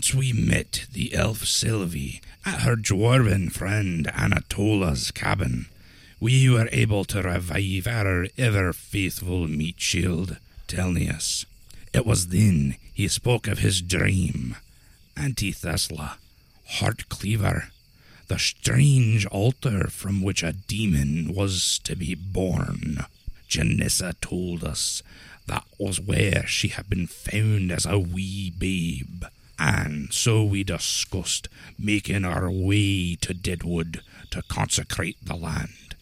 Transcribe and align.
Once 0.00 0.14
we 0.14 0.32
met 0.32 0.86
the 0.94 1.12
elf 1.12 1.44
Sylvie 1.44 2.22
at 2.46 2.62
her 2.62 2.74
dwarven 2.74 3.52
friend 3.52 4.06
Anatola's 4.06 5.10
cabin. 5.10 5.66
We 6.18 6.48
were 6.48 6.70
able 6.72 7.04
to 7.04 7.20
revive 7.20 7.86
our 7.86 8.26
ever 8.38 8.72
faithful 8.72 9.46
meat 9.46 9.78
shield, 9.78 10.38
Telnius. 10.66 11.44
It 11.92 12.06
was 12.06 12.28
then 12.28 12.76
he 12.94 13.08
spoke 13.08 13.46
of 13.46 13.58
his 13.58 13.82
dream. 13.82 14.56
Antithesla, 15.18 16.12
Heartcleaver, 16.78 17.68
the 18.28 18.38
strange 18.38 19.26
altar 19.26 19.88
from 19.88 20.22
which 20.22 20.42
a 20.42 20.54
demon 20.54 21.34
was 21.34 21.78
to 21.84 21.94
be 21.94 22.14
born. 22.14 23.04
Janessa 23.50 24.14
told 24.22 24.64
us 24.64 25.02
that 25.46 25.66
was 25.78 26.00
where 26.00 26.46
she 26.46 26.68
had 26.68 26.88
been 26.88 27.06
found 27.06 27.70
as 27.70 27.84
a 27.84 27.98
wee 27.98 28.50
babe. 28.50 29.24
And 29.60 30.10
so 30.10 30.42
we 30.42 30.64
discussed 30.64 31.48
making 31.78 32.24
our 32.24 32.50
way 32.50 33.14
to 33.16 33.34
Deadwood 33.34 34.00
to 34.30 34.40
consecrate 34.42 35.18
the 35.22 35.36
land. 35.36 35.94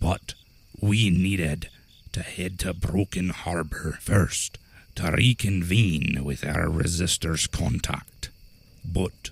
But 0.00 0.34
we 0.80 1.10
needed 1.10 1.68
to 2.12 2.22
head 2.22 2.60
to 2.60 2.72
Broken 2.72 3.30
Harbor 3.30 3.98
first 4.00 4.58
to 4.94 5.10
reconvene 5.10 6.22
with 6.22 6.44
our 6.46 6.66
resistors 6.66 7.50
contact. 7.50 8.28
But 8.84 9.30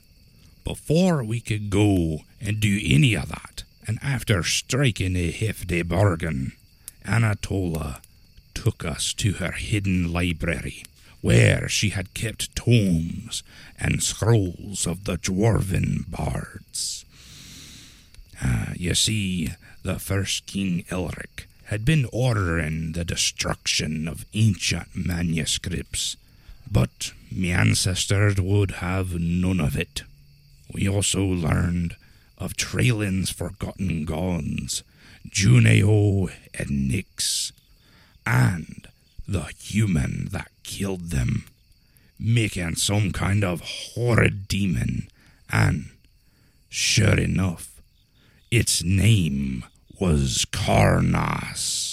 before 0.64 1.22
we 1.22 1.38
could 1.38 1.70
go 1.70 2.22
and 2.40 2.58
do 2.58 2.80
any 2.84 3.14
of 3.14 3.28
that, 3.28 3.62
and 3.86 4.00
after 4.02 4.42
striking 4.42 5.14
a 5.14 5.30
hefty 5.30 5.82
bargain, 5.82 6.52
Anatola 7.06 8.00
took 8.54 8.84
us 8.84 9.12
to 9.14 9.34
her 9.34 9.52
hidden 9.52 10.12
library, 10.12 10.82
where 11.22 11.68
she 11.68 11.90
had 11.90 12.12
kept 12.14 12.54
tomes 12.54 13.42
and 13.78 14.02
scrolls 14.02 14.86
of 14.86 15.04
the 15.04 15.16
dwarven 15.16 16.10
bards. 16.10 17.04
Uh, 18.44 18.66
you 18.76 18.94
see, 18.94 19.50
the 19.82 19.98
first 19.98 20.46
King 20.46 20.84
Elric 20.90 21.46
had 21.66 21.84
been 21.84 22.06
ordering 22.12 22.92
the 22.92 23.04
destruction 23.04 24.06
of 24.06 24.26
ancient 24.34 24.88
manuscripts, 24.94 26.16
but 26.70 27.12
my 27.30 27.48
ancestors 27.48 28.40
would 28.40 28.72
have 28.72 29.18
none 29.18 29.60
of 29.60 29.76
it. 29.76 30.02
We 30.72 30.88
also 30.88 31.24
learned 31.24 31.96
of 32.36 32.56
Treyland's 32.56 33.30
forgotten 33.30 34.04
gods, 34.04 34.82
Juneo 35.28 36.30
and 36.52 36.90
Nyx, 36.90 37.52
and 38.26 38.88
the 39.26 39.44
human 39.58 40.28
that 40.32 40.50
killed 40.62 41.10
them, 41.10 41.44
making 42.18 42.76
some 42.76 43.12
kind 43.12 43.44
of 43.44 43.60
horrid 43.60 44.48
demon, 44.48 45.08
and, 45.50 45.90
sure 46.68 47.18
enough, 47.18 47.80
its 48.50 48.82
name 48.82 49.64
was 49.98 50.44
Karnas. 50.50 51.91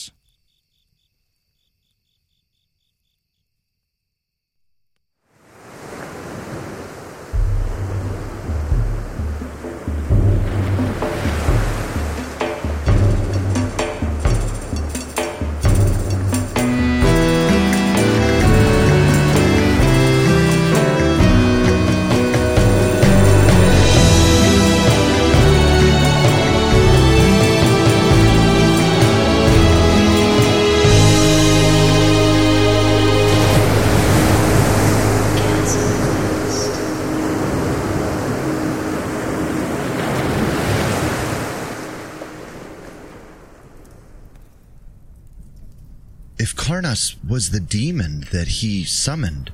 If 46.69 46.75
Karnas 46.75 47.15
was 47.27 47.49
the 47.49 47.59
demon 47.59 48.27
that 48.31 48.47
he 48.47 48.83
summoned, 48.83 49.51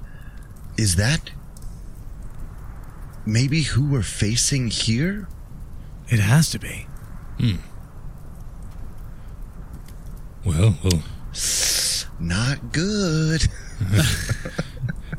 is 0.77 0.97
that 0.97 1.31
maybe 3.25 3.61
who 3.61 3.85
we're 3.85 4.01
facing 4.01 4.67
here? 4.67 5.29
It 6.09 6.19
has 6.19 6.49
to 6.51 6.59
be. 6.59 6.87
Hmm. 7.39 7.55
Well, 10.43 10.75
well, 10.83 11.01
Not 12.19 12.71
good. 12.73 13.47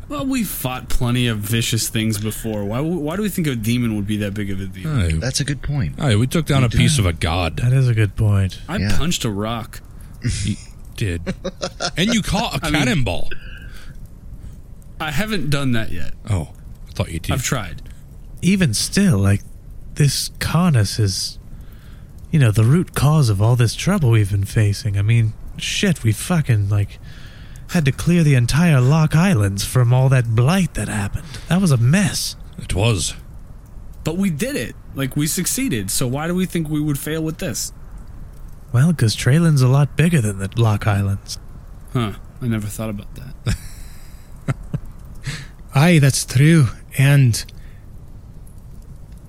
Well, 0.09 0.25
we 0.25 0.45
fought 0.45 0.89
plenty 0.89 1.27
of 1.27 1.39
vicious 1.41 1.89
things 1.89 2.19
before. 2.19 2.65
Why? 2.65 2.79
Why 2.79 3.17
do 3.17 3.23
we 3.23 3.29
think 3.29 3.49
a 3.49 3.57
demon 3.57 3.97
would 3.97 4.07
be 4.07 4.19
that 4.19 4.35
big 4.35 4.53
of 4.53 4.61
a 4.61 4.67
deal? 4.67 4.89
aye, 4.89 5.11
That's 5.15 5.41
a 5.41 5.45
good 5.45 5.63
point. 5.63 5.99
aye, 5.99 6.15
we 6.15 6.29
took 6.29 6.47
down 6.47 6.63
a 6.63 6.69
piece 6.69 7.01
of 7.01 7.07
a 7.07 7.13
god. 7.13 7.57
That 7.57 7.73
is 7.73 7.89
a 7.89 7.95
good 7.95 8.15
point. 8.15 8.61
I 8.69 8.77
Yeah. 8.77 8.97
punched 8.97 9.25
a 9.25 9.31
rock. 9.31 9.81
You 11.01 11.19
did. 11.19 11.35
and 11.97 12.13
you 12.15 12.23
caught 12.23 12.63
a 12.63 12.67
I 12.67 12.71
mean- 12.71 12.81
cannonball. 12.83 13.31
I 14.99 15.11
haven't 15.11 15.51
done 15.51 15.73
that 15.73 15.91
yet. 15.93 16.13
oh, 16.31 16.49
I 16.89 16.93
thought 16.93 17.13
you 17.13 17.19
did. 17.19 17.33
I've 17.33 17.43
tried. 17.43 17.83
Even 18.41 18.73
still, 18.73 19.19
like, 19.19 19.43
this 19.95 20.31
Karnas 20.39 20.99
is, 20.99 21.39
you 22.31 22.39
know, 22.39 22.51
the 22.51 22.65
root 22.65 22.95
cause 22.95 23.29
of 23.29 23.43
all 23.43 23.57
this 23.57 23.75
trouble 23.75 24.11
we've 24.11 24.31
been 24.31 24.45
facing. 24.47 24.97
I 24.99 25.03
mean, 25.03 25.35
shit, 25.59 26.03
we 26.03 26.13
fucking, 26.13 26.71
like, 26.71 26.99
had 27.71 27.85
to 27.85 27.93
clear 27.93 28.23
the 28.23 28.35
entire 28.37 28.81
Lock 28.81 29.15
Islands 29.15 29.65
from 29.65 29.93
all 29.93 30.09
that 30.09 30.35
blight 30.35 30.73
that 30.75 30.89
happened. 30.89 31.27
That 31.49 31.61
was 31.61 31.73
a 31.73 31.77
mess. 31.77 32.37
it 32.59 32.75
was. 32.75 33.15
But 34.05 34.17
we 34.17 34.31
did 34.31 34.57
it. 34.57 34.75
Like 34.95 35.15
we 35.17 35.27
succeeded. 35.27 35.91
So 35.91 36.07
why 36.07 36.27
do 36.29 36.35
we 36.35 36.47
think 36.47 36.69
we 36.71 36.81
would 36.81 36.99
fail 36.99 37.23
with 37.23 37.39
this? 37.39 37.73
Well, 38.77 38.93
because 38.93 39.17
Treyland's 39.17 39.63
a 39.63 39.69
lot 39.69 39.97
bigger 39.97 40.21
than 40.21 40.39
the 40.39 40.51
Lock 40.55 40.87
Islands. 40.87 41.39
Huh? 41.95 42.13
I 42.43 42.47
never 42.47 42.67
thought 42.67 42.91
about 42.91 43.07
that. 43.15 43.57
Aye, 45.75 45.99
that's 45.99 46.27
true. 46.27 46.67
And 46.99 47.43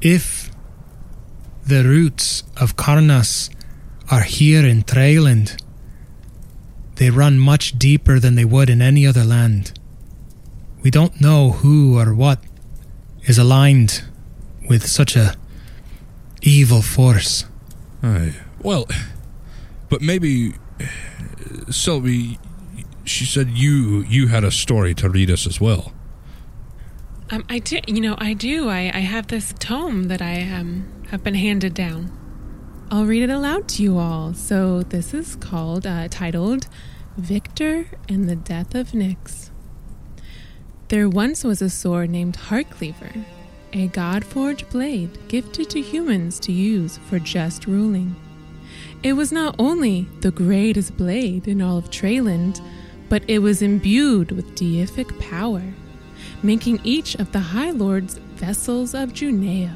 if 0.02 0.52
the 1.66 1.86
roots 1.86 2.44
of 2.58 2.76
Karnas 2.76 3.50
are 4.12 4.24
here 4.24 4.66
in 4.66 4.84
Treyland, 4.84 5.56
they 6.96 7.10
run 7.10 7.40
much 7.40 7.80
deeper 7.80 8.20
than 8.20 8.36
they 8.36 8.44
would 8.44 8.70
in 8.70 8.82
any 8.82 9.08
other 9.08 9.24
land. 9.24 9.80
We 10.84 10.92
don't 10.92 11.22
know 11.22 11.52
who 11.52 11.98
or 11.98 12.14
what 12.14 12.44
is 13.24 13.38
aligned 13.38 14.04
with 14.68 14.86
such 14.86 15.16
a 15.16 15.36
evil 16.42 16.82
force. 16.82 17.46
Aye. 18.04 18.36
Well, 18.62 18.88
but 19.90 20.02
maybe 20.02 20.54
Sylvie. 21.70 22.40
She 23.06 23.26
said 23.26 23.52
you 23.52 24.04
you 24.10 24.28
had 24.28 24.44
a 24.44 24.52
story 24.52 24.94
to 24.96 25.10
read 25.10 25.32
us 25.32 25.48
as 25.48 25.62
well. 25.62 25.94
Um, 27.30 27.46
I 27.50 27.60
do, 27.60 27.80
you 27.88 28.02
know, 28.02 28.16
I 28.18 28.34
do. 28.34 28.70
I, 28.70 28.92
I 28.94 29.00
have 29.00 29.28
this 29.28 29.54
tome 29.60 30.04
that 30.06 30.22
I 30.22 30.42
um, 30.44 30.92
have 31.10 31.24
been 31.24 31.36
handed 31.36 31.74
down. 31.74 32.12
I'll 32.90 33.06
read 33.06 33.24
it 33.24 33.30
aloud 33.30 33.68
to 33.70 33.84
you 33.84 33.98
all. 33.98 34.34
So 34.34 34.84
this 34.84 35.14
is 35.14 35.36
called, 35.36 35.86
uh, 35.86 36.08
titled, 36.10 36.68
Victor 37.18 37.88
and 38.08 38.30
the 38.30 38.36
Death 38.36 38.76
of 38.76 38.92
Nyx. 38.92 39.50
There 40.88 41.10
once 41.10 41.44
was 41.44 41.62
a 41.62 41.70
sword 41.70 42.10
named 42.10 42.38
Heartcleaver, 42.38 43.26
a 43.74 43.88
god-forged 43.88 44.70
blade 44.70 45.18
gifted 45.28 45.70
to 45.72 45.82
humans 45.82 46.40
to 46.42 46.54
use 46.54 46.98
for 47.10 47.20
just 47.20 47.68
ruling. 47.68 48.16
It 49.04 49.14
was 49.14 49.32
not 49.32 49.56
only 49.60 50.08
the 50.22 50.32
greatest 50.32 50.98
blade 50.98 51.48
in 51.48 51.62
all 51.62 51.78
of 51.78 51.90
Treyland, 51.90 52.62
but 53.10 53.24
it 53.28 53.40
was 53.40 53.62
imbued 53.62 54.32
with 54.32 54.56
deific 54.56 55.18
power 55.20 55.64
making 56.44 56.80
each 56.84 57.16
of 57.16 57.32
the 57.32 57.40
High 57.40 57.72
Lords 57.72 58.16
vessels 58.36 58.94
of 58.94 59.14
Juneo. 59.14 59.72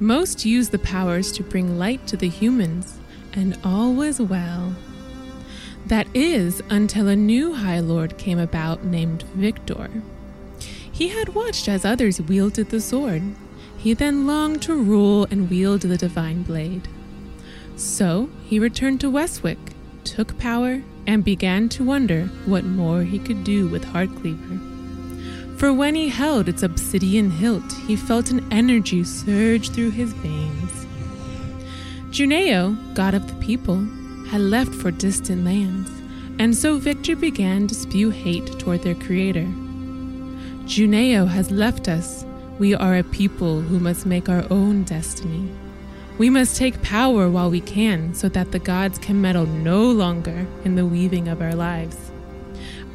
Most 0.00 0.44
used 0.44 0.70
the 0.70 0.78
powers 0.78 1.32
to 1.32 1.42
bring 1.42 1.78
light 1.78 2.06
to 2.06 2.16
the 2.16 2.28
humans, 2.28 2.98
and 3.32 3.58
all 3.64 3.92
was 3.92 4.20
well. 4.20 4.74
That 5.86 6.06
is, 6.14 6.62
until 6.70 7.08
a 7.08 7.16
new 7.16 7.54
High 7.54 7.80
Lord 7.80 8.18
came 8.18 8.38
about 8.38 8.84
named 8.84 9.22
Victor. 9.34 9.90
He 10.90 11.08
had 11.08 11.34
watched 11.34 11.68
as 11.68 11.84
others 11.84 12.20
wielded 12.20 12.70
the 12.70 12.80
sword. 12.80 13.22
He 13.76 13.94
then 13.94 14.26
longed 14.26 14.62
to 14.62 14.74
rule 14.74 15.26
and 15.30 15.48
wield 15.48 15.82
the 15.82 15.96
divine 15.96 16.42
blade. 16.42 16.88
So 17.78 18.28
he 18.44 18.58
returned 18.58 19.00
to 19.00 19.10
Westwick, 19.10 19.58
took 20.02 20.36
power, 20.36 20.82
and 21.06 21.24
began 21.24 21.68
to 21.70 21.84
wonder 21.84 22.26
what 22.44 22.64
more 22.64 23.02
he 23.04 23.20
could 23.20 23.44
do 23.44 23.68
with 23.68 23.84
Heartcleaver. 23.84 24.58
For 25.58 25.72
when 25.72 25.94
he 25.94 26.08
held 26.08 26.48
its 26.48 26.64
obsidian 26.64 27.30
hilt, 27.30 27.72
he 27.86 27.94
felt 27.94 28.32
an 28.32 28.46
energy 28.52 29.04
surge 29.04 29.70
through 29.70 29.90
his 29.90 30.12
veins. 30.14 30.86
Juneo, 32.10 32.76
god 32.94 33.14
of 33.14 33.28
the 33.28 33.46
people, 33.46 33.86
had 34.28 34.40
left 34.40 34.74
for 34.74 34.90
distant 34.90 35.44
lands, 35.44 35.88
and 36.40 36.56
so 36.56 36.78
Victor 36.78 37.14
began 37.14 37.68
to 37.68 37.74
spew 37.76 38.10
hate 38.10 38.58
toward 38.58 38.82
their 38.82 38.96
creator. 38.96 39.46
Juneo 40.66 41.28
has 41.28 41.52
left 41.52 41.86
us. 41.86 42.24
We 42.58 42.74
are 42.74 42.96
a 42.96 43.04
people 43.04 43.60
who 43.60 43.78
must 43.78 44.04
make 44.04 44.28
our 44.28 44.44
own 44.50 44.82
destiny. 44.82 45.48
We 46.18 46.30
must 46.30 46.56
take 46.56 46.82
power 46.82 47.30
while 47.30 47.48
we 47.48 47.60
can 47.60 48.12
so 48.12 48.28
that 48.30 48.50
the 48.50 48.58
gods 48.58 48.98
can 48.98 49.20
meddle 49.20 49.46
no 49.46 49.88
longer 49.88 50.46
in 50.64 50.74
the 50.74 50.84
weaving 50.84 51.28
of 51.28 51.40
our 51.40 51.54
lives. 51.54 51.96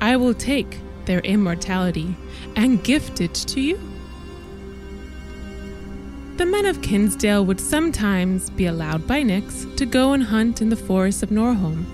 I 0.02 0.18
will 0.18 0.34
take 0.34 0.80
their 1.06 1.22
immortality 1.22 2.18
and 2.58 2.84
gift 2.84 3.22
it 3.22 3.34
to 3.34 3.62
you. 3.62 3.80
The 6.36 6.46
men 6.46 6.66
of 6.66 6.82
Kinsdale 6.82 7.46
would 7.46 7.62
sometimes 7.62 8.50
be 8.50 8.66
allowed 8.66 9.08
by 9.08 9.24
Nyx 9.24 9.78
to 9.78 9.86
go 9.86 10.12
and 10.12 10.24
hunt 10.24 10.62
in 10.62 10.68
the 10.68 10.76
forests 10.76 11.24
of 11.24 11.30
Norholm. 11.30 11.86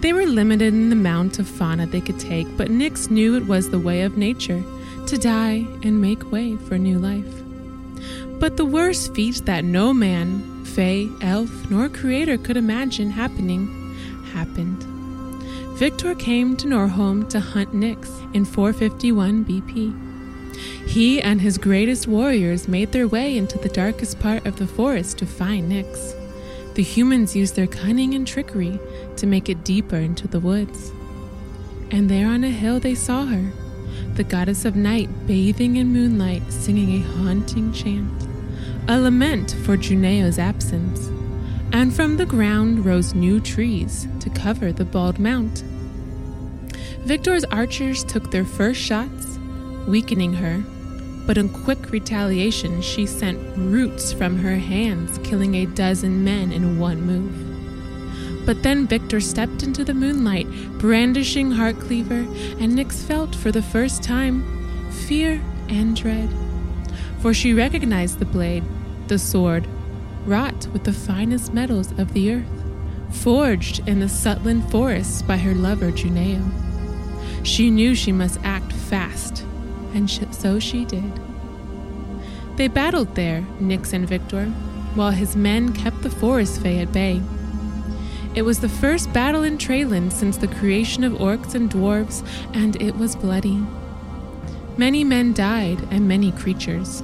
They 0.00 0.12
were 0.12 0.26
limited 0.26 0.74
in 0.74 0.90
the 0.90 0.96
amount 0.96 1.38
of 1.38 1.48
fauna 1.48 1.86
they 1.86 2.02
could 2.02 2.20
take, 2.20 2.46
but 2.58 2.68
Nyx 2.68 3.10
knew 3.10 3.36
it 3.36 3.46
was 3.46 3.70
the 3.70 3.78
way 3.78 4.02
of 4.02 4.18
nature 4.18 4.62
to 5.06 5.16
die 5.16 5.66
and 5.82 6.00
make 6.00 6.30
way 6.30 6.56
for 6.56 6.76
new 6.76 6.98
life. 6.98 7.42
But 8.38 8.56
the 8.56 8.66
worst 8.66 9.14
feat 9.14 9.42
that 9.46 9.64
no 9.64 9.94
man, 9.94 10.57
fae, 10.78 11.08
elf, 11.22 11.68
nor 11.72 11.88
creator 11.88 12.38
could 12.38 12.56
imagine 12.56 13.10
happening 13.10 13.66
happened. 14.32 14.80
Victor 15.76 16.14
came 16.14 16.56
to 16.56 16.68
Norholm 16.68 17.28
to 17.30 17.40
hunt 17.40 17.72
Nyx 17.72 18.06
in 18.32 18.44
451 18.44 19.44
BP. 19.44 20.86
He 20.86 21.20
and 21.20 21.40
his 21.40 21.58
greatest 21.58 22.06
warriors 22.06 22.68
made 22.68 22.92
their 22.92 23.08
way 23.08 23.36
into 23.36 23.58
the 23.58 23.68
darkest 23.68 24.20
part 24.20 24.46
of 24.46 24.54
the 24.58 24.68
forest 24.68 25.18
to 25.18 25.26
find 25.26 25.72
Nyx. 25.72 26.14
The 26.74 26.84
humans 26.84 27.34
used 27.34 27.56
their 27.56 27.66
cunning 27.66 28.14
and 28.14 28.24
trickery 28.24 28.78
to 29.16 29.26
make 29.26 29.48
it 29.48 29.64
deeper 29.64 29.96
into 29.96 30.28
the 30.28 30.38
woods. 30.38 30.92
And 31.90 32.08
there 32.08 32.28
on 32.28 32.44
a 32.44 32.50
hill 32.50 32.78
they 32.78 32.94
saw 32.94 33.24
her, 33.24 33.50
the 34.14 34.22
goddess 34.22 34.64
of 34.64 34.76
night 34.76 35.08
bathing 35.26 35.74
in 35.74 35.92
moonlight, 35.92 36.52
singing 36.52 37.02
a 37.02 37.06
haunting 37.16 37.72
chant, 37.72 38.27
a 38.90 38.98
lament 38.98 39.54
for 39.64 39.76
Juneo's 39.76 40.38
absence. 40.38 41.08
And 41.72 41.94
from 41.94 42.16
the 42.16 42.24
ground 42.24 42.86
rose 42.86 43.14
new 43.14 43.38
trees 43.38 44.08
to 44.20 44.30
cover 44.30 44.72
the 44.72 44.86
bald 44.86 45.18
mount. 45.18 45.62
Victor's 47.00 47.44
archers 47.44 48.02
took 48.02 48.30
their 48.30 48.46
first 48.46 48.80
shots, 48.80 49.38
weakening 49.86 50.32
her, 50.32 50.64
but 51.26 51.36
in 51.36 51.50
quick 51.50 51.90
retaliation, 51.90 52.80
she 52.80 53.04
sent 53.04 53.38
roots 53.58 54.10
from 54.10 54.38
her 54.38 54.56
hands, 54.56 55.18
killing 55.18 55.56
a 55.56 55.66
dozen 55.66 56.24
men 56.24 56.50
in 56.50 56.78
one 56.78 57.02
move. 57.02 58.46
But 58.46 58.62
then 58.62 58.86
Victor 58.86 59.20
stepped 59.20 59.62
into 59.62 59.84
the 59.84 59.92
moonlight, 59.92 60.46
brandishing 60.78 61.50
Heartcleaver, 61.50 62.26
and 62.58 62.72
Nyx 62.72 63.06
felt 63.06 63.34
for 63.34 63.52
the 63.52 63.60
first 63.60 64.02
time 64.02 64.90
fear 64.90 65.42
and 65.68 65.94
dread. 65.94 66.30
For 67.20 67.34
she 67.34 67.52
recognized 67.52 68.18
the 68.18 68.24
blade, 68.24 68.64
the 69.08 69.18
sword, 69.18 69.66
wrought 70.24 70.66
with 70.72 70.84
the 70.84 70.92
finest 70.92 71.52
metals 71.52 71.92
of 71.98 72.12
the 72.12 72.32
earth, 72.32 72.64
forged 73.10 73.86
in 73.88 74.00
the 74.00 74.08
Sutland 74.08 74.70
forests 74.70 75.22
by 75.22 75.36
her 75.38 75.54
lover 75.54 75.90
Juneo. 75.90 76.42
She 77.42 77.70
knew 77.70 77.94
she 77.94 78.12
must 78.12 78.38
act 78.44 78.72
fast, 78.72 79.44
and 79.94 80.10
so 80.34 80.58
she 80.58 80.84
did. 80.84 81.20
They 82.56 82.68
battled 82.68 83.14
there, 83.14 83.46
Nyx 83.60 83.92
and 83.92 84.06
Victor, 84.06 84.46
while 84.94 85.12
his 85.12 85.36
men 85.36 85.72
kept 85.72 86.02
the 86.02 86.10
forest 86.10 86.60
fae 86.60 86.78
at 86.78 86.92
bay. 86.92 87.22
It 88.34 88.42
was 88.42 88.60
the 88.60 88.68
first 88.68 89.12
battle 89.12 89.42
in 89.42 89.58
Treyland 89.58 90.12
since 90.12 90.36
the 90.36 90.48
creation 90.48 91.04
of 91.04 91.14
orcs 91.14 91.54
and 91.54 91.70
dwarves, 91.70 92.26
and 92.52 92.80
it 92.82 92.96
was 92.96 93.16
bloody. 93.16 93.64
Many 94.76 95.02
men 95.02 95.32
died, 95.32 95.80
and 95.90 96.06
many 96.06 96.30
creatures. 96.32 97.02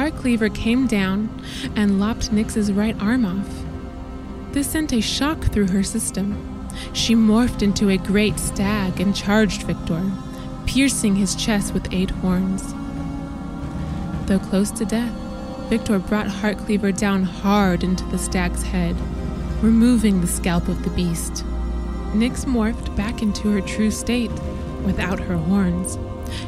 Heartcleaver 0.00 0.48
came 0.48 0.86
down 0.86 1.28
and 1.76 2.00
lopped 2.00 2.32
Nyx's 2.32 2.72
right 2.72 2.96
arm 3.02 3.26
off. 3.26 3.46
This 4.52 4.70
sent 4.70 4.94
a 4.94 5.02
shock 5.02 5.52
through 5.52 5.68
her 5.68 5.82
system. 5.82 6.70
She 6.94 7.14
morphed 7.14 7.60
into 7.60 7.90
a 7.90 7.98
great 7.98 8.38
stag 8.38 8.98
and 8.98 9.14
charged 9.14 9.64
Victor, 9.64 10.10
piercing 10.64 11.16
his 11.16 11.34
chest 11.34 11.74
with 11.74 11.92
eight 11.92 12.08
horns. 12.08 12.72
Though 14.24 14.38
close 14.38 14.70
to 14.70 14.86
death, 14.86 15.12
Victor 15.68 15.98
brought 15.98 16.28
Heartcleaver 16.28 16.92
down 16.92 17.24
hard 17.24 17.84
into 17.84 18.04
the 18.04 18.16
stag's 18.16 18.62
head, 18.62 18.96
removing 19.62 20.22
the 20.22 20.26
scalp 20.26 20.68
of 20.68 20.82
the 20.82 20.90
beast. 20.96 21.44
Nyx 22.14 22.46
morphed 22.46 22.96
back 22.96 23.20
into 23.20 23.50
her 23.50 23.60
true 23.60 23.90
state, 23.90 24.32
without 24.82 25.20
her 25.20 25.36
horns. 25.36 25.98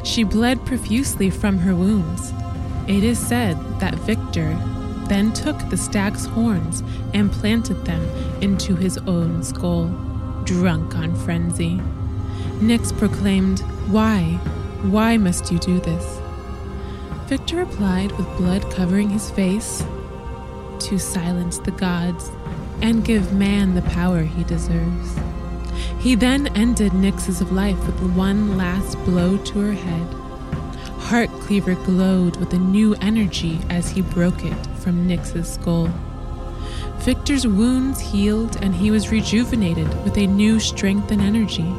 She 0.05 0.25
bled 0.25 0.65
profusely 0.65 1.29
from 1.29 1.59
her 1.59 1.75
wounds. 1.75 2.33
It 2.89 3.05
is 3.05 3.19
said 3.19 3.57
that 3.79 3.95
Victor 3.95 4.57
then 5.07 5.33
took 5.33 5.59
the 5.69 5.77
stag's 5.77 6.27
horns 6.27 6.83
and 7.15 7.31
planted 7.31 7.85
them 7.85 8.03
into 8.41 8.75
his 8.75 8.99
own 8.99 9.43
skull, 9.43 9.89
drunk 10.45 10.97
on 10.97 11.15
frenzy. 11.15 11.81
Nyx 12.59 12.97
proclaimed, 12.97 13.61
Why? 13.91 14.23
Why 14.83 15.17
must 15.17 15.53
you 15.53 15.59
do 15.59 15.79
this? 15.81 16.21
Victor 17.27 17.57
replied 17.57 18.13
with 18.13 18.37
blood 18.37 18.69
covering 18.73 19.11
his 19.11 19.31
face, 19.31 19.85
To 20.81 20.99
silence 20.99 21.59
the 21.59 21.71
gods 21.71 22.31
and 22.83 23.05
give 23.05 23.33
man 23.33 23.75
the 23.75 23.83
power 23.83 24.23
he 24.23 24.43
deserves. 24.45 25.17
He 26.01 26.17
then 26.17 26.49
ended 26.57 26.93
Nyx's 26.93 27.43
life 27.53 27.79
with 27.87 28.01
one 28.17 28.59
last 28.59 28.97
blow 29.05 29.39
to 29.39 29.61
her 29.61 29.73
head. 29.73 30.22
Heartcleaver 31.13 31.75
glowed 31.75 32.37
with 32.37 32.55
a 32.55 32.59
new 32.59 32.95
energy 33.03 33.61
as 33.69 33.91
he 33.91 34.01
broke 34.01 34.47
it 34.47 34.57
from 34.79 35.07
Nyx's 35.07 35.47
skull. 35.47 35.91
Victor's 37.01 37.47
wounds 37.47 38.01
healed 38.01 38.57
and 38.63 38.75
he 38.75 38.91
was 38.91 39.11
rejuvenated 39.11 39.89
with 40.05 40.17
a 40.17 40.27
new 40.27 40.59
strength 40.59 41.11
and 41.11 41.21
energy. 41.21 41.71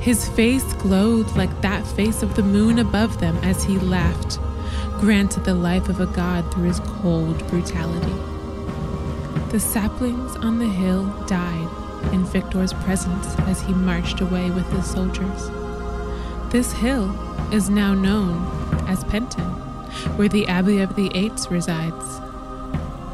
His 0.00 0.26
face 0.30 0.64
glowed 0.72 1.30
like 1.36 1.60
that 1.60 1.86
face 1.88 2.22
of 2.22 2.36
the 2.36 2.42
moon 2.42 2.78
above 2.78 3.20
them 3.20 3.36
as 3.42 3.62
he 3.62 3.78
laughed, 3.78 4.38
granted 4.98 5.44
the 5.44 5.52
life 5.52 5.90
of 5.90 6.00
a 6.00 6.06
god 6.06 6.50
through 6.50 6.64
his 6.64 6.80
cold 6.80 7.46
brutality. 7.48 8.14
The 9.50 9.60
saplings 9.60 10.36
on 10.36 10.58
the 10.58 10.70
hill 10.70 11.04
died 11.26 11.68
in 12.14 12.24
Victor's 12.24 12.72
presence 12.72 13.26
as 13.40 13.60
he 13.60 13.74
marched 13.74 14.22
away 14.22 14.50
with 14.50 14.66
his 14.72 14.90
soldiers. 14.90 15.50
This 16.54 16.72
hill 16.72 17.10
is 17.52 17.68
now 17.68 17.94
known 17.94 18.46
as 18.86 19.02
Penton, 19.02 19.42
where 20.14 20.28
the 20.28 20.46
Abbey 20.46 20.78
of 20.82 20.94
the 20.94 21.10
Eights 21.12 21.50
resides. 21.50 22.20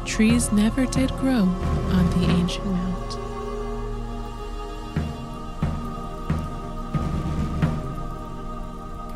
Trees 0.05 0.51
never 0.51 0.85
did 0.85 1.09
grow 1.13 1.49
on 1.89 2.09
the 2.11 2.29
ancient 2.29 2.67
mount. 2.67 3.11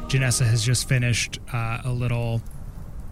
Janessa 0.09 0.47
has 0.47 0.65
just 0.65 0.89
finished 0.89 1.37
uh, 1.53 1.81
a 1.85 1.91
little 1.91 2.41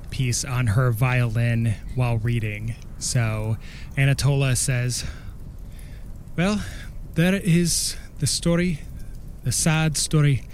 piece 0.09 0.43
on 0.43 0.65
her 0.65 0.89
violin 0.89 1.75
while 1.93 2.17
reading. 2.17 2.73
So 2.97 3.57
Anatola 3.95 4.55
says, 4.55 5.05
Well, 6.35 6.63
there 7.13 7.35
is 7.35 7.97
the 8.17 8.25
story, 8.25 8.79
the 9.43 9.51
sad 9.51 9.95
story 9.95 10.47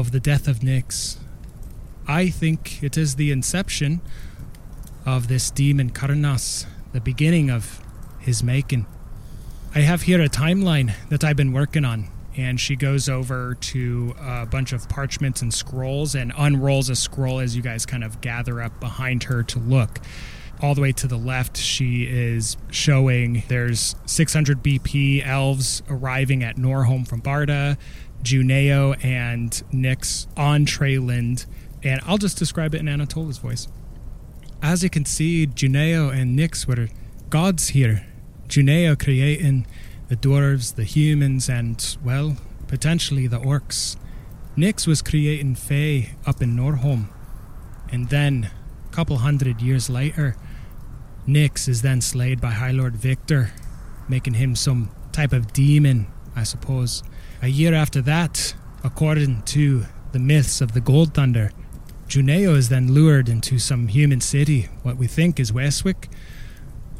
of 0.00 0.12
the 0.12 0.20
death 0.20 0.48
of 0.48 0.60
Nyx. 0.60 1.18
I 2.08 2.28
think 2.28 2.82
it 2.82 2.96
is 2.96 3.16
the 3.16 3.30
inception 3.30 4.00
of 5.06 5.28
this 5.28 5.50
demon 5.50 5.90
Karnas, 5.90 6.66
the 6.92 7.00
beginning 7.00 7.50
of 7.50 7.80
his 8.18 8.42
making. 8.42 8.86
I 9.74 9.80
have 9.80 10.02
here 10.02 10.20
a 10.20 10.28
timeline 10.28 10.94
that 11.10 11.22
I've 11.22 11.36
been 11.36 11.52
working 11.52 11.84
on. 11.84 12.08
And 12.36 12.58
she 12.60 12.76
goes 12.76 13.08
over 13.08 13.56
to 13.60 14.14
a 14.18 14.46
bunch 14.46 14.72
of 14.72 14.88
parchments 14.88 15.42
and 15.42 15.52
scrolls 15.52 16.14
and 16.14 16.32
unrolls 16.38 16.88
a 16.88 16.96
scroll 16.96 17.40
as 17.40 17.54
you 17.54 17.60
guys 17.60 17.84
kind 17.84 18.02
of 18.02 18.20
gather 18.20 18.62
up 18.62 18.80
behind 18.80 19.24
her 19.24 19.42
to 19.42 19.58
look. 19.58 19.98
All 20.62 20.74
the 20.74 20.80
way 20.80 20.92
to 20.92 21.06
the 21.08 21.16
left, 21.16 21.56
she 21.56 22.04
is 22.04 22.56
showing 22.70 23.42
there's 23.48 23.96
600 24.06 24.62
BP 24.62 25.26
elves 25.26 25.82
arriving 25.90 26.42
at 26.42 26.56
Norholm 26.56 27.06
from 27.06 27.20
Barda, 27.20 27.76
Juneo 28.22 29.02
and 29.04 29.50
Nyx 29.72 30.26
on 30.36 30.66
Treyland. 30.66 31.46
And 31.82 32.00
I'll 32.06 32.18
just 32.18 32.38
describe 32.38 32.74
it 32.74 32.80
in 32.80 32.86
Anatola's 32.86 33.38
voice. 33.38 33.68
As 34.62 34.82
you 34.82 34.90
can 34.90 35.04
see, 35.04 35.46
Juneo 35.46 36.12
and 36.14 36.38
Nyx 36.38 36.66
were 36.66 36.88
gods 37.30 37.68
here. 37.68 38.06
Juneo 38.48 38.98
creating 38.98 39.66
the 40.08 40.16
dwarves, 40.16 40.74
the 40.74 40.84
humans, 40.84 41.48
and, 41.48 41.96
well, 42.04 42.36
potentially 42.68 43.26
the 43.26 43.38
orcs. 43.38 43.96
Nyx 44.56 44.86
was 44.86 45.00
creating 45.00 45.54
Fae 45.54 46.10
up 46.26 46.42
in 46.42 46.56
Norholm. 46.56 47.08
And 47.90 48.10
then, 48.10 48.50
a 48.88 48.94
couple 48.94 49.18
hundred 49.18 49.62
years 49.62 49.88
later, 49.88 50.36
Nyx 51.26 51.68
is 51.68 51.82
then 51.82 52.00
slayed 52.00 52.40
by 52.40 52.50
High 52.50 52.72
Lord 52.72 52.96
Victor, 52.96 53.52
making 54.08 54.34
him 54.34 54.56
some 54.56 54.90
type 55.12 55.32
of 55.32 55.52
demon, 55.52 56.06
I 56.34 56.42
suppose. 56.42 57.02
A 57.42 57.48
year 57.48 57.72
after 57.72 58.02
that, 58.02 58.54
according 58.84 59.42
to 59.44 59.86
the 60.12 60.18
myths 60.18 60.60
of 60.60 60.72
the 60.72 60.80
Gold 60.80 61.14
Thunder, 61.14 61.50
Juneo 62.06 62.54
is 62.54 62.68
then 62.68 62.92
lured 62.92 63.30
into 63.30 63.58
some 63.58 63.88
human 63.88 64.20
city, 64.20 64.68
what 64.82 64.98
we 64.98 65.06
think 65.06 65.40
is 65.40 65.50
Westwick, 65.50 66.10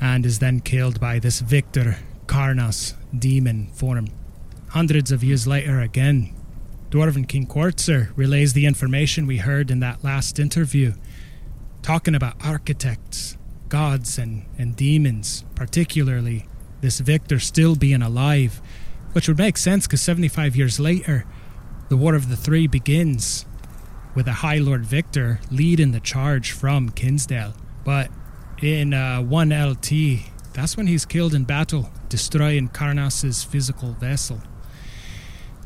and 0.00 0.24
is 0.24 0.38
then 0.38 0.60
killed 0.60 0.98
by 0.98 1.18
this 1.18 1.40
Victor 1.40 1.98
Karnas 2.24 2.94
demon 3.16 3.66
form. 3.74 4.08
Hundreds 4.68 5.12
of 5.12 5.22
years 5.22 5.46
later, 5.46 5.80
again, 5.80 6.34
Dwarven 6.88 7.28
King 7.28 7.44
Quartzer 7.44 8.10
relays 8.16 8.54
the 8.54 8.64
information 8.64 9.26
we 9.26 9.38
heard 9.38 9.70
in 9.70 9.80
that 9.80 10.02
last 10.02 10.38
interview, 10.38 10.94
talking 11.82 12.14
about 12.14 12.42
architects, 12.42 13.36
gods, 13.68 14.16
and, 14.16 14.46
and 14.56 14.74
demons, 14.74 15.44
particularly 15.54 16.46
this 16.80 17.00
Victor 17.00 17.38
still 17.38 17.76
being 17.76 18.00
alive, 18.00 18.62
which 19.12 19.28
would 19.28 19.38
make 19.38 19.56
sense 19.56 19.86
because 19.86 20.00
75 20.00 20.56
years 20.56 20.78
later, 20.78 21.24
the 21.88 21.96
War 21.96 22.14
of 22.14 22.28
the 22.28 22.36
Three 22.36 22.66
begins 22.66 23.44
with 24.14 24.26
a 24.28 24.32
High 24.32 24.58
Lord 24.58 24.84
Victor 24.84 25.40
leading 25.50 25.92
the 25.92 26.00
charge 26.00 26.52
from 26.52 26.90
Kinsdale. 26.90 27.54
But 27.84 28.10
in 28.60 28.92
uh, 28.94 29.22
1LT, 29.22 30.22
that's 30.52 30.76
when 30.76 30.86
he's 30.86 31.04
killed 31.04 31.34
in 31.34 31.44
battle, 31.44 31.90
destroying 32.08 32.68
Karnas's 32.68 33.44
physical 33.44 33.92
vessel. 33.92 34.40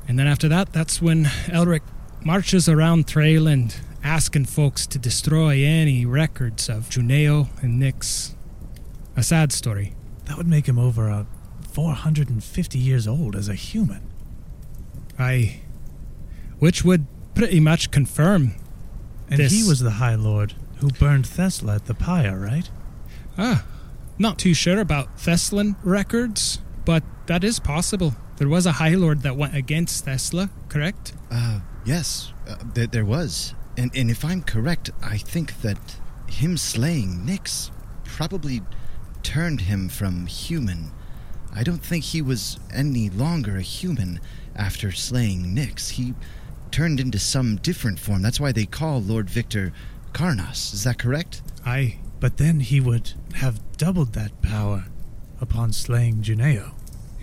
And 0.06 0.18
then 0.18 0.26
after 0.26 0.48
that, 0.48 0.72
that's 0.72 1.00
when 1.00 1.24
Elric 1.24 1.82
marches 2.24 2.68
around 2.68 3.06
Treyland 3.06 3.76
asking 4.02 4.44
folks 4.44 4.86
to 4.86 4.98
destroy 4.98 5.64
any 5.64 6.04
records 6.04 6.68
of 6.68 6.90
Juneo 6.90 7.48
and 7.62 7.80
Nyx. 7.80 8.34
A 9.16 9.22
sad 9.22 9.52
story. 9.52 9.94
That 10.26 10.36
would 10.36 10.46
make 10.46 10.66
him 10.66 10.78
over 10.78 11.10
uh, 11.10 11.24
450 11.74 12.78
years 12.78 13.06
old 13.08 13.34
as 13.34 13.48
a 13.48 13.54
human. 13.54 14.00
I. 15.18 15.60
Which 16.60 16.84
would 16.84 17.06
pretty 17.34 17.58
much 17.58 17.90
confirm. 17.90 18.54
And 19.28 19.40
This- 19.40 19.52
he 19.52 19.64
was 19.68 19.80
the 19.80 19.92
High 19.92 20.14
Lord 20.14 20.54
who 20.76 20.88
burned 20.88 21.24
Thesla 21.24 21.74
at 21.76 21.86
the 21.86 21.94
pyre, 21.94 22.38
right? 22.38 22.70
Ah, 23.36 23.64
not 24.18 24.38
too 24.38 24.54
sure 24.54 24.78
about 24.78 25.16
Thessalon 25.18 25.74
records, 25.82 26.60
but 26.84 27.02
that 27.26 27.42
is 27.42 27.58
possible. 27.58 28.14
There 28.36 28.48
was 28.48 28.66
a 28.66 28.72
High 28.72 28.94
Lord 28.94 29.22
that 29.22 29.36
went 29.36 29.56
against 29.56 30.06
Thesla, 30.06 30.50
correct? 30.68 31.12
Uh, 31.30 31.60
yes, 31.84 32.32
uh, 32.48 32.56
there, 32.74 32.86
there 32.86 33.04
was. 33.04 33.54
And, 33.76 33.90
and 33.96 34.10
if 34.10 34.24
I'm 34.24 34.42
correct, 34.42 34.90
I 35.02 35.18
think 35.18 35.60
that 35.62 35.96
him 36.28 36.56
slaying 36.56 37.24
Nyx 37.26 37.70
probably 38.04 38.62
turned 39.24 39.62
him 39.62 39.88
from 39.88 40.26
human. 40.26 40.92
I 41.54 41.62
don't 41.62 41.84
think 41.84 42.04
he 42.04 42.20
was 42.20 42.58
any 42.72 43.10
longer 43.10 43.56
a 43.56 43.62
human 43.62 44.20
after 44.56 44.90
slaying 44.92 45.54
Nyx. 45.54 45.90
He 45.90 46.14
turned 46.70 46.98
into 46.98 47.18
some 47.18 47.56
different 47.56 47.98
form. 47.98 48.22
That's 48.22 48.40
why 48.40 48.52
they 48.52 48.66
call 48.66 49.00
Lord 49.00 49.30
Victor 49.30 49.72
Karnas. 50.12 50.74
Is 50.74 50.84
that 50.84 50.98
correct? 50.98 51.42
I. 51.64 51.98
But 52.20 52.38
then 52.38 52.60
he 52.60 52.80
would 52.80 53.12
have 53.34 53.60
doubled 53.76 54.14
that 54.14 54.40
power 54.42 54.86
upon 55.40 55.72
slaying 55.72 56.22
Juneo. 56.22 56.72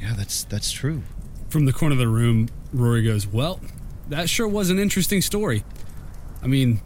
Yeah, 0.01 0.13
that's 0.15 0.43
that's 0.43 0.71
true. 0.71 1.03
From 1.49 1.65
the 1.65 1.73
corner 1.73 1.93
of 1.93 1.99
the 1.99 2.07
room, 2.07 2.49
Rory 2.71 3.03
goes, 3.03 3.27
Well, 3.27 3.59
that 4.09 4.29
sure 4.29 4.47
was 4.47 4.69
an 4.69 4.79
interesting 4.79 5.21
story. 5.21 5.63
I 6.41 6.47
mean, 6.47 6.81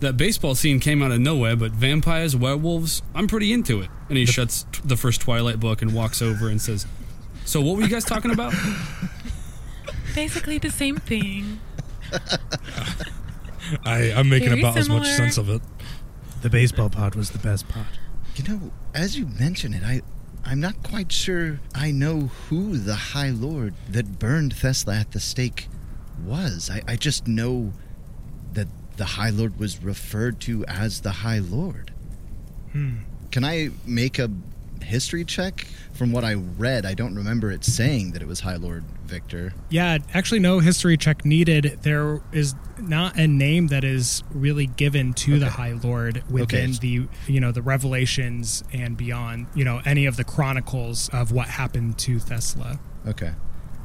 that 0.00 0.16
baseball 0.16 0.54
scene 0.54 0.80
came 0.80 1.02
out 1.02 1.10
of 1.12 1.20
nowhere, 1.20 1.56
but 1.56 1.72
vampires, 1.72 2.34
werewolves, 2.34 3.02
I'm 3.14 3.26
pretty 3.28 3.52
into 3.52 3.80
it. 3.80 3.88
And 4.08 4.18
he 4.18 4.26
shuts 4.26 4.66
t- 4.72 4.80
the 4.84 4.96
first 4.96 5.20
Twilight 5.20 5.60
book 5.60 5.82
and 5.82 5.94
walks 5.94 6.20
over 6.20 6.48
and 6.48 6.60
says, 6.60 6.86
So, 7.44 7.60
what 7.60 7.76
were 7.76 7.82
you 7.82 7.88
guys 7.88 8.04
talking 8.04 8.30
about? 8.30 8.52
Basically 10.14 10.58
the 10.58 10.70
same 10.70 10.96
thing. 10.96 11.60
I, 13.84 14.12
I'm 14.12 14.28
making 14.28 14.48
Very 14.48 14.60
about 14.60 14.76
as 14.76 14.88
much 14.88 15.04
similar. 15.06 15.16
sense 15.16 15.38
of 15.38 15.48
it. 15.48 15.62
The 16.42 16.50
baseball 16.50 16.90
part 16.90 17.14
was 17.14 17.30
the 17.30 17.38
best 17.38 17.68
part. 17.68 17.86
You 18.36 18.44
know, 18.44 18.72
as 18.94 19.18
you 19.18 19.26
mention 19.26 19.74
it, 19.74 19.82
I 19.84 20.02
I'm 20.44 20.58
not 20.60 20.82
quite 20.82 21.12
sure 21.12 21.60
I 21.74 21.90
know 21.90 22.30
who 22.48 22.78
the 22.78 22.94
High 22.94 23.30
Lord 23.30 23.74
that 23.88 24.18
burned 24.18 24.54
Thesla 24.54 24.98
at 25.00 25.12
the 25.12 25.20
stake 25.20 25.68
was. 26.24 26.70
I, 26.70 26.82
I 26.88 26.96
just 26.96 27.28
know 27.28 27.72
that 27.72 27.74
the 28.96 29.04
High 29.04 29.30
Lord 29.30 29.58
was 29.58 29.82
referred 29.82 30.40
to 30.40 30.64
as 30.66 31.00
the 31.00 31.10
High 31.10 31.38
Lord. 31.40 31.92
Hmm. 32.72 32.98
Can 33.30 33.44
I 33.44 33.70
make 33.86 34.18
a 34.18 34.30
history 34.82 35.24
check? 35.24 35.66
From 35.92 36.12
what 36.12 36.24
I 36.24 36.34
read, 36.34 36.86
I 36.86 36.94
don't 36.94 37.14
remember 37.14 37.50
it 37.50 37.62
saying 37.64 38.12
that 38.12 38.22
it 38.22 38.28
was 38.28 38.40
High 38.40 38.56
Lord 38.56 38.84
Victor. 39.04 39.52
Yeah, 39.68 39.98
actually, 40.14 40.40
no 40.40 40.60
history 40.60 40.96
check 40.96 41.24
needed. 41.26 41.80
There 41.82 42.22
is 42.32 42.54
not 42.78 43.16
a 43.18 43.26
name 43.26 43.66
that 43.66 43.84
is 43.84 44.22
really 44.30 44.66
given 44.66 45.12
to 45.14 45.38
the 45.38 45.50
High 45.50 45.72
Lord 45.72 46.22
within 46.30 46.70
Okay. 46.70 46.78
the 46.80 47.08
you 47.32 47.40
know 47.40 47.52
the 47.52 47.60
Revelations 47.60 48.64
and 48.72 48.96
beyond. 48.96 49.48
You 49.54 49.64
know 49.64 49.82
any 49.84 50.06
of 50.06 50.16
the 50.16 50.24
chronicles 50.24 51.10
of 51.10 51.32
what 51.32 51.48
happened 51.48 51.98
to 51.98 52.16
Thesla. 52.16 52.78
Okay. 53.06 53.32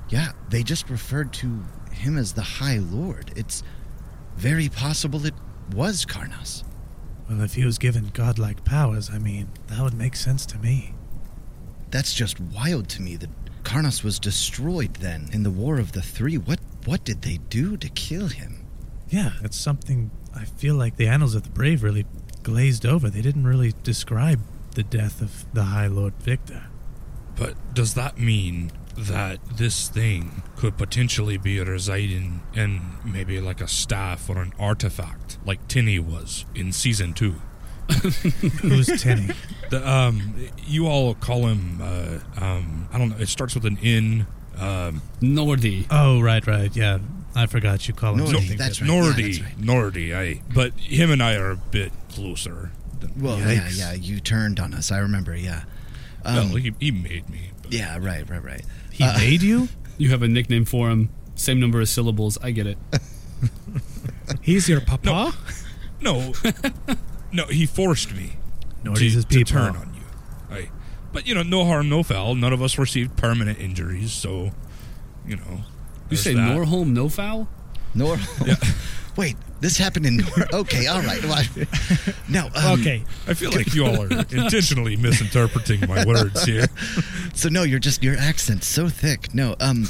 Yeah, 0.09 0.31
they 0.49 0.63
just 0.63 0.89
referred 0.89 1.33
to 1.33 1.63
him 1.91 2.17
as 2.17 2.33
the 2.33 2.43
High 2.43 2.77
Lord. 2.77 3.31
It's 3.35 3.61
very 4.35 4.69
possible 4.69 5.25
it 5.25 5.33
was 5.73 6.05
Karnas. 6.05 6.63
Well, 7.29 7.41
if 7.41 7.55
he 7.55 7.65
was 7.65 7.77
given 7.77 8.11
godlike 8.13 8.63
powers, 8.63 9.09
I 9.09 9.17
mean, 9.17 9.49
that 9.67 9.81
would 9.81 9.93
make 9.93 10.15
sense 10.15 10.45
to 10.47 10.59
me. 10.59 10.93
That's 11.89 12.13
just 12.13 12.39
wild 12.39 12.89
to 12.89 13.01
me 13.01 13.15
that 13.15 13.29
Karnas 13.63 14.03
was 14.03 14.19
destroyed 14.19 14.95
then 14.95 15.29
in 15.31 15.43
the 15.43 15.51
War 15.51 15.79
of 15.79 15.93
the 15.93 16.01
Three. 16.01 16.37
What 16.37 16.59
what 16.85 17.03
did 17.03 17.23
they 17.23 17.37
do 17.49 17.77
to 17.77 17.89
kill 17.89 18.27
him? 18.27 18.65
Yeah, 19.09 19.31
it's 19.43 19.57
something 19.57 20.11
I 20.35 20.45
feel 20.45 20.75
like 20.75 20.97
the 20.97 21.07
Annals 21.07 21.33
of 21.33 21.43
the 21.43 21.49
Brave 21.49 21.81
really 21.81 22.05
glazed 22.43 22.85
over. 22.85 23.09
They 23.09 23.21
didn't 23.21 23.47
really 23.47 23.73
describe 23.83 24.41
the 24.75 24.83
death 24.83 25.21
of 25.21 25.45
the 25.53 25.63
High 25.63 25.87
Lord 25.87 26.13
Victor. 26.19 26.65
But 27.35 27.55
does 27.73 27.95
that 27.95 28.19
mean 28.19 28.71
that 28.97 29.39
this 29.57 29.89
thing 29.89 30.41
could 30.55 30.77
potentially 30.77 31.37
be 31.37 31.59
residing 31.59 32.41
in 32.53 32.81
maybe 33.03 33.39
like 33.41 33.61
a 33.61 33.67
staff 33.67 34.29
or 34.29 34.41
an 34.41 34.53
artifact, 34.59 35.37
like 35.45 35.67
Tinny 35.67 35.99
was 35.99 36.45
in 36.55 36.71
season 36.71 37.13
two? 37.13 37.35
Who's 38.61 38.87
Tinny? 39.01 39.29
The, 39.69 39.87
um, 39.89 40.35
you 40.65 40.87
all 40.87 41.13
call 41.15 41.47
him. 41.47 41.79
Uh, 41.81 42.19
um, 42.43 42.87
I 42.91 42.97
don't 42.97 43.09
know. 43.09 43.17
It 43.17 43.27
starts 43.29 43.53
with 43.55 43.65
an 43.65 43.77
N. 43.81 44.27
Um, 44.57 45.01
Nordy. 45.21 45.85
oh, 45.91 46.21
right, 46.21 46.45
right. 46.47 46.73
Yeah, 46.75 46.99
I 47.35 47.45
forgot 47.45 47.87
you 47.87 47.93
call 47.93 48.13
him 48.13 48.21
Nordy, 48.25 48.31
something 48.31 48.57
that's 48.57 48.77
different. 48.77 49.01
right. 49.05 49.15
Nordy. 49.25 49.37
Yeah, 49.37 49.43
that's 49.43 49.61
Nordy. 49.61 50.15
I. 50.15 50.41
But 50.53 50.73
him 50.79 51.11
and 51.11 51.21
I 51.21 51.35
are 51.35 51.51
a 51.51 51.57
bit 51.57 51.91
closer. 52.09 52.71
Than, 53.01 53.21
Well, 53.21 53.37
yeah, 53.37 53.55
Yikes. 53.67 53.77
yeah, 53.79 53.93
you 53.93 54.19
turned 54.19 54.59
on 54.59 54.73
us. 54.73 54.91
I 54.91 54.99
remember. 54.99 55.35
Yeah. 55.35 55.63
Um, 56.23 56.35
well, 56.49 56.55
he, 56.55 56.73
he 56.79 56.91
made 56.91 57.29
me. 57.29 57.51
but- 57.61 57.73
yeah, 57.73 57.97
right, 57.99 58.27
right, 58.29 58.43
right. 58.43 58.63
He 58.95 59.03
Uh, 59.03 59.17
made 59.17 59.41
you? 59.41 59.67
You 59.97 60.09
have 60.09 60.21
a 60.23 60.27
nickname 60.27 60.65
for 60.65 60.89
him. 60.89 61.07
Same 61.35 61.57
number 61.61 61.79
of 61.79 61.87
syllables. 61.87 62.37
I 62.43 62.51
get 62.51 62.67
it. 62.67 62.77
He's 64.41 64.67
your 64.67 64.81
papa. 64.81 65.33
No, 66.01 66.33
no, 67.31 67.45
he 67.47 67.65
forced 67.65 68.13
me 68.13 68.33
to, 68.83 68.89
Nordy's 68.89 69.13
his 69.13 69.23
to 69.25 69.43
turn 69.45 69.75
on 69.77 69.93
you. 69.95 70.01
I, 70.55 70.69
but 71.13 71.25
you 71.25 71.33
know, 71.33 71.43
no 71.43 71.63
harm, 71.63 71.87
no 71.87 72.03
foul. 72.03 72.35
None 72.35 72.51
of 72.51 72.61
us 72.61 72.77
received 72.77 73.15
permanent 73.15 73.57
injuries, 73.59 74.11
so 74.11 74.51
you 75.25 75.37
know. 75.37 75.61
You 76.09 76.17
say 76.17 76.33
that. 76.33 76.41
Norholm, 76.57 76.87
no 76.93 77.07
foul? 77.07 77.47
Nor. 77.93 78.17
Wait, 79.17 79.35
this 79.61 79.77
happened 79.77 80.05
in 80.05 80.17
Nor. 80.17 80.27
Okay, 80.61 80.87
all 80.87 81.01
right. 81.01 81.23
Well, 81.23 81.43
no. 82.29 82.49
Um, 82.55 82.79
okay, 82.79 83.03
I 83.27 83.33
feel 83.33 83.51
like 83.51 83.73
you 83.73 83.85
all 83.85 84.01
are 84.03 84.09
intentionally 84.11 84.95
misinterpreting 84.97 85.87
my 85.87 86.05
words 86.05 86.43
here. 86.43 86.67
So 87.33 87.49
no, 87.49 87.63
you're 87.63 87.79
just 87.79 88.01
your 88.01 88.15
accent's 88.17 88.65
so 88.65 88.87
thick. 88.87 89.33
No, 89.33 89.55
um 89.59 89.85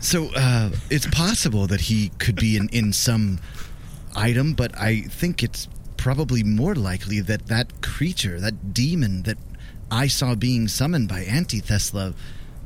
so 0.00 0.30
uh 0.34 0.70
it's 0.90 1.06
possible 1.06 1.68
that 1.68 1.82
he 1.82 2.08
could 2.18 2.34
be 2.34 2.56
in 2.56 2.68
in 2.70 2.92
some 2.92 3.38
item, 4.16 4.52
but 4.54 4.76
I 4.76 5.02
think 5.02 5.44
it's 5.44 5.68
probably 5.96 6.42
more 6.42 6.74
likely 6.74 7.20
that 7.20 7.46
that 7.46 7.82
creature, 7.82 8.40
that 8.40 8.74
demon 8.74 9.22
that 9.22 9.38
I 9.92 10.08
saw 10.08 10.34
being 10.34 10.66
summoned 10.66 11.08
by 11.08 11.20
Anti 11.20 11.60
Antithesla 11.60 12.14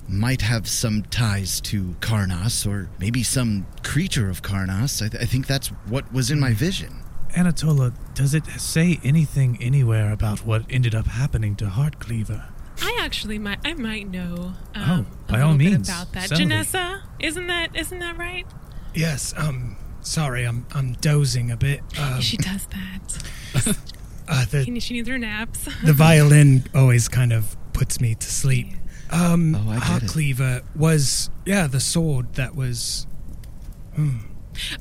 might 0.09 0.41
have 0.43 0.67
some 0.69 1.03
ties 1.05 1.61
to 1.61 1.95
Karnas 2.01 2.67
or 2.67 2.89
maybe 2.99 3.23
some 3.23 3.67
creature 3.83 4.29
of 4.31 4.43
Karnas. 4.43 5.05
I, 5.05 5.09
th- 5.09 5.23
I 5.23 5.27
think 5.27 5.47
that's 5.47 5.69
what 5.89 6.11
was 6.13 6.31
in 6.31 6.41
my 6.41 6.53
vision. 6.55 7.03
Anatola, 7.37 7.93
does 8.15 8.33
it 8.35 8.47
say 8.59 8.99
anything 9.05 9.59
anywhere 9.61 10.13
about 10.13 10.47
what 10.47 10.65
ended 10.71 10.95
up 10.95 11.07
happening 11.07 11.55
to 11.57 11.67
Heartcleaver? 11.67 12.47
I 12.81 12.99
actually 13.03 13.39
might 13.39 13.59
I 13.65 13.75
might 13.75 14.09
know 14.09 14.55
Oh, 14.77 14.81
um, 14.83 15.07
by 15.27 15.41
a 15.41 15.47
all 15.47 15.55
means, 15.55 15.89
about 15.89 16.13
that. 16.13 16.29
Selby. 16.29 16.45
Janessa, 16.47 17.03
isn't 17.21 17.47
that 17.49 17.77
isn't 17.77 17.99
that 17.99 18.17
right? 18.17 18.47
Yes, 18.95 19.35
um, 19.37 19.77
sorry, 20.01 20.45
I'm 20.45 20.65
I'm 20.75 20.93
dozing 20.95 21.51
a 21.51 21.57
bit. 21.57 21.81
Um, 22.01 22.21
she 22.21 22.37
does 22.39 22.67
that. 22.69 23.77
uh, 24.29 24.45
the 24.47 24.65
She 24.65 24.81
she 24.81 24.95
needs 24.95 25.09
her 25.09 25.19
naps. 25.19 25.65
the 25.85 25.93
violin 25.93 26.65
always 26.75 27.09
kind 27.09 27.33
of 27.33 27.57
puts 27.73 28.01
me 28.01 28.15
to 28.15 28.27
sleep. 28.27 28.69
Um, 29.11 29.55
Oh, 29.55 29.71
I 29.71 29.77
Heart. 29.77 30.07
Cleaver 30.07 30.63
was 30.77 31.31
yeah 31.45 31.67
the 31.67 31.81
sword 31.81 32.35
that 32.35 32.55
was. 32.55 33.07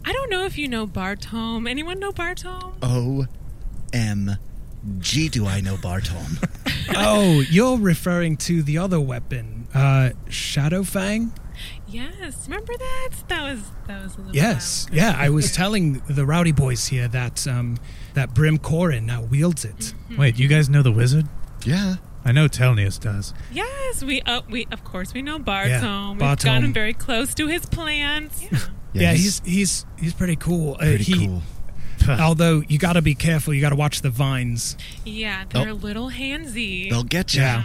I 0.06 0.12
don't 0.14 0.30
know 0.30 0.46
if 0.46 0.58
you 0.58 0.68
know 0.68 0.86
Bartome. 0.88 1.70
Anyone 1.70 2.00
know 2.00 2.12
Bartome? 2.12 2.76
O 2.82 3.26
M 3.94 4.38
G 5.00 5.30
do 5.30 5.46
I 5.48 5.62
know 5.62 5.76
Bartome? 5.76 6.44
oh, 6.96 7.42
you're 7.50 7.78
referring 7.78 8.38
to 8.38 8.62
the 8.64 8.78
other 8.78 9.00
weapon, 9.00 9.68
uh, 9.74 10.12
Shadowfang? 10.28 11.32
Yes. 11.88 12.48
Remember 12.48 12.74
that? 12.78 13.10
That 13.30 13.52
was 13.52 13.64
that 13.88 14.04
was 14.04 14.16
a 14.16 14.18
little 14.20 14.36
Yes, 14.36 14.86
while. 14.90 14.98
yeah. 14.98 15.16
I 15.18 15.30
was 15.30 15.52
telling 15.56 15.94
the 16.08 16.26
rowdy 16.26 16.52
boys 16.52 16.88
here 16.88 17.08
that 17.08 17.48
um, 17.48 17.78
that 18.14 18.34
Brim 18.34 18.58
Corin 18.60 19.06
now 19.08 19.24
wields 19.24 19.66
it. 19.66 19.94
Wait, 20.18 20.38
you 20.38 20.48
guys 20.48 20.70
know 20.70 20.84
the 20.84 20.92
wizard? 20.92 21.26
yeah. 21.66 21.96
I 22.26 22.32
know 22.34 22.48
Telnius 22.48 23.00
does. 23.00 23.34
Yes, 23.52 24.04
we 24.04 24.22
uh, 24.22 24.42
we 24.50 24.68
of 24.72 24.84
course 24.84 25.14
we 25.14 25.22
know 25.22 25.40
Bartome. 25.40 26.12
We've 26.14 26.22
Bartome. 26.22 26.44
gotten 26.44 26.74
very 26.74 26.94
close 26.94 27.34
to 27.36 27.48
his 27.48 27.66
plans. 27.66 28.44
Yeah. 28.52 28.60
Yeah, 28.94 29.14
he's 29.14 29.42
he's 29.46 29.86
he's 30.00 30.14
pretty 30.14 30.36
cool. 30.36 30.74
Uh, 30.76 30.78
pretty 30.80 31.04
he- 31.04 31.28
cool. 31.28 31.42
Although 32.10 32.62
you 32.68 32.78
got 32.78 32.94
to 32.94 33.02
be 33.02 33.16
careful, 33.16 33.54
you 33.54 33.60
got 33.62 33.70
to 33.72 33.76
watch 33.76 34.02
the 34.02 34.10
vines. 34.10 34.78
Yeah, 35.04 35.46
they're 35.50 35.70
Oh. 35.70 35.74
a 35.74 35.74
little 35.74 36.10
handsy. 36.10 36.90
They'll 36.90 37.04
get 37.04 37.34
you. 37.34 37.42
Yeah. 37.42 37.64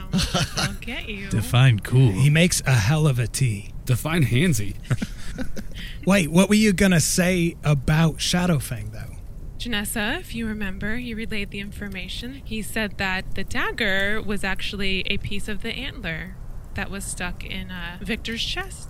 They'll 0.56 0.72
get 0.80 1.08
you. 1.08 1.28
Define 1.28 1.80
cool. 1.80 2.10
He 2.12 2.28
makes 2.30 2.60
a 2.66 2.72
hell 2.72 3.06
of 3.06 3.18
a 3.18 3.26
tea. 3.28 3.72
Define 3.84 4.24
handsy. 4.24 4.74
Wait, 6.06 6.30
what 6.30 6.48
were 6.48 6.54
you 6.54 6.72
gonna 6.72 7.00
say 7.00 7.56
about 7.62 8.16
Shadowfang 8.18 8.92
though? 8.92 9.11
Janessa, 9.62 10.18
if 10.18 10.34
you 10.34 10.46
remember, 10.46 10.96
he 10.96 11.14
relayed 11.14 11.50
the 11.50 11.60
information. 11.60 12.42
He 12.44 12.62
said 12.62 12.98
that 12.98 13.34
the 13.36 13.44
dagger 13.44 14.20
was 14.20 14.42
actually 14.42 15.02
a 15.06 15.18
piece 15.18 15.46
of 15.48 15.62
the 15.62 15.70
antler 15.70 16.34
that 16.74 16.90
was 16.90 17.04
stuck 17.04 17.44
in 17.44 17.70
uh, 17.70 17.98
Victor's 18.00 18.42
chest 18.44 18.88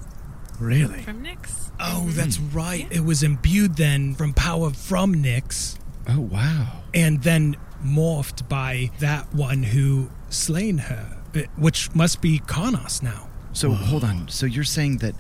Really? 0.59 1.03
from 1.03 1.23
Nyx. 1.25 1.71
Oh, 1.79 2.07
that's 2.11 2.39
right. 2.39 2.87
It 2.91 3.05
was 3.05 3.23
imbued 3.23 3.77
then 3.77 4.15
from 4.15 4.33
power 4.33 4.71
from 4.71 5.15
Nyx, 5.17 5.79
Oh 6.09 6.21
wow. 6.21 6.83
and 6.95 7.23
then 7.23 7.57
morphed 7.85 8.49
by 8.49 8.91
that 9.01 9.35
one 9.35 9.63
who 9.65 10.11
slain 10.31 10.79
her, 10.79 11.19
uh, 11.35 11.41
which 11.59 11.95
must 11.95 12.21
be 12.23 12.39
Karnas 12.39 13.03
now. 13.03 13.29
So 13.53 13.73
hold 13.73 14.05
on. 14.05 14.29
So 14.29 14.47
you're 14.47 14.65
saying 14.65 14.99
that? 14.99 15.15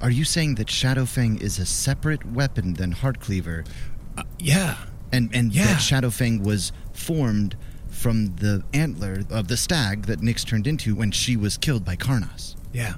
Are 0.00 0.10
you 0.10 0.24
saying 0.24 0.54
that 0.56 0.68
Shadowfang 0.68 1.40
is 1.42 1.58
a 1.58 1.66
separate 1.66 2.24
weapon 2.24 2.74
than 2.74 2.92
Heartcleaver, 2.92 3.64
Yeah, 4.38 4.76
and 5.12 5.30
and 5.34 5.52
Yeah. 5.52 5.66
that 5.66 5.80
Shadowfang 5.80 6.42
was 6.42 6.72
formed 6.92 7.56
from 7.88 8.36
the 8.36 8.62
antler 8.72 9.24
of 9.30 9.48
the 9.48 9.56
stag 9.56 10.06
that 10.06 10.20
Nyx 10.20 10.44
turned 10.44 10.66
into 10.66 10.94
when 10.94 11.10
she 11.10 11.36
was 11.36 11.56
killed 11.56 11.84
by 11.84 11.96
Karnas? 11.96 12.54
yeah. 12.72 12.94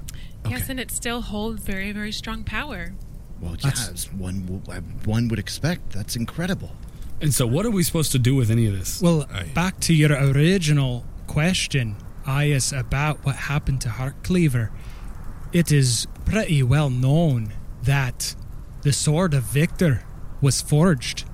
Yes, 0.49 0.69
and 0.69 0.79
it 0.79 0.89
still 0.89 1.21
holds 1.21 1.61
very, 1.61 1.91
very 1.91 2.11
strong 2.11 2.43
power. 2.43 2.93
Well, 3.39 3.55
yeah, 3.63 3.71
one 4.17 4.61
uh, 4.67 4.81
one 5.05 5.27
would 5.27 5.37
expect. 5.39 5.91
That's 5.91 6.15
incredible. 6.15 6.75
And 7.21 7.31
so, 7.31 7.45
what 7.45 7.63
are 7.65 7.69
we 7.71 7.83
supposed 7.83 8.11
to 8.13 8.19
do 8.19 8.33
with 8.35 8.49
any 8.49 8.65
of 8.65 8.73
this? 8.73 9.01
Well, 9.01 9.27
Aye. 9.31 9.51
back 9.53 9.79
to 9.81 9.93
your 9.93 10.11
original 10.13 11.05
question, 11.27 11.95
Ayas, 12.25 12.75
about 12.77 13.23
what 13.23 13.35
happened 13.35 13.81
to 13.81 13.89
Heartcleaver. 13.89 14.71
It 15.53 15.71
is 15.71 16.07
pretty 16.25 16.63
well 16.63 16.89
known 16.89 17.53
that 17.83 18.35
the 18.81 18.93
sword 18.93 19.35
of 19.35 19.43
Victor 19.43 20.03
was 20.41 20.61
forged 20.61 21.25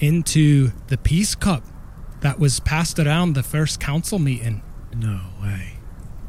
into 0.00 0.72
the 0.88 0.98
peace 0.98 1.34
cup 1.34 1.64
that 2.20 2.38
was 2.38 2.60
passed 2.60 2.98
around 2.98 3.34
the 3.34 3.42
first 3.42 3.80
council 3.80 4.18
meeting. 4.18 4.62
No 4.96 5.20
way. 5.42 5.74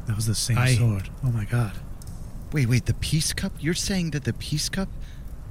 That 0.07 0.15
was 0.15 0.25
the 0.25 0.35
same 0.35 0.57
I- 0.57 0.75
sword. 0.75 1.09
Oh 1.23 1.31
my 1.31 1.45
god. 1.45 1.73
Wait, 2.51 2.67
wait. 2.67 2.85
The 2.85 2.93
peace 2.93 3.33
cup? 3.33 3.53
You're 3.59 3.73
saying 3.73 4.11
that 4.11 4.25
the 4.25 4.33
peace 4.33 4.69
cup 4.69 4.89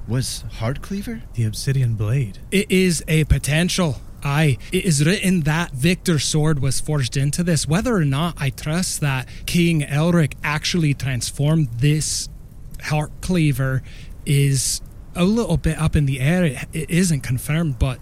was 0.07 0.45
Heartcleaver? 0.59 1.23
The 1.33 1.43
obsidian 1.45 1.95
blade. 1.95 2.39
It 2.51 2.69
is 2.71 3.03
a 3.07 3.23
potential. 3.25 3.99
Aye, 4.25 4.57
it 4.71 4.85
is 4.85 5.05
written 5.05 5.41
that 5.41 5.71
Victor's 5.73 6.23
sword 6.23 6.59
was 6.59 6.79
forged 6.79 7.17
into 7.17 7.43
this. 7.43 7.67
Whether 7.67 7.93
or 7.93 8.05
not 8.05 8.35
I 8.39 8.51
trust 8.51 9.01
that 9.01 9.27
King 9.45 9.81
Elric 9.81 10.35
actually 10.45 10.93
transformed 10.93 11.67
this 11.79 12.29
Heartcleaver 12.83 13.81
is 14.25 14.81
a 15.15 15.23
little 15.23 15.57
bit 15.57 15.77
up 15.77 15.95
in 15.95 16.05
the 16.05 16.19
air. 16.19 16.43
It, 16.43 16.57
it 16.73 16.89
isn't 16.89 17.21
confirmed, 17.21 17.79
but 17.79 17.99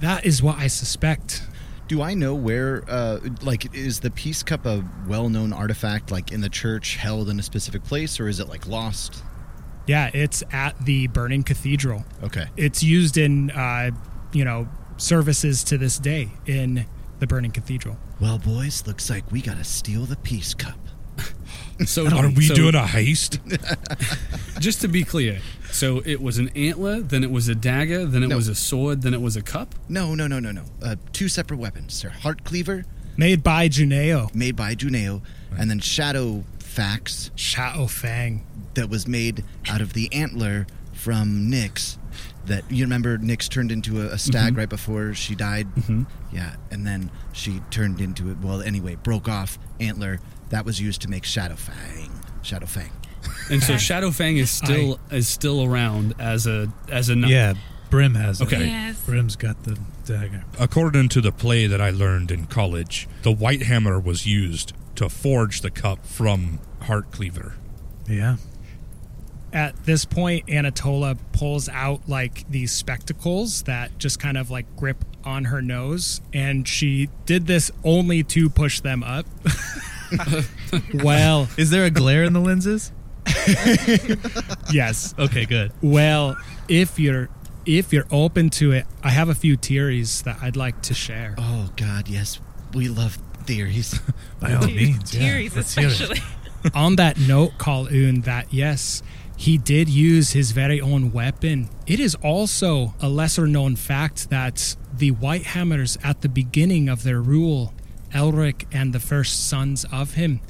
that 0.00 0.24
is 0.24 0.42
what 0.42 0.58
I 0.58 0.66
suspect. 0.66 1.42
Do 1.86 2.00
I 2.00 2.14
know 2.14 2.34
where, 2.34 2.82
uh, 2.88 3.20
like, 3.42 3.74
is 3.74 4.00
the 4.00 4.10
peace 4.10 4.42
cup 4.42 4.64
a 4.64 4.84
well 5.06 5.28
known 5.28 5.52
artifact, 5.52 6.10
like 6.10 6.32
in 6.32 6.40
the 6.40 6.48
church, 6.48 6.96
held 6.96 7.28
in 7.28 7.38
a 7.38 7.42
specific 7.42 7.84
place, 7.84 8.18
or 8.18 8.28
is 8.28 8.40
it, 8.40 8.48
like, 8.48 8.66
lost? 8.66 9.22
Yeah, 9.86 10.10
it's 10.14 10.42
at 10.50 10.82
the 10.86 11.08
Burning 11.08 11.42
Cathedral. 11.42 12.04
Okay. 12.22 12.46
It's 12.56 12.82
used 12.82 13.18
in, 13.18 13.50
uh, 13.50 13.90
you 14.32 14.44
know, 14.44 14.66
services 14.96 15.62
to 15.64 15.76
this 15.76 15.98
day 15.98 16.30
in 16.46 16.86
the 17.18 17.26
Burning 17.26 17.50
Cathedral. 17.50 17.98
Well, 18.20 18.38
boys, 18.38 18.86
looks 18.86 19.10
like 19.10 19.30
we 19.30 19.42
gotta 19.42 19.64
steal 19.64 20.06
the 20.06 20.16
peace 20.16 20.54
cup. 20.54 20.78
So, 21.86 22.06
Are 22.06 22.30
we 22.30 22.46
so 22.46 22.54
doing 22.54 22.76
a 22.76 22.82
heist? 22.82 23.40
Just 24.60 24.80
to 24.82 24.88
be 24.88 25.02
clear, 25.02 25.40
so 25.74 26.00
it 26.06 26.22
was 26.22 26.38
an 26.38 26.48
antler, 26.56 27.00
then 27.00 27.22
it 27.24 27.30
was 27.30 27.48
a 27.48 27.54
dagger, 27.54 28.06
then 28.06 28.22
it 28.22 28.28
No. 28.28 28.36
was 28.36 28.48
a 28.48 28.54
sword, 28.54 29.02
then 29.02 29.12
it 29.14 29.20
was 29.20 29.36
a 29.36 29.42
cup. 29.42 29.74
No, 29.88 30.14
no, 30.14 30.26
no, 30.26 30.38
no, 30.40 30.52
no. 30.52 30.64
Uh, 30.82 30.96
two 31.12 31.28
separate 31.28 31.58
weapons. 31.58 32.00
They're 32.00 32.10
Heartcleaver, 32.12 32.84
Made 33.16 33.42
by 33.42 33.68
Juneo. 33.68 34.34
made 34.34 34.56
by 34.56 34.74
Juneo, 34.74 35.22
and 35.58 35.70
then 35.70 35.80
Shadow 35.80 36.44
Fax, 36.58 37.30
Shadowfang. 37.36 38.40
that 38.74 38.88
was 38.88 39.06
made 39.06 39.44
out 39.68 39.80
of 39.80 39.92
the 39.92 40.12
antler 40.12 40.66
from 40.92 41.50
Nyx. 41.50 41.98
That 42.46 42.70
you 42.70 42.84
remember, 42.84 43.16
Nyx 43.18 43.48
turned 43.48 43.70
into 43.72 44.02
a, 44.02 44.06
a 44.14 44.18
stag 44.18 44.56
right 44.56 44.68
before 44.68 45.14
she 45.14 45.34
died. 45.34 45.66
Mm-hmm. 45.76 46.02
Yeah, 46.32 46.56
and 46.70 46.86
then 46.86 47.10
she 47.32 47.60
turned 47.70 48.00
into 48.00 48.30
it. 48.30 48.38
Well, 48.42 48.60
anyway, 48.60 48.96
broke 48.96 49.28
off 49.28 49.58
antler 49.80 50.20
that 50.50 50.64
was 50.66 50.80
used 50.80 51.00
to 51.02 51.08
make 51.08 51.22
Shadowfang. 51.22 52.10
Shadowfang. 52.42 52.90
And 53.50 53.62
so 53.62 53.74
Shadowfang 53.74 54.38
is 54.38 54.50
still 54.50 54.98
is 55.10 55.28
still 55.28 55.64
around 55.64 56.14
as 56.18 56.46
a 56.46 56.72
as 56.88 57.08
a 57.08 57.16
knife. 57.16 57.30
Yeah, 57.30 57.54
Brim 57.90 58.14
has 58.14 58.40
it. 58.40 58.44
Okay. 58.44 58.66
Yes. 58.66 59.00
Brim's 59.04 59.36
got 59.36 59.62
the 59.64 59.78
dagger. 60.04 60.44
According 60.58 61.10
to 61.10 61.20
the 61.20 61.32
play 61.32 61.66
that 61.66 61.80
I 61.80 61.90
learned 61.90 62.30
in 62.30 62.46
college, 62.46 63.08
the 63.22 63.32
white 63.32 63.62
hammer 63.62 63.98
was 64.00 64.26
used 64.26 64.72
to 64.96 65.08
forge 65.08 65.60
the 65.60 65.70
cup 65.70 66.06
from 66.06 66.60
Heartcleaver. 66.82 67.54
Yeah. 68.08 68.36
At 69.52 69.84
this 69.84 70.04
point, 70.04 70.50
Anatola 70.50 71.16
pulls 71.32 71.68
out 71.68 72.08
like 72.08 72.48
these 72.50 72.72
spectacles 72.72 73.62
that 73.64 73.98
just 73.98 74.18
kind 74.18 74.36
of 74.36 74.50
like 74.50 74.74
grip 74.76 75.04
on 75.24 75.44
her 75.44 75.62
nose, 75.62 76.20
and 76.32 76.66
she 76.66 77.08
did 77.24 77.46
this 77.46 77.70
only 77.84 78.22
to 78.24 78.50
push 78.50 78.80
them 78.80 79.02
up. 79.02 79.26
well, 80.94 81.48
Is 81.56 81.70
there 81.70 81.84
a 81.84 81.90
glare 81.90 82.24
in 82.24 82.32
the 82.32 82.40
lenses? 82.40 82.92
yes. 84.72 85.14
Okay, 85.18 85.44
good. 85.46 85.72
Well, 85.82 86.36
if 86.68 86.98
you're 86.98 87.28
if 87.66 87.92
you're 87.92 88.06
open 88.10 88.50
to 88.50 88.72
it, 88.72 88.86
I 89.02 89.10
have 89.10 89.28
a 89.28 89.34
few 89.34 89.56
theories 89.56 90.22
that 90.22 90.38
I'd 90.42 90.56
like 90.56 90.82
to 90.82 90.94
share. 90.94 91.34
Oh 91.38 91.70
God, 91.76 92.08
yes, 92.08 92.40
we 92.74 92.88
love 92.88 93.18
theories. 93.44 93.98
By 94.40 94.54
all 94.54 94.66
means. 94.66 95.14
yeah. 95.14 95.20
Tears, 95.20 95.56
Let's 95.56 95.74
hear 95.74 95.88
it. 95.88 95.92
especially. 95.92 96.20
on 96.74 96.96
that 96.96 97.18
note, 97.18 97.52
Kalun, 97.58 98.24
that 98.24 98.52
yes, 98.52 99.02
he 99.36 99.58
did 99.58 99.88
use 99.88 100.32
his 100.32 100.52
very 100.52 100.80
own 100.80 101.12
weapon. 101.12 101.68
It 101.86 102.00
is 102.00 102.14
also 102.16 102.94
a 103.00 103.08
lesser 103.08 103.46
known 103.46 103.76
fact 103.76 104.30
that 104.30 104.76
the 104.92 105.10
White 105.10 105.44
Hammers, 105.46 105.98
at 106.04 106.20
the 106.22 106.28
beginning 106.28 106.88
of 106.88 107.02
their 107.02 107.20
rule, 107.20 107.74
Elric 108.12 108.64
and 108.72 108.92
the 108.92 109.00
first 109.00 109.46
sons 109.48 109.84
of 109.92 110.14
him, 110.14 110.40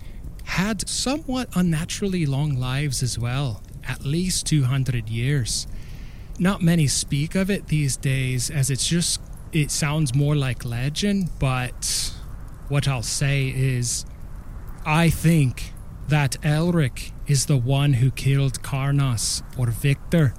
had 0.45 0.89
somewhat 0.89 1.49
unnaturally 1.55 2.27
long 2.27 2.55
lives 2.55 3.03
as 3.03 3.19
well, 3.19 3.63
at 3.87 4.05
least 4.05 4.47
200 4.47 5.09
years. 5.09 5.67
Not 6.39 6.63
many 6.63 6.87
speak 6.87 7.35
of 7.35 7.51
it 7.51 7.69
these 7.69 7.97
days, 7.97 8.51
as 8.51 8.71
it's 8.71 8.87
just, 8.87 9.21
it 9.53 9.71
sounds 9.71 10.15
more 10.15 10.35
like 10.37 10.65
legend, 10.65 11.31
but 11.39 12.13
what 12.69 12.89
I'll 12.89 13.03
say 13.03 13.49
is 13.49 14.05
I 14.85 15.11
think 15.11 15.73
that 16.09 16.37
Elric 16.43 17.13
is 17.27 17.47
the 17.47 17.57
one 17.57 17.95
who 17.95 18.11
killed 18.11 18.63
Karnas 18.63 19.43
or 19.59 19.69
Victor 19.69 20.35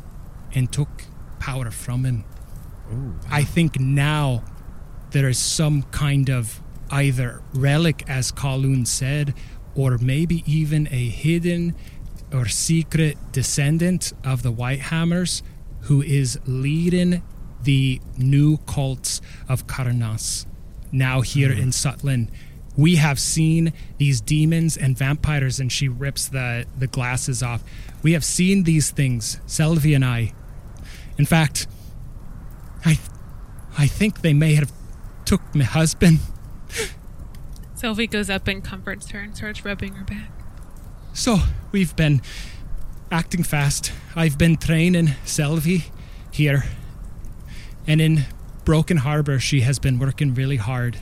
and 0.54 0.72
took 0.72 1.06
power 1.40 1.72
from 1.72 2.06
him. 2.06 2.24
I 3.30 3.44
think 3.44 3.80
now 3.80 4.44
there 5.12 5.28
is 5.28 5.40
some 5.40 5.84
kind 5.84 6.30
of 6.30 6.62
either 6.92 7.42
relic, 7.54 8.04
as 8.08 8.32
Kalun 8.32 8.86
said, 8.86 9.34
or 9.76 9.98
maybe 9.98 10.44
even 10.46 10.88
a 10.88 11.10
hidden 11.10 11.76
or 12.34 12.48
secret 12.48 13.18
descendant 13.32 14.14
of 14.24 14.44
the 14.44 14.52
Whitehammers 14.52 15.42
who 15.82 16.02
is 16.02 16.40
leading 16.46 17.22
the 17.64 18.02
new 18.18 18.58
cults 18.58 19.22
of 19.48 19.68
Karnas 19.68 20.46
now 20.92 21.22
here 21.22 21.54
hmm. 21.54 21.62
in 21.62 21.70
Sutland. 21.70 22.30
We 22.78 22.98
have 22.98 23.20
seen 23.20 23.72
these 23.98 24.20
demons 24.20 24.76
and 24.76 24.98
vampires, 24.98 25.60
and 25.60 25.72
she 25.72 25.88
rips 25.88 26.28
the, 26.28 26.66
the 26.78 26.88
glasses 26.88 27.42
off. 27.42 27.64
We 28.04 28.12
have 28.14 28.26
seen 28.26 28.64
these 28.64 28.92
things, 28.92 29.40
Selvi 29.48 29.96
and 29.96 30.04
I. 30.04 30.34
In 31.18 31.26
fact, 31.26 31.68
I 32.84 33.00
I 33.78 33.88
think 33.88 34.22
they 34.22 34.34
may 34.34 34.56
have 34.56 34.72
took 35.26 35.42
my 35.56 35.64
husband. 35.64 36.20
Sylvie 37.86 38.08
goes 38.08 38.32
up 38.32 38.48
and 38.48 38.64
comforts 38.64 39.12
her 39.12 39.20
and 39.20 39.38
starts 39.38 39.64
rubbing 39.64 39.94
her 39.94 40.04
back. 40.06 40.32
So 41.14 41.38
we've 41.72 41.96
been 41.96 42.20
acting 43.12 43.44
fast. 43.44 43.92
I've 44.16 44.40
been 44.40 44.58
training 44.58 45.10
Selvi 45.24 45.84
here. 46.32 46.64
And 47.86 48.02
in 48.02 48.26
Broken 48.64 48.98
Harbor, 48.98 49.38
she 49.38 49.62
has 49.62 49.78
been 49.78 50.00
working 50.00 50.34
really 50.34 50.56
hard. 50.56 50.98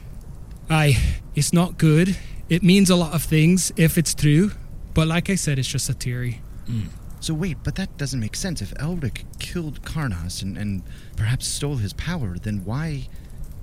I, 0.70 0.98
it's 1.36 1.54
not 1.54 1.78
good. 1.78 2.18
It 2.50 2.64
means 2.64 2.90
a 2.90 2.98
lot 2.98 3.14
of 3.14 3.24
things 3.24 3.72
if 3.78 3.98
it's 3.98 4.14
true. 4.14 4.52
But 4.94 5.08
like 5.08 5.30
I 5.30 5.36
said, 5.36 5.58
it's 5.60 5.70
just 5.70 5.90
a 5.90 5.94
theory. 5.94 6.42
Mm. 6.68 6.88
So 7.22 7.34
wait, 7.34 7.60
but 7.64 7.76
that 7.76 7.98
doesn't 7.98 8.20
make 8.20 8.36
sense. 8.36 8.62
If 8.62 8.74
Elric 8.74 9.24
killed 9.40 9.84
Karnas 9.84 10.42
and, 10.42 10.58
and 10.58 10.84
perhaps 11.16 11.48
stole 11.48 11.78
his 11.78 11.94
power, 11.94 12.36
then 12.38 12.66
why 12.66 13.08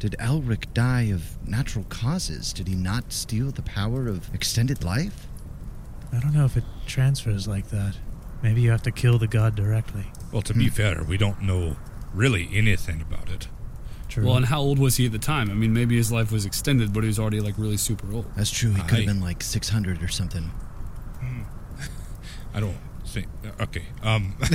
did 0.00 0.16
Elric 0.18 0.72
die 0.74 1.12
of 1.12 1.36
natural 1.46 1.84
causes? 1.88 2.52
Did 2.52 2.66
he 2.66 2.74
not 2.74 3.12
steal 3.12 3.50
the 3.50 3.62
power 3.62 4.08
of 4.08 4.34
extended 4.34 4.82
life? 4.82 5.26
I 6.12 6.18
don't 6.18 6.34
know 6.34 6.46
if 6.46 6.56
it 6.56 6.64
transfers 6.86 7.46
like 7.46 7.68
that. 7.68 7.96
Maybe 8.42 8.62
you 8.62 8.70
have 8.70 8.82
to 8.82 8.90
kill 8.90 9.18
the 9.18 9.28
god 9.28 9.54
directly. 9.54 10.06
Well, 10.32 10.42
to 10.42 10.54
be 10.54 10.68
fair, 10.68 11.04
we 11.04 11.18
don't 11.18 11.42
know 11.42 11.76
really 12.14 12.48
anything 12.52 13.02
about 13.02 13.30
it. 13.30 13.48
True. 14.08 14.24
Well, 14.26 14.36
and 14.36 14.46
how 14.46 14.60
old 14.60 14.78
was 14.78 14.96
he 14.96 15.06
at 15.06 15.12
the 15.12 15.18
time? 15.18 15.50
I 15.50 15.54
mean, 15.54 15.72
maybe 15.72 15.96
his 15.96 16.10
life 16.10 16.32
was 16.32 16.46
extended, 16.46 16.92
but 16.92 17.04
he 17.04 17.06
was 17.06 17.18
already 17.18 17.40
like 17.40 17.58
really 17.58 17.76
super 17.76 18.12
old. 18.12 18.26
That's 18.34 18.50
true. 18.50 18.72
He 18.72 18.82
could 18.82 18.98
have 18.98 19.06
been 19.06 19.20
like 19.20 19.42
600 19.42 20.02
or 20.02 20.08
something. 20.08 20.50
I 22.54 22.58
don't 22.58 22.76
think. 23.04 23.28
Okay. 23.60 23.84
Um. 24.02 24.34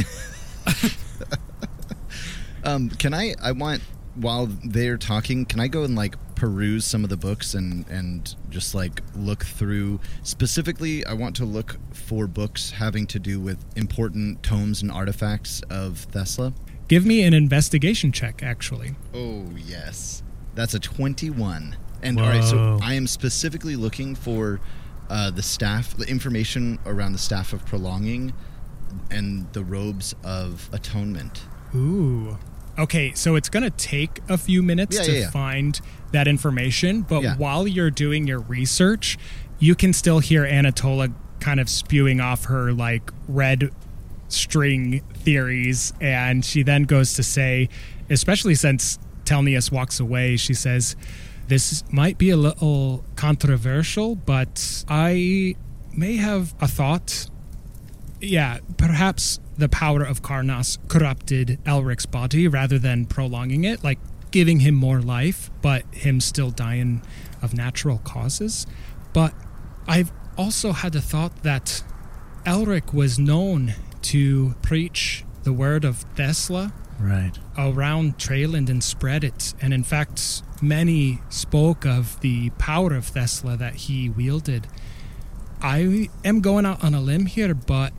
Um, 2.65 2.89
can 2.89 3.13
I? 3.13 3.35
I 3.41 3.51
want 3.51 3.81
while 4.15 4.47
they're 4.63 4.97
talking, 4.97 5.45
can 5.45 5.59
I 5.59 5.67
go 5.67 5.83
and 5.83 5.95
like 5.95 6.15
peruse 6.35 6.85
some 6.85 7.03
of 7.03 7.09
the 7.09 7.17
books 7.17 7.53
and 7.53 7.87
and 7.87 8.35
just 8.49 8.73
like 8.75 9.01
look 9.15 9.45
through? 9.45 9.99
Specifically, 10.23 11.05
I 11.05 11.13
want 11.13 11.35
to 11.37 11.45
look 11.45 11.77
for 11.93 12.27
books 12.27 12.71
having 12.71 13.07
to 13.07 13.19
do 13.19 13.39
with 13.39 13.63
important 13.75 14.43
tomes 14.43 14.81
and 14.81 14.91
artifacts 14.91 15.61
of 15.69 16.07
Thesla. 16.11 16.53
Give 16.87 17.05
me 17.05 17.23
an 17.23 17.33
investigation 17.33 18.11
check, 18.11 18.43
actually. 18.43 18.95
Oh 19.13 19.45
yes, 19.55 20.23
that's 20.53 20.73
a 20.73 20.79
twenty-one. 20.79 21.77
And 22.03 22.19
all 22.19 22.27
right, 22.27 22.43
so 22.43 22.77
I 22.83 22.93
am 22.93 23.07
specifically 23.07 23.75
looking 23.75 24.13
for 24.13 24.59
uh, 25.09 25.31
the 25.31 25.41
staff, 25.41 25.97
the 25.97 26.05
information 26.07 26.77
around 26.85 27.13
the 27.13 27.19
staff 27.19 27.53
of 27.53 27.65
prolonging, 27.65 28.33
and 29.09 29.51
the 29.53 29.63
robes 29.63 30.13
of 30.23 30.69
atonement. 30.71 31.41
Ooh. 31.73 32.37
Okay, 32.77 33.13
so 33.13 33.35
it's 33.35 33.49
going 33.49 33.63
to 33.63 33.69
take 33.69 34.19
a 34.27 34.37
few 34.37 34.61
minutes 34.61 34.97
Yeah, 34.97 35.03
to 35.03 35.11
yeah, 35.11 35.19
yeah. 35.21 35.29
find 35.31 35.79
that 36.11 36.27
information, 36.27 37.01
but 37.01 37.23
while 37.37 37.67
you're 37.67 37.91
doing 37.91 38.27
your 38.27 38.39
research, 38.39 39.17
you 39.59 39.75
can 39.75 39.93
still 39.93 40.19
hear 40.19 40.45
Anatola 40.45 41.09
kind 41.39 41.59
of 41.59 41.69
spewing 41.69 42.19
off 42.19 42.45
her 42.45 42.71
like 42.73 43.11
red 43.27 43.69
string 44.27 45.01
theories 45.13 45.93
and 46.01 46.43
she 46.43 46.63
then 46.63 46.83
goes 46.83 47.13
to 47.13 47.23
say, 47.23 47.69
especially 48.09 48.55
since 48.55 48.99
Telnius 49.25 49.71
walks 49.71 49.99
away, 49.99 50.37
she 50.37 50.53
says, 50.53 50.95
"This 51.47 51.83
might 51.91 52.17
be 52.17 52.29
a 52.29 52.37
little 52.37 53.03
controversial, 53.15 54.15
but 54.15 54.83
I 54.87 55.55
may 55.93 56.17
have 56.17 56.53
a 56.61 56.67
thought 56.67 57.29
yeah, 58.25 58.59
perhaps 58.77 59.39
the 59.57 59.69
power 59.69 60.03
of 60.03 60.21
Karnas 60.21 60.77
corrupted 60.87 61.59
Elric's 61.65 62.05
body 62.05 62.47
rather 62.47 62.77
than 62.77 63.05
prolonging 63.05 63.63
it, 63.63 63.83
like 63.83 63.99
giving 64.31 64.59
him 64.59 64.75
more 64.75 64.99
life, 64.99 65.49
but 65.61 65.83
him 65.91 66.19
still 66.19 66.51
dying 66.51 67.01
of 67.41 67.53
natural 67.53 67.99
causes. 67.99 68.67
But 69.13 69.33
I've 69.87 70.11
also 70.37 70.73
had 70.73 70.93
the 70.93 71.01
thought 71.01 71.43
that 71.43 71.83
Elric 72.45 72.93
was 72.93 73.17
known 73.17 73.75
to 74.03 74.55
preach 74.61 75.23
the 75.43 75.53
word 75.53 75.85
of 75.85 76.05
Thesla 76.15 76.73
right. 76.99 77.31
around 77.57 78.17
Treyland 78.17 78.69
and 78.69 78.83
spread 78.83 79.23
it. 79.23 79.53
And 79.61 79.73
in 79.73 79.83
fact, 79.83 80.43
many 80.61 81.21
spoke 81.29 81.85
of 81.85 82.19
the 82.21 82.49
power 82.51 82.93
of 82.93 83.05
Thesla 83.05 83.57
that 83.57 83.75
he 83.75 84.09
wielded. 84.09 84.67
I 85.61 86.09
am 86.23 86.41
going 86.41 86.65
out 86.65 86.83
on 86.83 86.93
a 86.93 87.01
limb 87.01 87.25
here, 87.27 87.53
but 87.53 87.93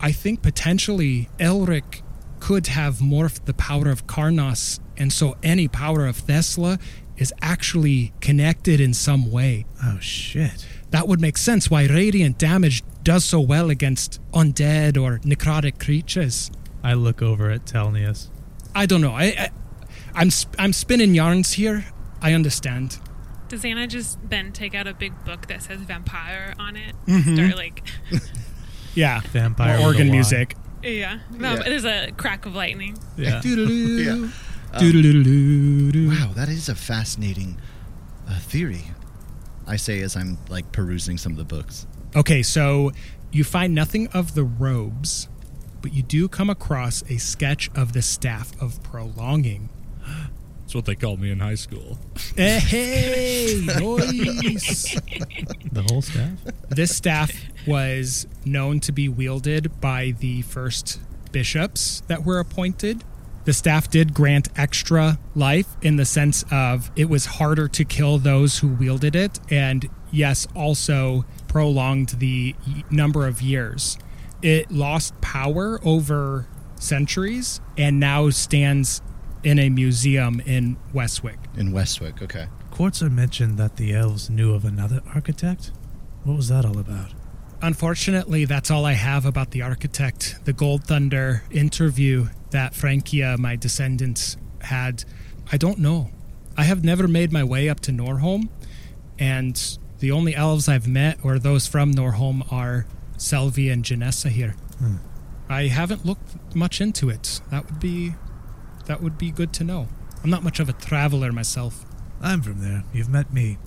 I 0.00 0.12
think 0.12 0.42
potentially 0.42 1.28
Elric 1.38 2.02
could 2.40 2.68
have 2.68 2.98
morphed 2.98 3.46
the 3.46 3.54
power 3.54 3.88
of 3.88 4.06
Karnas, 4.06 4.80
and 4.96 5.12
so 5.12 5.36
any 5.42 5.68
power 5.68 6.06
of 6.06 6.16
Thesla 6.18 6.80
is 7.16 7.34
actually 7.42 8.12
connected 8.20 8.80
in 8.80 8.94
some 8.94 9.30
way. 9.30 9.66
Oh 9.84 9.98
shit. 10.00 10.66
That 10.90 11.08
would 11.08 11.20
make 11.20 11.36
sense 11.36 11.70
why 11.70 11.86
radiant 11.86 12.38
damage 12.38 12.82
does 13.02 13.24
so 13.24 13.40
well 13.40 13.70
against 13.70 14.20
undead 14.32 14.96
or 14.96 15.18
necrotic 15.18 15.80
creatures. 15.80 16.50
I 16.82 16.94
look 16.94 17.20
over 17.20 17.50
at 17.50 17.64
Telnius. 17.64 18.28
I 18.74 18.86
don't 18.86 19.00
know. 19.00 19.12
I, 19.12 19.24
I 19.24 19.50
I'm 20.14 20.30
sp- 20.30 20.54
I'm 20.58 20.72
spinning 20.72 21.14
yarns 21.14 21.52
here. 21.52 21.86
I 22.22 22.32
understand. 22.34 22.98
Does 23.48 23.64
Anna 23.64 23.86
just 23.86 24.18
then 24.28 24.52
take 24.52 24.74
out 24.74 24.86
a 24.86 24.94
big 24.94 25.24
book 25.24 25.46
that 25.48 25.62
says 25.62 25.80
vampire 25.80 26.54
on 26.58 26.76
it? 26.76 26.94
Mm-hmm. 27.06 27.34
Start 27.34 27.56
like, 27.56 27.82
Yeah, 28.98 29.20
Vampire 29.32 29.78
More 29.78 29.88
with 29.88 29.96
a 29.96 29.98
organ 29.98 30.06
Y. 30.08 30.12
music. 30.12 30.56
yeah. 30.82 31.18
No, 31.30 31.54
Yeah. 31.54 31.62
there's 31.62 31.84
a 31.84 32.10
crack 32.16 32.46
of 32.46 32.54
lightning. 32.54 32.98
Yeah. 33.16 33.40
Doodaloo. 33.44 34.04
Yeah. 34.04 34.78
Doodaloo. 34.80 36.08
Wow, 36.08 36.32
that 36.34 36.48
is 36.48 36.68
a 36.68 36.74
fascinating 36.74 37.58
uh, 38.28 38.38
theory. 38.40 38.84
I 39.66 39.76
say 39.76 40.00
as 40.02 40.16
I'm 40.16 40.38
like 40.48 40.72
perusing 40.72 41.16
some 41.18 41.32
of 41.32 41.38
the 41.38 41.44
books. 41.44 41.86
Okay, 42.16 42.42
so 42.42 42.90
you 43.32 43.44
find 43.44 43.74
nothing 43.74 44.08
of 44.08 44.34
the 44.34 44.44
robes, 44.44 45.28
but 45.82 45.92
you 45.92 46.02
do 46.02 46.26
come 46.28 46.50
across 46.50 47.02
a 47.08 47.18
sketch 47.18 47.70
of 47.74 47.92
the 47.92 48.02
staff 48.02 48.50
of 48.60 48.82
prolonging. 48.82 49.68
That's 50.62 50.74
what 50.74 50.84
they 50.86 50.94
called 50.96 51.20
me 51.20 51.30
in 51.30 51.40
high 51.40 51.54
school. 51.54 51.98
Eh, 52.36 52.58
Hey, 52.60 53.62
nice. 53.66 54.94
The 55.72 55.84
whole 55.88 56.02
staff? 56.02 56.30
this 56.68 56.94
staff 56.94 57.30
was 57.68 58.26
known 58.44 58.80
to 58.80 58.92
be 58.92 59.08
wielded 59.08 59.80
by 59.80 60.14
the 60.18 60.42
first 60.42 61.00
bishops 61.32 62.02
that 62.06 62.24
were 62.24 62.38
appointed. 62.38 63.04
The 63.44 63.52
staff 63.52 63.88
did 63.88 64.12
grant 64.12 64.48
extra 64.56 65.18
life 65.34 65.68
in 65.80 65.96
the 65.96 66.04
sense 66.04 66.44
of 66.50 66.90
it 66.96 67.08
was 67.08 67.24
harder 67.26 67.68
to 67.68 67.84
kill 67.84 68.18
those 68.18 68.58
who 68.58 68.68
wielded 68.68 69.16
it, 69.16 69.40
and 69.50 69.88
yes, 70.10 70.46
also 70.54 71.24
prolonged 71.46 72.10
the 72.18 72.54
number 72.90 73.26
of 73.26 73.40
years. 73.40 73.98
It 74.42 74.70
lost 74.70 75.18
power 75.20 75.80
over 75.82 76.46
centuries 76.76 77.60
and 77.76 77.98
now 77.98 78.30
stands 78.30 79.02
in 79.42 79.58
a 79.58 79.68
museum 79.68 80.40
in 80.40 80.76
Westwick. 80.92 81.38
In 81.56 81.72
Westwick, 81.72 82.22
okay. 82.22 82.48
Quartzer 82.70 83.10
mentioned 83.10 83.56
that 83.58 83.76
the 83.76 83.94
elves 83.94 84.28
knew 84.28 84.54
of 84.54 84.64
another 84.64 85.00
architect. 85.14 85.72
What 86.24 86.36
was 86.36 86.48
that 86.48 86.64
all 86.64 86.78
about? 86.78 87.12
Unfortunately, 87.60 88.44
that's 88.44 88.70
all 88.70 88.84
I 88.84 88.92
have 88.92 89.26
about 89.26 89.50
the 89.50 89.62
architect. 89.62 90.36
The 90.44 90.52
Gold 90.52 90.84
Thunder 90.84 91.42
interview 91.50 92.28
that 92.50 92.72
Frankia, 92.72 93.38
my 93.38 93.56
descendants, 93.56 94.36
had. 94.60 95.04
I 95.50 95.56
don't 95.56 95.78
know. 95.78 96.10
I 96.56 96.64
have 96.64 96.84
never 96.84 97.08
made 97.08 97.32
my 97.32 97.42
way 97.44 97.68
up 97.68 97.80
to 97.80 97.92
Norholm, 97.92 98.48
and 99.18 99.78
the 99.98 100.10
only 100.12 100.34
elves 100.34 100.68
I've 100.68 100.86
met 100.86 101.18
or 101.24 101.38
those 101.38 101.66
from 101.66 101.92
Norholm 101.92 102.50
are 102.52 102.86
Selvi 103.16 103.72
and 103.72 103.84
Janessa 103.84 104.28
here. 104.28 104.54
Hmm. 104.78 104.96
I 105.48 105.68
haven't 105.68 106.04
looked 106.04 106.54
much 106.54 106.80
into 106.80 107.08
it. 107.08 107.40
That 107.50 107.64
would 107.64 107.80
be 107.80 108.14
that 108.86 109.02
would 109.02 109.18
be 109.18 109.30
good 109.30 109.52
to 109.54 109.64
know. 109.64 109.88
I'm 110.22 110.30
not 110.30 110.42
much 110.42 110.60
of 110.60 110.68
a 110.68 110.72
traveler 110.72 111.32
myself. 111.32 111.84
I'm 112.20 112.42
from 112.42 112.60
there. 112.60 112.84
You've 112.92 113.08
met 113.08 113.32
me. 113.32 113.58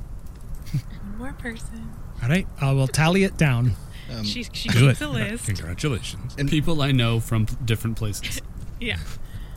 One 0.71 1.17
more 1.17 1.33
person. 1.33 1.89
All 2.21 2.29
right, 2.29 2.47
I 2.59 2.71
will 2.71 2.87
tally 2.87 3.23
it 3.23 3.37
down. 3.37 3.73
Um, 4.11 4.23
she 4.23 4.43
she 4.43 4.69
do 4.69 4.87
keeps 4.89 5.01
it. 5.01 5.05
a 5.05 5.09
list. 5.09 5.45
Congratulations. 5.45 6.35
And- 6.37 6.49
People 6.49 6.81
I 6.81 6.91
know 6.91 7.19
from 7.19 7.45
different 7.65 7.97
places. 7.97 8.41
Yeah. 8.79 8.97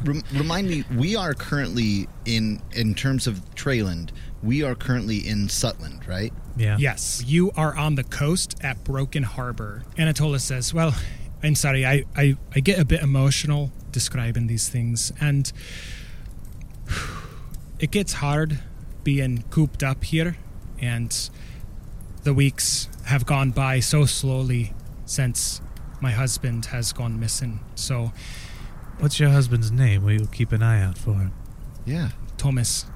rem- 0.04 0.22
remind 0.34 0.68
me, 0.68 0.84
we 0.94 1.16
are 1.16 1.32
currently 1.32 2.08
in 2.26 2.60
in 2.72 2.94
terms 2.94 3.26
of 3.26 3.40
Treyland. 3.54 4.10
We 4.42 4.62
are 4.62 4.74
currently 4.74 5.26
in 5.26 5.48
Sutland, 5.48 6.06
right? 6.06 6.30
Yeah. 6.58 6.76
Yes, 6.78 7.22
you 7.26 7.50
are 7.56 7.74
on 7.74 7.94
the 7.94 8.04
coast 8.04 8.54
at 8.60 8.84
Broken 8.84 9.22
Harbor. 9.22 9.84
Anatola 9.96 10.38
says, 10.40 10.74
Well, 10.74 10.94
I'm 11.42 11.54
sorry, 11.54 11.86
I, 11.86 12.04
I, 12.14 12.36
I 12.54 12.60
get 12.60 12.78
a 12.78 12.84
bit 12.84 13.00
emotional 13.02 13.72
describing 13.92 14.46
these 14.46 14.68
things. 14.68 15.10
And 15.22 15.50
it 17.78 17.90
gets 17.90 18.14
hard 18.14 18.60
being 19.02 19.44
cooped 19.50 19.82
up 19.82 20.04
here, 20.04 20.36
and 20.80 21.30
the 22.24 22.34
weeks 22.34 22.88
have 23.06 23.26
gone 23.26 23.50
by 23.50 23.80
so 23.80 24.04
slowly 24.06 24.72
since 25.06 25.60
my 26.00 26.10
husband 26.10 26.66
has 26.66 26.92
gone 26.92 27.20
missing. 27.20 27.60
So, 27.74 28.12
What's 28.98 29.18
your 29.18 29.30
husband's 29.30 29.70
name? 29.72 30.04
We'll 30.04 30.26
keep 30.26 30.52
an 30.52 30.62
eye 30.62 30.80
out 30.82 30.96
for 30.96 31.14
him. 31.14 31.32
Yeah. 31.84 32.10
Thomas, 32.36 32.86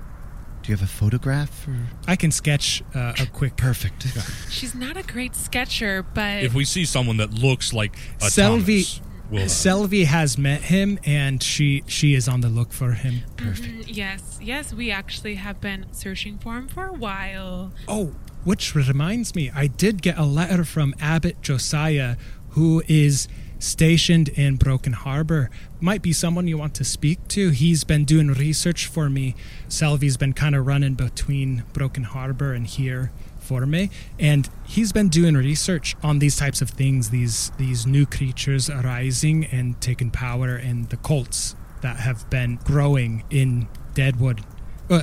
Do 0.62 0.71
you 0.71 0.77
have 0.77 0.85
a 0.85 0.91
photograph? 0.91 1.67
Or? 1.67 1.77
I 2.07 2.14
can 2.17 2.31
sketch 2.31 2.83
uh, 2.95 3.14
a 3.19 3.27
quick. 3.27 3.57
Perfect. 3.69 4.07
She's 4.51 4.75
not 4.75 4.97
a 4.97 5.03
great 5.03 5.35
sketcher, 5.35 6.03
but 6.14 6.43
If 6.45 6.55
we 6.55 6.64
see 6.64 6.85
someone 6.85 7.17
that 7.19 7.33
looks 7.33 7.73
like 7.73 7.97
a 8.21 8.27
Selvi- 8.27 8.99
Thomas, 8.99 9.01
we'll, 9.31 9.43
uh, 9.43 9.47
Selvi 9.47 10.05
has 10.07 10.38
met 10.38 10.62
him, 10.62 10.99
and 11.05 11.43
she 11.43 11.83
she 11.87 12.14
is 12.14 12.29
on 12.29 12.41
the 12.43 12.49
look 12.49 12.73
for 12.73 12.93
him. 12.93 13.23
Mm, 13.37 13.85
yes, 13.88 14.38
yes, 14.41 14.73
we 14.73 14.91
actually 14.91 15.35
have 15.35 15.61
been 15.61 15.87
searching 15.93 16.38
for 16.38 16.57
him 16.57 16.69
for 16.69 16.87
a 16.87 16.93
while. 16.93 17.73
Oh, 17.88 18.14
which 18.49 18.75
reminds 18.75 19.35
me, 19.35 19.51
I 19.55 19.67
did 19.67 20.01
get 20.01 20.17
a 20.17 20.25
letter 20.25 20.65
from 20.65 20.95
Abbot 21.03 21.43
Josiah, 21.43 22.17
who 22.53 22.83
is 22.89 23.29
stationed 23.59 24.31
in 24.31 24.57
Broken 24.57 24.95
Harbor. 24.95 25.51
Might 25.83 26.01
be 26.01 26.15
someone 26.15 26.49
you 26.49 26.57
want 26.57 26.75
to 26.77 26.85
speak 26.85 27.29
to. 27.29 27.51
He's 27.51 27.85
been 27.85 28.07
doing 28.07 28.29
research 28.29 28.87
for 28.87 29.11
me. 29.11 29.35
Selvi's 29.69 30.17
been 30.17 30.33
kind 30.33 30.55
of 30.55 30.67
running 30.67 30.95
between 30.95 31.65
Broken 31.75 32.05
Harbor 32.05 32.55
and 32.55 32.67
here 32.67 33.13
for 33.39 33.67
me, 33.67 33.91
and 34.19 34.49
he's 34.65 34.93
been 34.95 35.11
doing 35.11 35.35
research 35.35 35.95
on 36.03 36.19
these 36.19 36.37
types 36.37 36.63
of 36.63 36.71
things. 36.71 37.11
These 37.11 37.53
these 37.59 37.87
new 37.87 38.07
creatures 38.07 38.71
arising 38.71 39.45
and 39.45 39.79
taking 39.83 40.11
power, 40.11 40.57
and 40.57 40.89
the 40.89 40.97
cults 40.97 41.55
that 41.83 41.97
have 41.97 42.31
been 42.31 42.59
growing 42.65 43.25
in 43.29 43.69
Deadwood. 43.93 44.41
Uh, 44.89 45.03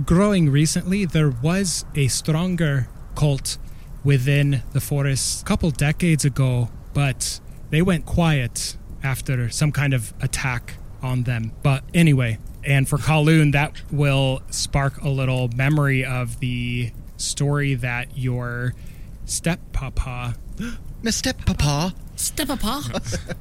growing 0.00 0.50
recently, 0.50 1.04
there 1.04 1.30
was 1.30 1.84
a 1.94 2.08
stronger 2.08 2.88
cult 3.14 3.58
within 4.04 4.62
the 4.72 4.80
forest 4.80 5.42
a 5.42 5.44
couple 5.44 5.70
decades 5.70 6.24
ago, 6.24 6.70
but 6.94 7.40
they 7.70 7.82
went 7.82 8.06
quiet 8.06 8.76
after 9.02 9.48
some 9.50 9.72
kind 9.72 9.94
of 9.94 10.12
attack 10.20 10.74
on 11.02 11.24
them. 11.24 11.52
But 11.62 11.84
anyway, 11.94 12.38
and 12.64 12.88
for 12.88 12.98
Kalun, 12.98 13.52
that 13.52 13.72
will 13.90 14.42
spark 14.50 15.00
a 15.02 15.08
little 15.08 15.48
memory 15.48 16.04
of 16.04 16.40
the 16.40 16.92
story 17.16 17.74
that 17.74 18.16
your 18.16 18.74
steppapa 19.26 20.36
Mr. 21.02 21.34
Papa. 21.44 21.92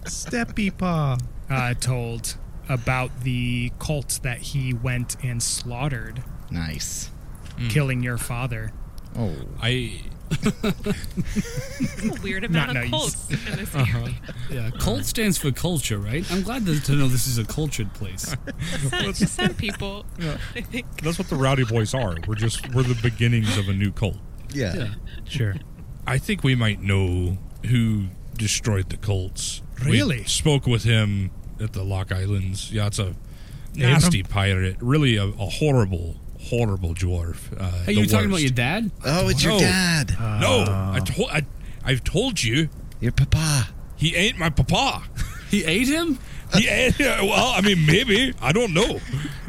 Steppy 0.06 0.76
Paw. 0.76 1.18
uh, 1.50 1.74
told 1.76 2.36
about 2.68 3.22
the 3.22 3.72
cult 3.80 4.20
that 4.24 4.40
he 4.40 4.74
went 4.74 5.16
and 5.24 5.44
slaughtered, 5.44 6.24
Nice. 6.52 7.10
Mm. 7.58 7.70
killing 7.70 8.04
your 8.04 8.18
father. 8.18 8.72
Oh. 9.18 9.36
I 9.62 10.02
It's 10.32 12.04
a 12.06 12.22
weird 12.24 12.46
amount 12.46 12.74
Not 12.74 12.84
of 12.84 12.84
nice. 12.84 12.90
cults 12.90 13.30
in 13.30 13.58
this 13.58 13.76
uh-huh. 13.76 14.00
area. 14.00 14.16
Yeah, 14.50 14.70
cult 14.80 15.06
stands 15.06 15.38
for 15.38 15.52
culture, 15.52 15.98
right? 15.98 16.30
I'm 16.32 16.42
glad 16.42 16.66
to 16.66 16.80
to 16.80 16.92
know 16.94 17.08
this 17.08 17.28
is 17.28 17.38
a 17.38 17.44
cultured 17.46 17.94
place. 17.94 18.36
Some, 18.90 19.14
some 19.14 19.54
people, 19.56 20.06
I 20.56 20.62
think. 20.62 20.86
that's 21.02 21.20
what 21.20 21.28
the 21.28 21.36
rowdy 21.36 21.66
boys 21.66 21.94
are. 21.94 22.16
We're 22.28 22.36
just 22.36 22.74
we're 22.74 22.84
the 22.84 23.00
beginnings 23.02 23.58
of 23.58 23.68
a 23.68 23.74
new 23.74 23.92
cult. 23.92 24.18
Yeah. 24.54 24.76
Yeah. 24.76 24.88
Sure. 25.26 25.56
I 26.06 26.18
think 26.18 26.44
we 26.44 26.56
might 26.56 26.82
know 26.82 27.38
who 27.68 28.08
destroyed 28.36 28.90
the 28.90 28.98
cults. 28.98 29.62
Really? 29.86 30.18
We 30.18 30.24
spoke 30.26 30.68
with 30.68 30.84
him 30.84 31.32
at 31.58 31.72
the 31.72 31.84
Lock 31.84 32.12
Islands. 32.12 32.70
Yeah, 32.70 32.88
it's 32.88 33.00
a 33.00 33.16
nasty 33.76 34.24
pirate. 34.24 34.76
Really 34.82 35.16
a, 35.16 35.26
a 35.26 35.46
horrible, 35.46 36.18
horrible 36.52 36.94
dwarf. 36.94 37.38
Uh, 37.58 37.72
Hey, 37.86 37.96
the 37.96 38.02
you 38.02 38.06
talking 38.08 38.28
about 38.30 38.42
your 38.42 38.52
dad? 38.52 38.92
Oh, 39.06 39.30
it's 39.30 39.44
your 39.44 39.54
No. 39.54 39.60
dad. 39.60 40.16
No, 40.20 40.66
I 40.96 41.00
told 41.04 41.30
I, 41.32 41.46
I've 41.84 42.04
told 42.04 42.44
you 42.44 42.70
your 43.00 43.12
papa. 43.14 43.70
he 43.96 44.16
ain't 44.16 44.38
my 44.38 44.50
papa. 44.50 45.04
He 45.52 45.66
ate 45.66 45.90
him? 45.90 46.18
He 46.56 46.70
ain't, 46.70 46.98
well, 46.98 47.52
I 47.54 47.60
mean, 47.60 47.86
maybe 47.86 48.34
I 48.42 48.54
don't 48.54 48.74
know. 48.74 49.02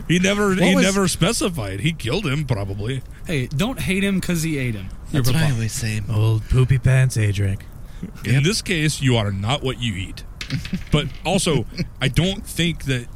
He 0.08 0.18
never 0.18 0.52
he 0.56 0.74
was- 0.74 0.82
never 0.84 1.06
specified. 1.06 1.78
He 1.78 1.92
killed 1.92 2.26
him 2.26 2.44
probably. 2.44 3.02
Hey, 3.24 3.46
don't 3.46 3.78
hate 3.78 4.02
him 4.02 4.18
because 4.18 4.42
he 4.42 4.58
ate 4.58 4.74
him. 4.74 4.88
Your 5.12 5.22
That's 5.22 5.32
what 5.36 5.42
I 5.44 5.52
always 5.52 5.72
say. 5.72 6.00
Old 6.12 6.42
poopy 6.48 6.78
pants, 6.78 7.16
Adric. 7.16 7.60
In 8.24 8.42
this 8.42 8.62
case, 8.62 9.00
you 9.00 9.16
are 9.16 9.30
not 9.30 9.62
what 9.62 9.80
you 9.80 9.94
eat. 9.94 10.24
But 10.90 11.06
also, 11.24 11.66
I 12.00 12.08
don't 12.08 12.44
think 12.44 12.84
that 12.86 13.06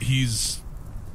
he's 0.00 0.60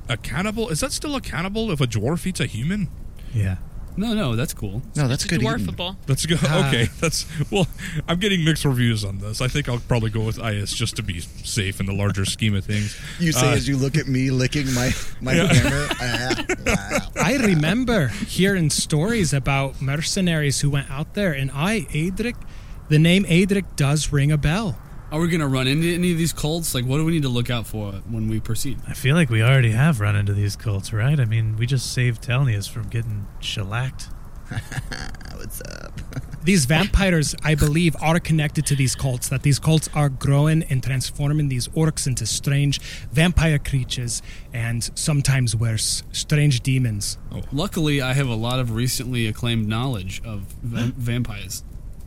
a 0.10 0.18
cannibal. 0.18 0.70
Is 0.70 0.80
that 0.82 0.92
still 0.92 1.16
a 1.16 1.22
cannibal 1.22 1.72
if 1.72 1.80
a 1.80 1.88
dwarf 1.88 2.26
eats 2.26 2.40
a 2.40 2.46
human? 2.46 2.90
Yeah. 3.34 3.58
No, 3.98 4.14
no, 4.14 4.36
that's 4.38 4.54
cool. 4.54 4.82
No, 4.96 5.10
that's 5.10 5.26
good. 5.26 5.42
eating. 5.42 5.50
Dwarfable. 5.68 5.98
That's 6.06 6.26
good. 6.26 6.42
okay, 6.42 6.88
that's 7.02 7.26
well. 7.52 7.68
I'm 8.08 8.18
getting 8.20 8.46
mixed 8.46 8.64
reviews 8.64 9.04
on 9.04 9.18
this. 9.18 9.42
I 9.42 9.50
think 9.50 9.68
I'll 9.68 9.80
probably 9.80 10.10
go 10.10 10.24
with 10.24 10.38
Ias 10.38 10.74
just 10.74 10.96
to 10.98 11.04
be 11.04 11.20
safe 11.20 11.82
in 11.82 11.86
the 11.86 11.92
larger 11.94 12.24
scheme 12.36 12.56
of 12.56 12.64
things. 12.64 12.98
You 13.20 13.34
say 13.34 13.50
Uh, 13.52 13.56
as 13.56 13.68
you 13.68 13.76
look 13.76 13.98
at 13.98 14.08
me 14.08 14.32
licking 14.32 14.74
my 14.74 14.92
my 15.22 15.34
hammer. 15.34 15.88
Ah, 16.02 16.44
wow. 16.66 17.00
I 17.22 17.38
remember 17.38 18.08
hearing 18.08 18.70
stories 18.70 19.34
about 19.34 19.82
mercenaries 19.82 20.62
who 20.62 20.70
went 20.70 20.90
out 20.90 21.14
there, 21.16 21.34
and 21.34 21.52
I, 21.54 21.82
Adric, 21.92 22.36
the 22.88 23.00
name 23.00 23.26
Adric 23.26 23.66
does 23.76 24.14
ring 24.14 24.32
a 24.32 24.38
bell. 24.38 24.78
Are 25.12 25.20
we 25.20 25.28
going 25.28 25.40
to 25.42 25.48
run 25.48 25.66
into 25.68 25.92
any 25.92 26.12
of 26.12 26.20
these 26.20 26.34
cults? 26.34 26.76
Like, 26.76 26.86
what 26.86 26.98
do 26.98 27.06
we 27.06 27.12
need 27.14 27.24
to 27.24 27.30
look 27.30 27.50
out 27.50 27.66
for 27.66 27.94
when 28.10 28.28
we 28.28 28.40
proceed? 28.40 28.78
I 28.88 28.94
feel 28.94 29.16
like 29.16 29.30
we 29.32 29.42
already 29.42 29.72
have 29.72 30.00
run 30.00 30.16
into 30.16 30.34
these 30.34 30.56
cults, 30.56 30.94
right? 30.94 31.20
I 31.20 31.26
mean, 31.26 31.56
we 31.58 31.66
just 31.66 31.92
saved 31.92 32.22
Telnius 32.22 32.70
from 32.70 32.90
getting 32.90 33.26
shellacked. 33.40 34.10
What's 35.36 35.62
up? 35.62 36.00
These 36.44 36.66
vampires, 36.66 37.36
I 37.44 37.56
believe, 37.56 37.96
are 38.02 38.20
connected 38.20 38.66
to 38.68 38.76
these 38.76 38.96
cults, 38.96 39.28
that 39.30 39.44
these 39.44 39.60
cults 39.60 39.90
are 39.94 40.10
growing 40.10 40.64
and 40.64 40.82
transforming 40.82 41.50
these 41.50 41.68
orcs 41.70 42.08
into 42.08 42.26
strange 42.26 42.80
vampire 43.12 43.60
creatures 43.60 44.22
and 44.54 44.90
sometimes 44.98 45.56
worse, 45.56 46.02
strange 46.14 46.62
demons. 46.62 47.18
Oh, 47.32 47.42
luckily, 47.52 48.02
I 48.02 48.14
have 48.14 48.30
a 48.30 48.36
lot 48.36 48.60
of 48.60 48.72
recently 48.72 49.28
acclaimed 49.28 49.68
knowledge 49.68 50.22
of 50.24 50.44
va- 50.64 50.94
vampires. 50.98 51.64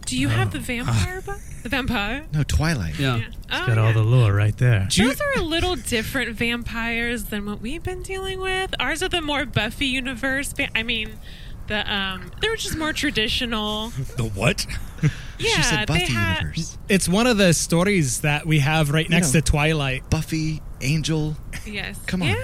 Do 0.07 0.17
you 0.19 0.29
have 0.29 0.51
the 0.53 0.59
Ah. 0.59 0.63
vampire 0.63 1.21
book? 1.21 1.41
The 1.63 1.69
vampire? 1.69 2.25
No, 2.33 2.43
Twilight. 2.43 2.99
Yeah. 2.99 3.17
Yeah. 3.19 3.25
Oh, 3.53 3.67
Got 3.67 3.79
all 3.79 3.87
yeah. 3.87 3.93
the 3.93 4.03
lore 4.03 4.33
right 4.35 4.57
there. 4.57 4.89
Those 4.97 5.21
are 5.21 5.39
a 5.39 5.43
little 5.43 5.77
different 5.77 6.37
vampires 6.37 7.25
than 7.25 7.47
what 7.47 7.61
we've 7.61 7.83
been 7.83 8.03
dealing 8.03 8.41
with. 8.41 8.75
Ours 8.81 9.03
are 9.03 9.09
the 9.09 9.21
more 9.21 9.45
Buffy 9.47 9.87
universe. 9.87 10.53
Va- 10.53 10.69
I 10.77 10.83
mean, 10.83 11.19
the 11.69 11.91
um, 11.93 12.31
they 12.41 12.49
were 12.49 12.57
just 12.57 12.77
more 12.77 12.93
traditional. 12.93 13.91
The 14.17 14.25
what? 14.25 14.67
Yeah, 15.03 15.09
she 15.57 15.63
said 15.63 15.87
Buffy 15.87 16.07
they 16.07 16.13
had. 16.13 16.41
universe. 16.43 16.79
It's 16.89 17.09
one 17.09 17.27
of 17.27 17.37
the 17.39 17.53
stories 17.55 18.21
that 18.23 18.47
we 18.47 18.59
have 18.59 18.91
right 18.91 19.07
You 19.07 19.11
next 19.11 19.33
know. 19.33 19.41
to 19.41 19.51
Twilight. 19.51 20.11
Buffy, 20.11 20.61
Angel. 20.81 21.37
Yes. 21.65 21.99
Come 22.07 22.23
on. 22.23 22.29
Yeah. 22.29 22.35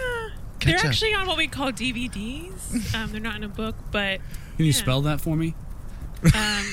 Catch 0.60 0.70
they're 0.72 0.78
up. 0.78 0.84
actually 0.86 1.14
on 1.14 1.26
what 1.26 1.36
we 1.36 1.48
call 1.48 1.72
DVDs. 1.72 2.94
Um, 2.94 3.10
they're 3.12 3.20
not 3.20 3.36
in 3.36 3.44
a 3.44 3.48
book, 3.48 3.74
but 3.90 4.20
Can 4.56 4.64
you 4.66 4.72
spell 4.72 5.00
that 5.02 5.20
for 5.20 5.34
me? 5.36 5.54
um, 6.34 6.64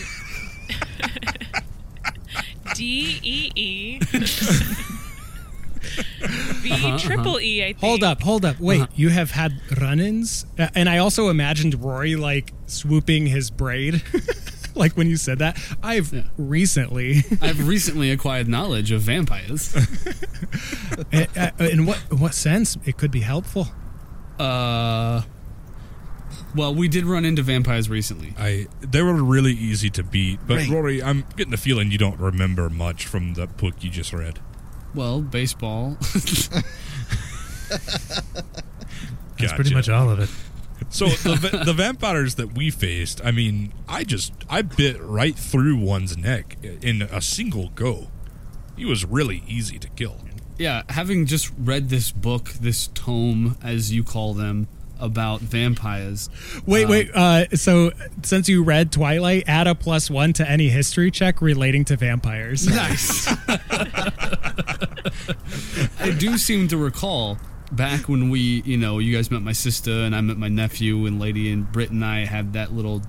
D 2.75 3.19
E 3.21 3.51
E 3.55 3.99
V 6.61 6.71
Uh-huh, 6.71 6.97
triple 6.97 7.39
E. 7.39 7.63
I 7.63 7.67
think. 7.67 7.79
Hold 7.79 8.03
up, 8.03 8.21
hold 8.21 8.43
up. 8.43 8.59
Wait, 8.59 8.81
Uh-huh. 8.81 8.87
you 8.95 9.09
have 9.09 9.31
had 9.31 9.53
run-ins? 9.79 10.45
Uh, 10.57 10.67
and 10.75 10.89
I 10.89 10.97
also 10.97 11.29
imagined 11.29 11.81
Rory 11.83 12.15
like 12.15 12.53
swooping 12.65 13.27
his 13.27 13.51
braid. 13.51 14.01
like 14.75 14.97
when 14.97 15.07
you 15.07 15.15
said 15.15 15.39
that. 15.39 15.57
I've 15.83 16.11
Yeah. 16.11 16.23
recently 16.37 17.23
I've 17.41 17.67
recently 17.67 18.09
acquired 18.11 18.47
knowledge 18.47 18.91
of 18.91 19.01
vampires. 19.03 19.75
Uh, 21.13 21.25
uh, 21.37 21.51
in 21.59 21.85
what 21.85 22.01
in 22.11 22.19
what 22.19 22.33
sense 22.33 22.77
it 22.85 22.97
could 22.97 23.11
be 23.11 23.21
helpful? 23.21 23.67
Uh, 24.39 25.21
well, 26.55 26.73
we 26.73 26.87
did 26.87 27.05
run 27.05 27.25
into 27.25 27.41
vampires 27.43 27.89
recently. 27.89 28.33
I 28.37 28.67
they 28.81 29.01
were 29.01 29.13
really 29.13 29.53
easy 29.53 29.89
to 29.91 30.03
beat, 30.03 30.39
but 30.47 30.57
Right. 30.57 30.69
Rory, 30.69 31.03
I'm 31.03 31.25
getting 31.35 31.51
the 31.51 31.57
feeling 31.57 31.91
you 31.91 31.97
don't 31.97 32.19
remember 32.19 32.69
much 32.69 33.05
from 33.05 33.33
the 33.33 33.47
book 33.47 33.75
you 33.83 33.89
just 33.89 34.13
read. 34.13 34.39
Well, 34.93 35.21
baseball. 35.21 35.97
That's 37.69 39.53
pretty 39.53 39.71
Gotcha. 39.71 39.73
much 39.73 39.89
all 39.89 40.09
of 40.09 40.19
it. 40.19 40.29
So 40.89 41.07
the, 41.07 41.35
va- 41.35 41.63
the 41.65 41.73
vampires 41.73 42.35
that 42.35 42.53
we 42.53 42.69
faced, 42.69 43.19
I 43.25 43.31
mean, 43.31 43.73
I 43.87 44.03
just 44.03 44.33
I 44.49 44.61
bit 44.61 45.01
right 45.01 45.35
through 45.35 45.77
one's 45.77 46.15
neck 46.17 46.57
in 46.63 47.01
a 47.01 47.21
single 47.21 47.69
go. 47.69 48.11
He 48.77 48.85
was 48.85 49.03
really 49.03 49.41
easy 49.47 49.79
to 49.79 49.89
kill. 49.89 50.17
yeah, 50.57 50.83
having 50.89 51.25
just 51.25 51.51
read 51.57 51.89
this 51.89 52.11
book, 52.11 52.49
this 52.61 52.87
tome, 52.93 53.57
as 53.63 53.91
you 53.93 54.03
call 54.03 54.33
them, 54.33 54.67
about 54.99 55.41
vampires. 55.41 56.29
Wait, 56.65 56.85
um, 56.85 56.89
wait. 56.91 57.11
Uh, 57.13 57.47
so 57.49 57.91
since 58.23 58.47
you 58.49 58.63
read 58.63 58.91
Twilight, 58.91 59.43
add 59.47 59.67
a 59.67 59.75
plus 59.75 60.09
one 60.09 60.33
to 60.33 60.49
any 60.49 60.69
history 60.69 61.11
check 61.11 61.41
relating 61.41 61.85
to 61.85 61.95
vampires. 61.95 62.67
Nice. 62.75 63.27
I 65.99 66.11
do 66.17 66.37
seem 66.37 66.67
to 66.69 66.77
recall 66.77 67.37
back 67.71 68.07
when 68.09 68.29
we, 68.29 68.61
you 68.65 68.77
know, 68.77 68.99
you 68.99 69.15
guys 69.15 69.31
met 69.31 69.41
my 69.41 69.51
sister 69.53 69.91
and 69.91 70.15
I 70.15 70.21
met 70.21 70.37
my 70.37 70.49
nephew 70.49 71.05
and 71.05 71.19
Lady 71.19 71.51
and 71.51 71.71
Britt 71.71 71.91
and 71.91 72.03
I 72.03 72.25
had 72.25 72.53
that 72.53 72.73
little 72.73 73.01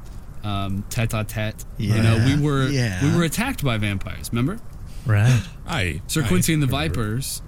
um, 0.44 0.84
tete-a-tete. 0.88 1.64
You 1.78 2.02
know, 2.02 2.22
we 2.24 2.40
were 2.40 2.68
yeah. 2.68 3.02
we 3.04 3.16
were 3.16 3.24
attacked 3.24 3.64
by 3.64 3.76
vampires. 3.78 4.30
Remember, 4.32 4.58
Right. 5.04 5.42
I 5.66 6.02
Sir 6.06 6.22
I 6.24 6.28
Quincy 6.28 6.52
and 6.54 6.62
the 6.62 6.66
remember. 6.66 6.94
Vipers, 6.94 7.42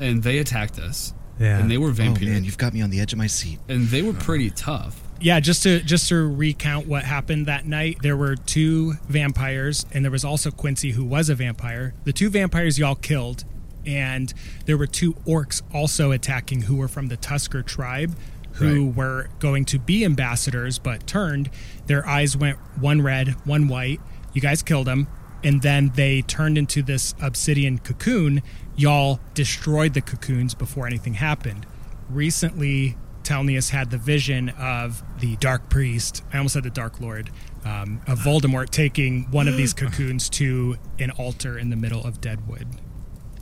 and 0.00 0.22
they 0.22 0.38
attacked 0.38 0.78
us. 0.78 1.14
Yeah. 1.38 1.58
and 1.58 1.70
they 1.70 1.78
were 1.78 1.88
Oh 1.90 1.92
vampires, 1.92 2.28
man, 2.28 2.44
you've 2.44 2.58
got 2.58 2.72
me 2.74 2.80
on 2.82 2.90
the 2.90 3.00
edge 3.00 3.12
of 3.12 3.18
my 3.18 3.26
seat. 3.28 3.58
and 3.68 3.88
they 3.88 4.02
were 4.02 4.12
pretty 4.12 4.50
tough. 4.50 5.00
Yeah, 5.20 5.40
just 5.40 5.62
to 5.64 5.80
just 5.80 6.08
to 6.10 6.16
recount 6.28 6.86
what 6.86 7.02
happened 7.04 7.46
that 7.46 7.66
night, 7.66 7.98
there 8.02 8.16
were 8.16 8.36
two 8.36 8.94
vampires, 9.08 9.84
and 9.92 10.04
there 10.04 10.12
was 10.12 10.24
also 10.24 10.50
Quincy, 10.52 10.92
who 10.92 11.04
was 11.04 11.28
a 11.28 11.34
vampire. 11.34 11.92
The 12.04 12.12
two 12.12 12.30
vampires 12.30 12.78
y'all 12.78 12.94
killed, 12.94 13.44
and 13.84 14.32
there 14.66 14.76
were 14.76 14.86
two 14.86 15.14
orcs 15.26 15.60
also 15.74 16.12
attacking, 16.12 16.62
who 16.62 16.76
were 16.76 16.86
from 16.88 17.08
the 17.08 17.16
Tusker 17.16 17.62
tribe, 17.62 18.14
who 18.52 18.86
Right. 18.86 18.96
were 18.96 19.28
going 19.40 19.64
to 19.66 19.78
be 19.80 20.04
ambassadors, 20.04 20.78
but 20.78 21.04
turned. 21.06 21.50
Their 21.86 22.06
eyes 22.06 22.36
went 22.36 22.58
one 22.78 23.02
red, 23.02 23.30
one 23.44 23.66
white. 23.66 24.00
You 24.34 24.40
guys 24.40 24.62
killed 24.62 24.86
them, 24.86 25.08
and 25.42 25.62
then 25.62 25.90
they 25.96 26.22
turned 26.22 26.56
into 26.58 26.80
this 26.82 27.14
obsidian 27.20 27.78
cocoon. 27.78 28.40
Y'all 28.78 29.20
destroyed 29.34 29.92
the 29.92 30.00
cocoons 30.00 30.54
before 30.54 30.86
anything 30.86 31.14
happened. 31.14 31.66
Recently, 32.08 32.96
Telnius 33.22 33.70
had 33.70 33.90
the 33.90 33.98
vision 33.98 34.48
of 34.50 35.02
the 35.20 35.36
Dark 35.36 35.68
Priest. 35.68 36.22
I 36.32 36.38
almost 36.38 36.54
said 36.54 36.62
the 36.62 36.70
Dark 36.70 37.00
Lord. 37.00 37.30
Um, 37.64 38.00
of 38.06 38.20
Voldemort 38.20 38.70
taking 38.70 39.24
one 39.30 39.48
of 39.48 39.56
these 39.56 39.74
cocoons 39.82 40.30
to 40.30 40.76
an 40.98 41.10
altar 41.10 41.58
in 41.58 41.68
the 41.70 41.76
middle 41.76 42.02
of 42.06 42.20
Deadwood. 42.20 42.66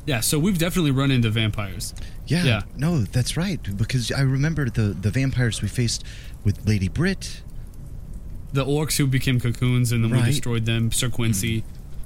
Yeah, 0.06 0.20
so 0.20 0.38
we've 0.38 0.58
definitely 0.58 0.90
run 0.90 1.10
into 1.10 1.30
vampires. 1.30 1.94
Yeah, 2.26 2.44
Yeah. 2.44 2.62
no, 2.76 3.00
that's 3.00 3.36
right. 3.36 3.60
Because 3.76 4.10
I 4.10 4.22
remember 4.22 4.70
the 4.70 4.96
the 5.00 5.10
vampires 5.10 5.60
we 5.62 5.68
faced 5.68 6.02
with 6.44 6.66
Lady 6.66 6.88
Brit, 6.88 7.42
The 8.52 8.64
orcs 8.64 8.96
who 8.96 9.06
became 9.06 9.38
cocoons 9.38 9.92
and 9.92 10.02
then 10.02 10.12
Right. 10.12 10.22
we 10.22 10.28
destroyed 10.30 10.64
them. 10.64 10.90
Sir 10.92 11.10
Quincy. 11.10 11.62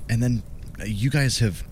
and 0.08 0.20
then 0.22 0.42
uh, 0.80 0.84
you 0.84 1.08
guys 1.10 1.38
have 1.38 1.62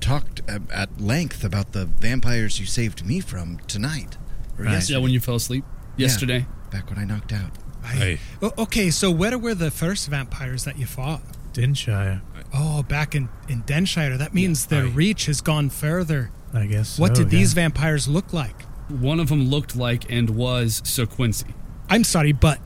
talked 0.00 0.40
at, 0.48 0.62
at 0.70 1.00
length 1.00 1.44
about 1.44 1.72
the 1.72 1.84
vampires 1.86 2.58
you 2.60 2.66
saved 2.66 3.04
me 3.06 3.20
from 3.20 3.58
tonight. 3.66 4.16
Right. 4.56 4.72
yesterday, 4.72 4.98
Yeah, 4.98 5.02
when 5.02 5.12
you 5.12 5.20
fell 5.20 5.36
asleep 5.36 5.64
yesterday. 5.96 6.46
back 6.72 6.90
when 6.90 6.98
I 6.98 7.04
knocked 7.04 7.32
out. 7.32 7.50
I, 7.84 8.18
O- 8.42 8.52
okay, 8.58 8.90
so 8.90 9.10
where 9.10 9.38
were 9.38 9.54
the 9.54 9.70
first 9.70 10.08
vampires 10.08 10.64
that 10.64 10.78
you 10.78 10.86
fought? 10.86 11.22
Dinshire, 11.52 12.20
Oh, 12.52 12.82
back 12.82 13.14
in, 13.14 13.28
in 13.48 13.62
Denshire. 13.62 14.16
That 14.18 14.34
means 14.34 14.66
their 14.66 14.84
I- 14.84 14.88
reach 14.88 15.26
has 15.26 15.40
gone 15.40 15.70
further. 15.70 16.30
I 16.52 16.66
guess. 16.66 16.98
what 16.98 17.16
so, 17.16 17.22
did 17.24 17.32
yeah. 17.32 17.38
these 17.40 17.52
vampires 17.52 18.08
look 18.08 18.32
like? 18.32 18.62
One 18.88 19.20
of 19.20 19.28
them 19.28 19.48
looked 19.48 19.76
like 19.76 20.10
and 20.10 20.30
was 20.30 20.80
Sir 20.84 21.04
Quincy. 21.06 21.48
I'm 21.90 22.04
sorry, 22.04 22.32
but 22.32 22.58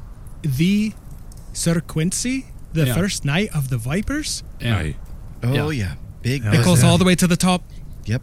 the 0.43 0.93
Sir 1.53 1.81
Quincy, 1.81 2.47
the 2.73 2.87
Yeah. 2.87 2.95
first 2.95 3.25
knight 3.25 3.55
of 3.55 3.71
the 3.71 3.77
Vipers, 3.79 4.43
Yeah. 4.61 4.77
I, 4.79 4.97
Oh 5.43 5.71
Yeah. 5.71 5.95
Yeah, 6.23 6.33
big. 6.33 6.43
That 6.43 6.55
it 6.55 6.67
was 6.67 6.85
all 6.85 6.99
the 6.99 7.05
way 7.05 7.15
to 7.15 7.27
the 7.27 7.37
top. 7.37 7.63
Yep. 8.05 8.23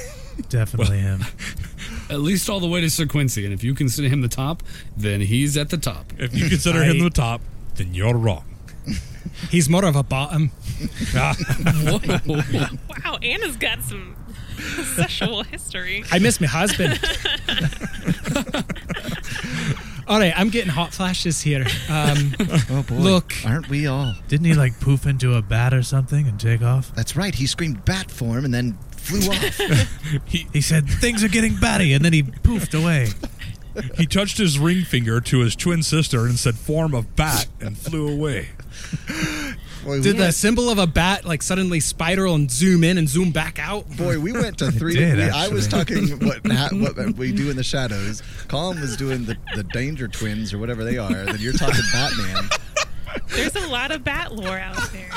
Definitely 0.48 0.98
him. 0.98 1.24
At 2.10 2.20
least 2.20 2.48
all 2.50 2.60
the 2.60 2.66
way 2.66 2.80
to 2.80 2.90
Sir 2.90 3.06
Quincy. 3.06 3.44
And 3.44 3.54
if 3.54 3.62
you 3.62 3.74
consider 3.74 4.08
him 4.08 4.20
the 4.20 4.28
top, 4.28 4.62
then 4.96 5.20
he's 5.20 5.56
at 5.56 5.70
the 5.70 5.76
top. 5.76 6.12
if 6.18 6.34
you 6.34 6.48
consider 6.48 6.82
him 6.82 6.98
the 6.98 7.10
top, 7.10 7.40
then 7.76 7.94
you're 7.94 8.16
wrong. 8.16 8.44
He's 9.50 9.68
more 9.68 9.84
of 9.84 9.94
a 9.94 10.02
bottom. 10.02 10.48
Whoa. 11.12 12.00
Wow, 13.04 13.18
Anna's 13.22 13.56
got 13.56 13.82
some 13.82 14.16
sexual 14.96 15.44
history. 15.44 16.04
I 16.10 16.18
miss 16.18 16.40
my 16.40 16.48
husband. 16.48 16.98
All 20.10 20.18
right, 20.18 20.32
I'm 20.36 20.50
getting 20.50 20.70
hot 20.70 20.92
flashes 20.92 21.40
here. 21.40 21.64
Um, 21.88 22.34
Oh 22.70 22.82
boy. 22.86 22.94
Look. 22.96 23.32
aren't 23.46 23.68
we 23.68 23.86
all? 23.86 24.14
Didn't 24.28 24.46
he 24.46 24.54
like 24.54 24.78
poof 24.80 25.06
into 25.06 25.34
a 25.34 25.42
bat 25.42 25.72
or 25.72 25.82
something 25.82 26.26
and 26.26 26.38
take 26.38 26.62
off? 26.62 26.92
That's 26.94 27.16
right. 27.16 27.34
He 27.34 27.46
screamed 27.46 27.84
bat 27.84 28.10
form 28.10 28.44
and 28.44 28.52
then 28.52 28.76
flew 28.96 29.20
off. 29.30 29.60
He 30.26 30.46
He 30.52 30.60
said 30.60 30.88
things 30.88 31.22
are 31.24 31.28
getting 31.28 31.56
batty, 31.56 31.92
and 31.92 32.04
then 32.04 32.12
he 32.12 32.22
poofed 32.24 32.78
away. 32.80 33.08
he 33.96 34.04
touched 34.06 34.38
his 34.38 34.58
ring 34.58 34.82
finger 34.84 35.20
to 35.20 35.38
his 35.40 35.54
twin 35.56 35.82
sister 35.82 36.26
and 36.26 36.38
said 36.38 36.56
form 36.56 36.94
of 36.94 37.14
bat 37.16 37.46
and 37.60 37.78
flew 37.78 38.08
away. 38.08 38.48
Boy, 39.84 40.00
did 40.02 40.16
we, 40.16 40.24
the 40.24 40.32
symbol 40.32 40.68
of 40.68 40.78
a 40.78 40.86
bat 40.86 41.24
like 41.24 41.42
suddenly 41.42 41.80
spiral 41.80 42.34
and 42.34 42.50
zoom 42.50 42.84
in 42.84 42.98
and 42.98 43.08
zoom 43.08 43.30
back 43.30 43.58
out? 43.58 43.88
boy, 43.96 44.18
we 44.18 44.32
went 44.32 44.58
to 44.58 44.70
three. 44.70 44.94
did, 44.94 45.16
we, 45.18 45.24
I 45.24 45.48
was 45.48 45.66
talking 45.68 46.08
what 46.26 46.46
ha, 46.46 46.68
what 46.72 47.14
we 47.16 47.32
do 47.32 47.50
in 47.50 47.56
the 47.56 47.64
shadows. 47.64 48.22
Colin 48.48 48.80
was 48.80 48.96
doing 48.96 49.24
the, 49.24 49.36
the 49.54 49.62
Danger 49.64 50.08
Twins 50.08 50.52
or 50.52 50.58
whatever 50.58 50.84
they 50.84 50.98
are. 50.98 51.12
Then 51.24 51.36
you're 51.38 51.52
talking 51.54 51.80
Batman. 51.92 52.48
There's 53.28 53.56
a 53.56 53.66
lot 53.68 53.90
of 53.90 54.04
bat 54.04 54.34
lore 54.34 54.58
out 54.58 54.90
there. 54.92 55.08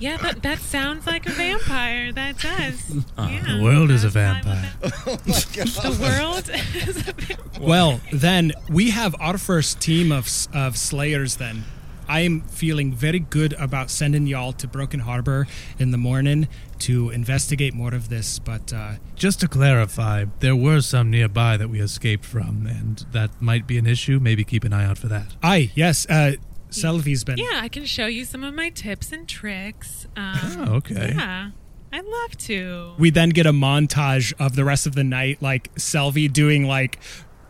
Yeah, 0.00 0.16
that, 0.16 0.42
that 0.42 0.58
sounds 0.58 1.06
like 1.06 1.24
a 1.26 1.30
vampire. 1.30 2.10
That 2.12 2.36
does. 2.38 2.96
Uh, 3.16 3.28
yeah, 3.30 3.56
the 3.56 3.62
world 3.62 3.90
is 3.92 4.02
a 4.02 4.08
vampire. 4.08 4.72
with 4.82 4.92
Oh 5.06 5.18
my 5.24 5.36
it. 5.36 5.48
god. 5.54 5.68
The 5.84 6.02
world 6.02 6.50
is 6.74 6.96
a 7.08 7.12
vampire. 7.12 7.60
Well, 7.60 8.00
then 8.12 8.52
we 8.68 8.90
have 8.90 9.14
our 9.20 9.38
first 9.38 9.80
team 9.80 10.10
of 10.10 10.28
of 10.52 10.76
slayers. 10.76 11.36
Then 11.36 11.62
I 12.08 12.20
am 12.20 12.42
feeling 12.42 12.92
very 12.92 13.18
good 13.18 13.52
about 13.54 13.90
sending 13.90 14.26
y'all 14.26 14.52
to 14.54 14.68
Broken 14.68 15.00
Harbor 15.00 15.46
in 15.78 15.90
the 15.90 15.98
morning 15.98 16.48
to 16.80 17.10
investigate 17.10 17.74
more 17.74 17.94
of 17.94 18.08
this. 18.08 18.38
But 18.38 18.72
uh, 18.72 18.94
Just 19.14 19.40
to 19.40 19.48
clarify, 19.48 20.26
there 20.40 20.56
were 20.56 20.80
some 20.80 21.10
nearby 21.10 21.56
that 21.56 21.68
we 21.68 21.80
escaped 21.80 22.24
from, 22.24 22.66
and 22.66 23.04
that 23.12 23.40
might 23.40 23.66
be 23.66 23.78
an 23.78 23.86
issue. 23.86 24.18
Maybe 24.20 24.44
keep 24.44 24.64
an 24.64 24.72
eye 24.72 24.84
out 24.84 24.98
for 24.98 25.08
that. 25.08 25.36
I 25.42 25.70
yes, 25.74 26.06
uh, 26.08 26.32
Selvi's 26.70 27.24
been. 27.24 27.38
Yeah, 27.38 27.60
I 27.62 27.68
can 27.68 27.84
show 27.84 28.06
you 28.06 28.24
some 28.24 28.44
of 28.44 28.54
my 28.54 28.70
tips 28.70 29.12
and 29.12 29.28
tricks. 29.28 30.06
Um, 30.16 30.36
Oh, 30.68 30.74
okay. 30.76 31.12
Yeah, 31.16 31.50
I'd 31.92 32.04
love 32.04 32.36
to. 32.38 32.94
We 32.98 33.10
then 33.10 33.30
get 33.30 33.46
a 33.46 33.52
montage 33.52 34.32
of 34.38 34.56
the 34.56 34.64
rest 34.64 34.86
of 34.86 34.94
the 34.94 35.04
night, 35.04 35.40
like 35.40 35.74
Selvi 35.76 36.30
doing 36.32 36.66
like 36.66 36.98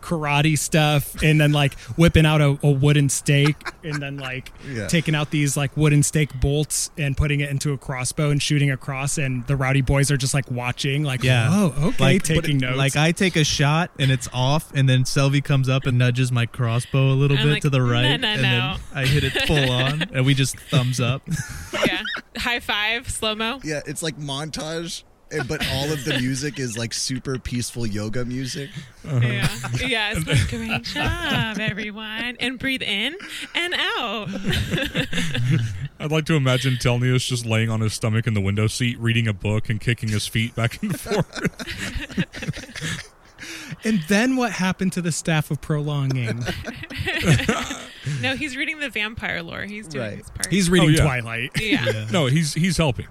karate 0.07 0.57
stuff 0.57 1.21
and 1.21 1.39
then 1.41 1.51
like 1.51 1.77
whipping 1.97 2.25
out 2.25 2.39
a, 2.39 2.57
a 2.63 2.71
wooden 2.71 3.09
stake 3.09 3.57
and 3.83 4.01
then 4.01 4.17
like 4.17 4.51
Yeah. 4.71 4.87
taking 4.87 5.15
out 5.15 5.31
these 5.31 5.57
like 5.57 5.75
wooden 5.75 6.01
stake 6.03 6.39
bolts 6.39 6.91
and 6.97 7.15
putting 7.17 7.41
it 7.41 7.49
into 7.49 7.73
a 7.73 7.77
crossbow 7.77 8.29
and 8.29 8.41
shooting 8.41 8.71
across 8.71 9.17
and 9.17 9.45
the 9.47 9.55
rowdy 9.55 9.81
boys 9.81 10.09
are 10.11 10.17
just 10.17 10.33
like 10.33 10.49
watching 10.49 11.03
like 11.03 11.23
Yeah. 11.23 11.49
oh 11.51 11.87
okay 11.89 12.03
Like- 12.03 12.23
taking 12.23 12.57
notes 12.59 12.77
Like 12.77 12.95
I 12.95 13.11
take 13.11 13.35
a 13.35 13.43
shot 13.43 13.91
and 13.99 14.09
it's 14.11 14.29
off, 14.33 14.71
and 14.73 14.87
then 14.87 15.03
Selvi 15.03 15.43
comes 15.43 15.67
up 15.67 15.85
and 15.85 15.97
nudges 15.97 16.31
my 16.31 16.45
crossbow 16.45 17.11
a 17.11 17.13
little 17.15 17.37
I'm 17.37 17.43
bit 17.45 17.53
like, 17.53 17.61
to 17.63 17.69
the 17.69 17.81
right, 17.81 18.17
no, 18.19 18.27
and 18.27 18.41
no." 18.41 18.47
then 18.47 18.79
I 18.93 19.05
hit 19.05 19.23
it 19.23 19.31
full 19.47 19.69
on, 19.71 20.03
and 20.13 20.25
we 20.25 20.33
just 20.33 20.57
thumbs 20.59 20.99
up. 20.99 21.21
yeah, 21.85 22.01
high 22.37 22.59
five, 22.59 23.09
slow 23.09 23.35
mo. 23.35 23.59
Yeah, 23.63 23.81
it's 23.85 24.01
like 24.03 24.17
montage, 24.17 25.03
Eh, 25.29 25.43
but 25.47 25.65
all 25.73 25.91
of 25.91 26.05
the 26.05 26.17
music 26.19 26.57
is 26.57 26.77
like 26.77 26.93
super 26.93 27.37
peaceful 27.37 27.85
yoga 27.85 28.23
music. 28.23 28.69
Uh-huh. 29.05 29.19
Yeah, 29.21 29.49
yeah. 29.85 30.13
It's 30.15 30.25
like, 30.27 30.47
great 30.49 30.83
job, 30.83 31.59
everyone, 31.59 32.37
and 32.39 32.57
breathe 32.57 32.81
in 32.81 33.15
and 33.53 33.73
out. 33.73 34.29
I'd 35.99 36.11
like 36.11 36.25
to 36.27 36.35
imagine 36.35 36.75
Telnius 36.75 37.27
just 37.27 37.45
laying 37.45 37.69
on 37.69 37.81
his 37.81 37.93
stomach 37.93 38.25
in 38.27 38.35
the 38.35 38.41
window 38.41 38.67
seat, 38.67 38.97
reading 38.99 39.27
a 39.27 39.33
book 39.33 39.67
and 39.69 39.81
kicking 39.81 40.09
his 40.09 40.27
feet 40.27 40.55
back 40.55 40.81
and 40.81 40.97
forth. 40.99 41.41
and 43.83 43.99
then 44.07 44.35
what 44.37 44.51
happened 44.53 44.93
to 44.93 45.01
the 45.01 45.11
staff 45.11 45.51
of 45.51 45.59
prolonging 45.61 46.43
no, 48.21 48.35
he's 48.35 48.55
reading 48.55 48.79
the 48.79 48.89
vampire 48.89 49.43
lore. 49.43 49.63
He's 49.63 49.87
doing 49.87 50.05
Right. 50.05 50.17
his 50.19 50.29
part. 50.29 50.47
he's 50.51 50.69
reading 50.69 50.89
Oh, 50.89 50.91
yeah. 50.93 51.01
twilight 51.03 51.51
yeah. 51.61 52.07
no, 52.11 52.27
he's 52.27 52.53
he's 52.53 52.77
helping 52.77 53.07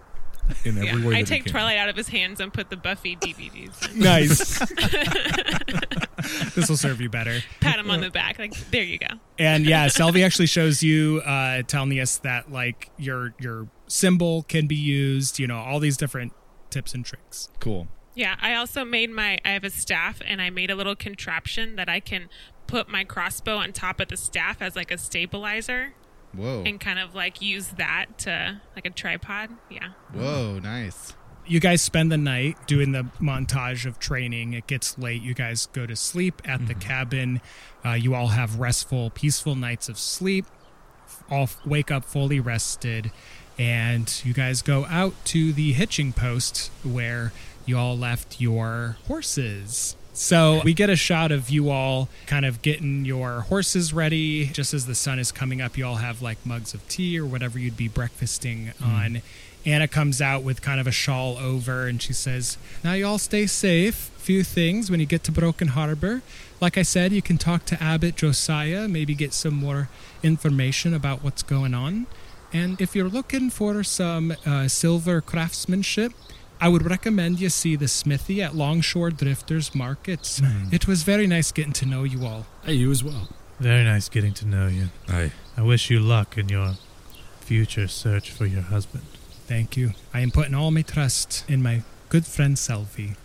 in 0.64 0.78
every 0.78 1.01
Yeah. 1.03 1.07
way. 1.09 1.14
I 1.16 1.18
that 1.22 1.28
he 1.28 1.34
take 1.36 1.44
can. 1.44 1.53
Twilight 1.53 1.78
out 1.78 1.88
of 1.88 1.97
his 1.97 2.09
hands 2.09 2.40
and 2.40 2.53
put 2.53 2.70
the 2.70 2.76
Buffy 2.76 3.16
DVDs. 3.16 3.92
In. 3.92 4.01
nice 4.01 4.59
this 6.55 6.68
will 6.68 6.76
serve 6.76 7.01
you 7.01 7.09
better 7.09 7.40
Pat 7.61 7.78
him 7.78 7.90
on 7.90 8.01
the 8.01 8.11
back, 8.11 8.38
like 8.38 8.55
there 8.70 8.82
you 8.82 8.99
go. 8.99 9.07
And 9.38 9.66
yeah, 9.66 9.86
Selvi 9.86 10.24
actually 10.24 10.47
shows 10.47 10.82
you, 10.82 11.20
uh, 11.24 11.62
telling 11.62 11.92
us 12.01 12.18
that 12.18 12.51
like 12.51 12.90
your 12.97 13.34
your 13.40 13.68
symbol 13.86 14.42
can 14.44 14.66
be 14.66 14.76
used. 14.76 15.38
You 15.38 15.47
know, 15.47 15.59
all 15.59 15.78
these 15.80 15.97
different 15.97 16.32
tips 16.70 16.94
and 16.94 17.05
tricks. 17.05 17.49
Cool. 17.61 17.88
Yeah, 18.14 18.36
I 18.40 18.55
also 18.55 18.84
made 18.84 19.11
my. 19.11 19.38
I 19.44 19.51
have 19.51 19.64
a 19.64 19.70
staff, 19.70 20.20
and 20.26 20.40
I 20.40 20.49
made 20.51 20.70
a 20.70 20.74
little 20.74 20.97
contraption 20.97 21.76
that 21.76 21.88
I 21.88 22.01
can 22.01 22.28
put 22.66 22.88
my 22.88 23.05
crossbow 23.05 23.57
on 23.57 23.72
top 23.72 24.01
of 24.01 24.09
the 24.09 24.16
staff 24.16 24.62
as 24.62 24.74
like 24.74 24.90
a 24.90 24.99
stabilizer, 24.99 25.92
Whoa. 26.37 26.62
and 26.66 26.78
kind 26.80 26.99
of 26.99 27.14
like 27.14 27.41
use 27.43 27.68
that 27.78 28.07
to 28.18 28.61
like 28.74 28.87
a 28.87 28.91
tripod. 28.91 29.51
Yeah. 29.70 29.91
Whoa, 30.12 30.59
nice. 30.62 31.14
You 31.47 31.61
guys 31.61 31.80
spend 31.80 32.11
the 32.11 32.18
night 32.18 32.66
doing 32.66 32.91
the 32.91 33.05
montage 33.20 33.87
of 33.87 34.01
training. 34.01 34.53
It 34.53 34.66
gets 34.66 34.99
late. 34.99 35.22
You 35.22 35.32
guys 35.32 35.66
go 35.66 35.87
to 35.87 35.95
sleep 35.95 36.43
at 36.45 36.66
the 36.66 36.74
cabin. 36.74 37.41
Uh, 37.84 37.93
you 37.93 38.14
all 38.16 38.28
have 38.28 38.59
restful, 38.59 39.11
peaceful 39.11 39.55
nights 39.55 39.89
of 39.89 39.97
sleep. 39.97 40.45
All 41.30 41.45
f- 41.45 41.64
wake 41.64 41.93
up 41.93 42.05
fully 42.05 42.41
rested, 42.41 43.12
and 43.59 44.12
you 44.24 44.32
guys 44.32 44.61
go 44.61 44.87
out 44.87 45.12
to 45.26 45.53
the 45.53 45.72
hitching 45.72 46.12
post 46.12 46.70
where 46.82 47.32
you 47.64 47.78
all 47.78 47.97
left 47.97 48.41
your 48.41 48.97
horses. 49.07 49.95
So 50.16 50.62
we 50.64 50.72
get 50.72 50.88
a 50.88 50.96
shot 50.96 51.30
of 51.30 51.50
you 51.50 51.68
all 51.68 52.08
kind 52.26 52.46
of 52.46 52.62
getting 52.62 53.04
your 53.04 53.42
horses 53.42 53.92
ready. 53.92 54.46
Just 54.46 54.72
as 54.72 54.86
the 54.86 54.94
sun 54.94 55.18
is 55.18 55.30
coming 55.30 55.60
up, 55.60 55.76
you 55.76 55.84
all 55.84 55.96
have 55.96 56.22
like 56.22 56.38
mugs 56.44 56.72
of 56.72 56.88
tea 56.88 57.20
or 57.20 57.26
whatever 57.26 57.58
you'd 57.58 57.76
be 57.76 57.86
breakfasting 57.86 58.72
on. 58.82 59.20
Anna 59.66 59.86
comes 59.86 60.22
out 60.22 60.42
with 60.42 60.62
kind 60.62 60.80
of 60.80 60.86
a 60.86 60.90
shawl 60.90 61.36
over 61.36 61.86
and 61.86 62.00
she 62.00 62.14
says, 62.14 62.56
Now 62.82 62.94
you 62.94 63.06
all 63.06 63.18
stay 63.18 63.46
safe. 63.46 64.10
Few 64.16 64.42
things 64.42 64.90
when 64.90 65.00
you 65.00 65.06
get 65.06 65.22
to 65.24 65.32
Broken 65.32 65.68
Harbor. 65.68 66.22
Like 66.62 66.78
I 66.78 66.82
said, 66.82 67.12
you 67.12 67.20
can 67.20 67.36
talk 67.36 67.66
to 67.66 67.82
Abbot 67.82 68.16
Josiah, 68.16 68.88
maybe 68.88 69.14
get 69.14 69.34
some 69.34 69.54
more 69.54 69.90
information 70.22 70.94
about 70.94 71.22
what's 71.22 71.42
going 71.42 71.74
on. 71.74 72.06
And 72.54 72.80
if 72.80 72.96
you're 72.96 73.10
looking 73.10 73.50
for 73.50 73.82
some 73.82 74.34
uh, 74.46 74.68
silver 74.68 75.20
craftsmanship, 75.20 76.12
I 76.61 76.68
would 76.68 76.88
recommend 76.88 77.38
you 77.40 77.50
see 77.50 77.76
the 77.76 77.88
smithy 77.88 78.42
at 78.42 78.54
Longshore 78.54 79.11
Drifters 79.11 79.74
Markets. 79.74 80.40
It 80.72 80.88
was 80.88 81.02
very 81.02 81.26
nice 81.26 81.52
getting 81.52 81.72
to 81.74 81.86
know 81.86 82.04
you 82.04 82.24
all. 82.26 82.46
Hey, 82.64 82.74
you 82.74 82.90
as 82.90 83.04
well. 83.04 83.28
Very 83.61 83.84
nice 83.84 84.09
getting 84.09 84.32
to 84.34 84.46
know 84.46 84.66
you. 84.66 84.88
Aye. 85.09 85.32
I 85.57 85.62
wish 85.62 85.90
you 85.90 86.00
luck 86.00 86.36
in 86.38 86.48
your 86.48 86.74
future 87.40 87.88
search 87.88 88.30
for 88.30 88.46
your 88.46 88.62
husband. 88.62 89.04
Thank 89.46 89.76
you. 89.76 89.92
I 90.12 90.20
am 90.20 90.30
putting 90.30 90.54
all 90.54 90.70
my 90.70 90.82
trust 90.82 91.44
in 91.48 91.62
my 91.62 91.82
good 92.09 92.26
friend 92.26 92.57
Selvi. 92.57 93.16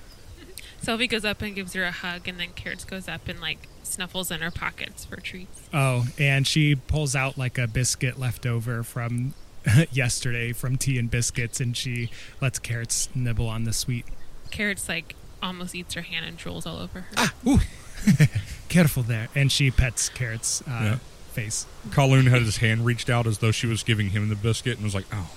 Sylvie 0.81 1.07
goes 1.07 1.25
up 1.25 1.41
and 1.41 1.55
gives 1.55 1.73
her 1.73 1.83
a 1.83 1.91
hug, 1.91 2.27
and 2.27 2.39
then 2.39 2.49
Carrots 2.55 2.85
goes 2.85 3.07
up 3.07 3.27
and 3.27 3.39
like 3.39 3.67
snuffles 3.83 4.31
in 4.31 4.41
her 4.41 4.51
pockets 4.51 5.05
for 5.05 5.17
treats. 5.17 5.61
Oh, 5.73 6.07
and 6.17 6.45
she 6.47 6.75
pulls 6.75 7.15
out 7.15 7.37
like 7.37 7.57
a 7.57 7.67
biscuit 7.67 8.19
left 8.19 8.45
over 8.45 8.83
from 8.83 9.33
yesterday 9.91 10.51
from 10.53 10.77
tea 10.77 10.97
and 10.97 11.09
biscuits, 11.09 11.59
and 11.59 11.75
she 11.75 12.09
lets 12.41 12.59
Carrots 12.59 13.09
nibble 13.15 13.47
on 13.47 13.63
the 13.63 13.73
sweet. 13.73 14.05
Carrots 14.49 14.87
like 14.89 15.15
almost 15.41 15.73
eats 15.75 15.93
her 15.95 16.01
hand 16.01 16.25
and 16.25 16.37
drools 16.37 16.65
all 16.67 16.77
over 16.77 17.01
her. 17.01 17.07
Ah, 17.17 17.33
ooh. 17.47 17.59
Careful 18.69 19.03
there. 19.03 19.29
And 19.35 19.51
she 19.51 19.71
pets 19.71 20.09
Carrots' 20.09 20.61
uh, 20.63 20.65
Yeah. 20.69 20.95
face. 21.33 21.65
Kalun 21.89 22.27
had 22.29 22.41
his 22.41 22.57
hand 22.57 22.85
reached 22.85 23.09
out 23.09 23.27
as 23.27 23.37
though 23.39 23.51
she 23.51 23.67
was 23.67 23.83
giving 23.83 24.09
him 24.09 24.29
the 24.29 24.35
biscuit 24.35 24.75
and 24.77 24.83
was 24.83 24.95
like, 24.95 25.05
oh, 25.13 25.29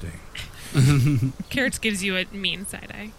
dang. 0.00 1.32
Carrots 1.50 1.78
gives 1.78 2.02
you 2.04 2.16
a 2.16 2.24
mean 2.32 2.66
side 2.66 2.92
eye. 2.94 3.10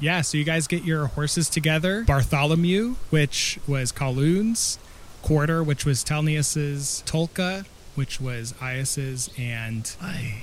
Yeah, 0.00 0.20
so 0.20 0.38
you 0.38 0.44
guys 0.44 0.66
get 0.68 0.84
your 0.84 1.06
horses 1.06 1.48
together. 1.48 2.02
Bartholomew, 2.04 2.94
which 3.10 3.58
was 3.66 3.90
Kalun's, 3.92 4.78
Quarter, 5.22 5.62
which 5.62 5.84
was 5.84 6.04
Telnius's, 6.04 7.02
Tolka, 7.06 7.64
which 7.98 8.20
was 8.20 8.54
Ias's, 8.62 9.28
and 9.36 9.92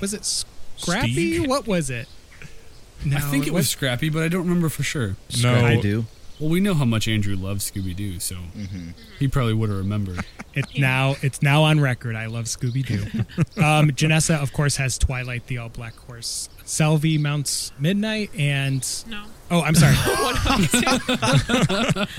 was 0.00 0.12
it 0.14 0.24
Scrappy? 0.24 1.38
Steeg? 1.40 1.48
What 1.48 1.66
was 1.66 1.88
it? 1.88 2.06
No, 3.04 3.16
I 3.16 3.20
think 3.20 3.46
it 3.46 3.52
was 3.52 3.68
Scrappy, 3.70 4.10
but 4.10 4.22
I 4.22 4.28
don't 4.28 4.42
remember 4.42 4.68
for 4.68 4.82
sure. 4.82 5.16
No. 5.42 5.54
I 5.64 5.80
do. 5.80 6.04
Well, 6.38 6.50
we 6.50 6.60
know 6.60 6.74
how 6.74 6.84
much 6.84 7.08
Andrew 7.08 7.34
loves 7.34 7.70
Scooby 7.70 7.96
Doo, 7.96 8.20
so 8.20 8.36
he 9.18 9.26
probably 9.26 9.54
would 9.54 9.70
have 9.70 9.78
remembered. 9.78 10.20
It's 10.58 10.78
now 10.78 11.16
it's 11.20 11.42
now 11.42 11.64
on 11.64 11.80
record. 11.80 12.16
I 12.16 12.26
love 12.26 12.46
Scooby 12.46 12.82
Doo. 12.86 13.02
um, 13.62 13.90
Janessa, 13.90 14.40
of 14.42 14.54
course, 14.54 14.76
has 14.76 14.96
Twilight, 14.96 15.46
the 15.48 15.58
all 15.58 15.68
black 15.68 15.94
horse. 15.96 16.48
Selvi 16.64 17.20
mounts 17.20 17.72
Midnight, 17.78 18.30
and 18.38 18.80
No. 19.06 19.24
oh, 19.50 19.60
I'm 19.60 19.74
sorry, 19.74 19.94
What 19.96 20.48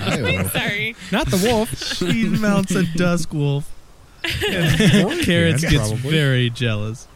am 0.00 0.48
Sorry. 0.50 0.94
not 1.10 1.26
the 1.26 1.40
wolf. 1.50 1.76
She 1.96 2.26
mounts 2.28 2.70
a 2.76 2.84
dusk 2.96 3.32
wolf. 3.32 3.68
And 4.24 5.20
Carrots 5.22 5.62
can, 5.62 5.70
gets 5.72 5.88
probably. 5.90 6.10
very 6.10 6.50
jealous. 6.50 7.06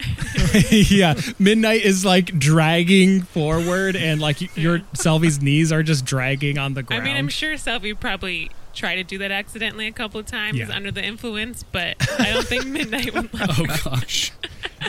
yeah, 0.70 1.14
Midnight 1.38 1.82
is 1.82 2.04
like 2.04 2.26
dragging 2.38 3.22
forward, 3.22 3.96
and 3.96 4.20
like 4.20 4.56
your 4.56 4.80
Selvi's 4.94 5.40
knees 5.42 5.72
are 5.72 5.82
just 5.82 6.04
dragging 6.04 6.58
on 6.58 6.74
the 6.74 6.82
ground. 6.82 7.02
I 7.02 7.04
mean, 7.06 7.16
I'm 7.16 7.28
sure 7.28 7.54
Selvi 7.54 7.98
probably 7.98 8.50
tried 8.74 8.96
to 8.96 9.04
do 9.04 9.18
that 9.18 9.30
accidentally 9.30 9.86
a 9.86 9.92
couple 9.92 10.18
of 10.18 10.24
times 10.26 10.56
Yeah. 10.58 10.70
under 10.74 10.90
the 10.90 11.04
influence, 11.04 11.62
but 11.62 11.96
I 12.18 12.32
don't 12.32 12.46
think 12.46 12.66
Midnight 12.66 13.12
would 13.14 13.32
love 13.34 13.60
Oh 13.60 13.66
gosh. 13.90 14.32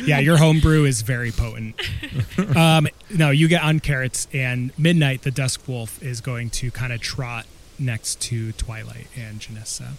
yeah, 0.03 0.19
your 0.19 0.37
homebrew 0.37 0.85
is 0.85 1.01
very 1.01 1.31
potent. 1.31 1.75
Um, 2.55 2.87
no, 3.09 3.29
you 3.31 3.47
get 3.49 3.61
on 3.61 3.79
carrots, 3.81 4.27
and 4.33 4.71
Midnight, 4.77 5.23
the 5.23 5.31
Dusk 5.31 5.67
Wolf, 5.67 6.01
is 6.01 6.21
going 6.21 6.49
to 6.51 6.71
kind 6.71 6.93
of 6.93 7.01
trot 7.01 7.45
next 7.77 8.21
to 8.21 8.51
Twilight 8.53 9.07
and 9.17 9.39
Janessa. 9.39 9.93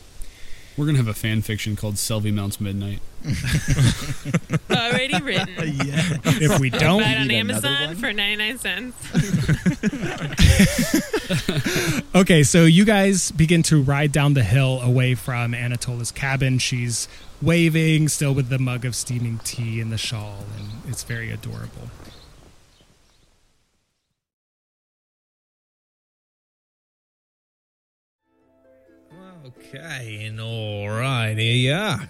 We're 0.77 0.87
gonna 0.87 0.99
have 0.99 1.09
a 1.09 1.14
fan 1.14 1.43
fiction 1.43 1.77
called 1.77 1.95
Selvi 1.95 2.35
Mounts 2.35 2.61
Midnight. 2.61 3.01
Already 4.70 5.22
written. 5.22 5.55
yeah. 5.59 6.18
If 6.25 6.59
we 6.59 6.68
don't, 6.68 7.01
Buy 7.01 7.11
it 7.12 7.18
on 7.20 7.31
Amazon 7.31 7.95
for 7.97 8.12
99 8.12 8.59
cents. 8.59 8.97
Okay, 12.14 12.45
so 12.45 12.64
you 12.64 12.85
guys 12.85 13.33
begin 13.33 13.62
to 13.64 13.83
ride 13.83 14.12
down 14.12 14.35
the 14.35 14.45
hill 14.45 14.81
away 14.81 15.16
from 15.16 15.53
Anatola's 15.53 16.12
cabin. 16.12 16.59
She's 16.59 17.09
waving, 17.43 18.09
still 18.09 18.33
with 18.35 18.51
the 18.51 18.59
mug 18.59 18.85
of 18.85 18.95
steaming 18.95 19.41
tea 19.43 19.81
and 19.81 19.91
the 19.91 19.99
shawl, 19.99 20.45
and 20.57 20.68
it's 20.89 21.03
very 21.03 21.33
adorable. 21.33 21.91
Okay, 29.75 30.27
and 30.27 30.41
all 30.41 30.89
right, 30.89 31.37
here 31.37 31.57
you 31.57 31.72
are. 31.72 32.09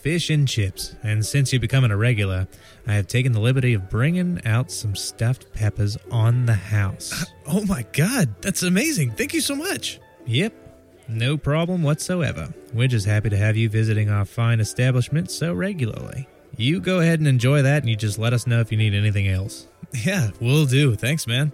Fish 0.00 0.30
and 0.30 0.48
chips. 0.48 0.94
And 1.02 1.26
since 1.26 1.52
you're 1.52 1.60
becoming 1.60 1.90
a 1.90 1.96
regular, 1.96 2.48
I 2.86 2.94
have 2.94 3.06
taken 3.06 3.32
the 3.32 3.40
liberty 3.40 3.74
of 3.74 3.90
bringing 3.90 4.40
out 4.46 4.70
some 4.70 4.96
stuffed 4.96 5.52
peppers 5.52 5.98
on 6.10 6.46
the 6.46 6.54
house. 6.54 7.22
Uh, 7.22 7.26
oh 7.48 7.64
my 7.66 7.84
god, 7.92 8.34
that's 8.40 8.62
amazing. 8.62 9.10
Thank 9.10 9.34
you 9.34 9.42
so 9.42 9.54
much. 9.54 10.00
Yep, 10.24 10.54
no 11.06 11.36
problem 11.36 11.82
whatsoever. 11.82 12.48
We're 12.72 12.88
just 12.88 13.04
happy 13.04 13.28
to 13.28 13.36
have 13.36 13.58
you 13.58 13.68
visiting 13.68 14.08
our 14.08 14.24
fine 14.24 14.58
establishment 14.58 15.30
so 15.30 15.52
regularly. 15.52 16.26
You 16.56 16.80
go 16.80 17.00
ahead 17.00 17.18
and 17.18 17.28
enjoy 17.28 17.60
that, 17.60 17.82
and 17.82 17.90
you 17.90 17.96
just 17.96 18.18
let 18.18 18.32
us 18.32 18.46
know 18.46 18.60
if 18.60 18.72
you 18.72 18.78
need 18.78 18.94
anything 18.94 19.28
else. 19.28 19.66
Yeah, 19.92 20.30
we'll 20.40 20.66
do. 20.66 20.94
Thanks, 20.94 21.26
man. 21.26 21.52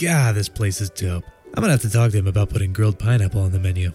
God, 0.00 0.34
this 0.34 0.48
place 0.48 0.80
is 0.80 0.90
dope. 0.90 1.24
I'm 1.54 1.60
gonna 1.60 1.72
have 1.72 1.82
to 1.82 1.90
talk 1.90 2.10
to 2.10 2.18
him 2.18 2.26
about 2.26 2.50
putting 2.50 2.72
grilled 2.72 2.98
pineapple 2.98 3.42
on 3.42 3.52
the 3.52 3.60
menu. 3.60 3.92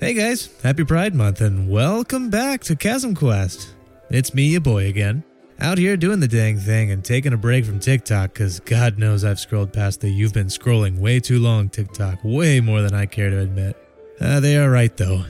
Hey 0.00 0.12
guys, 0.12 0.50
happy 0.62 0.84
Pride 0.84 1.14
Month 1.14 1.40
and 1.40 1.70
welcome 1.70 2.28
back 2.28 2.62
to 2.64 2.74
Chasm 2.74 3.14
Quest. 3.14 3.74
It's 4.10 4.34
me, 4.34 4.48
your 4.48 4.60
boy 4.60 4.88
again. 4.88 5.22
Out 5.60 5.78
here 5.78 5.96
doing 5.96 6.18
the 6.18 6.26
dang 6.26 6.58
thing 6.58 6.90
and 6.90 7.04
taking 7.04 7.32
a 7.32 7.36
break 7.36 7.64
from 7.64 7.78
TikTok 7.78 8.32
because 8.32 8.58
God 8.58 8.98
knows 8.98 9.24
I've 9.24 9.38
scrolled 9.38 9.72
past 9.72 10.00
the 10.00 10.10
you've 10.10 10.34
been 10.34 10.48
scrolling 10.48 10.98
way 10.98 11.20
too 11.20 11.38
long 11.38 11.68
TikTok, 11.68 12.18
way 12.24 12.60
more 12.60 12.82
than 12.82 12.92
I 12.92 13.06
care 13.06 13.30
to 13.30 13.38
admit. 13.38 13.76
Uh, 14.20 14.40
they 14.40 14.56
are 14.56 14.68
right 14.68 14.94
though. 14.96 15.24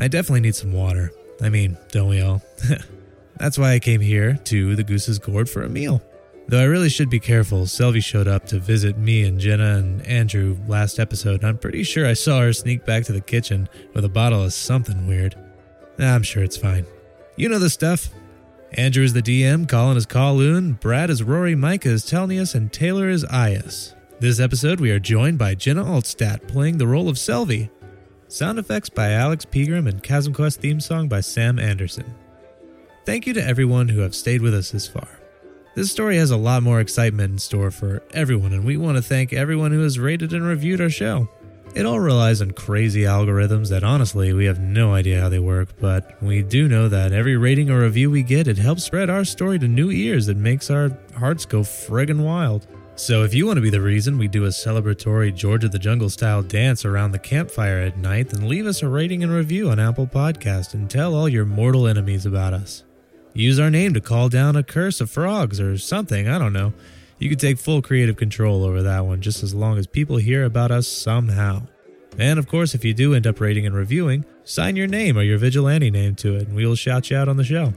I 0.00 0.08
definitely 0.08 0.40
need 0.40 0.56
some 0.56 0.72
water. 0.72 1.12
I 1.40 1.48
mean, 1.48 1.78
don't 1.92 2.08
we 2.08 2.20
all? 2.22 2.42
That's 3.38 3.56
why 3.56 3.72
I 3.72 3.78
came 3.78 4.00
here 4.00 4.34
to 4.46 4.74
the 4.74 4.84
Goose's 4.84 5.20
Gourd 5.20 5.48
for 5.48 5.62
a 5.62 5.68
meal. 5.68 6.02
Though 6.48 6.60
I 6.60 6.64
really 6.64 6.88
should 6.88 7.08
be 7.08 7.20
careful, 7.20 7.62
Selvi 7.62 8.02
showed 8.02 8.28
up 8.28 8.46
to 8.46 8.58
visit 8.58 8.98
me 8.98 9.24
and 9.24 9.38
Jenna 9.38 9.76
and 9.76 10.06
Andrew 10.06 10.58
last 10.66 10.98
episode, 10.98 11.40
and 11.40 11.46
I'm 11.46 11.58
pretty 11.58 11.82
sure 11.82 12.06
I 12.06 12.12
saw 12.12 12.40
her 12.40 12.52
sneak 12.52 12.84
back 12.84 13.04
to 13.04 13.12
the 13.12 13.20
kitchen 13.20 13.68
with 13.94 14.04
a 14.04 14.08
bottle 14.10 14.42
of 14.42 14.52
something 14.52 15.06
weird. 15.06 15.34
I'm 15.98 16.22
sure 16.22 16.42
it's 16.42 16.56
fine. 16.56 16.84
You 17.36 17.48
know 17.48 17.58
the 17.58 17.70
stuff. 17.70 18.10
Andrew 18.72 19.04
is 19.04 19.12
the 19.12 19.22
DM, 19.22 19.68
Colin 19.68 19.96
is 19.96 20.06
Kalun, 20.06 20.80
Brad 20.80 21.10
is 21.10 21.22
Rory, 21.22 21.54
Micah 21.54 21.90
is 21.90 22.04
Telnius, 22.04 22.54
and 22.54 22.72
Taylor 22.72 23.08
is 23.08 23.24
Ias. 23.26 23.94
This 24.18 24.40
episode, 24.40 24.80
we 24.80 24.90
are 24.90 24.98
joined 24.98 25.38
by 25.38 25.54
Jenna 25.54 25.84
Altstadt 25.84 26.48
playing 26.48 26.78
the 26.78 26.86
role 26.86 27.08
of 27.08 27.16
Selvi. 27.16 27.70
Sound 28.28 28.58
effects 28.58 28.88
by 28.88 29.10
Alex 29.10 29.44
Pegram 29.44 29.86
and 29.86 30.02
Chasm 30.02 30.32
Quest 30.32 30.60
theme 30.60 30.80
song 30.80 31.06
by 31.06 31.20
Sam 31.20 31.58
Anderson. 31.58 32.14
Thank 33.04 33.26
you 33.26 33.34
to 33.34 33.44
everyone 33.44 33.88
who 33.88 34.00
have 34.00 34.14
stayed 34.14 34.40
with 34.40 34.54
us 34.54 34.70
this 34.70 34.88
far. 34.88 35.21
This 35.74 35.90
story 35.90 36.16
has 36.18 36.30
a 36.30 36.36
lot 36.36 36.62
more 36.62 36.80
excitement 36.80 37.32
in 37.32 37.38
store 37.38 37.70
for 37.70 38.02
everyone, 38.12 38.52
and 38.52 38.62
we 38.62 38.76
want 38.76 38.98
to 38.98 39.02
thank 39.02 39.32
everyone 39.32 39.72
who 39.72 39.80
has 39.80 39.98
rated 39.98 40.34
and 40.34 40.44
reviewed 40.44 40.82
our 40.82 40.90
show. 40.90 41.30
It 41.74 41.86
all 41.86 41.98
relies 41.98 42.42
on 42.42 42.50
crazy 42.50 43.04
algorithms 43.04 43.70
that 43.70 43.82
honestly 43.82 44.34
we 44.34 44.44
have 44.44 44.60
no 44.60 44.92
idea 44.92 45.18
how 45.18 45.30
they 45.30 45.38
work, 45.38 45.70
but 45.80 46.22
we 46.22 46.42
do 46.42 46.68
know 46.68 46.90
that 46.90 47.12
every 47.12 47.38
rating 47.38 47.70
or 47.70 47.80
review 47.80 48.10
we 48.10 48.22
get, 48.22 48.48
it 48.48 48.58
helps 48.58 48.84
spread 48.84 49.08
our 49.08 49.24
story 49.24 49.58
to 49.60 49.66
new 49.66 49.90
ears 49.90 50.28
and 50.28 50.42
makes 50.42 50.68
our 50.68 50.90
hearts 51.16 51.46
go 51.46 51.60
friggin' 51.60 52.22
wild. 52.22 52.66
So 52.94 53.22
if 53.22 53.32
you 53.32 53.46
want 53.46 53.56
to 53.56 53.62
be 53.62 53.70
the 53.70 53.80
reason 53.80 54.18
we 54.18 54.28
do 54.28 54.44
a 54.44 54.48
celebratory 54.48 55.34
George 55.34 55.64
of 55.64 55.72
the 55.72 55.78
Jungle 55.78 56.10
style 56.10 56.42
dance 56.42 56.84
around 56.84 57.12
the 57.12 57.18
campfire 57.18 57.78
at 57.78 57.96
night, 57.96 58.28
then 58.28 58.46
leave 58.46 58.66
us 58.66 58.82
a 58.82 58.88
rating 58.88 59.22
and 59.22 59.32
review 59.32 59.70
on 59.70 59.80
Apple 59.80 60.06
Podcast 60.06 60.74
and 60.74 60.90
tell 60.90 61.14
all 61.14 61.30
your 61.30 61.46
mortal 61.46 61.88
enemies 61.88 62.26
about 62.26 62.52
us. 62.52 62.84
Use 63.34 63.58
our 63.58 63.70
name 63.70 63.94
to 63.94 64.00
call 64.00 64.28
down 64.28 64.56
a 64.56 64.62
curse 64.62 65.00
of 65.00 65.10
frogs 65.10 65.60
or 65.60 65.78
something, 65.78 66.28
I 66.28 66.38
don't 66.38 66.52
know. 66.52 66.72
You 67.18 67.28
could 67.28 67.40
take 67.40 67.58
full 67.58 67.82
creative 67.82 68.16
control 68.16 68.64
over 68.64 68.82
that 68.82 69.06
one 69.06 69.20
just 69.20 69.42
as 69.42 69.54
long 69.54 69.78
as 69.78 69.86
people 69.86 70.16
hear 70.16 70.44
about 70.44 70.70
us 70.70 70.88
somehow. 70.88 71.62
And 72.18 72.38
of 72.38 72.46
course, 72.46 72.74
if 72.74 72.84
you 72.84 72.92
do 72.92 73.14
end 73.14 73.26
up 73.26 73.40
rating 73.40 73.64
and 73.64 73.74
reviewing, 73.74 74.24
sign 74.44 74.76
your 74.76 74.86
name 74.86 75.16
or 75.16 75.22
your 75.22 75.38
vigilante 75.38 75.90
name 75.90 76.14
to 76.16 76.36
it 76.36 76.48
and 76.48 76.56
we 76.56 76.66
will 76.66 76.74
shout 76.74 77.10
you 77.10 77.16
out 77.16 77.28
on 77.28 77.36
the 77.36 77.44
show. 77.44 77.72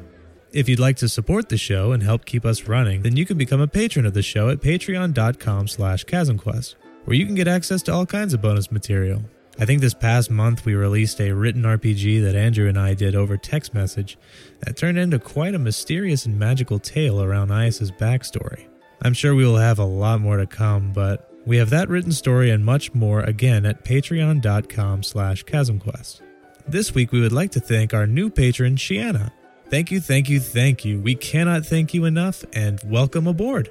If 0.51 0.67
you'd 0.67 0.79
like 0.79 0.97
to 0.97 1.09
support 1.09 1.49
the 1.49 1.57
show 1.57 1.91
and 1.91 2.01
help 2.01 2.25
keep 2.25 2.45
us 2.45 2.63
running, 2.63 3.01
then 3.01 3.17
you 3.17 3.25
can 3.25 3.37
become 3.37 3.61
a 3.61 3.67
patron 3.67 4.05
of 4.05 4.13
the 4.13 4.21
show 4.21 4.49
at 4.49 4.61
patreon.com 4.61 5.67
slash 5.67 6.05
chasmquest, 6.05 6.75
where 7.03 7.15
you 7.15 7.25
can 7.25 7.35
get 7.35 7.47
access 7.47 7.81
to 7.83 7.93
all 7.93 8.05
kinds 8.05 8.33
of 8.33 8.41
bonus 8.41 8.71
material. 8.71 9.23
I 9.57 9.65
think 9.65 9.79
this 9.79 9.93
past 9.93 10.29
month 10.29 10.65
we 10.65 10.75
released 10.75 11.21
a 11.21 11.31
written 11.31 11.63
RPG 11.63 12.21
that 12.23 12.35
Andrew 12.35 12.67
and 12.67 12.77
I 12.77 12.93
did 12.93 13.15
over 13.15 13.37
text 13.37 13.73
message 13.73 14.17
that 14.59 14.75
turned 14.75 14.97
into 14.97 15.17
quite 15.17 15.55
a 15.55 15.59
mysterious 15.59 16.25
and 16.25 16.37
magical 16.37 16.77
tale 16.77 17.21
around 17.21 17.51
Ias's 17.51 17.89
backstory. 17.91 18.65
I'm 19.01 19.13
sure 19.13 19.33
we 19.33 19.45
will 19.45 19.55
have 19.55 19.79
a 19.79 19.85
lot 19.85 20.19
more 20.19 20.35
to 20.37 20.45
come, 20.45 20.91
but 20.91 21.31
we 21.45 21.55
have 21.57 21.69
that 21.69 21.87
written 21.87 22.11
story 22.11 22.49
and 22.49 22.65
much 22.65 22.93
more 22.93 23.21
again 23.21 23.65
at 23.65 23.85
patreon.com 23.85 25.03
slash 25.03 25.45
chasmquest. 25.45 26.19
This 26.67 26.93
week 26.93 27.13
we 27.13 27.21
would 27.21 27.31
like 27.31 27.51
to 27.51 27.61
thank 27.61 27.93
our 27.93 28.07
new 28.07 28.29
patron, 28.29 28.75
Shiana. 28.75 29.31
Thank 29.69 29.89
you, 29.89 30.01
thank 30.01 30.29
you, 30.29 30.41
thank 30.41 30.83
you. 30.83 30.99
We 30.99 31.15
cannot 31.15 31.65
thank 31.65 31.93
you 31.93 32.03
enough 32.03 32.43
and 32.51 32.81
welcome 32.83 33.25
aboard. 33.25 33.69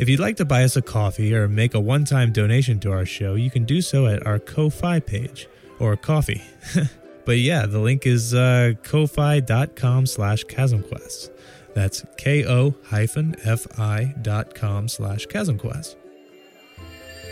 If 0.00 0.08
you'd 0.08 0.18
like 0.18 0.36
to 0.36 0.46
buy 0.46 0.64
us 0.64 0.76
a 0.76 0.80
coffee 0.80 1.34
or 1.34 1.46
make 1.46 1.74
a 1.74 1.78
one 1.78 2.06
time 2.06 2.32
donation 2.32 2.80
to 2.80 2.90
our 2.90 3.04
show, 3.04 3.34
you 3.34 3.50
can 3.50 3.66
do 3.66 3.82
so 3.82 4.06
at 4.06 4.26
our 4.26 4.38
Ko-Fi 4.38 4.98
page 4.98 5.46
or 5.78 5.94
coffee. 5.94 6.40
but 7.26 7.36
yeah, 7.36 7.66
the 7.66 7.80
link 7.80 8.06
is 8.06 8.32
uh, 8.32 8.72
ko-fi.com 8.82 10.06
slash 10.06 10.44
chasmquest. 10.46 11.28
That's 11.74 12.02
ko 12.18 12.74
hyphen 12.86 13.34
fi 13.34 14.14
dot 14.22 14.54
com 14.54 14.88
slash 14.88 15.26
chasmquest. 15.26 15.96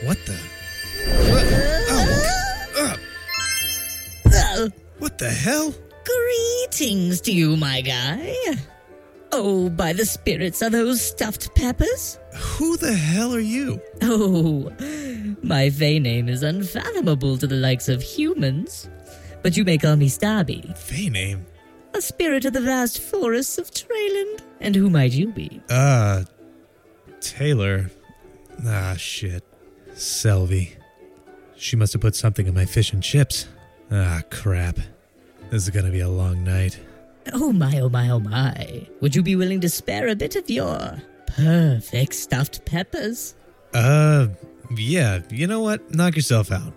What 0.05 0.19
the? 0.27 0.39
What? 1.33 2.99
Oh, 4.35 4.69
what 4.99 5.16
the 5.16 5.31
hell? 5.31 5.75
Greetings 6.05 7.23
to 7.23 7.33
you, 7.33 7.57
my 7.57 7.81
guy. 7.81 8.37
Oh, 9.33 9.68
by 9.70 9.93
the 9.93 10.05
spirits, 10.07 10.62
are 10.62 10.70
those 10.70 11.01
stuffed 11.03 11.55
peppers? 11.55 12.18
Who 12.35 12.76
the 12.76 12.95
hell 12.95 13.35
are 13.35 13.41
you? 13.41 13.81
Oh, 14.03 14.72
my 15.43 15.70
Fey 15.70 15.99
name 15.99 16.29
is 16.29 16.43
unfathomable 16.43 17.37
to 17.39 17.47
the 17.47 17.57
likes 17.57 17.89
of 17.89 18.03
humans. 18.03 18.89
But 19.43 19.57
you 19.57 19.64
may 19.64 19.79
call 19.79 19.97
me 19.97 20.09
Starby, 20.09 20.76
Fey 20.76 21.09
name? 21.11 21.47
a 21.95 22.01
spirit 22.03 22.45
of 22.45 22.53
the 22.53 22.61
vast 22.61 23.01
forests 23.01 23.59
of 23.59 23.70
Treyland. 23.70 24.41
And 24.61 24.74
who 24.76 24.89
might 24.91 25.12
you 25.12 25.29
be? 25.29 25.61
Uh, 25.70 26.24
Taylor. 27.20 27.91
Ah, 28.66 28.95
shit. 28.97 29.43
Selvi. 29.95 30.72
She 31.57 31.76
must 31.76 31.93
have 31.95 32.03
put 32.03 32.14
something 32.14 32.47
in 32.47 32.55
my 32.55 32.66
fish 32.66 32.93
and 32.93 33.03
chips. 33.03 33.47
Ah, 33.91 34.22
crap. 34.31 34.76
This 35.51 35.62
is 35.64 35.70
gonna 35.70 35.91
be 35.91 36.01
a 36.01 36.09
long 36.09 36.45
night. 36.45 36.79
Oh 37.33 37.53
my, 37.53 37.81
oh 37.81 37.89
my, 37.89 38.11
oh 38.11 38.20
my. 38.20 38.87
Would 39.01 39.14
you 39.14 39.22
be 39.22 39.37
willing 39.37 39.61
to 39.61 39.68
spare 39.68 40.09
a 40.09 40.16
bit 40.16 40.37
of 40.37 40.49
your 40.49 41.03
perfect 41.26 42.14
stuffed 42.14 42.64
peppers? 42.64 43.35
Uh, 43.74 44.29
yeah, 44.74 45.20
you 45.31 45.47
know 45.47 45.61
what? 45.61 45.95
Knock 45.95 46.16
yourself 46.16 46.51
out. 46.51 46.72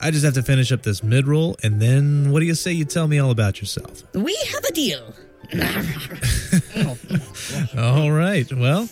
I 0.00 0.10
just 0.10 0.24
have 0.24 0.34
to 0.34 0.42
finish 0.42 0.70
up 0.72 0.82
this 0.82 1.02
mid 1.02 1.26
roll, 1.26 1.56
and 1.62 1.80
then 1.80 2.30
what 2.30 2.40
do 2.40 2.46
you 2.46 2.54
say 2.54 2.72
you 2.72 2.84
tell 2.84 3.08
me 3.08 3.18
all 3.18 3.30
about 3.30 3.60
yourself? 3.60 4.02
We 4.14 4.36
have 4.52 4.64
a 4.64 4.72
deal. 4.72 5.14
All 7.78 8.10
right. 8.10 8.50
Well, 8.52 8.88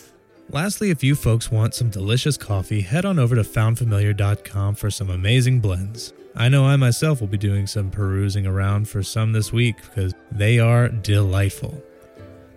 lastly, 0.51 0.91
if 0.91 1.03
you 1.03 1.15
folks 1.15 1.51
want 1.51 1.75
some 1.75 1.91
delicious 1.91 2.37
coffee, 2.37 2.83
head 2.83 3.05
on 3.05 3.19
over 3.19 3.35
to 3.35 3.43
foundfamiliar.com 3.43 4.75
for 4.75 4.91
some 4.91 5.11
amazing 5.11 5.61
blends. 5.61 6.13
I 6.35 6.49
know 6.49 6.65
I 6.65 6.77
myself 6.77 7.21
will 7.21 7.29
be 7.29 7.39
doing 7.39 7.67
some 7.67 7.91
perusing 7.91 8.47
around 8.47 8.89
for 8.89 9.03
some 9.03 9.33
this 9.33 9.53
week 9.53 9.77
because 9.83 10.15
they 10.31 10.59
are 10.59 10.89
delightful. 10.89 11.83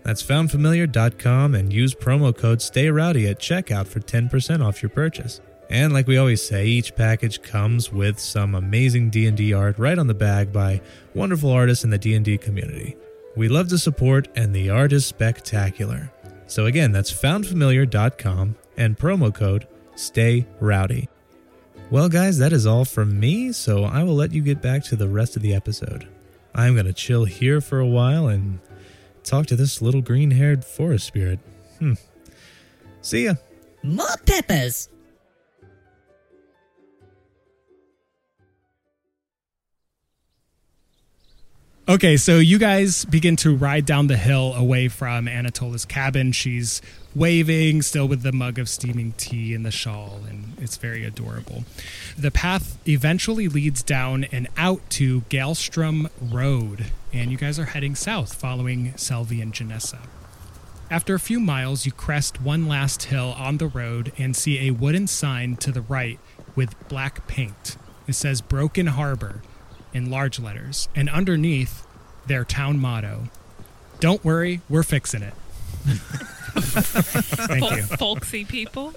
That's 0.04 0.24
foundfamiliar.com 0.24 1.56
and 1.56 1.74
use 1.74 1.96
promo 1.96 2.36
code 2.36 2.60
STAYROWDY 2.60 3.30
at 3.30 3.40
checkout 3.40 3.88
for 3.88 4.00
10% 4.00 4.64
off 4.64 4.82
your 4.82 4.92
purchase. 4.92 5.42
And 5.70 5.94
like 5.94 6.08
we 6.08 6.18
always 6.18 6.48
say, 6.48 6.68
each 6.68 6.96
package 6.96 7.42
comes 7.42 7.92
with 7.92 8.20
some 8.20 8.54
amazing 8.54 9.10
D&D 9.10 9.52
art 9.54 9.80
right 9.80 9.98
on 9.98 10.08
the 10.08 10.14
bag 10.14 10.54
by 10.54 10.80
wonderful 11.16 11.50
artists 11.50 11.84
in 11.84 11.90
the 11.90 11.98
D&D 11.98 12.38
community. 12.38 12.96
We 13.36 13.50
love 13.50 13.68
to 13.70 13.78
support 13.78 14.28
and 14.36 14.54
the 14.54 14.70
art 14.70 14.94
is 14.94 15.06
spectacular. 15.06 16.12
So 16.48 16.68
again, 16.68 16.92
that's 16.92 17.12
foundfamiliar.com 17.12 18.56
and 18.78 18.98
promo 18.98 19.34
code 19.34 19.68
STAYROWDY. 19.96 21.08
Well, 21.92 22.10
guys, 22.10 22.40
that 22.40 22.52
is 22.52 22.66
all 22.66 22.84
from 22.84 23.20
me, 23.20 23.52
so 23.52 23.84
I 23.84 24.04
will 24.04 24.16
let 24.16 24.32
you 24.32 24.42
get 24.42 24.62
back 24.62 24.84
to 24.86 24.96
the 24.96 25.08
rest 25.08 25.36
of 25.36 25.44
the 25.44 25.54
episode. 25.54 26.08
I'm 26.56 26.74
going 26.74 26.88
to 26.88 26.94
chill 26.94 27.26
here 27.26 27.62
for 27.62 27.80
a 27.80 27.86
while 27.86 28.28
and 28.28 28.60
talk 29.24 29.46
to 29.48 29.56
this 29.56 29.82
little 29.82 30.02
green 30.02 30.32
haired 30.32 30.66
forest 30.66 31.06
spirit. 31.06 31.40
Hmm. 31.80 31.94
See 33.02 33.26
ya. 33.26 33.36
More 33.84 34.08
peppers. 34.26 34.90
Okay, 41.88 42.18
so 42.18 42.40
you 42.40 42.58
guys 42.58 43.06
begin 43.06 43.36
to 43.38 43.56
ride 43.56 43.86
down 43.86 44.08
the 44.08 44.18
hill 44.18 44.56
away 44.56 44.88
from 44.88 45.28
Anatola's 45.28 45.86
cabin. 45.86 46.32
She's 46.32 46.82
waving, 47.16 47.82
still 47.82 48.08
with 48.08 48.22
the 48.22 48.32
mug 48.32 48.60
of 48.60 48.68
steaming 48.68 49.14
tea 49.14 49.56
and 49.56 49.66
the 49.66 49.72
shawl, 49.72 50.20
and 50.28 50.54
it's 50.60 50.78
very 50.78 51.06
adorable. 51.06 51.64
The 52.18 52.32
path 52.32 52.78
eventually 52.88 53.48
leads 53.48 53.82
down 53.82 54.26
and 54.26 54.48
out 54.58 54.88
to 54.92 55.22
Galstrom 55.22 56.10
Road, 56.22 56.88
and 57.14 57.32
you 57.32 57.38
guys 57.38 57.58
are 57.58 57.66
heading 57.66 57.96
south 57.96 58.34
following 58.34 58.92
Selvi 58.94 59.42
and 59.42 59.54
Janessa. 59.54 60.00
After 60.92 61.16
a 61.16 61.20
few 61.20 61.40
miles, 61.40 61.86
you 61.86 61.92
crest 61.92 62.42
one 62.42 62.68
last 62.68 63.04
hill 63.06 63.34
on 63.38 63.58
the 63.58 63.68
road 63.68 64.12
and 64.20 64.36
see 64.36 64.68
a 64.68 64.74
wooden 64.74 65.08
sign 65.08 65.56
to 65.58 65.72
the 65.72 65.82
right 65.82 66.20
with 66.56 66.76
black 66.90 67.26
paint. 67.28 67.78
It 68.08 68.14
says 68.14 68.42
Broken 68.42 68.88
Harbor 68.88 69.42
in 69.94 70.12
large 70.12 70.40
letters, 70.40 70.90
and 70.94 71.10
underneath 71.10 71.88
their 72.28 72.44
town 72.44 72.78
motto 72.78 73.30
Don't 74.00 74.24
worry, 74.26 74.62
we're 74.70 74.84
fixing 74.84 75.24
it. 75.24 75.34
Thank 76.56 77.72
you. 77.72 77.84
Folksy 77.84 78.46
people. 78.46 78.94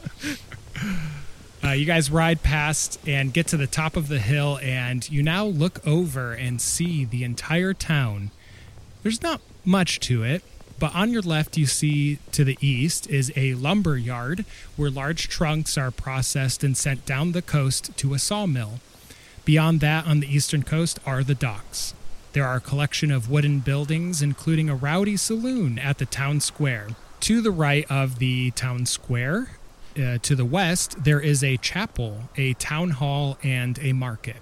Uh, 1.62 1.70
you 1.70 1.84
guys 1.84 2.10
ride 2.10 2.42
past 2.42 3.00
and 3.06 3.32
get 3.32 3.46
to 3.48 3.56
the 3.56 3.66
top 3.66 3.96
of 3.96 4.08
the 4.08 4.20
hill, 4.20 4.58
and 4.62 5.08
you 5.10 5.22
now 5.22 5.44
look 5.44 5.84
over 5.86 6.32
and 6.32 6.60
see 6.60 7.04
the 7.04 7.24
entire 7.24 7.74
town. 7.74 8.30
There's 9.02 9.22
not 9.22 9.40
much 9.64 9.98
to 10.00 10.22
it, 10.22 10.42
but 10.78 10.94
on 10.94 11.10
your 11.10 11.22
left, 11.22 11.56
you 11.56 11.66
see 11.66 12.18
to 12.32 12.44
the 12.44 12.56
east 12.60 13.08
is 13.10 13.32
a 13.34 13.54
lumber 13.54 13.96
yard 13.96 14.44
where 14.76 14.90
large 14.90 15.28
trunks 15.28 15.76
are 15.76 15.90
processed 15.90 16.62
and 16.62 16.76
sent 16.76 17.04
down 17.04 17.32
the 17.32 17.42
coast 17.42 17.96
to 17.96 18.14
a 18.14 18.18
sawmill. 18.18 18.78
Beyond 19.44 19.80
that, 19.80 20.06
on 20.06 20.20
the 20.20 20.32
eastern 20.32 20.62
coast, 20.62 21.00
are 21.04 21.24
the 21.24 21.34
docks. 21.34 21.94
There 22.34 22.46
are 22.46 22.56
a 22.56 22.60
collection 22.60 23.10
of 23.10 23.28
wooden 23.28 23.58
buildings, 23.60 24.22
including 24.22 24.70
a 24.70 24.76
rowdy 24.76 25.16
saloon 25.16 25.78
at 25.78 25.98
the 25.98 26.06
town 26.06 26.40
square. 26.40 26.88
To 27.20 27.40
the 27.42 27.50
right 27.50 27.84
of 27.90 28.18
the 28.18 28.52
town 28.52 28.86
square, 28.86 29.50
uh, 29.96 30.18
to 30.22 30.34
the 30.34 30.44
west, 30.44 31.04
there 31.04 31.20
is 31.20 31.42
a 31.42 31.56
chapel, 31.56 32.30
a 32.36 32.54
town 32.54 32.90
hall, 32.90 33.36
and 33.42 33.78
a 33.80 33.92
market. 33.92 34.36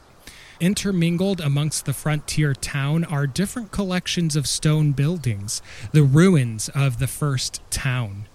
Intermingled 0.61 1.41
amongst 1.41 1.85
the 1.85 1.93
frontier 1.93 2.55
town 2.55 3.05
are 3.05 3.27
different 3.27 3.73
collections 3.73 4.37
of 4.37 4.47
stone 4.47 4.93
buildings, 4.93 5.63
the 5.93 6.03
ruins 6.03 6.69
of 6.75 6.99
the 6.99 7.07
first 7.07 7.61
town. 7.71 8.27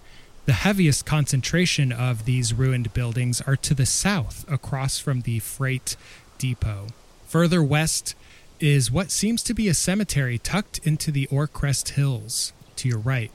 The 0.46 0.54
heaviest 0.54 1.06
concentration 1.06 1.92
of 1.92 2.26
these 2.26 2.54
ruined 2.54 2.94
buildings 2.94 3.42
are 3.42 3.56
to 3.58 3.74
the 3.74 3.86
south, 3.86 4.44
across 4.52 4.98
from 4.98 5.22
the 5.22 5.40
freight 5.40 5.96
depot. 6.38 6.88
Further 7.28 7.64
west 7.64 8.16
is 8.60 8.92
what 8.92 9.12
seems 9.12 9.44
to 9.44 9.54
be 9.54 9.68
a 9.68 9.74
cemetery 9.74 10.38
tucked 10.38 10.80
into 10.80 11.12
the 11.12 11.28
Orcrest 11.28 11.90
Hills, 11.90 12.54
to 12.76 12.90
your 12.90 13.00
right, 13.00 13.32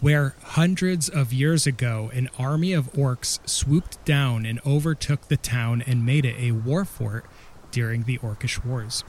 where 0.00 0.34
hundreds 0.42 1.08
of 1.08 1.32
years 1.32 1.66
ago 1.66 2.10
an 2.12 2.28
army 2.38 2.72
of 2.72 2.92
orcs 2.92 3.38
swooped 3.48 4.04
down 4.04 4.44
and 4.44 4.60
overtook 4.66 5.28
the 5.28 5.36
town 5.36 5.82
and 5.86 6.04
made 6.04 6.24
it 6.24 6.36
a 6.38 6.52
war 6.52 6.84
fort 6.84 7.24
during 7.70 8.04
the 8.04 8.18
Orcish 8.18 8.64
Wars. 8.64 9.04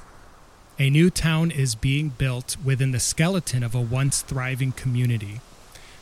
A 0.79 0.89
new 0.89 1.09
town 1.09 1.51
is 1.51 1.73
being 1.75 2.09
built 2.09 2.55
within 2.63 2.91
the 2.91 2.99
skeleton 2.99 3.63
of 3.63 3.73
a 3.73 3.81
once 3.81 4.21
thriving 4.21 4.71
community. 4.71 5.41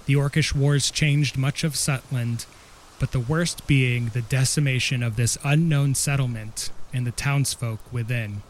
The 0.06 0.16
Orcish 0.16 0.54
Wars 0.54 0.92
changed 0.92 1.38
much 1.38 1.64
of 1.64 1.74
Sutland, 1.74 2.46
but 3.00 3.12
the 3.12 3.20
worst 3.20 3.68
being 3.68 4.10
the 4.10 4.22
decimation 4.22 5.02
of 5.02 5.16
this 5.16 5.38
unknown 5.44 5.96
settlement 5.96 6.72
and 6.94 7.08
the 7.08 7.12
townsfolk 7.12 7.80
within. 7.92 8.42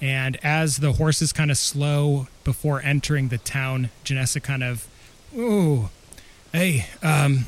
And 0.00 0.36
as 0.44 0.78
the 0.78 0.94
horses 0.94 1.32
kind 1.32 1.50
of 1.50 1.56
slow 1.56 2.26
before 2.44 2.82
entering 2.82 3.28
the 3.28 3.38
town, 3.38 3.90
Janessa 4.04 4.42
kind 4.42 4.62
of, 4.64 4.86
ooh, 5.36 5.90
hey, 6.52 6.86
um, 7.02 7.46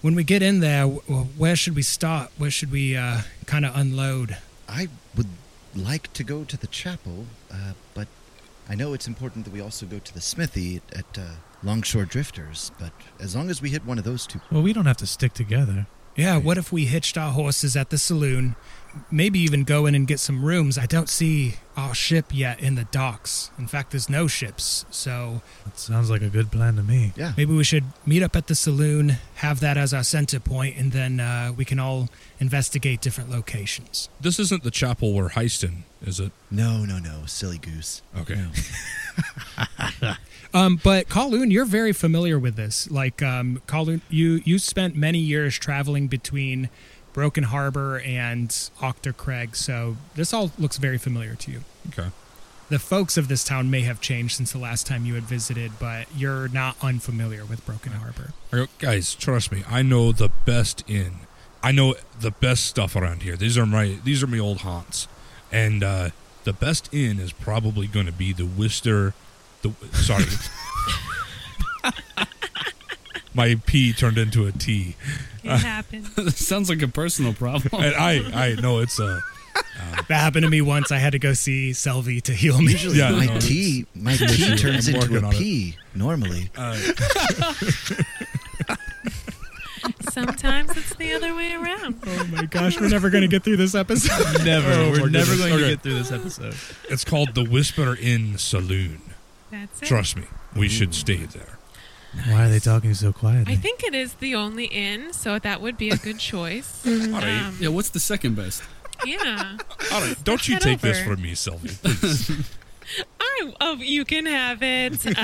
when 0.00 0.14
we 0.14 0.24
get 0.24 0.42
in 0.42 0.60
there, 0.60 0.84
where 0.86 1.56
should 1.56 1.74
we 1.74 1.82
start? 1.82 2.30
Where 2.38 2.50
should 2.50 2.70
we 2.70 2.96
uh, 2.96 3.22
kind 3.46 3.64
of 3.64 3.76
unload? 3.76 4.36
I 4.68 4.88
would 5.16 5.26
like 5.74 6.12
to 6.14 6.24
go 6.24 6.44
to 6.44 6.56
the 6.56 6.66
chapel, 6.66 7.26
uh, 7.50 7.72
but 7.94 8.08
I 8.68 8.74
know 8.74 8.92
it's 8.92 9.06
important 9.08 9.44
that 9.44 9.52
we 9.52 9.60
also 9.60 9.86
go 9.86 9.98
to 9.98 10.14
the 10.14 10.20
smithy 10.20 10.80
at 10.94 11.18
uh, 11.18 11.22
Longshore 11.62 12.04
Drifters, 12.04 12.70
but 12.78 12.92
as 13.18 13.34
long 13.34 13.50
as 13.50 13.60
we 13.60 13.70
hit 13.70 13.84
one 13.84 13.98
of 13.98 14.04
those 14.04 14.26
two, 14.26 14.40
Well, 14.50 14.62
we 14.62 14.72
don't 14.72 14.86
have 14.86 14.96
to 14.98 15.06
stick 15.06 15.32
together. 15.34 15.86
Yeah, 16.16 16.38
what 16.38 16.58
if 16.58 16.72
we 16.72 16.86
hitched 16.86 17.16
our 17.16 17.32
horses 17.32 17.76
at 17.76 17.90
the 17.90 17.98
saloon? 17.98 18.56
Maybe 19.10 19.38
even 19.40 19.64
go 19.64 19.86
in 19.86 19.94
and 19.94 20.06
get 20.06 20.20
some 20.20 20.44
rooms. 20.44 20.76
I 20.78 20.86
don't 20.86 21.08
see 21.08 21.54
our 21.76 21.94
ship 21.94 22.26
yet 22.32 22.60
in 22.60 22.74
the 22.74 22.84
docks. 22.84 23.50
In 23.58 23.66
fact, 23.66 23.92
there's 23.92 24.08
no 24.10 24.26
ships. 24.26 24.84
So 24.90 25.42
That 25.64 25.78
sounds 25.78 26.10
like 26.10 26.22
a 26.22 26.28
good 26.28 26.50
plan 26.50 26.76
to 26.76 26.82
me. 26.82 27.12
yeah, 27.16 27.32
maybe 27.36 27.54
we 27.54 27.64
should 27.64 27.84
meet 28.04 28.22
up 28.22 28.34
at 28.36 28.46
the 28.48 28.54
saloon, 28.54 29.16
have 29.36 29.60
that 29.60 29.76
as 29.76 29.94
our 29.94 30.02
center 30.02 30.40
point, 30.40 30.76
and 30.76 30.92
then 30.92 31.20
uh, 31.20 31.52
we 31.56 31.64
can 31.64 31.78
all 31.78 32.08
investigate 32.40 33.00
different 33.00 33.30
locations. 33.30 34.08
This 34.20 34.38
isn't 34.40 34.62
the 34.64 34.70
chapel 34.72 35.12
we're 35.12 35.30
heisting, 35.30 35.82
is 36.02 36.18
it? 36.20 36.32
no, 36.50 36.84
no, 36.84 36.98
no, 36.98 37.22
silly 37.26 37.58
goose. 37.58 38.02
Okay. 38.16 38.34
No. 40.02 40.14
Um, 40.54 40.80
but 40.82 41.08
Kalun, 41.10 41.52
you're 41.52 41.66
very 41.66 41.92
familiar 41.92 42.38
with 42.38 42.56
this. 42.56 42.90
Like 42.90 43.20
um, 43.22 43.60
Kalun, 43.66 44.00
you 44.08 44.40
you 44.46 44.58
spent 44.58 44.96
many 44.96 45.18
years 45.18 45.58
traveling 45.58 46.08
between 46.08 46.70
Broken 47.12 47.44
Harbor 47.44 48.00
and 48.00 48.48
Octocrag, 48.80 49.56
so 49.56 49.96
this 50.14 50.32
all 50.32 50.52
looks 50.58 50.76
very 50.76 50.98
familiar 50.98 51.34
to 51.36 51.50
you. 51.50 51.60
Okay. 51.88 52.08
The 52.68 52.78
folks 52.78 53.16
of 53.16 53.28
this 53.28 53.44
town 53.44 53.70
may 53.70 53.80
have 53.80 54.00
changed 54.00 54.36
since 54.36 54.52
the 54.52 54.58
last 54.58 54.86
time 54.86 55.06
you 55.06 55.14
had 55.14 55.22
visited, 55.24 55.72
but 55.80 56.06
you're 56.14 56.48
not 56.48 56.76
unfamiliar 56.82 57.46
with 57.46 57.64
Broken 57.64 57.92
Harbor. 57.92 58.32
Guys, 58.78 59.14
trust 59.14 59.50
me. 59.50 59.64
I 59.66 59.80
know 59.82 60.12
the 60.12 60.28
best 60.44 60.84
inn. 60.86 61.20
I 61.62 61.72
know 61.72 61.94
the 62.20 62.30
best 62.30 62.66
stuff 62.66 62.94
around 62.94 63.22
here. 63.22 63.36
These 63.36 63.56
are 63.56 63.66
my 63.66 63.98
these 64.04 64.22
are 64.22 64.26
my 64.26 64.38
old 64.38 64.58
haunts, 64.58 65.08
and 65.50 65.82
uh, 65.82 66.10
the 66.44 66.52
best 66.52 66.92
inn 66.92 67.18
is 67.18 67.32
probably 67.32 67.86
going 67.86 68.06
to 68.06 68.12
be 68.12 68.32
the 68.32 68.46
Worcester. 68.46 69.14
The 69.62 69.72
sorry, 69.92 70.24
my 73.38 73.54
P 73.66 73.92
turned 73.94 74.18
into 74.18 74.46
a 74.46 74.52
T, 74.52 74.96
It 75.42 75.48
happened. 75.50 76.06
Sounds 76.34 76.68
like 76.68 76.82
a 76.82 76.88
personal 76.88 77.32
problem. 77.32 77.82
and 77.82 77.94
I 77.94 78.48
I 78.50 78.54
know 78.60 78.80
it's 78.80 78.98
a 78.98 79.22
That 80.08 80.20
happened 80.20 80.44
to 80.44 80.50
me 80.50 80.60
once. 80.60 80.90
I 80.92 80.98
had 80.98 81.12
to 81.12 81.18
go 81.18 81.32
see 81.34 81.70
Selvi 81.70 82.20
to 82.22 82.32
heal 82.32 82.60
me. 82.60 82.74
yeah. 82.90 83.10
my 83.12 83.26
no, 83.26 83.38
T, 83.40 83.86
my. 83.94 84.16
T 84.16 84.56
turns 84.56 84.88
into 84.88 85.16
a 85.16 85.20
P 85.20 85.26
it. 85.26 85.30
P 85.32 85.76
normally. 85.94 86.50
Sometimes 90.10 90.76
it's 90.76 90.94
the 90.96 91.12
other 91.12 91.34
way 91.34 91.52
around. 91.54 91.96
Oh 92.04 92.26
my 92.32 92.44
gosh, 92.46 92.80
we're 92.80 92.88
never 92.88 93.08
going 93.10 93.22
to 93.22 93.28
get 93.28 93.44
through 93.44 93.56
this 93.58 93.74
episode. 93.76 94.44
Never. 94.44 94.72
Oh, 94.72 94.90
We're 94.90 95.06
my 95.06 95.10
never 95.12 95.30
goodness. 95.36 95.48
going 95.48 95.58
to 95.62 95.68
get 95.70 95.80
through 95.82 95.94
this 95.94 96.10
episode. 96.12 96.54
It's 96.90 97.04
called 97.04 97.34
the 97.34 97.44
Whisper 97.44 97.96
Inn 98.00 98.36
Saloon. 98.38 99.00
That's 99.50 99.80
it. 99.82 99.86
Trust 99.86 100.16
me, 100.16 100.24
we 100.56 100.68
should 100.68 100.94
stay 100.94 101.24
there. 101.24 101.57
Why 102.26 102.46
are 102.46 102.48
they 102.48 102.58
talking 102.58 102.94
so 102.94 103.12
quietly? 103.12 103.52
I 103.52 103.56
think 103.56 103.82
it 103.84 103.94
is 103.94 104.14
the 104.14 104.34
only 104.34 104.66
inn, 104.66 105.12
so 105.12 105.38
that 105.38 105.60
would 105.60 105.76
be 105.78 105.90
a 105.90 105.96
good 105.96 106.18
choice. 106.18 106.84
All 106.86 106.92
right, 107.12 107.42
Um, 107.42 107.56
yeah, 107.60 107.68
what's 107.68 107.90
the 107.90 108.00
second 108.00 108.34
best? 108.36 108.62
yeah. 109.06 109.56
all 109.92 110.00
right. 110.00 110.16
Don't 110.24 110.46
you 110.48 110.54
head 110.54 110.62
take 110.62 110.80
this 110.80 111.00
from 111.00 111.22
me, 111.22 111.32
Selvi. 111.32 111.70
Please. 111.82 112.56
I, 113.20 113.52
oh, 113.60 113.76
you 113.76 114.04
can 114.04 114.26
have 114.26 114.62
it. 114.62 115.06
Um, 115.06 115.14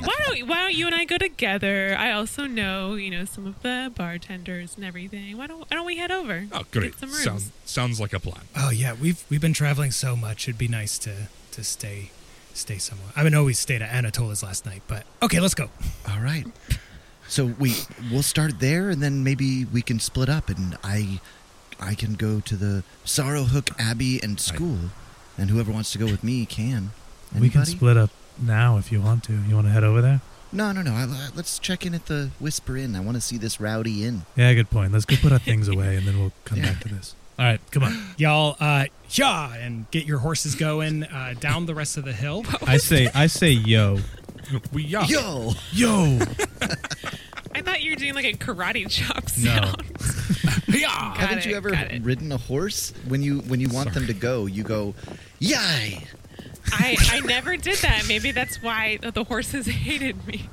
why 0.00 0.14
don't 0.26 0.48
Why 0.48 0.60
don't 0.60 0.74
you 0.74 0.86
and 0.86 0.94
I 0.94 1.04
go 1.04 1.16
together? 1.18 1.94
I 1.98 2.10
also 2.12 2.46
know, 2.46 2.94
you 2.94 3.10
know, 3.10 3.24
some 3.24 3.46
of 3.46 3.62
the 3.62 3.92
bartenders 3.94 4.76
and 4.76 4.84
everything. 4.84 5.36
Why 5.38 5.46
don't 5.46 5.60
Why 5.60 5.76
don't 5.76 5.86
we 5.86 5.96
head 5.96 6.10
over? 6.10 6.46
Oh, 6.52 6.62
great. 6.72 6.98
Some 6.98 7.10
rooms. 7.10 7.24
Sounds 7.24 7.52
sounds 7.64 8.00
like 8.00 8.12
a 8.12 8.20
plan. 8.20 8.42
Oh 8.56 8.70
yeah, 8.70 8.92
we've 8.92 9.24
we've 9.30 9.40
been 9.40 9.54
traveling 9.54 9.92
so 9.92 10.14
much. 10.16 10.48
It'd 10.48 10.58
be 10.58 10.68
nice 10.68 10.98
to 10.98 11.28
to 11.52 11.64
stay 11.64 12.10
stay 12.56 12.78
somewhere. 12.78 13.08
I 13.16 13.22
mean, 13.24 13.44
we 13.44 13.52
stayed 13.54 13.82
at 13.82 13.90
Anatola's 13.90 14.42
last 14.42 14.66
night, 14.66 14.82
but 14.86 15.04
okay, 15.22 15.40
let's 15.40 15.54
go. 15.54 15.70
All 16.08 16.20
right. 16.20 16.46
So 17.28 17.46
we 17.58 17.74
we'll 18.10 18.22
start 18.22 18.60
there, 18.60 18.90
and 18.90 19.02
then 19.02 19.24
maybe 19.24 19.64
we 19.64 19.82
can 19.82 19.98
split 20.00 20.28
up, 20.28 20.48
and 20.48 20.76
I 20.84 21.20
I 21.80 21.94
can 21.94 22.14
go 22.14 22.40
to 22.40 22.56
the 22.56 22.84
Sorrowhook 23.04 23.70
Abbey 23.78 24.22
and 24.22 24.38
school, 24.38 24.78
and 25.38 25.50
whoever 25.50 25.72
wants 25.72 25.92
to 25.92 25.98
go 25.98 26.06
with 26.06 26.22
me 26.22 26.44
can. 26.46 26.90
we 27.38 27.48
can 27.48 27.64
split 27.64 27.96
up 27.96 28.10
now 28.40 28.76
if 28.76 28.92
you 28.92 29.00
want 29.00 29.24
to. 29.24 29.32
You 29.48 29.54
want 29.54 29.66
to 29.66 29.72
head 29.72 29.84
over 29.84 30.00
there? 30.02 30.20
No, 30.52 30.70
no, 30.72 30.82
no. 30.82 30.92
I, 30.92 31.04
I- 31.04 31.28
let's 31.34 31.58
check 31.58 31.86
in 31.86 31.94
at 31.94 32.06
the 32.06 32.30
Whisper 32.38 32.76
Inn. 32.76 32.94
I 32.94 33.00
want 33.00 33.16
to 33.16 33.20
see 33.22 33.38
this 33.38 33.58
rowdy 33.58 34.04
inn. 34.04 34.22
Yeah, 34.36 34.52
good 34.52 34.68
point. 34.68 34.92
Let's 34.92 35.06
go 35.06 35.16
put 35.16 35.32
our 35.32 35.38
things 35.38 35.66
away 35.74 35.96
and 35.96 36.06
then 36.06 36.18
we'll 36.18 36.32
come 36.44 36.60
back 36.60 36.80
to 36.80 36.88
this. 36.88 37.14
All 37.38 37.44
right, 37.46 37.60
come 37.70 37.82
on. 37.84 37.96
Y'all, 38.18 38.56
uh, 38.60 38.84
yeah, 39.10 39.54
and 39.54 39.90
get 39.90 40.04
your 40.06 40.18
horses 40.18 40.54
going 40.54 41.04
uh, 41.04 41.34
down 41.40 41.66
the 41.66 41.74
rest 41.74 41.96
of 41.96 42.04
the 42.04 42.12
hill. 42.12 42.44
I 42.66 42.76
say, 42.76 43.08
I 43.14 43.26
say, 43.26 43.50
yo, 43.50 43.98
We 44.72 44.84
yeah. 44.84 45.04
Yo, 45.06 45.52
yo. 45.72 46.18
I 47.54 47.60
thought 47.60 47.82
you 47.82 47.90
were 47.92 47.96
doing 47.96 48.14
like 48.14 48.24
a 48.24 48.32
karate 48.34 48.88
chop 48.88 49.24
No. 49.38 49.50
sound. 49.50 49.82
Yeah. 50.68 51.14
Haven't 51.14 51.38
it, 51.38 51.46
you 51.46 51.54
ever 51.56 51.70
ridden 52.00 52.32
a 52.32 52.38
horse? 52.38 52.94
When 53.06 53.20
you 53.22 53.40
when 53.40 53.60
you 53.60 53.68
want 53.68 53.92
them 53.92 54.06
to 54.06 54.14
go, 54.14 54.46
you 54.46 54.62
go, 54.62 54.94
yay! 55.38 56.06
I, 56.72 56.96
I 57.10 57.20
never 57.20 57.58
did 57.58 57.76
that. 57.78 58.06
Maybe 58.08 58.30
that's 58.32 58.62
why 58.62 58.96
the 59.02 59.22
horses 59.24 59.66
hated 59.66 60.26
me. 60.26 60.48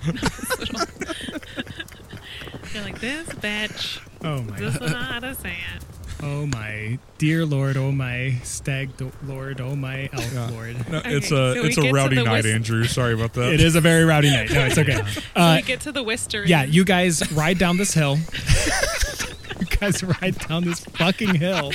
They're 2.74 2.84
like, 2.84 3.00
this 3.00 3.30
bitch 3.30 4.02
Oh 4.24 4.42
my, 4.44 4.60
doesn't 4.60 4.82
know 4.82 4.98
how 4.98 5.20
to 5.22 5.34
say 5.36 5.56
it. 5.76 5.84
Oh 6.22 6.46
my, 6.46 7.00
dear 7.18 7.46
Lord, 7.46 7.78
oh 7.78 7.92
my 7.92 8.36
stag 8.44 8.96
do- 8.98 9.12
Lord, 9.26 9.62
oh 9.62 9.76
my 9.76 10.10
elf 10.14 10.34
Yeah. 10.34 10.50
Lord. 10.50 10.90
No, 10.92 10.98
Okay, 11.00 11.16
it's 11.16 11.30
so 11.30 11.36
a 11.36 11.54
we 11.62 11.70
it's 11.70 11.78
a 11.78 11.92
rowdy 11.92 12.22
night, 12.24 12.44
whis- 12.44 12.54
Andrew. 12.54 12.84
Sorry 12.86 13.14
about 13.14 13.34
that. 13.34 13.54
It 13.54 13.62
is 13.62 13.76
a 13.76 13.82
very 13.82 14.04
rowdy 14.04 14.30
night. 14.30 14.52
No, 14.52 14.66
it's 14.66 14.78
okay. 14.78 15.02
So 15.12 15.22
Uh, 15.36 15.56
we 15.58 15.62
get 15.68 15.82
to 15.82 15.92
the 15.92 16.04
Wister. 16.04 16.46
yeah, 16.46 16.64
you 16.64 16.84
guys 16.84 17.32
ride 17.32 17.58
down 17.58 17.78
this 17.78 17.94
hill. 17.94 18.18
you 19.60 19.66
guys 19.80 20.04
ride 20.04 20.38
down 20.48 20.64
this 20.66 20.80
fucking 20.80 21.36
hill, 21.36 21.72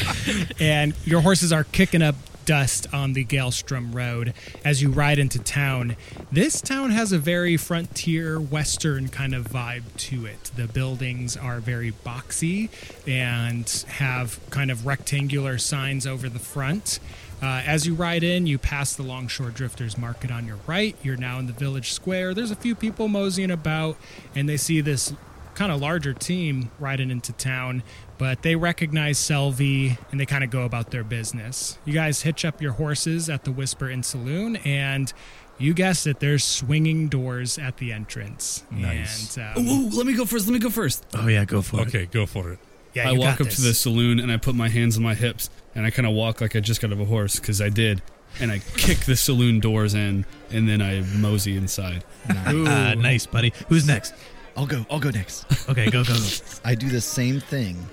and 0.61 0.95
your 1.05 1.21
horses 1.21 1.53
are 1.53 1.65
kicking 1.65 2.03
up 2.03 2.15
dust 2.45 2.87
on 2.93 3.13
the 3.13 3.25
Galestrom 3.25 3.95
Road 3.95 4.35
as 4.65 4.83
you 4.83 4.91
ride 4.91 5.19
into 5.19 5.39
town. 5.39 5.97
This 6.31 6.61
town 6.61 6.91
has 6.91 7.13
a 7.13 7.19
very 7.19 7.57
frontier 7.57 8.41
western 8.41 9.09
kind 9.09 9.35
of 9.35 9.49
vibe 9.49 9.85
to 9.97 10.27
it. 10.27 10.51
The 10.57 10.67
buildings 10.67 11.37
are 11.37 11.61
very 11.61 11.93
boxy 11.93 12.69
and 13.07 13.69
have 13.89 14.39
kind 14.51 14.71
of 14.71 14.87
rectangular 14.87 15.59
signs 15.59 16.07
over 16.07 16.29
the 16.29 16.39
front. 16.39 17.01
Uh, 17.43 17.63
as 17.67 17.87
you 17.87 17.95
ride 17.95 18.23
in, 18.23 18.47
you 18.47 18.57
pass 18.57 18.95
the 18.95 19.03
Longshore 19.03 19.51
Drifters 19.51 19.99
Market 19.99 20.31
on 20.31 20.47
your 20.47 20.59
right. 20.67 20.97
You're 21.03 21.17
now 21.17 21.39
in 21.39 21.47
the 21.47 21.53
village 21.53 21.93
square. 21.93 22.33
There's 22.33 22.51
a 22.51 22.57
few 22.57 22.75
people 22.75 23.09
moseying 23.09 23.51
about, 23.51 23.97
and 24.35 24.49
they 24.49 24.57
see 24.57 24.81
this 24.81 25.13
kind 25.55 25.71
of 25.73 25.81
larger 25.81 26.13
team 26.13 26.71
riding 26.79 27.11
into 27.11 27.33
town, 27.33 27.83
but 28.19 28.43
they 28.43 28.57
recognize 28.57 29.19
Selvi 29.19 29.99
and 30.11 30.21
they 30.21 30.27
kind 30.27 30.45
of 30.45 30.51
go 30.51 30.63
about 30.65 30.91
their 30.91 31.05
business. 31.05 31.79
You 31.85 31.93
guys 31.93 32.23
hitch 32.23 32.45
up 32.45 32.61
your 32.61 32.73
horses 32.73 33.29
at 33.31 33.45
the 33.45 33.53
Whisper 33.53 33.89
Inn 33.91 34.03
Saloon, 34.03 34.57
and 34.57 35.13
you 35.59 35.73
guessed 35.75 36.07
it, 36.07 36.21
there's 36.21 36.43
swinging 36.45 37.09
doors 37.09 37.59
at 37.59 37.77
the 37.77 37.93
entrance. 37.93 38.65
Nice. 38.71 39.37
And, 39.37 39.57
um, 39.59 39.69
Ooh, 39.69 39.89
let 39.91 40.07
me 40.07 40.15
go 40.15 40.25
first. 40.25 40.47
Let 40.47 40.53
me 40.53 40.59
go 40.59 40.71
first. 40.71 41.05
Oh 41.15 41.29
yeah, 41.29 41.45
go 41.45 41.63
for 41.63 41.81
it. 41.83 41.89
Okay, 41.89 42.07
go 42.07 42.27
for 42.27 42.53
it. 42.53 42.59
yeah, 42.95 43.09
I 43.09 43.13
walk 43.13 43.39
got 43.39 43.47
up 43.49 43.53
to 43.53 43.61
the 43.61 43.75
saloon 43.75 44.19
and 44.19 44.31
I 44.33 44.37
put 44.37 44.55
my 44.55 44.69
hands 44.69 44.97
on 44.97 45.03
my 45.03 45.15
hips 45.15 45.51
and 45.75 45.87
I 45.87 45.91
kind 45.91 46.07
of 46.07 46.15
walk 46.15 46.41
like 46.41 46.57
I 46.57 46.61
just 46.61 46.81
got 46.81 46.93
off 46.93 46.99
a 46.99 47.05
horse 47.05 47.39
because 47.39 47.61
I 47.61 47.69
did. 47.69 48.03
And 48.41 48.51
I 48.51 48.59
kick 48.77 48.99
the 49.01 49.15
saloon 49.15 49.61
doors 49.61 49.95
in 49.95 50.27
and 50.51 50.69
then 50.69 50.83
I 50.83 51.03
mosey 51.17 51.57
inside. 51.57 52.03
Ooh. 52.51 52.65
Ah, 52.69 52.95
nice, 52.95 53.27
buddy. 53.27 53.53
Who's 53.69 53.87
next? 53.87 54.13
I'll 54.57 54.67
go. 54.67 54.87
I'll 54.91 55.01
go 55.01 55.11
next. 55.11 55.47
Okay, 55.69 55.87
go, 55.91 56.05
go, 56.05 56.15
go. 56.15 56.27
I 56.65 56.75
do 56.75 56.89
the 56.89 57.01
same 57.01 57.41
thing. 57.41 57.87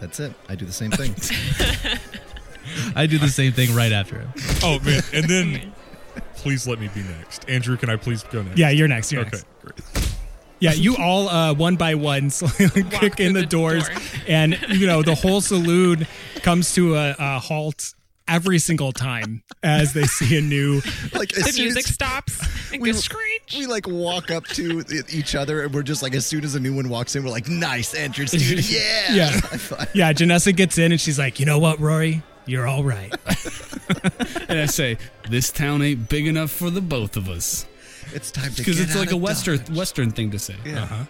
That's 0.00 0.18
it. 0.20 0.32
I 0.48 0.54
do 0.56 0.64
the 0.66 0.72
same 0.72 0.90
thing. 0.90 1.14
I 2.96 3.06
do 3.06 3.18
the 3.18 3.28
same 3.28 3.52
thing 3.52 3.74
right 3.74 3.92
after 3.92 4.18
him. 4.20 4.32
Oh 4.62 4.78
man, 4.80 5.02
and 5.12 5.24
then 5.28 5.72
please 6.36 6.66
let 6.66 6.80
me 6.80 6.88
be 6.94 7.02
next. 7.02 7.48
Andrew, 7.48 7.76
can 7.76 7.90
I 7.90 7.96
please 7.96 8.22
go 8.24 8.42
next? 8.42 8.58
Yeah, 8.58 8.70
you're 8.70 8.88
next. 8.88 9.12
You're 9.12 9.22
Okay, 9.22 9.30
next. 9.36 9.46
great. 9.62 10.10
Yeah, 10.60 10.72
you 10.72 10.96
all 10.96 11.28
uh, 11.28 11.52
one 11.54 11.76
by 11.76 11.94
one 11.94 12.30
slowly 12.30 12.84
kick 12.84 13.20
in 13.20 13.34
the, 13.34 13.40
the 13.40 13.46
doors, 13.46 13.86
door. 13.88 13.98
and 14.28 14.58
you 14.70 14.86
know 14.86 15.02
the 15.02 15.14
whole 15.14 15.40
saloon 15.40 16.06
comes 16.42 16.74
to 16.74 16.96
a, 16.96 17.14
a 17.18 17.38
halt 17.38 17.94
every 18.28 18.58
single 18.58 18.92
time 18.92 19.42
as 19.62 19.92
they 19.92 20.04
see 20.04 20.36
a 20.38 20.40
new. 20.40 20.74
like 21.14 21.36
as 21.36 21.44
the 21.44 21.52
soon 21.52 21.64
music 21.64 21.86
as 21.86 21.94
stops 21.94 22.72
and 22.72 22.80
we- 22.82 22.90
goes 22.92 23.04
screech. 23.04 23.56
we 23.58 23.66
like 23.66 23.86
walk 23.86 24.30
up 24.30 24.44
to 24.48 24.82
each 25.10 25.34
other, 25.34 25.62
and 25.62 25.74
we're 25.74 25.82
just 25.82 26.02
like, 26.02 26.14
as 26.14 26.24
soon 26.26 26.44
as 26.44 26.54
a 26.54 26.60
new 26.60 26.74
one 26.74 26.88
walks 26.88 27.14
in, 27.16 27.24
we're 27.24 27.30
like, 27.30 27.48
nice 27.48 27.94
entrance, 27.94 28.30
dude. 28.32 28.68
Yeah. 28.70 29.14
Yeah. 29.14 29.40
Yeah, 29.94 30.12
Janessa 30.12 30.54
gets 30.54 30.78
in 30.78 30.92
and 30.92 31.00
she's 31.00 31.18
like, 31.18 31.38
"You 31.40 31.46
know 31.46 31.58
what, 31.58 31.78
Rory? 31.80 32.22
You're 32.46 32.66
all 32.66 32.82
right." 32.84 33.12
And 34.48 34.60
I 34.60 34.66
say, 34.66 34.98
this 35.28 35.50
town 35.50 35.82
ain't 35.82 36.08
big 36.08 36.26
enough 36.26 36.50
for 36.50 36.70
the 36.70 36.80
both 36.80 37.16
of 37.16 37.28
us. 37.28 37.66
It's 38.12 38.30
time 38.30 38.50
to 38.52 38.56
Because 38.56 38.80
it's 38.80 38.94
out 38.94 39.00
like 39.00 39.12
a 39.12 39.16
western 39.16 39.58
Dodge. 39.58 39.70
western 39.76 40.10
thing 40.10 40.30
to 40.32 40.38
say. 40.38 40.56
Yeah. 40.64 40.82
Uh-huh. 40.82 41.04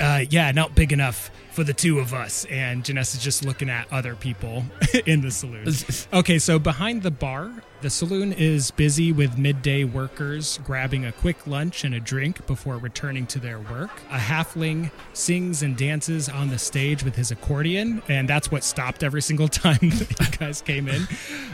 Uh, 0.00 0.24
yeah, 0.30 0.50
not 0.52 0.74
big 0.74 0.92
enough 0.92 1.30
for 1.60 1.64
the 1.64 1.74
two 1.74 1.98
of 1.98 2.14
us. 2.14 2.46
And 2.46 2.82
Janessa 2.82 3.16
is 3.16 3.22
just 3.22 3.44
looking 3.44 3.68
at 3.68 3.86
other 3.92 4.14
people 4.14 4.64
in 5.06 5.20
the 5.20 5.30
saloon. 5.30 5.66
Okay, 6.12 6.38
so 6.38 6.58
behind 6.58 7.02
the 7.02 7.10
bar, 7.10 7.52
the 7.80 7.90
saloon 7.90 8.32
is 8.32 8.70
busy 8.70 9.12
with 9.12 9.38
midday 9.38 9.84
workers 9.84 10.58
grabbing 10.64 11.04
a 11.06 11.12
quick 11.12 11.46
lunch 11.46 11.84
and 11.84 11.94
a 11.94 12.00
drink 12.00 12.46
before 12.46 12.76
returning 12.76 13.26
to 13.28 13.38
their 13.38 13.58
work. 13.58 13.90
A 14.10 14.18
halfling 14.18 14.90
sings 15.14 15.62
and 15.62 15.76
dances 15.76 16.28
on 16.28 16.50
the 16.50 16.58
stage 16.58 17.02
with 17.02 17.16
his 17.16 17.30
accordion, 17.30 18.02
and 18.08 18.28
that's 18.28 18.50
what 18.50 18.64
stopped 18.64 19.02
every 19.02 19.22
single 19.22 19.48
time 19.48 19.78
that 19.80 20.20
you 20.20 20.38
guys 20.38 20.60
came 20.60 20.88
in. 20.88 21.08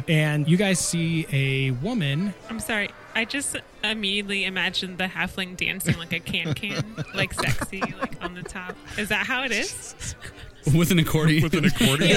And 0.08 0.48
you 0.48 0.56
guys 0.56 0.78
see 0.78 1.26
a 1.32 1.70
woman 1.82 2.34
I'm 2.50 2.60
sorry. 2.60 2.90
I 3.14 3.24
just 3.24 3.56
immediately 3.82 4.44
imagined 4.44 4.98
the 4.98 5.04
halfling 5.04 5.56
dancing 5.56 5.96
like 5.98 6.12
a 6.12 6.20
can 6.20 6.54
can, 6.54 6.84
like 7.14 7.32
sexy, 7.32 7.80
like 7.80 8.22
on 8.22 8.34
the 8.34 8.42
top. 8.42 8.76
Is 8.98 9.08
that 9.08 9.26
how 9.26 9.44
it 9.44 9.52
is? 9.52 10.14
with 10.74 10.90
an 10.90 10.98
accordion. 10.98 11.42
With 11.42 11.54
an 11.54 11.64
accordion. 11.64 12.08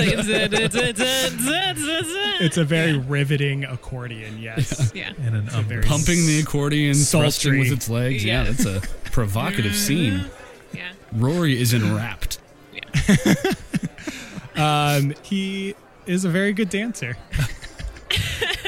It's 2.42 2.58
a 2.58 2.64
very 2.64 2.98
riveting 2.98 3.64
accordion, 3.66 4.40
yes. 4.40 4.92
Yeah. 4.96 5.12
And 5.22 5.36
an 5.36 5.50
um, 5.54 5.66
very 5.66 5.84
pumping 5.84 6.26
the 6.26 6.40
accordion, 6.42 6.94
thrusting 6.96 7.60
with 7.60 7.72
its 7.72 7.90
legs. 7.90 8.24
Yeah, 8.26 8.44
Yeah. 8.44 8.52
that's 8.52 8.66
a 8.66 8.82
provocative 9.12 9.76
scene. 9.76 10.26
Yeah. 10.74 10.90
Rory 11.14 11.60
is 11.60 11.74
enwrapped. 11.74 12.40
Um, 14.56 15.14
he 15.24 15.74
is 16.06 16.26
a 16.26 16.30
very 16.30 16.52
good 16.52 16.70
dancer. 16.70 17.16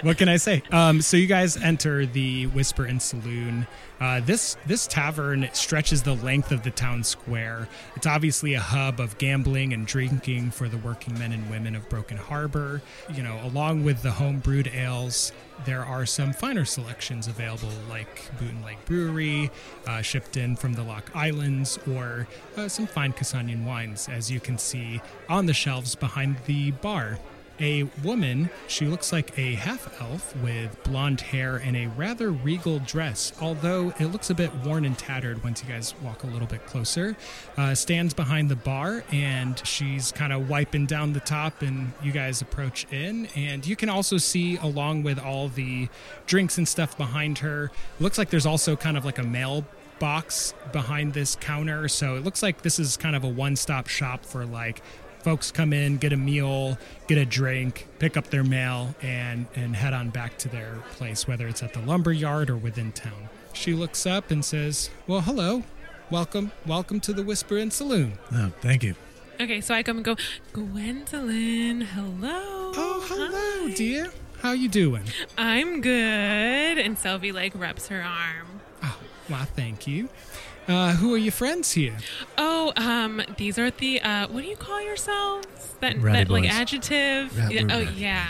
what 0.01 0.17
can 0.17 0.29
I 0.29 0.37
say? 0.37 0.63
Um, 0.71 1.01
so 1.01 1.17
you 1.17 1.27
guys 1.27 1.57
enter 1.57 2.05
the 2.05 2.47
Whisper 2.47 2.85
Inn 2.85 2.99
Saloon. 2.99 3.67
Uh, 3.99 4.19
this 4.19 4.57
this 4.65 4.87
tavern 4.87 5.47
stretches 5.53 6.01
the 6.01 6.15
length 6.15 6.51
of 6.51 6.63
the 6.63 6.71
town 6.71 7.03
square. 7.03 7.67
It's 7.95 8.07
obviously 8.07 8.55
a 8.55 8.59
hub 8.59 8.99
of 8.99 9.17
gambling 9.19 9.73
and 9.73 9.85
drinking 9.85 10.51
for 10.51 10.67
the 10.67 10.77
working 10.77 11.17
men 11.19 11.31
and 11.31 11.47
women 11.51 11.75
of 11.75 11.87
Broken 11.87 12.17
Harbor. 12.17 12.81
You 13.13 13.21
know, 13.21 13.39
along 13.43 13.83
with 13.83 14.01
the 14.01 14.11
home 14.11 14.39
brewed 14.39 14.67
ales, 14.67 15.31
there 15.65 15.85
are 15.85 16.07
some 16.07 16.33
finer 16.33 16.65
selections 16.65 17.27
available, 17.27 17.69
like 17.89 18.31
Boonton 18.39 18.65
Lake 18.65 18.83
Brewery, 18.85 19.51
uh, 19.85 20.01
shipped 20.01 20.35
in 20.35 20.55
from 20.55 20.73
the 20.73 20.81
Lock 20.83 21.11
Islands, 21.13 21.77
or 21.87 22.27
uh, 22.57 22.67
some 22.67 22.87
fine 22.87 23.13
Casanian 23.13 23.65
wines, 23.65 24.09
as 24.09 24.31
you 24.31 24.39
can 24.39 24.57
see 24.57 24.99
on 25.29 25.45
the 25.45 25.53
shelves 25.53 25.93
behind 25.93 26.37
the 26.47 26.71
bar. 26.71 27.19
A 27.61 27.83
woman, 28.03 28.49
she 28.67 28.87
looks 28.87 29.13
like 29.13 29.37
a 29.37 29.53
half 29.53 30.01
elf 30.01 30.35
with 30.37 30.81
blonde 30.83 31.21
hair 31.21 31.57
and 31.57 31.77
a 31.77 31.85
rather 31.89 32.31
regal 32.31 32.79
dress, 32.79 33.33
although 33.39 33.93
it 33.99 34.07
looks 34.07 34.31
a 34.31 34.33
bit 34.33 34.51
worn 34.65 34.83
and 34.83 34.97
tattered 34.97 35.43
once 35.43 35.61
you 35.63 35.69
guys 35.69 35.93
walk 36.01 36.23
a 36.23 36.27
little 36.27 36.47
bit 36.47 36.65
closer. 36.65 37.15
Uh, 37.57 37.75
stands 37.75 38.15
behind 38.15 38.49
the 38.49 38.55
bar 38.55 39.03
and 39.11 39.61
she's 39.63 40.11
kind 40.11 40.33
of 40.33 40.49
wiping 40.49 40.87
down 40.87 41.13
the 41.13 41.19
top, 41.19 41.61
and 41.61 41.93
you 42.01 42.11
guys 42.11 42.41
approach 42.41 42.87
in. 42.91 43.27
And 43.35 43.65
you 43.67 43.75
can 43.75 43.89
also 43.89 44.17
see, 44.17 44.57
along 44.57 45.03
with 45.03 45.19
all 45.19 45.47
the 45.47 45.87
drinks 46.25 46.57
and 46.57 46.67
stuff 46.67 46.97
behind 46.97 47.37
her, 47.39 47.69
looks 47.99 48.17
like 48.17 48.31
there's 48.31 48.47
also 48.47 48.75
kind 48.75 48.97
of 48.97 49.05
like 49.05 49.19
a 49.19 49.23
mail 49.23 49.65
box 50.01 50.55
behind 50.73 51.13
this 51.13 51.35
counter. 51.35 51.87
So 51.87 52.15
it 52.15 52.23
looks 52.23 52.41
like 52.41 52.63
this 52.63 52.79
is 52.79 52.97
kind 52.97 53.15
of 53.15 53.23
a 53.23 53.29
one 53.29 53.55
stop 53.55 53.87
shop 53.87 54.25
for 54.25 54.47
like 54.47 54.81
folks 55.21 55.51
come 55.51 55.71
in, 55.73 55.97
get 55.97 56.11
a 56.13 56.17
meal, 56.17 56.77
get 57.07 57.17
a 57.17 57.25
drink, 57.25 57.87
pick 57.99 58.17
up 58.17 58.27
their 58.29 58.43
mail, 58.43 58.95
and, 59.01 59.45
and 59.55 59.75
head 59.75 59.93
on 59.93 60.09
back 60.09 60.37
to 60.39 60.49
their 60.49 60.77
place, 60.91 61.27
whether 61.27 61.47
it's 61.47 61.61
at 61.63 61.73
the 61.73 61.79
lumber 61.81 62.11
yard 62.11 62.49
or 62.49 62.57
within 62.57 62.91
town. 62.91 63.29
She 63.53 63.73
looks 63.73 64.05
up 64.05 64.31
and 64.31 64.43
says, 64.43 64.89
Well, 65.07 65.21
hello. 65.21 65.63
Welcome, 66.09 66.51
welcome 66.65 66.99
to 67.01 67.13
the 67.13 67.23
Whisper 67.23 67.57
Inn 67.57 67.71
Saloon. 67.71 68.13
Oh, 68.33 68.51
thank 68.59 68.83
you. 68.83 68.95
Okay, 69.39 69.61
so 69.61 69.73
I 69.73 69.81
come 69.81 69.97
and 69.97 70.05
go, 70.05 70.17
Gwendolyn, 70.51 71.81
hello. 71.81 72.71
Oh, 72.75 73.05
hello, 73.07 73.67
Hi. 73.69 73.73
dear. 73.73 74.11
How 74.41 74.51
you 74.51 74.67
doing? 74.69 75.03
I'm 75.37 75.81
good. 75.81 75.91
And 76.77 76.97
Selvi 76.97 77.31
like 77.33 77.53
rubs 77.55 77.87
her 77.87 78.01
arm. 78.01 78.59
Oh, 78.83 78.97
why, 79.27 79.45
thank 79.45 79.87
you. 79.87 80.09
Uh, 80.67 80.93
who 80.93 81.13
are 81.13 81.17
your 81.17 81.31
friends 81.31 81.71
here? 81.71 81.97
Oh, 82.37 82.71
um, 82.77 83.21
these 83.37 83.57
are 83.57 83.71
the 83.71 83.99
uh, 84.01 84.27
what 84.27 84.41
do 84.43 84.47
you 84.47 84.55
call 84.55 84.81
yourselves? 84.81 85.47
That, 85.79 86.01
that 86.01 86.29
like 86.29 86.45
adjective? 86.49 87.37
Ra- 87.37 87.47
Yeah, 87.49 87.63
we're 87.63 87.71
oh 87.71 87.79
rowdies. 87.85 87.99
yeah, 87.99 88.29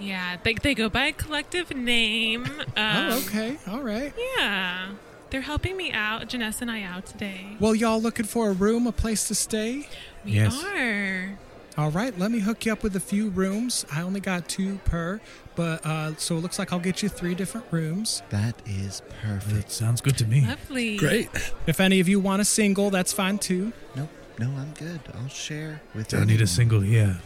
yeah. 0.00 0.36
They 0.42 0.54
they 0.54 0.74
go 0.74 0.88
by 0.88 1.06
a 1.06 1.12
collective 1.12 1.70
name. 1.74 2.44
Um, 2.76 3.10
oh, 3.12 3.18
okay. 3.26 3.56
All 3.68 3.80
right. 3.80 4.12
Yeah, 4.36 4.88
they're 5.30 5.40
helping 5.42 5.76
me 5.78 5.92
out. 5.92 6.28
Janessa 6.28 6.62
and 6.62 6.70
I 6.70 6.82
out 6.82 7.06
today. 7.06 7.56
Well, 7.58 7.74
y'all 7.74 8.00
looking 8.00 8.26
for 8.26 8.50
a 8.50 8.52
room, 8.52 8.86
a 8.86 8.92
place 8.92 9.26
to 9.28 9.34
stay? 9.34 9.88
We 10.24 10.32
Yes. 10.32 10.62
are. 10.62 11.38
All 11.78 11.90
right, 11.90 12.18
let 12.18 12.30
me 12.30 12.38
hook 12.38 12.64
you 12.64 12.72
up 12.72 12.82
with 12.82 12.96
a 12.96 13.00
few 13.00 13.28
rooms. 13.28 13.84
I 13.92 14.00
only 14.00 14.20
got 14.20 14.48
two 14.48 14.76
per, 14.86 15.20
but 15.56 15.84
uh, 15.84 16.16
so 16.16 16.36
it 16.36 16.40
looks 16.40 16.58
like 16.58 16.72
I'll 16.72 16.78
get 16.78 17.02
you 17.02 17.10
three 17.10 17.34
different 17.34 17.66
rooms. 17.70 18.22
That 18.30 18.54
is 18.64 19.00
That 19.00 19.10
perfect. 19.40 19.70
sounds 19.70 20.00
good 20.00 20.16
to 20.18 20.26
me. 20.26 20.40
Lovely. 20.46 20.96
Great. 20.96 21.28
If 21.66 21.78
any 21.78 22.00
of 22.00 22.08
you 22.08 22.18
want 22.18 22.40
a 22.40 22.46
single, 22.46 22.88
that's 22.88 23.12
fine 23.12 23.36
too. 23.36 23.74
Nope, 23.94 24.08
no, 24.38 24.46
I'm 24.56 24.72
good. 24.72 25.00
I'll 25.20 25.28
share 25.28 25.82
with 25.94 26.08
Don't 26.08 26.28
need 26.28 26.40
a 26.40 26.46
single 26.46 26.80
here. 26.80 27.18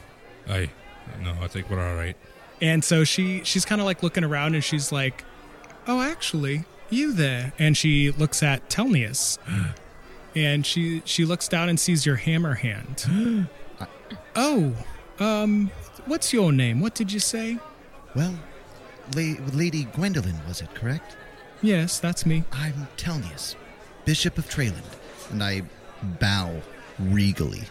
I 0.49 0.69
no, 1.23 1.33
I 1.41 1.47
think 1.47 1.71
we're 1.71 1.85
all 1.87 1.95
right. 1.97 2.17
And 2.61 2.83
so 2.85 3.05
she 3.05 3.43
she's 3.45 3.65
kind 3.65 3.81
of 3.81 3.85
like 3.85 4.03
looking 4.03 4.25
around 4.25 4.55
and 4.57 4.65
she's 4.65 4.91
like, 4.91 5.25
"Oh, 5.87 6.01
actually, 6.01 6.65
you 6.91 7.13
there?" 7.13 7.53
And 7.59 7.77
she 7.77 8.11
looks 8.11 8.43
at 8.43 8.69
Telnius, 8.69 9.39
and 10.35 10.67
she 10.67 11.03
she 11.05 11.25
looks 11.25 11.47
down 11.47 11.69
and 11.69 11.79
sees 11.79 12.05
your 12.05 12.17
hammer 12.17 12.55
hand. 12.55 13.47
oh, 14.37 14.75
um, 15.19 15.71
what's 16.07 16.33
your 16.33 16.53
name? 16.53 16.81
What 16.81 16.95
did 16.95 17.13
you 17.13 17.21
say? 17.21 17.59
Well, 18.15 18.35
La- 19.15 19.37
Lady 19.53 19.85
Gwendolyn, 19.85 20.37
was 20.47 20.61
it 20.61 20.75
correct? 20.75 21.17
Yes, 21.63 21.99
that's 21.99 22.25
me. 22.25 22.45
I'm 22.53 22.89
Telnius, 22.97 23.55
Bishop 24.05 24.39
of 24.39 24.49
Treyland, 24.49 24.83
and 25.31 25.43
I 25.43 25.63
bow 26.19 26.63
regally. 26.99 27.63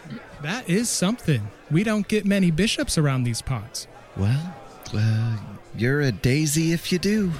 That 0.42 0.68
is 0.68 0.88
something. 0.88 1.48
We 1.70 1.84
don't 1.84 2.06
get 2.06 2.24
many 2.24 2.50
bishops 2.50 2.96
around 2.98 3.24
these 3.24 3.42
parts. 3.42 3.86
Well, 4.16 4.54
uh, 4.94 5.36
you're 5.76 6.00
a 6.00 6.12
daisy 6.12 6.72
if 6.72 6.92
you 6.92 6.98
do. 6.98 7.32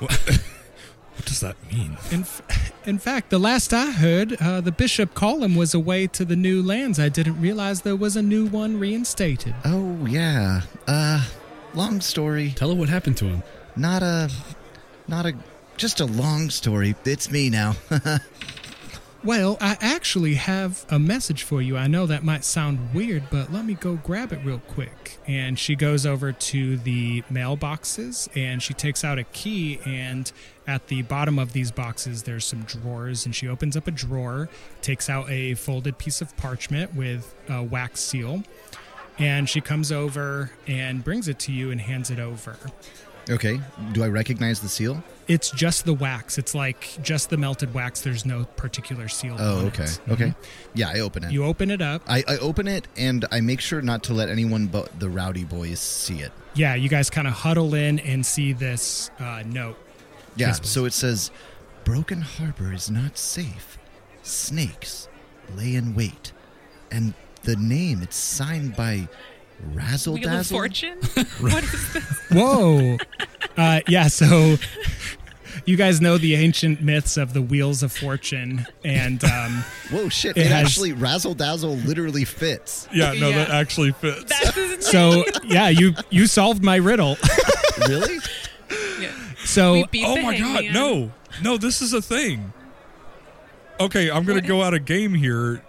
What 1.16 1.24
does 1.26 1.40
that 1.40 1.56
mean? 1.72 1.96
In, 2.10 2.20
f- 2.22 2.72
in 2.86 2.98
fact, 2.98 3.30
the 3.30 3.38
last 3.38 3.72
I 3.72 3.92
heard, 3.92 4.36
uh, 4.40 4.60
the 4.60 4.72
Bishop 4.72 5.14
Column 5.14 5.54
was 5.54 5.72
away 5.72 6.06
to 6.08 6.24
the 6.24 6.36
new 6.36 6.62
lands. 6.62 6.98
I 6.98 7.08
didn't 7.08 7.40
realize 7.40 7.82
there 7.82 7.96
was 7.96 8.16
a 8.16 8.22
new 8.22 8.46
one 8.46 8.78
reinstated. 8.78 9.54
Oh 9.64 10.04
yeah. 10.06 10.62
Uh, 10.86 11.24
long 11.74 12.00
story. 12.00 12.52
Tell 12.56 12.70
her 12.70 12.74
what 12.74 12.88
happened 12.88 13.16
to 13.18 13.26
him. 13.26 13.42
Not 13.76 14.02
a, 14.02 14.30
not 15.06 15.26
a, 15.26 15.34
just 15.76 16.00
a 16.00 16.04
long 16.04 16.50
story. 16.50 16.94
It's 17.04 17.30
me 17.30 17.48
now. 17.48 17.76
Well, 19.24 19.56
I 19.58 19.78
actually 19.80 20.34
have 20.34 20.84
a 20.90 20.98
message 20.98 21.44
for 21.44 21.62
you. 21.62 21.78
I 21.78 21.86
know 21.86 22.04
that 22.04 22.24
might 22.24 22.44
sound 22.44 22.92
weird, 22.92 23.22
but 23.30 23.50
let 23.50 23.64
me 23.64 23.72
go 23.72 23.94
grab 23.96 24.34
it 24.34 24.40
real 24.44 24.58
quick. 24.58 25.16
And 25.26 25.58
she 25.58 25.74
goes 25.76 26.04
over 26.04 26.30
to 26.30 26.76
the 26.76 27.22
mailboxes 27.32 28.28
and 28.36 28.62
she 28.62 28.74
takes 28.74 29.02
out 29.02 29.18
a 29.18 29.24
key. 29.24 29.80
And 29.86 30.30
at 30.66 30.86
the 30.88 31.02
bottom 31.02 31.38
of 31.38 31.52
these 31.52 31.70
boxes, 31.70 32.22
there's 32.22 32.44
some 32.44 32.62
drawers. 32.62 33.26
And 33.26 33.34
she 33.34 33.48
opens 33.48 33.76
up 33.76 33.86
a 33.86 33.90
drawer, 33.90 34.48
takes 34.82 35.08
out 35.10 35.28
a 35.30 35.54
folded 35.54 35.98
piece 35.98 36.20
of 36.20 36.36
parchment 36.36 36.94
with 36.94 37.34
a 37.48 37.62
wax 37.62 38.00
seal. 38.00 38.42
And 39.18 39.48
she 39.48 39.60
comes 39.60 39.92
over 39.92 40.50
and 40.66 41.04
brings 41.04 41.28
it 41.28 41.38
to 41.40 41.52
you 41.52 41.70
and 41.70 41.80
hands 41.80 42.10
it 42.10 42.18
over. 42.18 42.56
okay. 43.30 43.60
Do 43.92 44.02
I 44.02 44.08
recognize 44.08 44.60
the 44.60 44.68
seal? 44.68 45.04
It's 45.28 45.50
just 45.50 45.84
the 45.84 45.94
wax. 45.94 46.36
It's 46.36 46.54
like 46.54 46.98
just 47.00 47.30
the 47.30 47.36
melted 47.36 47.72
wax. 47.72 48.00
There's 48.00 48.26
no 48.26 48.44
particular 48.56 49.08
seal. 49.08 49.36
Oh, 49.38 49.60
on 49.60 49.66
okay. 49.66 49.84
it. 49.84 50.00
Okay. 50.10 50.34
Yeah, 50.74 50.90
I 50.92 51.00
open 51.00 51.24
it. 51.24 51.30
You 51.32 51.44
open 51.44 51.70
it 51.70 51.80
up. 51.80 52.02
I, 52.08 52.24
I 52.26 52.36
open 52.38 52.66
it 52.68 52.88
and 52.96 53.24
I 53.30 53.40
make 53.40 53.60
sure 53.60 53.80
not 53.80 54.02
to 54.04 54.14
let 54.14 54.28
anyone 54.28 54.66
but 54.66 54.98
the 54.98 55.08
rowdy 55.08 55.44
boys 55.44 55.78
see 55.80 56.20
it. 56.20 56.32
yeah, 56.54 56.74
you 56.74 56.88
guys 56.88 57.08
kind 57.08 57.26
of 57.28 57.34
huddle 57.34 57.74
in 57.74 57.98
and 58.00 58.26
see 58.26 58.52
this 58.52 59.10
uh, 59.20 59.42
note. 59.46 59.78
Yeah, 60.36 60.48
Yes, 60.48 60.68
so 60.68 60.84
it 60.84 60.92
says, 60.92 61.30
Broken 61.84 62.20
Harbor 62.22 62.72
is 62.72 62.90
not 62.90 63.16
safe. 63.18 63.78
Snakes 64.22 65.08
lay 65.56 65.74
in 65.74 65.94
wait. 65.94 66.32
And 66.90 67.14
the 67.42 67.56
name, 67.56 68.02
it's 68.02 68.16
signed 68.16 68.74
by 68.76 69.08
Razzle 69.72 70.14
Wheel 70.14 70.24
of 70.28 70.30
Dazzle. 70.30 70.56
Fortune. 70.58 70.98
what 71.40 71.62
is 71.64 71.92
this? 71.92 72.22
Whoa. 72.32 72.96
uh, 73.56 73.80
yeah, 73.86 74.08
so 74.08 74.56
you 75.66 75.76
guys 75.76 76.00
know 76.00 76.18
the 76.18 76.34
ancient 76.34 76.80
myths 76.82 77.16
of 77.16 77.32
the 77.34 77.42
Wheels 77.42 77.82
of 77.82 77.92
Fortune, 77.92 78.66
and 78.84 79.22
um, 79.24 79.64
Whoa, 79.90 80.08
shit. 80.08 80.36
It 80.36 80.46
It, 80.46 80.46
has- 80.52 80.66
actually, 80.66 80.92
Razzle 80.92 81.34
Dazzle 81.34 81.76
literally 81.76 82.24
fits. 82.24 82.88
Yeah, 82.92 83.12
no, 83.12 83.28
Yeah. 83.28 83.44
that 83.44 83.50
actually 83.50 83.92
fits. 83.92 84.24
That's 84.42 84.90
so 84.90 85.24
yeah, 85.44 85.68
you 85.68 85.94
you 86.10 86.26
solved 86.26 86.62
my 86.64 86.76
riddle. 86.76 87.16
really? 87.88 88.18
Yeah. 89.44 89.48
So 89.48 89.72
We 89.74 89.84
beat 89.90 90.02
go 90.02 90.14
out 94.62 94.74
my 94.74 94.78
game 94.84 95.14
here. 95.14 95.62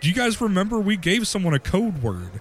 Do 0.00 0.08
you 0.08 0.14
guys 0.14 0.40
remember 0.40 0.78
we 0.78 0.96
gave 0.96 1.26
someone 1.26 1.54
a 1.54 1.58
code 1.58 2.02
word? 2.02 2.40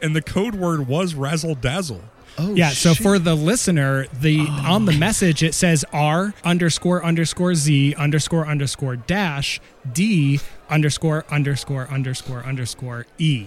And 0.00 0.14
the 0.14 0.22
code 0.22 0.54
word 0.54 0.86
was 0.86 1.14
razzle 1.14 1.54
dazzle. 1.54 2.02
Oh, 2.36 2.54
Yeah, 2.54 2.70
so 2.70 2.94
shit. 2.94 3.02
for 3.02 3.18
the 3.18 3.34
listener, 3.34 4.06
the 4.20 4.40
oh. 4.48 4.64
on 4.66 4.86
the 4.86 4.92
message 4.92 5.42
it 5.42 5.54
says 5.54 5.84
R 5.92 6.34
underscore 6.44 7.04
underscore 7.04 7.54
Z 7.54 7.94
underscore 7.94 8.46
underscore 8.46 8.96
dash 8.96 9.60
D 9.92 10.40
underscore 10.68 11.24
underscore 11.30 11.86
underscore 11.90 12.42
underscore 12.44 13.06
E. 13.18 13.46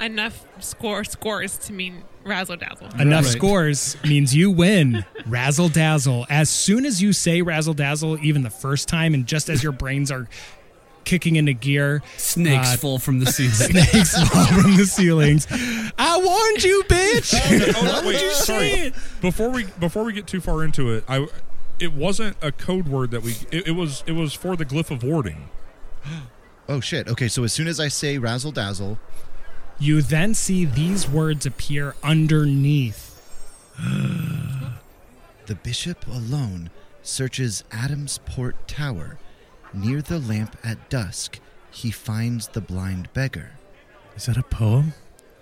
Enough 0.00 0.44
score 0.60 1.04
scores 1.04 1.56
to 1.58 1.72
mean 1.72 2.02
razzle 2.26 2.56
dazzle. 2.56 2.88
Enough 2.98 3.24
Right. 3.24 3.32
scores 3.32 3.96
means 4.04 4.34
you 4.34 4.50
win. 4.50 5.04
Razzle 5.26 5.68
dazzle. 5.68 6.26
As 6.28 6.50
soon 6.50 6.84
as 6.84 7.00
you 7.02 7.12
say 7.12 7.42
razzle 7.42 7.74
dazzle, 7.74 8.18
even 8.24 8.42
the 8.42 8.50
first 8.50 8.88
time, 8.88 9.14
and 9.14 9.26
just 9.26 9.48
as 9.48 9.62
your 9.62 9.72
brains 9.72 10.10
are 10.10 10.28
kicking 11.04 11.36
into 11.36 11.52
gear, 11.52 12.02
Snakes 12.16 12.74
Uh, 12.74 12.76
fall 12.76 12.98
from 12.98 13.20
the 13.20 13.26
ceiling. 13.32 13.52
snakes 13.54 14.14
fall 14.28 14.46
from 14.60 14.76
the 14.76 14.86
ceilings. 14.86 15.46
I 15.98 16.18
warned 16.18 16.64
you, 16.64 16.82
bitch. 16.88 17.74
Oh, 17.76 17.84
no, 18.02 18.08
wait, 18.08 18.20
sorry. 18.32 18.92
Before 19.20 19.50
we 19.50 19.64
before 19.78 20.04
we 20.04 20.12
get 20.12 20.26
too 20.26 20.40
far 20.40 20.64
into 20.64 20.90
it, 20.92 21.04
I 21.08 21.26
it 21.78 21.92
wasn't 21.92 22.36
a 22.42 22.50
code 22.52 22.88
word 22.88 23.10
that 23.12 23.22
we 23.22 23.36
it, 23.52 23.68
it 23.68 23.72
was 23.72 24.02
it 24.06 24.12
was 24.12 24.32
for 24.34 24.56
the 24.56 24.64
glyph 24.64 24.90
of 24.90 25.02
warding. 25.02 25.48
Oh 26.68 26.80
shit. 26.80 27.06
Okay, 27.06 27.28
so 27.28 27.44
as 27.44 27.52
soon 27.52 27.68
as 27.68 27.78
I 27.78 27.86
say 27.86 28.18
razzle 28.18 28.50
dazzle, 28.50 28.98
You 29.78 30.00
then 30.02 30.34
see 30.34 30.64
these 30.64 31.08
words 31.08 31.44
appear 31.44 31.94
underneath. 32.02 33.12
the 35.46 35.54
bishop 35.54 36.06
alone 36.06 36.70
searches 37.02 37.62
Adam's 37.70 38.18
Port 38.24 38.66
Tower. 38.66 39.18
Near 39.74 40.00
the 40.00 40.18
lamp 40.18 40.56
at 40.64 40.88
dusk, 40.88 41.38
he 41.70 41.90
finds 41.90 42.48
the 42.48 42.60
blind 42.62 43.12
beggar. 43.12 43.50
Is 44.16 44.26
that 44.26 44.38
a 44.38 44.42
poem? 44.42 44.94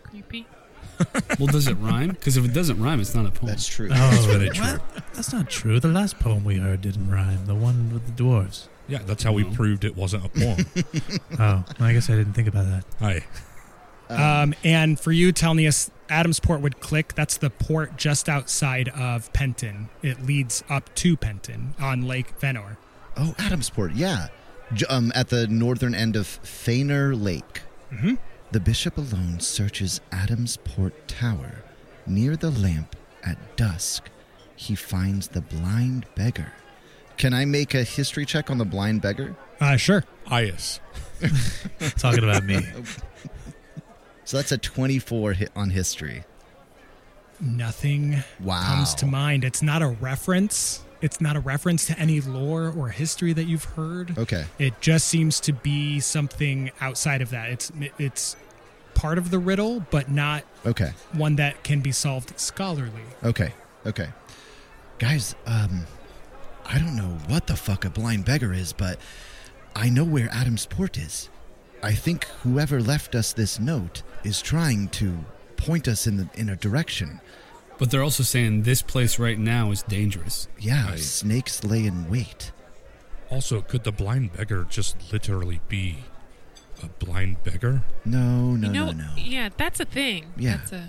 Creepy. 0.02 0.46
well, 1.38 1.46
does 1.46 1.68
it 1.68 1.74
rhyme? 1.74 2.10
Because 2.10 2.36
if 2.36 2.44
it 2.44 2.52
doesn't 2.52 2.80
rhyme, 2.82 3.00
it's 3.00 3.14
not 3.14 3.26
a 3.26 3.30
poem. 3.30 3.48
That's 3.48 3.66
true. 3.66 3.88
Oh, 3.92 4.26
very 4.28 4.50
true. 4.50 4.64
what? 4.64 5.14
That's 5.14 5.32
not 5.32 5.48
true. 5.48 5.78
The 5.78 5.88
last 5.88 6.18
poem 6.18 6.44
we 6.44 6.56
heard 6.56 6.80
didn't 6.80 7.08
rhyme. 7.08 7.46
The 7.46 7.54
one 7.54 7.92
with 7.92 8.06
the 8.06 8.22
dwarves. 8.22 8.68
Yeah, 8.88 8.98
that's 9.06 9.22
how 9.22 9.32
we 9.32 9.44
proved 9.44 9.84
it 9.84 9.96
wasn't 9.96 10.26
a 10.26 10.28
poem. 10.28 10.66
Oh, 11.38 11.64
I 11.80 11.92
guess 11.92 12.10
I 12.10 12.14
didn't 12.16 12.34
think 12.34 12.48
about 12.48 12.66
that. 12.66 12.84
Hi. 13.00 13.24
Um, 14.10 14.54
and 14.62 14.98
for 15.00 15.12
you, 15.12 15.32
Telnius, 15.32 15.90
Adam's 16.08 16.38
Port 16.40 16.60
would 16.60 16.80
click. 16.80 17.14
That's 17.14 17.36
the 17.38 17.50
port 17.50 17.96
just 17.96 18.28
outside 18.28 18.88
of 18.90 19.32
Penton. 19.32 19.88
It 20.02 20.24
leads 20.26 20.62
up 20.68 20.94
to 20.96 21.16
Penton 21.16 21.74
on 21.80 22.02
Lake 22.02 22.38
Venor. 22.38 22.76
Oh, 23.16 23.34
Adamsport, 23.38 23.92
yeah. 23.94 24.28
J- 24.72 24.86
um, 24.86 25.12
at 25.14 25.28
the 25.28 25.46
northern 25.46 25.94
end 25.94 26.16
of 26.16 26.26
Feiner 26.26 27.14
Lake. 27.14 27.62
Mhm. 27.92 28.18
The 28.52 28.60
bishop 28.60 28.98
alone 28.98 29.40
searches 29.40 30.00
Adamsport 30.10 30.92
Tower. 31.06 31.62
Near 32.06 32.36
the 32.36 32.50
lamp 32.50 32.96
at 33.24 33.56
dusk, 33.56 34.04
he 34.56 34.74
finds 34.74 35.28
the 35.28 35.40
blind 35.40 36.06
beggar. 36.14 36.52
Can 37.16 37.32
I 37.32 37.44
make 37.44 37.74
a 37.74 37.84
history 37.84 38.26
check 38.26 38.50
on 38.50 38.58
the 38.58 38.64
blind 38.64 39.00
beggar? 39.00 39.34
Uh, 39.60 39.76
sure. 39.76 40.04
Ias. 40.26 40.80
Talking 41.98 42.24
about 42.24 42.44
me. 42.44 42.66
So 44.24 44.36
that's 44.38 44.52
a 44.52 44.58
24 44.58 45.32
hit 45.34 45.50
on 45.54 45.70
history. 45.70 46.24
Nothing 47.40 48.22
Wow. 48.40 48.62
comes 48.62 48.94
to 48.96 49.06
mind. 49.06 49.44
It's 49.44 49.62
not 49.62 49.82
a 49.82 49.88
reference. 49.88 50.82
It's 51.00 51.20
not 51.20 51.36
a 51.36 51.40
reference 51.40 51.86
to 51.88 51.98
any 51.98 52.20
lore 52.20 52.72
or 52.74 52.88
history 52.88 53.32
that 53.34 53.44
you've 53.44 53.64
heard. 53.64 54.16
Okay. 54.16 54.46
It 54.58 54.80
just 54.80 55.06
seems 55.08 55.40
to 55.40 55.52
be 55.52 56.00
something 56.00 56.70
outside 56.80 57.20
of 57.20 57.30
that. 57.30 57.50
It's 57.50 57.72
it's 57.98 58.36
part 58.94 59.18
of 59.18 59.30
the 59.30 59.38
riddle, 59.38 59.84
but 59.90 60.10
not 60.10 60.44
Okay. 60.64 60.92
one 61.12 61.36
that 61.36 61.62
can 61.64 61.80
be 61.80 61.92
solved 61.92 62.38
scholarly. 62.38 63.02
Okay. 63.22 63.52
Okay. 63.84 64.08
Guys, 64.98 65.34
um 65.46 65.86
I 66.64 66.78
don't 66.78 66.96
know 66.96 67.18
what 67.26 67.46
the 67.48 67.56
fuck 67.56 67.84
a 67.84 67.90
blind 67.90 68.24
beggar 68.24 68.54
is, 68.54 68.72
but 68.72 68.98
I 69.76 69.90
know 69.90 70.04
where 70.04 70.30
Adam's 70.32 70.64
port 70.64 70.96
is. 70.96 71.28
I 71.84 71.92
think 71.92 72.24
whoever 72.42 72.80
left 72.80 73.14
us 73.14 73.32
this 73.34 73.60
note 73.60 74.02
is 74.24 74.40
trying 74.40 74.88
to 75.00 75.18
point 75.56 75.86
us 75.86 76.06
in 76.06 76.16
the 76.16 76.28
in 76.34 76.48
a 76.48 76.56
direction. 76.56 77.20
But 77.78 77.90
they're 77.90 78.02
also 78.02 78.22
saying 78.22 78.62
this 78.62 78.80
place 78.82 79.18
right 79.18 79.38
now 79.38 79.70
is 79.70 79.82
dangerous. 79.82 80.48
Yeah, 80.58 80.90
Right. 80.90 80.98
snakes 80.98 81.62
lay 81.64 81.84
in 81.84 82.08
wait. 82.08 82.52
Also, 83.30 83.60
could 83.60 83.84
the 83.84 83.92
blind 83.92 84.32
beggar 84.32 84.64
just 84.70 85.12
literally 85.12 85.60
be 85.68 86.04
a 86.82 86.86
blind 86.86 87.42
beggar? 87.42 87.82
No, 88.04 88.54
no, 88.56 88.66
you 88.68 88.72
know, 88.72 88.86
no, 88.92 88.92
no. 88.92 89.12
yeah, 89.16 89.48
that's 89.56 89.80
a 89.80 89.84
thing. 89.84 90.26
Yeah. 90.36 90.56
That's 90.58 90.72
a 90.72 90.88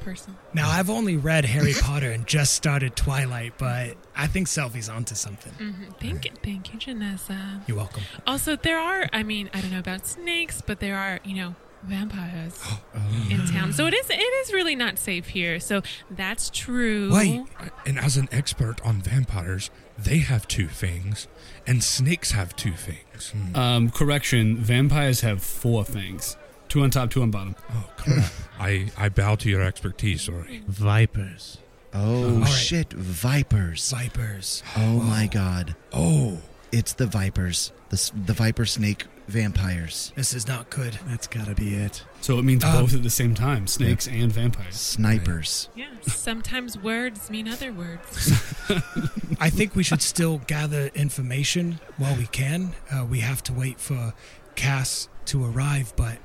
person. 0.00 0.36
Now, 0.54 0.68
I've 0.70 0.90
only 0.90 1.16
read 1.16 1.44
Harry 1.44 1.74
Potter 1.80 2.10
and 2.10 2.26
just 2.26 2.54
started 2.54 2.96
Twilight, 2.96 3.54
but 3.58 3.96
I 4.16 4.26
think 4.26 4.46
Selvi's 4.48 4.88
onto 4.88 5.14
something. 5.14 5.52
hmm 5.54 5.84
Thank 6.00 6.24
you, 6.24 6.32
thank 6.42 6.72
you, 6.72 6.78
Janessa. 6.78 7.66
You're 7.68 7.76
welcome. 7.76 8.02
Also, 8.26 8.56
there 8.56 8.78
are. 8.78 9.08
I 9.12 9.22
mean, 9.22 9.50
I 9.54 9.60
don't 9.60 9.70
know 9.70 9.78
about 9.78 10.06
snakes, 10.06 10.60
but 10.60 10.80
there 10.80 10.96
are. 10.96 11.20
You 11.24 11.34
know, 11.36 11.54
vampires 11.82 12.58
in 13.30 13.46
town. 13.46 13.72
So 13.72 13.86
it 13.86 13.94
is. 13.94 14.08
It 14.10 14.14
is 14.14 14.52
really 14.52 14.74
not 14.74 14.98
safe 14.98 15.28
here. 15.28 15.60
So 15.60 15.82
that's 16.10 16.50
true. 16.50 17.12
Wait. 17.12 17.42
And 17.86 17.98
as 17.98 18.16
an 18.16 18.28
expert 18.32 18.80
on 18.84 19.00
vampires, 19.00 19.70
they 19.98 20.18
have 20.18 20.48
two 20.48 20.68
fangs, 20.68 21.28
and 21.66 21.82
snakes 21.82 22.32
have 22.32 22.56
two 22.56 22.72
fangs. 22.72 23.30
Hmm. 23.30 23.56
Um, 23.56 23.90
correction: 23.90 24.56
vampires 24.56 25.20
have 25.20 25.42
four 25.42 25.84
fangs, 25.84 26.36
two 26.70 26.82
on 26.82 26.90
top, 26.90 27.10
two 27.10 27.20
on 27.20 27.30
bottom. 27.30 27.54
Oh 27.72 27.90
crap! 27.98 28.30
I 28.58 28.90
I 28.96 29.10
bow 29.10 29.34
to 29.36 29.50
your 29.50 29.62
expertise, 29.62 30.22
sorry. 30.22 30.62
Vipers. 30.66 31.58
Oh 31.92 32.38
right. 32.40 32.48
shit, 32.48 32.92
vipers. 32.92 33.90
Vipers. 33.90 34.62
Oh 34.76 35.00
my 35.00 35.26
god. 35.26 35.74
Oh, 35.92 36.38
It's 36.72 36.92
the 36.94 37.06
vipers. 37.06 37.72
The 37.90 37.94
s- 37.96 38.12
the 38.14 38.32
viper 38.32 38.64
snake 38.64 39.06
vampires. 39.26 40.12
This 40.16 40.32
is 40.32 40.46
not 40.46 40.70
good. 40.70 40.98
That's 41.08 41.26
gotta 41.26 41.54
be 41.54 41.74
it. 41.74 42.04
So 42.20 42.38
it 42.38 42.44
means 42.44 42.62
Um, 42.62 42.72
both 42.82 42.94
at 42.94 43.02
the 43.02 43.10
same 43.10 43.34
time: 43.34 43.66
snakes 43.66 44.06
and 44.06 44.30
vampires. 44.32 44.76
Snipers. 44.76 45.68
Yeah. 45.74 45.86
Sometimes 46.06 46.78
words 46.78 47.28
mean 47.30 47.48
other 47.48 47.72
words. 47.72 48.32
I 49.40 49.50
think 49.50 49.74
we 49.74 49.82
should 49.82 50.02
still 50.02 50.38
gather 50.46 50.90
information 50.94 51.80
while 51.96 52.14
we 52.14 52.26
can. 52.26 52.74
Uh, 52.92 53.04
we 53.04 53.20
have 53.20 53.42
to 53.44 53.52
wait 53.52 53.80
for 53.80 54.14
Cass 54.54 55.08
to 55.26 55.44
arrive, 55.44 55.92
but 55.96 56.18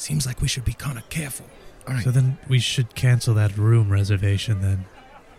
seems 0.00 0.26
like 0.26 0.40
we 0.40 0.48
should 0.48 0.64
be 0.64 0.72
kind 0.74 0.98
of 0.98 1.08
careful. 1.10 1.46
All 1.86 1.94
right. 1.94 2.04
So 2.04 2.10
then 2.10 2.38
we 2.48 2.58
should 2.58 2.94
cancel 2.94 3.34
that 3.34 3.56
room 3.56 3.90
reservation 3.90 4.60
then. 4.60 4.84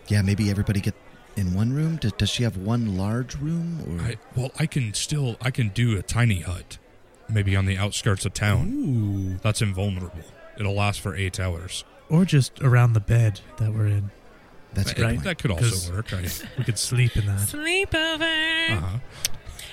yeah, 0.08 0.22
maybe 0.22 0.50
everybody 0.50 0.80
get 0.80 0.94
in 1.36 1.54
one 1.54 1.72
room. 1.72 1.96
Does, 1.96 2.12
does 2.12 2.28
she 2.30 2.42
have 2.42 2.56
one 2.56 2.96
large 2.98 3.36
room 3.36 3.80
or 3.86 4.04
I 4.04 4.16
well, 4.36 4.50
I 4.58 4.66
can 4.66 4.92
still 4.94 5.36
I 5.40 5.50
can 5.50 5.68
do 5.68 5.96
a 5.98 6.02
tiny 6.02 6.40
hut, 6.40 6.78
maybe 7.28 7.54
on 7.54 7.66
the 7.66 7.76
outskirts 7.78 8.24
of 8.26 8.34
town. 8.34 8.72
Ooh, 8.74 9.38
That's 9.42 9.62
invulnerable. 9.62 10.24
It'll 10.58 10.74
last 10.74 11.00
for 11.00 11.14
eight 11.14 11.38
hours. 11.38 11.84
Or 12.08 12.24
just 12.24 12.60
around 12.60 12.94
the 12.94 13.00
bed 13.00 13.40
that 13.58 13.72
we're 13.72 13.86
in. 13.86 14.10
That's 14.74 14.90
a 14.90 14.94
good 14.94 15.02
That- 15.04 15.08
point. 15.10 15.24
That 15.24 15.38
could 15.38 15.50
'Cause- 15.52 15.72
also 15.88 15.94
work. 15.94 16.12
I, 16.12 16.26
We 16.58 16.64
could 16.64 16.78
sleep 16.78 17.16
in 17.16 17.26
that. 17.26 17.48
Sleepover. 17.48 18.76
uh-huh. 18.76 18.98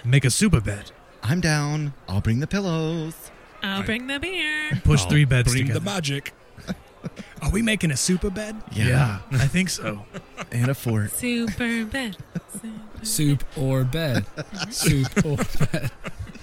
Make 0.05 0.23
a 0.25 0.29
super 0.29 0.61
bed. 0.61 0.91
I'm 1.23 1.41
down. 1.41 1.93
I'll 2.07 2.21
bring 2.21 2.39
the 2.39 2.47
pillows. 2.47 3.31
I'll 3.64 3.84
bring 3.84 4.08
the 4.08 4.20
beer. 4.20 4.80
Push 4.84 5.01
I'll 5.03 5.10
three 5.10 5.26
beds 5.26 5.51
bring 5.51 5.64
together. 5.68 5.80
the 5.80 5.86
magic. 5.86 6.34
Are 7.41 7.49
we 7.51 7.62
making 7.62 7.91
a 7.91 7.97
super 7.97 8.30
bed? 8.30 8.55
Yeah. 8.72 9.20
I 9.32 9.47
think 9.47 9.70
so. 9.70 10.05
And 10.51 10.70
a 10.70 10.74
fort. 10.76 11.12
Super 11.12 11.84
bed. 11.86 12.16
Super 12.53 12.70
soup 13.03 13.43
or 13.58 13.84
bed, 13.84 14.26
soup 14.70 15.26
or 15.26 15.36
bed. 15.72 15.91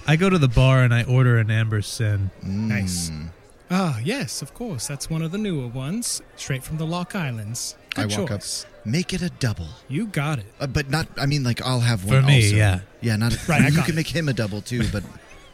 I 0.05 0.15
go 0.15 0.29
to 0.29 0.37
the 0.37 0.47
bar 0.47 0.83
and 0.83 0.93
I 0.93 1.03
order 1.03 1.37
an 1.39 1.49
amber 1.49 1.81
sin. 1.81 2.29
Nice. 2.43 3.09
Mm. 3.09 3.29
Ah, 3.71 3.99
yes, 4.03 4.43
of 4.43 4.53
course. 4.53 4.87
That's 4.87 5.09
one 5.09 5.23
of 5.23 5.31
the 5.31 5.39
newer 5.39 5.67
ones, 5.67 6.21
straight 6.35 6.63
from 6.63 6.77
the 6.77 6.85
Lock 6.85 7.15
Islands. 7.15 7.75
Good 7.95 8.13
I 8.13 8.19
walk 8.19 8.29
choice. 8.29 8.65
up. 8.65 8.85
Make 8.85 9.11
it 9.11 9.23
a 9.23 9.29
double. 9.31 9.67
You 9.87 10.05
got 10.05 10.37
it. 10.37 10.45
Uh, 10.59 10.67
but 10.67 10.89
not, 10.91 11.07
I 11.17 11.25
mean, 11.25 11.43
like, 11.43 11.61
I'll 11.63 11.79
have 11.79 12.05
one 12.05 12.17
For 12.17 12.21
one 12.21 12.25
me, 12.27 12.45
also. 12.45 12.55
yeah. 12.55 12.79
Yeah, 13.01 13.15
not, 13.15 13.47
Right, 13.47 13.61
I 13.63 13.67
you 13.69 13.75
got 13.77 13.85
can 13.85 13.95
it. 13.95 13.97
make 13.97 14.07
him 14.15 14.29
a 14.29 14.33
double 14.33 14.61
too, 14.61 14.87
but, 14.91 15.03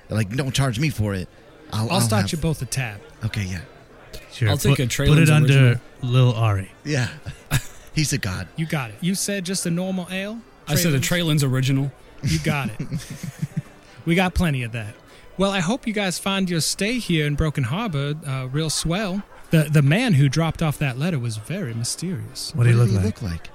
like, 0.09 0.29
don't 0.35 0.53
charge 0.53 0.77
me 0.77 0.89
for 0.89 1.13
it. 1.13 1.29
I'll, 1.73 1.91
I'll, 1.91 2.01
start 2.01 2.23
have- 2.23 2.31
you 2.31 2.37
both 2.37 2.61
a 2.61 2.65
tab. 2.65 3.01
Okay, 3.25 3.43
yeah. 3.43 3.61
Sure. 4.31 4.49
I'll 4.49 4.57
take 4.57 4.77
put, 4.77 4.79
a 4.85 4.87
trailer. 4.87 5.15
Put 5.15 5.27
Treyland's 5.27 5.29
it 5.29 5.33
under 5.33 5.67
original. 5.67 5.81
Lil 6.03 6.33
Ari. 6.33 6.71
Yeah. 6.83 7.09
He's 7.93 8.13
a 8.13 8.17
god. 8.17 8.47
You 8.55 8.65
got 8.65 8.89
it. 8.91 8.95
You 9.01 9.15
said 9.15 9.45
just 9.45 9.65
a 9.65 9.71
normal 9.71 10.07
ale? 10.11 10.39
I 10.67 10.75
said 10.75 10.93
a 10.93 10.99
Treyland's? 10.99 11.43
Original. 11.43 11.91
You 12.23 12.39
got 12.39 12.69
it. 12.69 12.87
we 14.05 14.15
got 14.15 14.33
plenty 14.33 14.63
of 14.63 14.71
that. 14.71 14.95
Well, 15.37 15.51
I 15.51 15.59
hope 15.59 15.87
you 15.87 15.93
guys 15.93 16.17
find 16.19 16.49
your 16.49 16.61
stay 16.61 16.99
here 16.99 17.25
in 17.25 17.35
Broken 17.35 17.65
Harbor 17.65 18.13
uh, 18.25 18.47
real 18.51 18.69
swell. 18.69 19.23
The 19.49 19.63
the 19.63 19.81
man 19.81 20.13
who 20.13 20.29
dropped 20.29 20.61
off 20.61 20.77
that 20.79 20.97
letter 20.97 21.19
was 21.19 21.37
very 21.37 21.73
mysterious. 21.73 22.53
What 22.55 22.63
do 22.63 22.69
you 22.69 22.75
did 22.75 22.81
look 22.81 22.89
he 22.89 22.95
like? 22.95 23.05
look 23.05 23.21
like? 23.21 23.49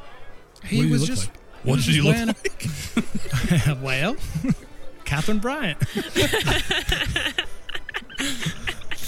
He 0.64 0.76
What 0.76 0.82
do 0.82 0.86
you 0.88 0.92
was 0.92 1.00
look 1.02 1.08
just 1.08 1.28
like? 1.28 1.36
What 1.62 1.76
was 1.76 1.86
did 1.86 1.94
he 1.94 2.00
just 2.02 2.96
look 2.96 3.66
like? 3.66 3.82
well, 3.82 4.16
Catherine 5.04 5.38
Bryant. 5.38 5.78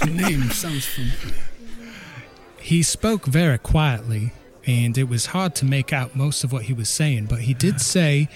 Name 0.07 0.51
sounds 0.51 0.87
familiar. 0.87 1.35
He 2.61 2.83
spoke 2.83 3.27
very 3.27 3.59
quietly, 3.59 4.33
and 4.67 4.97
it 4.99 5.05
was 5.09 5.27
hard 5.27 5.55
to 5.57 5.65
make 5.65 5.93
out 5.93 6.15
most 6.15 6.45
of 6.45 6.53
what 6.53 6.65
he 6.65 6.73
was 6.73 6.89
saying, 6.89 7.27
but 7.27 7.41
he 7.43 7.55
did 7.55 7.81
say 7.81 8.29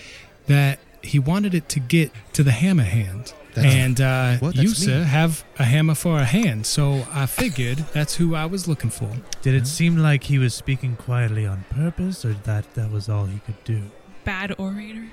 that 0.46 0.78
he 1.02 1.18
wanted 1.18 1.54
it 1.54 1.68
to 1.70 1.80
get 1.80 2.10
to 2.32 2.42
the 2.42 2.52
hammer 2.52 2.84
hand. 2.84 3.32
That's- 3.54 3.74
and 3.74 4.00
uh, 4.00 4.36
What? 4.38 4.56
you, 4.56 4.68
That's 4.68 4.80
me. 4.80 4.86
sir, 4.86 5.02
have 5.04 5.44
a 5.58 5.64
hammer 5.64 5.94
for 5.94 6.18
a 6.18 6.24
hand, 6.24 6.64
so 6.66 7.06
I 7.12 7.26
figured 7.26 7.78
that's 7.92 8.14
who 8.16 8.34
I 8.34 8.46
was 8.46 8.66
looking 8.66 8.88
for. 8.88 9.10
Did 9.42 9.54
it 9.54 9.66
seem 9.66 9.98
like 9.98 10.24
he 10.24 10.38
was 10.38 10.54
speaking 10.54 10.96
quietly 10.96 11.44
on 11.46 11.64
purpose, 11.68 12.24
or 12.24 12.32
that 12.44 12.72
that 12.74 12.90
was 12.90 13.10
all 13.10 13.26
he 13.26 13.40
could 13.40 13.62
do? 13.64 13.82
Bad 14.24 14.54
orator. 14.56 15.08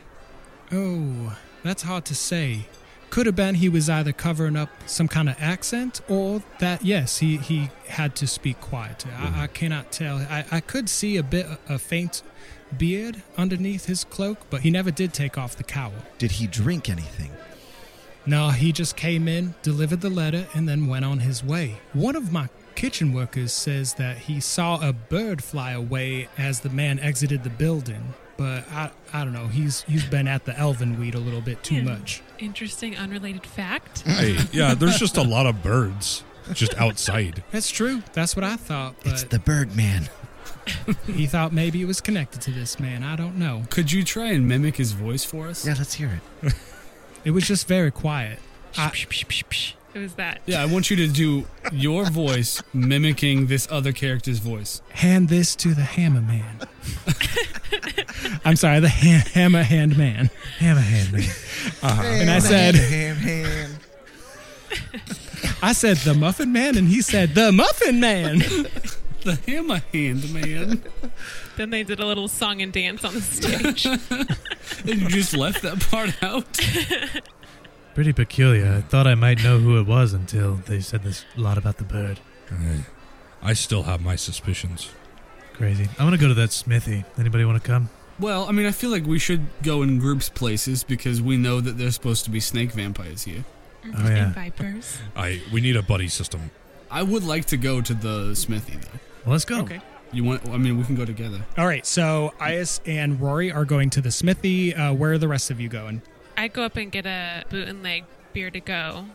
Oh, 0.71 1.35
that's 1.63 1.81
hard 1.83 2.05
to 2.05 2.15
say. 2.15 2.67
Could 3.09 3.25
have 3.25 3.35
been 3.35 3.55
he 3.55 3.69
was 3.69 3.89
either 3.89 4.11
covering 4.13 4.55
up 4.55 4.69
some 4.85 5.07
kind 5.07 5.29
of 5.29 5.35
accent, 5.39 6.01
or 6.07 6.43
that 6.59 6.83
yes, 6.83 7.17
he, 7.17 7.37
he 7.37 7.69
had 7.87 8.15
to 8.17 8.27
speak 8.27 8.61
quieter. 8.61 9.09
I, 9.17 9.25
mm-hmm. 9.25 9.39
I 9.39 9.47
cannot 9.47 9.91
tell. 9.91 10.17
I, 10.17 10.45
I 10.51 10.59
could 10.59 10.89
see 10.89 11.17
a 11.17 11.23
bit 11.23 11.47
a 11.67 11.79
faint 11.79 12.21
beard 12.77 13.23
underneath 13.35 13.85
his 13.85 14.03
cloak, 14.03 14.37
but 14.49 14.61
he 14.61 14.69
never 14.69 14.91
did 14.91 15.13
take 15.13 15.37
off 15.37 15.55
the 15.55 15.63
cowl. 15.63 15.93
Did 16.19 16.33
he 16.33 16.45
drink 16.45 16.87
anything? 16.87 17.31
No, 18.25 18.49
he 18.49 18.71
just 18.71 18.95
came 18.95 19.27
in, 19.27 19.55
delivered 19.63 20.01
the 20.01 20.09
letter, 20.09 20.47
and 20.53 20.69
then 20.69 20.85
went 20.85 21.03
on 21.03 21.19
his 21.19 21.43
way. 21.43 21.79
One 21.93 22.15
of 22.15 22.31
my 22.31 22.49
kitchen 22.75 23.11
workers 23.11 23.51
says 23.51 23.95
that 23.95 24.17
he 24.17 24.39
saw 24.39 24.87
a 24.87 24.93
bird 24.93 25.43
fly 25.43 25.71
away 25.71 26.29
as 26.37 26.59
the 26.59 26.69
man 26.69 26.99
exited 26.99 27.43
the 27.43 27.49
building. 27.49 28.13
But 28.37 28.69
I, 28.71 28.91
I 29.11 29.23
don't 29.23 29.33
know. 29.33 29.47
He's 29.47 29.81
he's 29.81 30.05
been 30.05 30.27
at 30.27 30.45
the 30.45 30.57
elven 30.57 30.99
weed 30.99 31.15
a 31.15 31.19
little 31.19 31.41
bit 31.41 31.63
too 31.63 31.81
much. 31.81 32.21
Interesting, 32.39 32.97
unrelated 32.97 33.45
fact. 33.45 34.01
Hey, 34.01 34.37
yeah, 34.51 34.73
there's 34.73 34.97
just 34.97 35.17
a 35.17 35.21
lot 35.23 35.45
of 35.45 35.61
birds 35.61 36.23
just 36.53 36.73
outside. 36.77 37.43
That's 37.51 37.69
true. 37.69 38.01
That's 38.13 38.35
what 38.35 38.43
I 38.45 38.55
thought. 38.55 38.95
It's 39.05 39.23
But 39.23 39.31
the 39.31 39.39
Birdman. 39.39 40.09
he 41.05 41.25
thought 41.27 41.51
maybe 41.53 41.81
it 41.81 41.85
was 41.85 41.99
connected 42.01 42.41
to 42.41 42.51
this 42.51 42.79
man. 42.79 43.03
I 43.03 43.15
don't 43.15 43.37
know. 43.37 43.63
Could 43.69 43.91
you 43.91 44.03
try 44.03 44.27
and 44.31 44.47
mimic 44.47 44.77
his 44.77 44.91
voice 44.93 45.23
for 45.23 45.47
us? 45.47 45.65
Yeah, 45.65 45.75
let's 45.77 45.93
hear 45.95 46.19
it. 46.43 46.53
It 47.25 47.31
was 47.31 47.45
just 47.47 47.67
very 47.67 47.91
quiet. 47.91 48.39
I, 48.77 48.91
It 49.93 49.99
was 49.99 50.13
that. 50.15 50.41
Yeah, 50.45 50.61
I 50.61 50.65
want 50.65 50.89
you 50.91 50.95
to 50.97 51.07
do 51.07 51.45
your 51.71 52.05
voice 52.05 52.61
mimicking 52.73 53.47
this 53.47 53.67
other 53.71 53.91
character's 53.91 54.37
voice. 54.39 54.81
hand 54.91 55.29
this 55.29 55.55
to 55.57 55.73
the 55.73 55.81
hammer 55.81 56.21
man. 56.21 56.59
I'm 58.45 58.55
sorry, 58.55 58.79
the 58.79 58.89
ha- 58.89 59.27
hammer 59.33 59.63
hand 59.63 59.97
man. 59.97 60.29
Hammer 60.59 60.81
hand 60.81 61.11
man. 61.11 61.23
Uh-huh. 61.81 62.03
And 62.03 62.29
I 62.29 62.39
said, 62.39 62.75
ham, 62.75 63.15
ham. 63.17 63.71
I 65.61 65.73
said 65.73 65.97
the 65.97 66.13
muffin 66.13 66.53
man, 66.53 66.77
and 66.77 66.87
he 66.87 67.01
said 67.01 67.35
the 67.35 67.51
muffin 67.51 67.99
man. 67.99 68.41
The 69.21 69.35
hammer 69.35 69.81
hand 69.91 70.33
man. 70.33 70.81
Then 71.57 71.71
they 71.71 71.83
did 71.83 71.99
a 71.99 72.05
little 72.05 72.29
song 72.29 72.61
and 72.61 72.71
dance 72.71 73.03
on 73.03 73.15
the 73.15 73.19
stage. 73.19 73.85
and 74.89 75.01
you 75.01 75.09
just 75.09 75.35
left 75.35 75.61
that 75.63 75.81
part 75.91 76.23
out. 76.23 76.57
Pretty 77.99 78.13
peculiar. 78.13 78.75
I 78.77 78.79
thought 78.79 79.07
I 79.07 79.15
might 79.15 79.43
know 79.43 79.59
who 79.59 79.77
it 79.77 79.85
was 79.85 80.13
until 80.13 80.53
they 80.53 80.79
said 80.79 81.03
this 81.03 81.25
lot 81.35 81.57
about 81.57 81.79
the 81.79 81.83
bird. 81.83 82.21
I, 82.49 82.85
I 83.43 83.51
still 83.51 83.83
have 83.83 83.99
my 83.99 84.15
suspicions. 84.15 84.89
Crazy. 85.51 85.89
I 85.99 86.05
want 86.05 86.15
to 86.15 86.21
go 86.21 86.29
to 86.29 86.33
that 86.35 86.53
smithy. 86.53 87.03
Anybody 87.17 87.43
want 87.43 87.61
to 87.61 87.67
come? 87.67 87.89
Well, 88.17 88.45
I 88.47 88.53
mean, 88.53 88.65
I 88.65 88.71
feel 88.71 88.89
like 88.89 89.05
we 89.05 89.19
should 89.19 89.47
go 89.63 89.81
in 89.81 89.99
groups 89.99 90.29
places 90.29 90.81
because 90.85 91.21
we 91.21 91.35
know 91.35 91.59
that 91.59 91.77
there's 91.77 91.93
supposed 91.93 92.23
to 92.23 92.31
be 92.31 92.39
snake 92.39 92.71
vampires 92.71 93.23
here. 93.23 93.43
Oh, 93.87 94.07
yeah. 94.07 94.31
Vipers. 94.31 94.97
I 95.17 95.41
we 95.51 95.59
need 95.59 95.75
a 95.75 95.83
buddy 95.83 96.07
system. 96.07 96.51
I 96.89 97.03
would 97.03 97.25
like 97.25 97.47
to 97.47 97.57
go 97.57 97.81
to 97.81 97.93
the 97.93 98.33
smithy 98.33 98.77
though. 98.77 98.99
Well, 99.25 99.33
let's 99.33 99.43
go. 99.43 99.59
Okay. 99.63 99.81
You 100.13 100.23
want? 100.23 100.47
I 100.47 100.55
mean, 100.55 100.77
we 100.77 100.85
can 100.85 100.95
go 100.95 101.03
together. 101.03 101.45
All 101.57 101.67
right, 101.67 101.85
so 101.85 102.33
Ias 102.39 102.79
and 102.85 103.19
Rory 103.19 103.51
are 103.51 103.65
going 103.65 103.89
to 103.89 103.99
the 103.99 104.09
smithy. 104.09 104.73
Uh, 104.73 104.93
where 104.93 105.11
are 105.11 105.17
the 105.17 105.27
rest 105.27 105.51
of 105.51 105.59
you 105.59 105.67
going? 105.67 106.01
I 106.39 106.47
go 106.47 106.63
up 106.63 106.77
and 106.77 106.91
get 106.91 107.05
a 107.05 107.43
boot 107.49 107.67
and 107.67 107.83
leg 107.83 108.05
beer 108.33 108.49
to 108.49 108.59
go. 108.59 109.05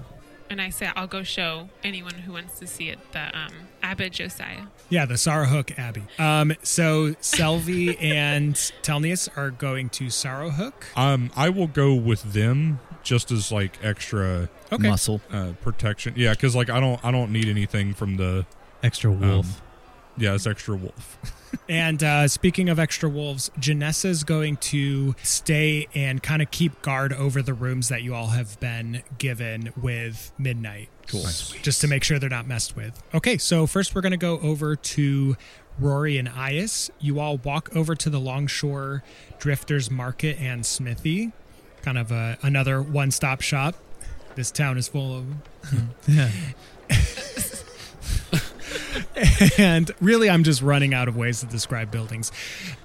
And 0.51 0.61
I 0.61 0.69
say 0.69 0.91
I'll 0.95 1.07
go 1.07 1.23
show 1.23 1.71
anyone 1.83 2.13
who 2.15 2.33
wants 2.35 2.59
to 2.59 2.67
see 2.67 2.91
it 2.91 2.99
the 3.13 3.37
um, 3.37 3.53
Abbot 3.83 4.13
Josiah. 4.13 4.65
Yeah, 4.91 5.07
the 5.07 5.17
Sorrowhook 5.17 5.77
Abbey. 5.79 6.03
Um, 6.19 6.53
so 6.63 7.15
Selvi 7.15 7.97
and 8.03 8.55
Telnius 8.83 9.29
are 9.39 9.51
going 9.51 9.89
to 9.91 10.11
Sorrowhook. 10.11 10.87
Um, 10.97 11.31
I 11.35 11.49
will 11.49 11.67
go 11.67 11.95
with 11.95 12.35
them 12.35 12.79
just 13.03 13.31
as 13.33 13.51
like 13.51 13.79
extra 13.83 14.51
Okay. 14.71 14.89
Muscle. 14.89 15.23
uh, 15.33 15.53
protection. 15.63 16.13
Yeah, 16.17 16.33
because 16.33 16.55
like 16.55 16.69
I 16.69 16.79
don't 16.79 17.03
I 17.05 17.11
don't 17.11 17.33
need 17.33 17.49
anything 17.49 17.95
from 17.95 18.17
the 18.19 18.45
Extra 18.83 19.11
wolf. 19.11 19.63
Yeah 20.17 20.35
it's 20.35 20.47
extra 20.47 20.77
wolf. 20.77 21.19
And 21.69 22.03
uh, 22.03 22.29
speaking 22.29 22.69
of 22.69 22.79
extra 22.79 23.09
wolves, 23.09 23.51
Janessa's 23.59 24.25
going 24.25 24.57
to 24.57 25.15
stay 25.23 25.87
and 25.95 26.23
kind 26.23 26.43
of 26.43 26.51
keep 26.51 26.83
guard 26.83 27.13
over 27.13 27.43
the 27.43 27.55
rooms 27.55 27.89
that 27.89 28.03
you 28.03 28.15
all 28.15 28.27
have 28.29 28.59
been 28.61 29.03
given 29.19 29.73
with 29.81 30.33
Midnight. 30.37 30.89
Cool. 31.07 31.23
Just 31.23 31.81
to 31.83 31.89
make 31.89 32.03
sure 32.03 32.19
they're 32.19 32.29
not 32.29 32.47
messed 32.47 32.77
with. 32.77 33.01
Okay, 33.15 33.39
so 33.39 33.67
first 33.67 33.95
we're 33.95 34.01
going 34.01 34.13
to 34.13 34.17
go 34.17 34.39
over 34.41 34.75
to 34.75 35.37
Rory 35.79 36.19
and 36.19 36.29
Ias. 36.29 36.91
You 36.99 37.21
all 37.21 37.39
walk 37.39 37.75
over 37.75 37.95
to 37.95 38.11
the 38.11 38.21
Longshore 38.21 39.03
Drifters 39.39 39.91
Market 39.91 40.39
and 40.41 40.65
Smithy, 40.65 41.33
kind 41.83 41.99
of 41.99 42.11
a, 42.11 42.39
another 42.43 42.81
one 42.83 43.11
stop 43.11 43.41
shop. 43.41 43.75
This 44.35 44.51
town 44.51 44.77
is 44.79 44.89
full 44.89 45.19
of 45.19 45.27
yeah. 46.09 46.31
and 49.59 49.91
really 50.01 50.29
i'm 50.31 50.45
just 50.45 50.63
running 50.63 50.95
out 50.95 51.09
of 51.09 51.17
ways 51.17 51.41
to 51.41 51.47
describe 51.47 51.91
buildings. 51.91 52.33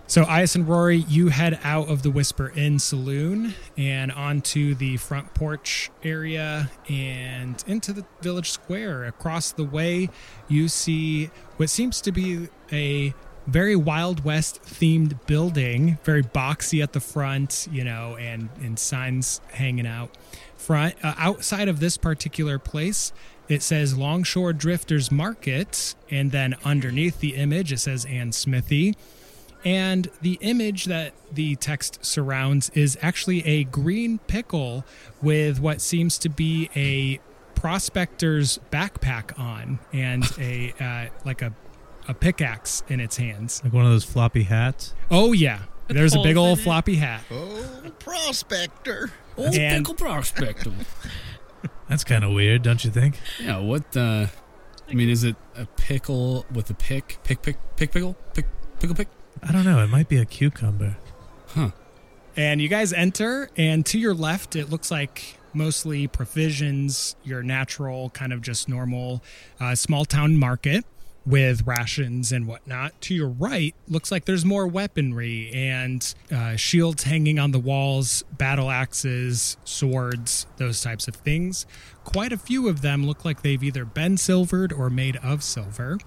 So 0.07 0.23
ias 0.23 0.55
and 0.55 0.67
rory 0.67 0.97
you 0.97 1.27
head 1.27 1.59
out 1.63 1.87
of 1.87 2.01
the 2.01 2.09
whisper 2.09 2.51
inn 2.55 2.79
saloon 2.79 3.53
and 3.77 4.11
onto 4.11 4.73
the 4.73 4.97
front 4.97 5.33
porch 5.35 5.91
area 6.03 6.71
and 6.87 7.63
into 7.67 7.93
the 7.93 8.05
village 8.21 8.49
square. 8.49 9.05
Across 9.05 9.51
the 9.53 9.63
way 9.63 10.09
you 10.47 10.67
see 10.67 11.27
what 11.57 11.69
seems 11.69 12.01
to 12.01 12.11
be 12.11 12.49
a 12.71 13.13
very 13.45 13.75
wild 13.75 14.23
west 14.23 14.61
themed 14.63 15.25
building 15.25 15.97
very 16.03 16.21
boxy 16.21 16.83
at 16.83 16.93
the 16.93 16.99
front 16.99 17.67
you 17.71 17.83
know 17.83 18.15
and 18.17 18.47
and 18.61 18.77
signs 18.77 19.41
hanging 19.53 19.87
out 19.87 20.11
front 20.55 20.93
uh, 21.03 21.15
outside 21.17 21.67
of 21.67 21.79
this 21.79 21.97
particular 21.97 22.59
place 22.59 23.11
it 23.49 23.61
says 23.61 23.97
longshore 23.97 24.53
drifters 24.53 25.11
market 25.11 25.95
and 26.09 26.31
then 26.31 26.55
underneath 26.63 27.19
the 27.19 27.35
image 27.35 27.73
it 27.73 27.79
says 27.79 28.05
and 28.09 28.33
smithy 28.33 28.95
and 29.65 30.09
the 30.21 30.37
image 30.41 30.85
that 30.85 31.13
the 31.33 31.55
text 31.57 32.03
surrounds 32.05 32.69
is 32.73 32.97
actually 33.01 33.45
a 33.45 33.65
green 33.65 34.19
pickle 34.19 34.85
with 35.21 35.59
what 35.59 35.81
seems 35.81 36.17
to 36.19 36.29
be 36.29 36.69
a 36.75 37.19
prospector's 37.55 38.57
backpack 38.71 39.37
on 39.37 39.79
and 39.91 40.23
a 40.39 40.73
uh, 40.79 41.13
like 41.25 41.41
a 41.41 41.53
a 42.07 42.13
pickaxe 42.13 42.81
in 42.87 42.99
its 42.99 43.17
hands. 43.17 43.61
Like 43.63 43.73
one 43.73 43.85
of 43.85 43.91
those 43.91 44.05
floppy 44.05 44.43
hats. 44.43 44.95
Oh 45.11 45.33
yeah, 45.33 45.63
there's 45.89 46.15
a 46.15 46.21
big 46.21 46.37
old 46.37 46.59
floppy 46.59 46.95
hat. 46.95 47.21
Oh, 47.29 47.63
prospector. 47.99 49.11
Old 49.37 49.53
And- 49.55 49.85
pickle 49.85 50.07
prospectum. 50.07 50.73
That's 51.89 52.03
kind 52.03 52.23
of 52.23 52.31
weird, 52.31 52.61
don't 52.61 52.83
you 52.85 52.91
think? 52.91 53.19
yeah. 53.41 53.57
What? 53.57 53.97
uh 53.97 54.27
I 54.89 54.93
mean, 54.93 55.09
is 55.09 55.23
it 55.23 55.35
a 55.55 55.65
pickle 55.65 56.45
with 56.51 56.69
a 56.71 56.73
pick? 56.73 57.19
Pick, 57.23 57.43
pick, 57.43 57.57
pick, 57.75 57.91
pickle, 57.91 58.15
pick, 58.33 58.45
pickle, 58.79 58.95
pick. 58.95 59.07
I 59.43 59.51
don't 59.51 59.63
know. 59.63 59.83
It 59.83 59.87
might 59.87 60.09
be 60.09 60.17
a 60.17 60.25
cucumber. 60.25 60.97
Huh. 61.49 61.71
And 62.35 62.59
you 62.59 62.69
guys 62.69 62.91
enter, 62.91 63.49
and 63.55 63.85
to 63.87 63.99
your 63.99 64.13
left, 64.15 64.55
it 64.55 64.69
looks 64.69 64.89
like 64.89 65.37
mostly 65.53 66.07
provisions, 66.07 67.15
your 67.23 67.43
natural, 67.43 68.09
kind 68.11 68.33
of 68.33 68.41
just 68.41 68.67
normal 68.67 69.23
uh, 69.59 69.75
small 69.75 70.05
town 70.05 70.37
market 70.37 70.85
with 71.29 71.65
rations 71.67 72.31
and 72.31 72.47
whatnot. 72.47 72.99
To 73.01 73.13
your 73.13 73.29
right, 73.29 73.75
looks 73.87 74.11
like 74.11 74.25
there's 74.25 74.43
more 74.43 74.65
weaponry 74.67 75.51
and 75.53 76.13
uh, 76.31 76.55
shields 76.55 77.03
hanging 77.03 77.37
on 77.37 77.51
the 77.51 77.59
walls, 77.59 78.23
battle 78.31 78.71
axes, 78.71 79.55
swords, 79.63 80.47
those 80.57 80.81
types 80.81 81.07
of 81.07 81.15
things. 81.15 81.67
Quite 82.03 82.33
a 82.33 82.37
few 82.37 82.67
of 82.67 82.81
them 82.81 83.05
look 83.05 83.23
like 83.23 83.43
they've 83.43 83.63
either 83.63 83.85
been 83.85 84.17
silvered 84.17 84.73
or 84.73 84.89
made 84.89 85.17
of 85.17 85.43
silver. 85.43 85.99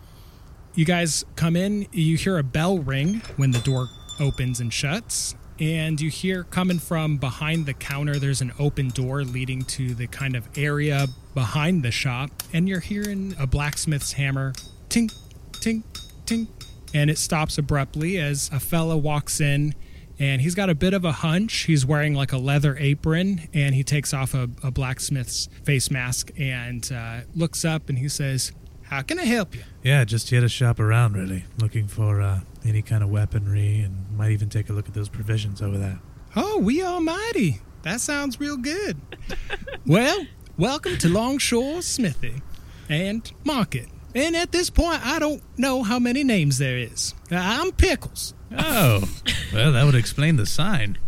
You 0.74 0.84
guys 0.84 1.24
come 1.36 1.54
in, 1.54 1.86
you 1.92 2.16
hear 2.16 2.36
a 2.36 2.42
bell 2.42 2.78
ring 2.78 3.22
when 3.36 3.52
the 3.52 3.60
door 3.60 3.86
opens 4.18 4.58
and 4.58 4.72
shuts, 4.72 5.36
and 5.60 6.00
you 6.00 6.10
hear 6.10 6.42
coming 6.44 6.80
from 6.80 7.18
behind 7.18 7.66
the 7.66 7.74
counter, 7.74 8.18
there's 8.18 8.40
an 8.40 8.52
open 8.58 8.88
door 8.88 9.22
leading 9.22 9.62
to 9.62 9.94
the 9.94 10.08
kind 10.08 10.34
of 10.34 10.48
area 10.56 11.06
behind 11.34 11.84
the 11.84 11.92
shop, 11.92 12.30
and 12.52 12.68
you're 12.68 12.80
hearing 12.80 13.36
a 13.38 13.46
blacksmith's 13.46 14.14
hammer 14.14 14.52
tink, 14.92 15.10
tink, 15.52 15.82
tink, 16.26 16.48
and 16.92 17.08
it 17.08 17.16
stops 17.16 17.56
abruptly 17.56 18.18
as 18.18 18.50
a 18.52 18.60
fella 18.60 18.94
walks 18.94 19.40
in 19.40 19.74
and 20.18 20.42
he's 20.42 20.54
got 20.54 20.68
a 20.68 20.74
bit 20.74 20.92
of 20.92 21.02
a 21.06 21.12
hunch. 21.12 21.60
He's 21.60 21.86
wearing 21.86 22.14
like 22.14 22.30
a 22.30 22.36
leather 22.36 22.76
apron, 22.78 23.48
and 23.54 23.74
he 23.74 23.82
takes 23.82 24.12
off 24.12 24.34
a, 24.34 24.50
a 24.62 24.70
blacksmith's 24.70 25.48
face 25.64 25.90
mask 25.90 26.30
and 26.38 26.92
uh, 26.92 27.20
looks 27.34 27.64
up 27.64 27.88
and 27.88 27.98
he 27.98 28.08
says, 28.08 28.52
"How 28.82 29.00
can 29.00 29.18
I 29.18 29.24
help 29.24 29.54
you?" 29.54 29.62
Yeah, 29.82 30.04
just 30.04 30.28
here 30.28 30.42
to 30.42 30.48
shop 30.48 30.78
around, 30.78 31.16
really. 31.16 31.46
Looking 31.58 31.88
for 31.88 32.20
uh, 32.20 32.40
any 32.64 32.82
kind 32.82 33.02
of 33.02 33.08
weaponry 33.08 33.80
and 33.80 34.14
might 34.16 34.32
even 34.32 34.50
take 34.50 34.68
a 34.68 34.74
look 34.74 34.86
at 34.86 34.94
those 34.94 35.08
provisions 35.08 35.62
over 35.62 35.78
there. 35.78 36.00
Oh, 36.36 36.58
we 36.58 36.82
almighty! 36.82 37.62
That 37.82 38.02
sounds 38.02 38.38
real 38.38 38.58
good. 38.58 39.00
well, 39.86 40.26
welcome 40.58 40.98
to 40.98 41.08
Longshore 41.08 41.80
Smithy 41.80 42.42
and 42.88 43.32
Market. 43.42 43.88
And 44.14 44.36
at 44.36 44.52
this 44.52 44.68
point, 44.70 45.04
I 45.06 45.18
don't 45.18 45.42
know 45.58 45.82
how 45.82 45.98
many 45.98 46.22
names 46.24 46.58
there 46.58 46.76
is. 46.78 47.14
Uh, 47.30 47.36
I'm 47.36 47.72
Pickles. 47.72 48.34
Oh, 48.56 49.08
well, 49.54 49.72
that 49.72 49.84
would 49.86 49.94
explain 49.94 50.36
the 50.36 50.44
sign. 50.46 50.98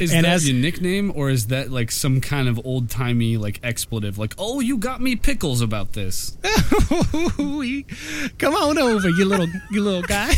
Is 0.00 0.12
And 0.12 0.24
that 0.24 0.32
as- 0.32 0.48
your 0.48 0.58
nickname, 0.60 1.12
or 1.14 1.30
is 1.30 1.46
that 1.46 1.70
like 1.70 1.92
some 1.92 2.20
kind 2.20 2.48
of 2.48 2.60
old 2.64 2.90
timey 2.90 3.36
like 3.36 3.60
expletive? 3.62 4.18
Like, 4.18 4.34
oh, 4.38 4.58
you 4.58 4.76
got 4.78 5.00
me 5.00 5.14
pickles 5.14 5.60
about 5.60 5.92
this. 5.92 6.36
Come 8.38 8.54
on 8.54 8.78
over, 8.78 9.08
you 9.08 9.24
little, 9.24 9.46
you 9.70 9.80
little 9.82 10.02
guy. 10.02 10.34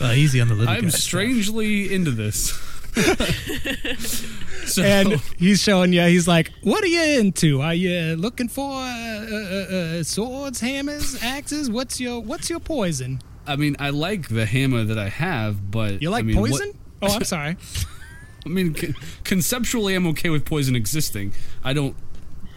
Well, 0.00 0.12
easy 0.12 0.40
on 0.40 0.48
the 0.48 0.54
little 0.54 0.68
I'm 0.74 0.82
guy. 0.84 0.88
strangely 0.90 1.92
into 1.94 2.10
this. 2.10 2.50
so, 4.66 4.82
and 4.82 5.12
he's 5.38 5.62
showing 5.62 5.92
you. 5.92 6.02
He's 6.02 6.26
like, 6.26 6.50
"What 6.62 6.82
are 6.82 6.88
you 6.88 7.20
into? 7.20 7.60
Are 7.60 7.74
you 7.74 8.16
looking 8.16 8.48
for 8.48 8.70
uh, 8.72 9.26
uh, 9.30 9.74
uh, 9.98 10.02
swords, 10.02 10.60
hammers, 10.60 11.22
axes? 11.22 11.70
What's 11.70 12.00
your 12.00 12.20
What's 12.20 12.48
your 12.50 12.60
poison? 12.60 13.20
I 13.46 13.56
mean, 13.56 13.76
I 13.78 13.90
like 13.90 14.28
the 14.28 14.46
hammer 14.46 14.82
that 14.84 14.98
I 14.98 15.08
have, 15.08 15.70
but 15.70 16.02
You 16.02 16.10
like 16.10 16.24
I 16.24 16.26
mean, 16.26 16.40
what- 16.40 16.50
poison? 16.50 16.72
Oh, 17.02 17.14
I'm 17.14 17.24
sorry. 17.24 17.56
I 18.46 18.48
mean, 18.48 18.74
con- 18.74 18.94
conceptually, 19.24 19.94
I'm 19.94 20.06
okay 20.08 20.30
with 20.30 20.44
poison 20.44 20.74
existing. 20.74 21.32
I 21.62 21.72
don't 21.72 21.94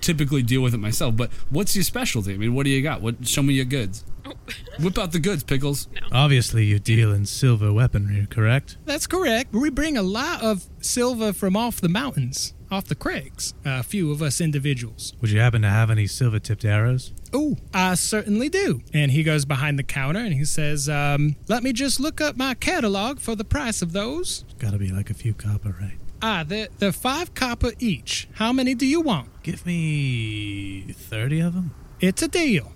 typically 0.02 0.42
deal 0.42 0.62
with 0.62 0.74
it 0.74 0.78
myself. 0.78 1.16
But 1.18 1.32
what's 1.50 1.76
your 1.76 1.84
specialty? 1.84 2.34
I 2.34 2.38
mean, 2.38 2.54
what 2.54 2.64
do 2.64 2.70
you 2.70 2.82
got? 2.82 3.02
What? 3.02 3.28
Show 3.28 3.44
me 3.44 3.54
your 3.56 3.66
goods. 3.66 4.06
Whip 4.80 4.98
out 4.98 5.12
the 5.12 5.20
goods, 5.20 5.44
pickles. 5.44 5.88
Obviously, 6.12 6.66
you 6.66 6.80
deal 6.80 7.14
in 7.14 7.26
silver 7.26 7.72
weaponry, 7.74 8.28
correct? 8.30 8.78
That's 8.86 9.08
correct. 9.08 9.54
We 9.54 9.70
bring 9.70 9.98
a 9.98 10.02
lot 10.02 10.42
of 10.42 10.66
silver 10.82 11.34
from 11.34 11.56
off 11.58 11.82
the 11.82 11.90
mountains, 11.90 12.54
off 12.72 12.86
the 12.86 12.96
crags. 12.96 13.54
A 13.66 13.84
few 13.84 14.12
of 14.12 14.22
us 14.22 14.40
individuals. 14.42 15.14
Would 15.22 15.32
you 15.32 15.40
happen 15.40 15.62
to 15.64 15.70
have 15.70 15.90
any 15.90 16.08
silver 16.08 16.40
tipped 16.40 16.66
arrows? 16.66 17.14
Oh, 17.34 17.58
I 17.74 17.96
certainly 17.96 18.50
do. 18.50 18.82
And 18.94 19.12
he 19.12 19.24
goes 19.24 19.46
behind 19.46 19.78
the 19.78 19.84
counter 19.84 20.20
and 20.20 20.34
he 20.34 20.46
says, 20.46 20.88
um, 20.90 21.36
"Let 21.48 21.62
me 21.64 21.74
just 21.74 22.00
look 22.00 22.22
up 22.22 22.38
my 22.38 22.54
catalog 22.54 23.20
for 23.20 23.36
the 23.36 23.46
price 23.46 23.82
of 23.82 23.92
those." 23.94 24.46
It's 24.50 24.54
Gotta 24.56 24.78
be 24.78 24.92
like 24.92 25.10
a 25.10 25.14
few 25.14 25.34
copper, 25.34 25.76
right? 25.80 25.98
Ah, 26.22 26.44
they're, 26.46 26.68
they're 26.80 26.92
five 26.92 27.34
copper 27.34 27.72
each. 27.80 28.28
How 28.34 28.52
many 28.52 28.76
do 28.76 28.86
you 28.86 29.00
want? 29.00 29.30
Give 29.44 29.66
me 29.66 30.82
30 30.92 31.40
of 31.40 31.54
them? 31.54 31.72
It's 32.02 32.22
a 32.22 32.28
deal. 32.28 32.74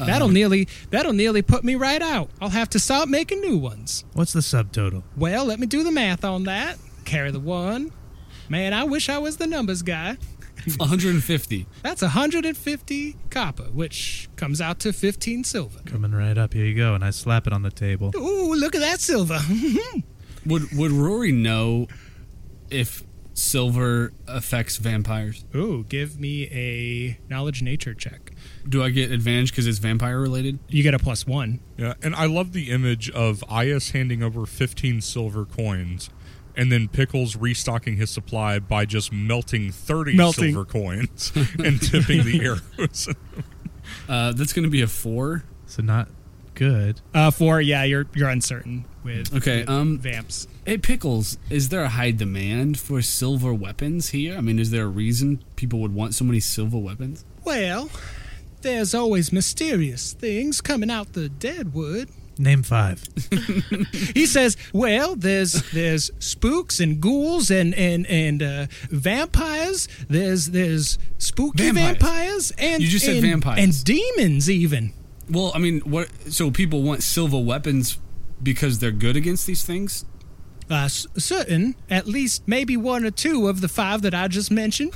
Uh-huh. 0.00 0.06
that'll 0.10 0.28
nearly 0.28 0.68
that'll 0.90 1.12
nearly 1.12 1.42
put 1.42 1.62
me 1.64 1.74
right 1.74 2.00
out. 2.02 2.30
I'll 2.40 2.48
have 2.50 2.70
to 2.70 2.78
start 2.78 3.08
making 3.08 3.40
new 3.40 3.56
ones. 3.58 4.04
What's 4.14 4.32
the 4.32 4.40
subtotal? 4.40 5.02
Well, 5.16 5.44
let 5.44 5.58
me 5.60 5.66
do 5.66 5.82
the 5.82 5.92
math 5.92 6.24
on 6.24 6.44
that. 6.44 6.78
Carry 7.04 7.30
the 7.30 7.40
one. 7.40 7.92
Man, 8.48 8.72
I 8.72 8.84
wish 8.84 9.08
I 9.08 9.18
was 9.18 9.36
the 9.36 9.46
numbers 9.46 9.82
guy. 9.82 10.16
150. 10.76 11.66
That's 11.82 12.02
150 12.02 13.16
copper, 13.30 13.62
which 13.64 14.28
comes 14.36 14.60
out 14.60 14.78
to 14.80 14.92
15 14.92 15.44
silver. 15.44 15.78
Coming 15.86 16.12
right 16.12 16.36
up. 16.36 16.52
Here 16.52 16.66
you 16.66 16.74
go. 16.76 16.94
And 16.94 17.02
I 17.04 17.10
slap 17.10 17.46
it 17.46 17.52
on 17.52 17.62
the 17.62 17.70
table. 17.70 18.12
Ooh, 18.16 18.54
look 18.54 18.74
at 18.74 18.80
that 18.80 19.00
silver. 19.00 19.38
Would 20.46 20.76
Would 20.76 20.92
Rory 20.92 21.32
know 21.32 21.86
if 22.70 23.02
silver 23.34 24.12
affects 24.26 24.76
vampires? 24.76 25.44
Ooh, 25.54 25.84
give 25.88 26.18
me 26.20 26.44
a 26.50 27.18
knowledge 27.30 27.62
nature 27.62 27.94
check. 27.94 28.29
Do 28.68 28.82
I 28.82 28.90
get 28.90 29.10
advantage 29.10 29.50
because 29.52 29.66
it's 29.66 29.78
vampire 29.78 30.20
related? 30.20 30.58
You 30.68 30.82
get 30.82 30.94
a 30.94 30.98
plus 30.98 31.26
one. 31.26 31.60
Yeah, 31.76 31.94
and 32.02 32.14
I 32.14 32.26
love 32.26 32.52
the 32.52 32.70
image 32.70 33.10
of 33.10 33.40
Ias 33.48 33.92
handing 33.92 34.22
over 34.22 34.46
15 34.46 35.00
silver 35.00 35.44
coins 35.44 36.10
and 36.56 36.70
then 36.70 36.88
Pickles 36.88 37.36
restocking 37.36 37.96
his 37.96 38.10
supply 38.10 38.58
by 38.58 38.84
just 38.84 39.12
melting 39.12 39.70
30 39.70 40.16
Melting. 40.16 40.52
silver 40.52 40.64
coins 40.64 41.32
and 41.58 41.80
tipping 41.80 42.24
the 42.24 42.40
arrows. 42.78 43.08
Uh, 44.08 44.32
that's 44.32 44.52
going 44.52 44.62
to 44.62 44.70
be 44.70 44.82
a 44.82 44.86
four. 44.86 45.42
So 45.66 45.82
not 45.82 46.08
good. 46.54 47.00
Uh, 47.12 47.32
four. 47.32 47.60
Yeah, 47.60 47.82
you're 47.82 48.06
you're 48.14 48.28
uncertain 48.28 48.84
with 49.02 49.34
Okay, 49.34 49.60
with 49.60 49.68
um, 49.68 49.98
vamps. 49.98 50.46
Hey, 50.64 50.78
Pickles, 50.78 51.38
is 51.48 51.70
there 51.70 51.82
a 51.82 51.88
high 51.88 52.12
demand 52.12 52.78
for 52.78 53.02
silver 53.02 53.52
weapons 53.52 54.10
here? 54.10 54.36
I 54.36 54.42
mean, 54.42 54.60
is 54.60 54.70
there 54.70 54.84
a 54.84 54.88
reason 54.88 55.42
people 55.56 55.80
would 55.80 55.94
want 55.94 56.14
so 56.14 56.24
many 56.24 56.38
silver 56.38 56.78
weapons? 56.78 57.24
Well, 57.44 57.90
there's 58.62 58.94
always 58.94 59.32
mysterious 59.32 60.12
things 60.12 60.60
coming 60.60 60.90
out 60.90 61.12
the 61.12 61.28
deadwood. 61.28 62.08
Name 62.38 62.62
five. 62.62 63.04
He 64.14 64.24
says, 64.26 64.56
"Well, 64.72 65.14
there's 65.14 65.52
there's 65.72 66.10
spooks 66.20 66.80
and 66.80 67.00
ghouls 67.00 67.50
and 67.50 67.74
and 67.74 68.06
and 68.06 68.42
uh, 68.42 68.66
vampires. 68.90 69.88
There's 70.08 70.46
there's 70.46 70.98
spooky 71.18 71.70
Vampires. 71.70 71.98
vampires, 71.98 72.52
and 72.58 72.82
You 72.82 72.88
just 72.88 73.04
said 73.04 73.16
and- 73.16 73.26
vampires. 73.26 73.58
and 73.58 73.84
demons 73.84 74.48
even. 74.48 74.92
Well, 75.28 75.52
I 75.54 75.58
mean, 75.58 75.80
what? 75.80 76.08
So 76.32 76.50
people 76.50 76.82
want 76.82 77.02
silver 77.02 77.38
weapons 77.38 77.98
because 78.42 78.78
they're 78.78 78.90
good 78.90 79.16
against 79.16 79.46
these 79.46 79.62
things? 79.62 80.04
Uh, 80.70 80.88
certain, 80.88 81.74
at 81.90 82.06
least 82.06 82.42
maybe 82.46 82.76
one 82.76 83.04
or 83.04 83.10
two 83.10 83.48
of 83.48 83.60
the 83.60 83.68
five 83.68 84.02
that 84.02 84.14
I 84.14 84.28
just 84.28 84.50
mentioned. 84.50 84.94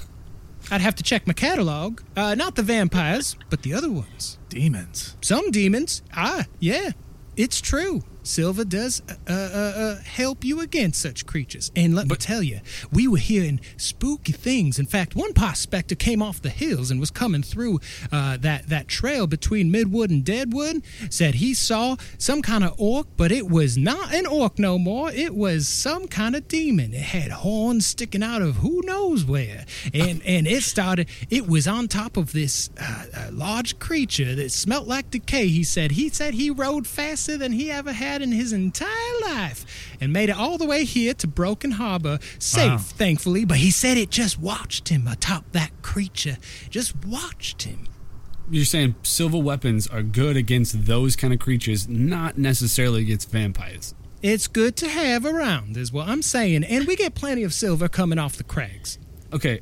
I'd 0.71 0.81
have 0.81 0.95
to 0.97 1.03
check 1.03 1.27
my 1.27 1.33
catalog. 1.33 2.01
Uh, 2.17 2.35
not 2.35 2.57
the 2.57 2.63
vampires, 2.63 3.37
but 3.51 3.63
the 3.63 3.75
other 3.75 3.91
ones. 3.91 4.39
Demons. 4.49 5.17
Some 5.21 5.51
demons. 5.51 6.03
Ah, 6.17 6.45
yeah, 6.59 6.93
it's 7.37 7.61
true. 7.61 8.03
Silver 8.25 8.65
does 8.65 9.03
uh, 9.09 9.15
uh, 9.29 9.33
uh, 9.33 10.03
help 10.03 10.45
you 10.45 10.61
against 10.61 11.01
such 11.01 11.27
creatures. 11.27 11.71
And 11.77 11.95
let 11.95 12.09
me 12.09 12.17
tell 12.17 12.43
you, 12.43 12.61
we 12.91 13.07
were 13.07 13.19
hearing 13.19 13.61
spooky 13.77 14.33
things. 14.33 14.79
In 14.79 14.87
fact, 14.87 15.15
one 15.15 15.35
prospector 15.35 15.95
came 15.95 16.23
off 16.23 16.41
the 16.43 16.49
hills 16.49 16.91
and 16.91 16.99
was 16.99 17.11
coming 17.11 17.43
through 17.43 17.81
uh, 18.11 18.39
that, 18.39 18.69
that 18.69 18.89
trail 18.89 19.27
between 19.27 19.71
Midwood 19.71 20.11
and 20.11 20.25
Deadwood. 20.25 20.83
Said 21.11 21.37
he 21.37 21.55
saw 21.55 21.97
some 22.19 22.43
kind 22.43 22.65
of 22.65 22.75
orc, 22.79 23.07
but 23.17 23.31
it 23.31 23.49
was 23.49 23.77
not 23.77 24.13
an 24.15 24.27
orc 24.27 24.59
no 24.59 24.79
more. 24.79 25.13
It 25.13 25.35
was 25.35 25.69
some 25.69 26.09
kind 26.09 26.35
of 26.35 26.49
demon. 26.49 26.95
It 26.95 27.03
had 27.03 27.31
horns 27.31 27.87
sticking 27.87 28.23
out 28.23 28.41
of 28.41 28.57
who 28.57 28.81
knows 28.85 29.25
where. 29.25 29.67
And, 29.93 30.23
and 30.27 30.47
it 30.47 30.63
started, 30.63 31.09
it 31.31 31.47
was 31.47 31.69
on 31.69 31.89
top 31.89 32.17
of 32.17 32.33
this 32.33 32.71
uh, 32.81 33.05
uh, 33.15 33.29
large 33.33 33.79
creature 33.79 34.35
that 34.35 34.51
smelt 34.51 34.89
like 34.89 35.11
decay. 35.11 35.49
He 35.49 35.63
said, 35.63 35.93
he 35.93 36.09
said 36.09 36.35
he 36.35 36.51
rode 36.51 36.87
faster 36.87 37.37
than 37.37 37.53
he 37.53 37.71
ever 37.71 37.93
had 37.93 38.14
in 38.23 38.33
his 38.33 38.53
entire 38.53 39.21
life 39.23 39.65
and 40.01 40.13
made 40.13 40.29
it 40.31 40.37
all 40.37 40.59
the 40.59 40.67
way 40.67 40.85
here 40.85 41.15
to 41.15 41.27
Broken 41.27 41.73
Harbor 41.73 42.19
safe, 42.39 42.71
Wow. 42.71 42.77
thankfully. 42.79 43.45
But 43.45 43.59
he 43.59 43.71
said 43.71 43.97
it 43.97 44.11
just 44.11 44.39
watched 44.39 44.89
him 44.89 45.07
atop 45.07 45.51
that 45.53 45.71
creature, 45.83 46.39
just 46.71 46.95
watched 47.05 47.63
him. 47.63 47.87
You're 48.51 48.65
saying 48.67 48.95
silver 49.03 49.39
weapons 49.39 49.87
are 49.87 50.03
good 50.03 50.37
against 50.37 50.85
those 50.87 51.17
kind 51.17 51.33
of 51.33 51.41
creatures, 51.41 51.89
not 51.89 52.37
necessarily 52.37 53.01
against 53.03 53.31
vampires. 53.31 53.95
It's 54.23 54.47
good 54.49 54.77
to 54.77 54.89
have 54.89 55.25
around, 55.25 55.77
is 55.77 55.93
what 55.93 56.09
I'm 56.09 56.23
saying. 56.23 56.65
And 56.65 56.87
we 56.87 56.97
get 56.97 57.15
plenty 57.15 57.43
of 57.43 57.53
silver 57.55 57.89
coming 57.89 58.19
off 58.19 58.37
the 58.37 58.45
crags. 58.45 58.99
Okay, 59.33 59.61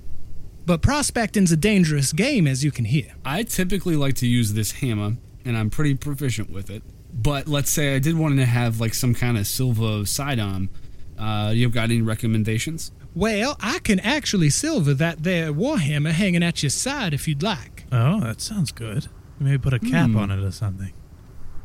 But 0.64 0.80
prospecting's 0.82 1.50
a 1.50 1.56
dangerous 1.56 2.12
game, 2.12 2.46
as 2.46 2.62
you 2.62 2.70
can 2.70 2.84
hear. 2.84 3.14
I 3.24 3.42
typically 3.42 3.96
like 3.96 4.14
to 4.16 4.26
use 4.28 4.52
this 4.52 4.72
hammer, 4.72 5.16
and 5.44 5.56
I'm 5.56 5.70
pretty 5.70 5.94
proficient 5.94 6.50
with 6.50 6.70
it. 6.70 6.82
But 7.12 7.46
let's 7.48 7.70
say 7.70 7.94
I 7.94 7.98
did 7.98 8.16
want 8.16 8.36
to 8.38 8.46
have 8.46 8.80
like 8.80 8.94
some 8.94 9.14
kind 9.14 9.36
of 9.38 9.46
silver 9.46 10.04
sidearm. 10.06 10.70
Uh, 11.18 11.52
you've 11.54 11.72
got 11.72 11.84
any 11.84 12.00
recommendations? 12.02 12.90
Well, 13.14 13.56
I 13.60 13.78
can 13.80 14.00
actually 14.00 14.48
silver 14.50 14.94
that 14.94 15.22
there 15.22 15.52
warhammer 15.52 16.12
hanging 16.12 16.42
at 16.42 16.62
your 16.62 16.70
side 16.70 17.12
if 17.12 17.28
you'd 17.28 17.42
like. 17.42 17.84
Oh, 17.92 18.20
that 18.20 18.40
sounds 18.40 18.72
good. 18.72 19.08
Maybe 19.38 19.58
put 19.58 19.74
a 19.74 19.78
cap 19.78 20.10
Hmm. 20.10 20.16
on 20.16 20.30
it 20.30 20.42
or 20.42 20.50
something. 20.50 20.92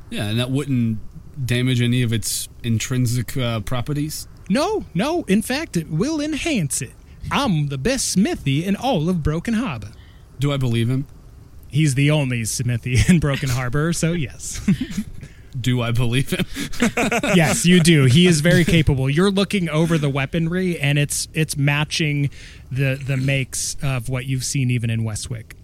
Yeah, 0.09 0.25
and 0.29 0.39
that 0.39 0.51
wouldn't 0.51 0.99
damage 1.45 1.81
any 1.81 2.01
of 2.01 2.11
its 2.11 2.49
intrinsic 2.63 3.37
uh, 3.37 3.61
properties. 3.61 4.27
No, 4.49 4.85
no, 4.93 5.23
in 5.23 5.41
fact, 5.41 5.77
it 5.77 5.89
will 5.89 6.19
enhance 6.21 6.81
it. 6.81 6.93
I'm 7.31 7.67
the 7.67 7.77
best 7.77 8.07
smithy 8.09 8.63
in 8.65 8.75
all 8.75 9.09
of 9.09 9.21
Broken 9.23 9.53
Harbor. 9.55 9.91
Do 10.39 10.51
I 10.51 10.57
believe 10.57 10.89
him? 10.89 11.07
He's 11.69 11.95
the 11.95 12.11
only 12.11 12.45
smithy 12.45 12.97
in 13.07 13.19
Broken 13.19 13.49
Harbor, 13.49 13.93
so 13.93 14.13
yes. 14.13 14.61
Do 15.59 15.81
I 15.81 15.91
believe 15.91 16.29
him? 16.31 16.45
yes, 17.35 17.65
you 17.65 17.79
do. 17.79 18.05
He 18.05 18.27
is 18.27 18.41
very 18.41 18.63
capable. 18.63 19.09
You're 19.09 19.31
looking 19.31 19.69
over 19.69 19.97
the 19.97 20.09
weaponry 20.09 20.79
and 20.79 20.99
it's 20.99 21.27
it's 21.33 21.57
matching 21.57 22.29
the 22.71 22.93
the 23.03 23.17
makes 23.17 23.75
of 23.81 24.07
what 24.07 24.25
you've 24.27 24.43
seen 24.43 24.69
even 24.69 24.91
in 24.91 25.03
Westwick. 25.03 25.55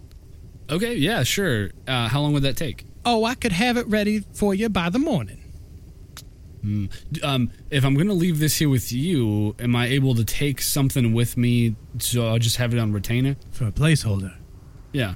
okay, 0.68 0.94
yeah, 0.96 1.22
sure. 1.22 1.70
Uh, 1.86 2.08
how 2.08 2.20
long 2.22 2.32
would 2.32 2.42
that 2.42 2.56
take? 2.56 2.84
Oh, 3.04 3.24
I 3.24 3.36
could 3.36 3.52
have 3.52 3.76
it 3.76 3.86
ready 3.86 4.24
for 4.32 4.52
you 4.52 4.68
by 4.68 4.88
the 4.90 4.98
morning. 4.98 5.40
Um, 7.22 7.50
if 7.70 7.84
I'm 7.84 7.94
gonna 7.94 8.14
leave 8.14 8.40
this 8.40 8.56
here 8.56 8.70
with 8.70 8.90
you, 8.90 9.54
am 9.58 9.76
I 9.76 9.86
able 9.86 10.14
to 10.16 10.24
take 10.24 10.60
something 10.62 11.12
with 11.12 11.36
me 11.36 11.76
so 11.98 12.26
I'll 12.26 12.38
just 12.38 12.56
have 12.56 12.72
it 12.74 12.80
on 12.80 12.92
retainer? 12.92 13.36
For 13.52 13.66
a 13.66 13.72
placeholder. 13.72 14.34
Yeah. 14.92 15.14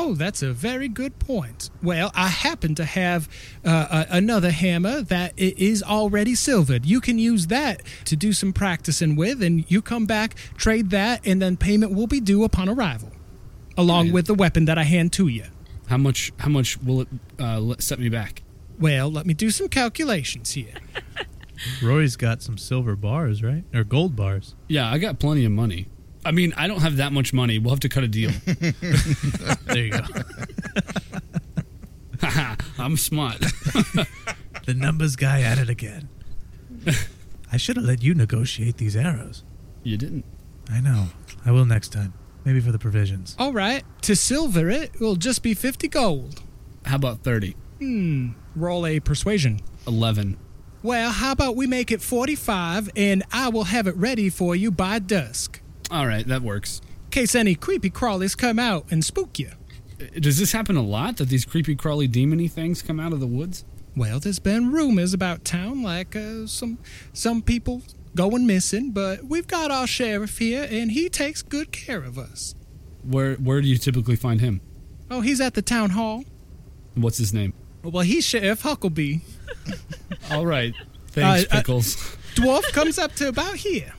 Oh, 0.00 0.14
that's 0.14 0.42
a 0.42 0.52
very 0.52 0.88
good 0.88 1.18
point. 1.18 1.70
Well, 1.82 2.12
I 2.14 2.28
happen 2.28 2.74
to 2.76 2.84
have 2.84 3.28
uh, 3.64 4.04
a, 4.10 4.16
another 4.16 4.50
hammer 4.50 5.00
that 5.02 5.32
is 5.36 5.82
already 5.82 6.34
silvered. 6.36 6.86
You 6.86 7.00
can 7.00 7.18
use 7.18 7.48
that 7.48 7.82
to 8.04 8.14
do 8.16 8.32
some 8.32 8.52
practicing 8.52 9.16
with, 9.16 9.42
and 9.42 9.68
you 9.70 9.82
come 9.82 10.06
back, 10.06 10.36
trade 10.56 10.90
that, 10.90 11.26
and 11.26 11.42
then 11.42 11.56
payment 11.56 11.92
will 11.94 12.06
be 12.06 12.20
due 12.20 12.44
upon 12.44 12.68
arrival, 12.68 13.10
along 13.76 14.06
Right. 14.06 14.14
with 14.14 14.26
the 14.26 14.34
weapon 14.34 14.66
that 14.66 14.78
I 14.78 14.84
hand 14.84 15.12
to 15.14 15.26
you. 15.28 15.44
How 15.88 15.96
much? 15.96 16.32
How 16.38 16.48
much 16.50 16.80
will 16.82 17.00
it 17.02 17.08
uh, 17.38 17.74
set 17.80 17.98
me 17.98 18.08
back? 18.08 18.42
Well, 18.78 19.10
let 19.10 19.26
me 19.26 19.34
do 19.34 19.50
some 19.50 19.68
calculations 19.68 20.52
here. 20.52 20.74
Roy's 21.82 22.14
got 22.14 22.40
some 22.42 22.56
silver 22.56 22.94
bars, 22.94 23.42
right? 23.42 23.64
Or 23.74 23.82
gold 23.82 24.14
bars. 24.14 24.54
Yeah, 24.68 24.88
I 24.88 24.98
got 24.98 25.18
plenty 25.18 25.44
of 25.44 25.50
money. 25.50 25.88
I 26.24 26.32
mean, 26.32 26.52
I 26.56 26.66
don't 26.66 26.80
have 26.80 26.96
that 26.96 27.12
much 27.12 27.32
money. 27.32 27.58
We'll 27.58 27.70
have 27.72 27.80
to 27.80 27.88
cut 27.88 28.04
a 28.04 28.08
deal. 28.08 28.30
There 29.66 29.76
you 29.84 29.90
go. 29.92 30.00
I'm 32.78 32.96
smart. 32.96 33.38
the 34.66 34.74
numbers 34.74 35.16
guy 35.16 35.42
at 35.42 35.58
it 35.58 35.68
again. 35.68 36.08
I 37.52 37.56
should 37.56 37.76
have 37.76 37.84
let 37.84 38.02
you 38.02 38.14
negotiate 38.14 38.76
these 38.78 38.96
arrows. 38.96 39.44
you 39.82 39.96
didn't. 39.96 40.24
I 40.70 40.80
know. 40.80 41.06
I 41.46 41.50
will 41.52 41.64
next 41.64 41.90
time. 41.92 42.12
Maybe 42.44 42.60
for 42.60 42.72
the 42.72 42.78
provisions. 42.78 43.36
All 43.38 43.52
right, 43.52 43.84
to 44.02 44.14
silver 44.16 44.68
it 44.70 44.98
will 45.00 45.16
just 45.16 45.42
be 45.42 45.54
50 45.54 45.88
gold. 45.88 46.42
How 46.86 46.96
about 46.96 47.22
thirty? 47.22 47.56
Hmm, 47.78 48.30
roll 48.56 48.86
a 48.86 49.00
persuasion. 49.00 49.60
Eleven. 49.86 50.38
Well, 50.82 51.10
how 51.10 51.32
about 51.32 51.56
we 51.56 51.66
make 51.66 51.90
it 51.90 52.00
45 52.00 52.90
and 52.96 53.24
I 53.32 53.48
will 53.48 53.64
have 53.64 53.86
it 53.88 53.96
ready 53.96 54.30
for 54.30 54.54
you 54.54 54.70
by 54.70 54.98
dusk. 55.00 55.57
All 55.90 56.06
right, 56.06 56.26
that 56.26 56.42
works. 56.42 56.80
In 57.06 57.10
case 57.10 57.34
any 57.34 57.54
creepy 57.54 57.90
crawlies 57.90 58.36
come 58.36 58.58
out 58.58 58.84
and 58.90 59.04
spook 59.04 59.38
you. 59.38 59.50
Uh, 60.00 60.04
Does 60.20 60.38
this 60.38 60.52
happen 60.52 60.76
a 60.76 60.82
lot? 60.82 61.16
That 61.16 61.28
these 61.28 61.44
creepy, 61.44 61.74
crawly, 61.74 62.08
demony 62.08 62.50
things 62.50 62.82
come 62.82 63.00
out 63.00 63.12
of 63.12 63.20
the 63.20 63.26
woods? 63.26 63.64
Well, 63.96 64.20
there's 64.20 64.38
been 64.38 64.70
rumors 64.70 65.12
about 65.14 65.44
town, 65.44 65.82
like 65.82 66.14
uh, 66.14 66.46
some 66.46 66.78
some 67.12 67.42
people 67.42 67.82
going 68.14 68.46
missing, 68.46 68.90
but 68.92 69.24
we've 69.24 69.46
got 69.46 69.70
our 69.70 69.86
sheriff 69.86 70.38
here, 70.38 70.68
and 70.70 70.92
he 70.92 71.08
takes 71.08 71.42
good 71.42 71.72
care 71.72 72.04
of 72.04 72.18
us. 72.18 72.54
Where 73.02 73.34
Where 73.36 73.60
do 73.60 73.66
you 73.66 73.76
typically 73.78 74.16
find 74.16 74.40
him? 74.40 74.60
Oh, 75.10 75.22
he's 75.22 75.40
at 75.40 75.54
the 75.54 75.62
town 75.62 75.90
hall. 75.90 76.24
What's 76.94 77.18
his 77.18 77.32
name? 77.32 77.54
Well, 77.82 78.02
he's 78.04 78.24
Sheriff 78.24 78.62
Huckleby. 78.62 79.22
All 80.30 80.44
right. 80.46 80.74
Thanks, 81.08 81.50
Uh, 81.50 81.54
uh, 81.54 81.58
Pickles. 81.58 81.96
Dwarf 82.34 82.64
comes 82.72 82.98
up 82.98 83.14
to 83.14 83.28
about 83.28 83.56
here. 83.56 83.94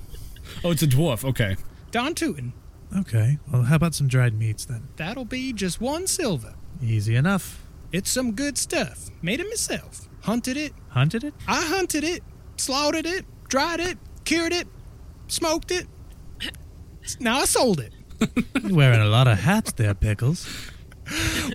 oh, 0.64 0.72
it's 0.72 0.84
a 0.84 0.88
dwarf. 0.88 1.24
Okay. 1.26 1.56
Don 1.92 2.14
Tootin. 2.14 2.54
Okay. 2.98 3.38
Well, 3.52 3.64
how 3.64 3.76
about 3.76 3.94
some 3.94 4.08
dried 4.08 4.34
meats 4.34 4.66
then? 4.66 4.88
That'll 4.96 5.26
be 5.26 5.54
just 5.54 5.80
one 5.80 6.08
silver. 6.08 6.56
Easy 6.82 7.16
enough. 7.16 7.64
It's 7.92 8.10
some 8.10 8.34
good 8.34 8.58
stuff. 8.58 9.10
Made 9.22 9.40
it 9.40 9.48
myself. 9.48 10.08
Hunted 10.22 10.58
it. 10.58 10.74
Hunted 10.90 11.24
it? 11.24 11.34
I 11.48 11.62
hunted 11.66 12.04
it, 12.04 12.24
slaughtered 12.58 13.06
it, 13.06 13.26
dried 13.48 13.80
it, 13.80 13.98
cured 14.26 14.54
it, 14.54 14.68
smoked 15.28 15.72
it. 15.72 15.88
Now 17.20 17.40
I 17.40 17.46
sold 17.46 17.80
it. 17.80 17.94
You're 18.62 18.76
wearing 18.76 19.02
a 19.02 19.08
lot 19.08 19.28
of 19.28 19.40
hats 19.40 19.72
there, 19.74 19.94
Pickles. 19.96 20.48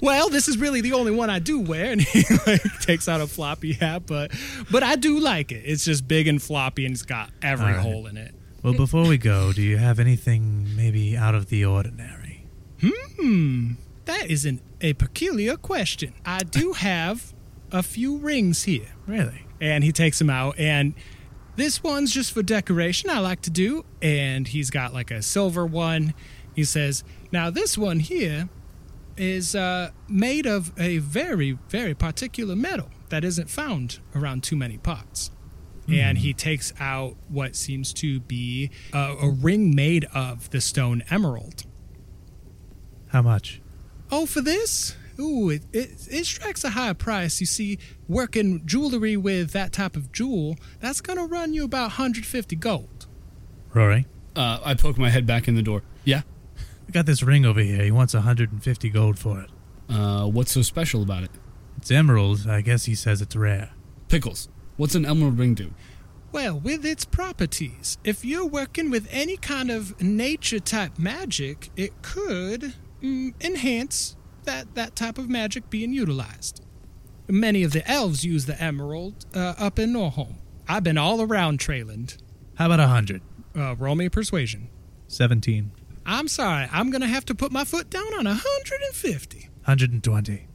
Well, 0.02 0.30
this 0.30 0.48
is 0.48 0.58
really 0.58 0.80
the 0.80 0.94
only 0.94 1.12
one 1.12 1.30
I 1.30 1.38
do 1.38 1.60
wear, 1.60 1.86
and 1.92 2.00
he 2.00 2.24
like 2.46 2.62
takes 2.80 3.08
out 3.08 3.20
a 3.20 3.26
floppy 3.26 3.74
hat, 3.74 4.04
but 4.06 4.32
but 4.70 4.82
I 4.82 4.96
do 4.96 5.20
like 5.20 5.52
it. 5.52 5.62
It's 5.64 5.84
just 5.84 6.08
big 6.08 6.26
and 6.26 6.42
floppy, 6.42 6.86
and 6.86 6.94
it's 6.94 7.02
got 7.02 7.30
every 7.42 7.72
right. 7.72 7.80
hole 7.80 8.06
in 8.06 8.16
it. 8.16 8.34
Well, 8.64 8.72
before 8.72 9.06
we 9.06 9.18
go, 9.18 9.52
do 9.52 9.60
you 9.60 9.76
have 9.76 10.00
anything 10.00 10.74
maybe 10.74 11.16
out 11.18 11.34
of 11.34 11.50
the 11.50 11.66
ordinary? 11.66 12.46
Hmm, 12.80 13.72
that 14.06 14.30
isn't 14.30 14.62
a 14.80 14.94
peculiar 14.94 15.56
question. 15.58 16.14
I 16.24 16.38
do 16.44 16.72
have 16.90 17.34
a 17.70 17.82
few 17.82 18.16
rings 18.16 18.64
here, 18.64 18.88
Really? 19.06 19.46
and 19.60 19.84
he 19.84 19.92
takes 19.92 20.18
them 20.18 20.30
out, 20.30 20.58
and 20.58 20.94
this 21.56 21.82
one's 21.82 22.10
just 22.10 22.32
for 22.32 22.42
decoration. 22.42 23.10
I 23.10 23.18
like 23.18 23.42
to 23.42 23.50
do, 23.50 23.84
and 24.00 24.48
he's 24.48 24.70
got 24.70 24.94
like 24.94 25.10
a 25.10 25.20
silver 25.20 25.66
one. 25.66 26.14
He 26.56 26.64
says, 26.64 27.04
"Now 27.30 27.50
this 27.50 27.76
one 27.76 28.00
here 28.00 28.48
is 29.18 29.54
uh, 29.54 29.90
made 30.08 30.46
of 30.46 30.72
a 30.78 30.98
very, 30.98 31.58
very 31.68 31.92
particular 31.94 32.56
metal 32.56 32.88
that 33.10 33.24
isn't 33.24 33.50
found 33.50 33.98
around 34.14 34.42
too 34.42 34.56
many 34.56 34.78
parts." 34.78 35.30
And 35.88 36.18
he 36.18 36.32
takes 36.32 36.72
out 36.80 37.16
what 37.28 37.54
seems 37.56 37.92
to 37.94 38.20
be 38.20 38.70
a, 38.92 39.16
a 39.22 39.28
ring 39.30 39.74
made 39.74 40.06
of 40.14 40.50
the 40.50 40.60
stone 40.60 41.02
emerald. 41.10 41.64
How 43.08 43.22
much? 43.22 43.60
Oh, 44.10 44.26
for 44.26 44.40
this? 44.40 44.96
Ooh, 45.18 45.50
it, 45.50 45.62
it, 45.72 46.08
it 46.10 46.26
strikes 46.26 46.64
a 46.64 46.70
high 46.70 46.92
price. 46.92 47.40
You 47.40 47.46
see, 47.46 47.78
working 48.08 48.66
jewelry 48.66 49.16
with 49.16 49.52
that 49.52 49.72
type 49.72 49.94
of 49.96 50.10
jewel, 50.10 50.56
that's 50.80 51.00
going 51.00 51.18
to 51.18 51.24
run 51.24 51.52
you 51.52 51.64
about 51.64 51.82
150 51.82 52.56
gold. 52.56 53.06
Rory? 53.72 54.06
Uh, 54.34 54.58
I 54.64 54.74
poke 54.74 54.98
my 54.98 55.10
head 55.10 55.26
back 55.26 55.46
in 55.46 55.54
the 55.54 55.62
door. 55.62 55.82
Yeah. 56.04 56.22
I 56.88 56.90
got 56.90 57.06
this 57.06 57.22
ring 57.22 57.44
over 57.44 57.60
here. 57.60 57.82
He 57.82 57.90
wants 57.90 58.14
150 58.14 58.90
gold 58.90 59.18
for 59.18 59.40
it. 59.40 59.50
Uh, 59.88 60.26
what's 60.26 60.52
so 60.52 60.62
special 60.62 61.02
about 61.02 61.22
it? 61.22 61.30
It's 61.76 61.90
emerald. 61.90 62.46
I 62.48 62.60
guess 62.60 62.86
he 62.86 62.94
says 62.94 63.22
it's 63.22 63.36
rare. 63.36 63.70
Pickles. 64.08 64.48
What's 64.76 64.94
an 64.94 65.06
emerald 65.06 65.38
ring 65.38 65.54
do? 65.54 65.72
Well, 66.32 66.58
with 66.58 66.84
its 66.84 67.04
properties, 67.04 67.96
if 68.02 68.24
you're 68.24 68.46
working 68.46 68.90
with 68.90 69.06
any 69.10 69.36
kind 69.36 69.70
of 69.70 70.00
nature 70.02 70.58
type 70.58 70.98
magic, 70.98 71.70
it 71.76 72.02
could 72.02 72.74
mm, 73.00 73.32
enhance 73.40 74.16
that, 74.42 74.74
that 74.74 74.96
type 74.96 75.16
of 75.16 75.30
magic 75.30 75.70
being 75.70 75.92
utilized. 75.92 76.64
Many 77.28 77.62
of 77.62 77.72
the 77.72 77.88
elves 77.88 78.24
use 78.24 78.46
the 78.46 78.60
emerald 78.60 79.26
uh, 79.34 79.54
up 79.58 79.78
in 79.78 79.92
Norholm. 79.92 80.38
I've 80.68 80.82
been 80.82 80.98
all 80.98 81.22
around 81.22 81.60
Treyland. 81.60 82.18
How 82.56 82.66
about 82.66 82.80
a 82.80 82.84
100? 82.84 83.22
Uh, 83.56 83.76
roll 83.76 83.94
me 83.94 84.06
a 84.06 84.10
persuasion. 84.10 84.68
17. 85.06 85.70
I'm 86.04 86.28
sorry, 86.28 86.68
I'm 86.72 86.90
going 86.90 87.00
to 87.00 87.06
have 87.06 87.24
to 87.26 87.34
put 87.34 87.52
my 87.52 87.64
foot 87.64 87.88
down 87.90 88.12
on 88.14 88.24
150. 88.24 89.38
120. 89.64 90.48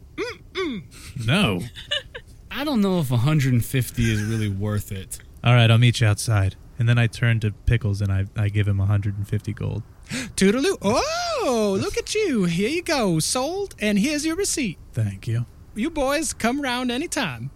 No. 1.25 1.61
I 2.51 2.63
don't 2.63 2.81
know 2.81 2.99
if 2.99 3.11
150 3.11 4.11
is 4.11 4.23
really 4.23 4.49
worth 4.49 4.91
it. 4.91 5.19
All 5.43 5.53
right, 5.53 5.69
I'll 5.69 5.77
meet 5.77 6.01
you 6.01 6.07
outside. 6.07 6.55
And 6.77 6.87
then 6.87 6.97
I 6.97 7.07
turn 7.07 7.39
to 7.41 7.51
Pickles 7.51 8.01
and 8.01 8.11
I, 8.11 8.25
I 8.35 8.49
give 8.49 8.67
him 8.67 8.77
150 8.77 9.53
gold. 9.53 9.83
Toodaloo. 10.09 10.77
Oh, 10.81 11.77
look 11.79 11.97
at 11.97 12.15
you. 12.15 12.45
Here 12.45 12.69
you 12.69 12.81
go. 12.81 13.19
Sold, 13.19 13.75
and 13.79 13.99
here's 13.99 14.25
your 14.25 14.35
receipt. 14.35 14.77
Thank 14.93 15.27
you. 15.27 15.45
You 15.75 15.89
boys 15.89 16.33
come 16.33 16.61
round 16.61 16.91
anytime. 16.91 17.51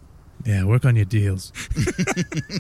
Yeah, 0.46 0.66
work 0.66 0.86
on 0.86 0.96
your 0.96 1.06
deals. 1.06 1.52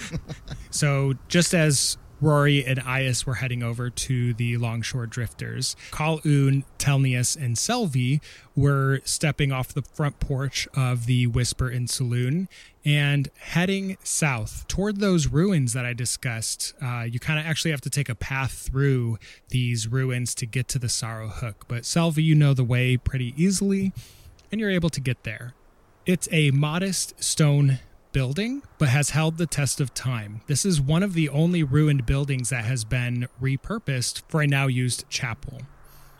So, 0.73 1.13
just 1.27 1.53
as 1.53 1.97
Rory 2.23 2.65
and 2.65 2.79
Ias 2.79 3.25
were 3.25 3.35
heading 3.35 3.61
over 3.61 3.89
to 3.89 4.33
the 4.33 4.55
Longshore 4.57 5.07
Drifters, 5.07 5.75
Kalun, 5.91 6.63
Telnius, 6.79 7.35
and 7.35 7.57
Selvi 7.57 8.21
were 8.55 9.01
stepping 9.03 9.51
off 9.51 9.73
the 9.73 9.81
front 9.81 10.21
porch 10.21 10.65
of 10.73 11.05
the 11.05 11.27
Whisper 11.27 11.69
Inn 11.69 11.87
Saloon 11.87 12.47
and 12.85 13.27
heading 13.39 13.97
south 14.03 14.65
toward 14.69 15.01
those 15.01 15.27
ruins 15.27 15.73
that 15.73 15.85
I 15.85 15.91
discussed. 15.91 16.73
Uh, 16.81 17.01
you 17.01 17.19
kind 17.19 17.39
of 17.39 17.45
actually 17.45 17.71
have 17.71 17.81
to 17.81 17.89
take 17.89 18.07
a 18.07 18.15
path 18.15 18.53
through 18.53 19.17
these 19.49 19.89
ruins 19.89 20.33
to 20.35 20.45
get 20.45 20.69
to 20.69 20.79
the 20.79 20.89
Sorrow 20.89 21.27
Hook, 21.27 21.65
but 21.67 21.83
Selvi, 21.83 22.23
you 22.23 22.35
know 22.35 22.53
the 22.53 22.63
way 22.63 22.95
pretty 22.95 23.33
easily, 23.35 23.91
and 24.49 24.61
you're 24.61 24.71
able 24.71 24.89
to 24.89 25.01
get 25.01 25.23
there. 25.23 25.55
It's 26.05 26.29
a 26.31 26.51
modest 26.51 27.21
stone 27.21 27.79
building, 28.13 28.61
but 28.77 28.89
has 28.89 29.09
held 29.09 29.37
the 29.37 29.45
test 29.45 29.81
of 29.81 29.93
time. 29.93 30.41
This 30.47 30.63
is 30.65 30.79
one 30.79 31.03
of 31.03 31.13
the 31.13 31.27
only 31.27 31.63
ruined 31.63 32.05
buildings 32.05 32.49
that 32.49 32.63
has 32.63 32.85
been 32.85 33.27
repurposed 33.41 34.21
for 34.29 34.41
a 34.41 34.47
now 34.47 34.67
used 34.67 35.09
chapel. 35.09 35.63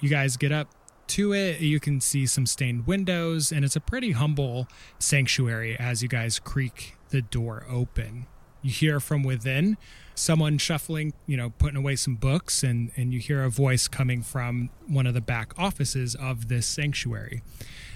You 0.02 0.10
guys 0.10 0.36
get 0.36 0.52
up 0.52 0.68
to 1.08 1.34
it, 1.34 1.62
you 1.62 1.80
can 1.80 2.02
see 2.02 2.26
some 2.26 2.46
stained 2.46 2.88
windows, 2.88 3.52
and 3.52 3.64
it's 3.64 3.76
a 3.76 3.82
pretty 3.82 4.12
humble 4.12 4.68
sanctuary 5.00 5.78
as 5.78 6.02
you 6.02 6.10
guys 6.10 6.40
creak 6.40 6.98
the 7.10 7.22
door 7.22 7.66
open. 7.70 8.28
You 8.62 8.72
hear 8.72 9.00
from 9.00 9.24
within 9.24 9.78
someone 10.16 10.58
shuffling, 10.58 11.14
you 11.26 11.38
know, 11.38 11.52
putting 11.52 11.78
away 11.78 11.96
some 11.96 12.16
books, 12.16 12.64
and, 12.64 12.92
and 12.96 13.14
you 13.14 13.20
hear 13.20 13.44
a 13.44 13.50
voice 13.50 13.88
coming 13.88 14.22
from 14.22 14.70
one 14.88 15.06
of 15.06 15.14
the 15.14 15.22
back 15.22 15.54
offices 15.58 16.16
of 16.16 16.48
this 16.48 16.66
sanctuary. 16.66 17.42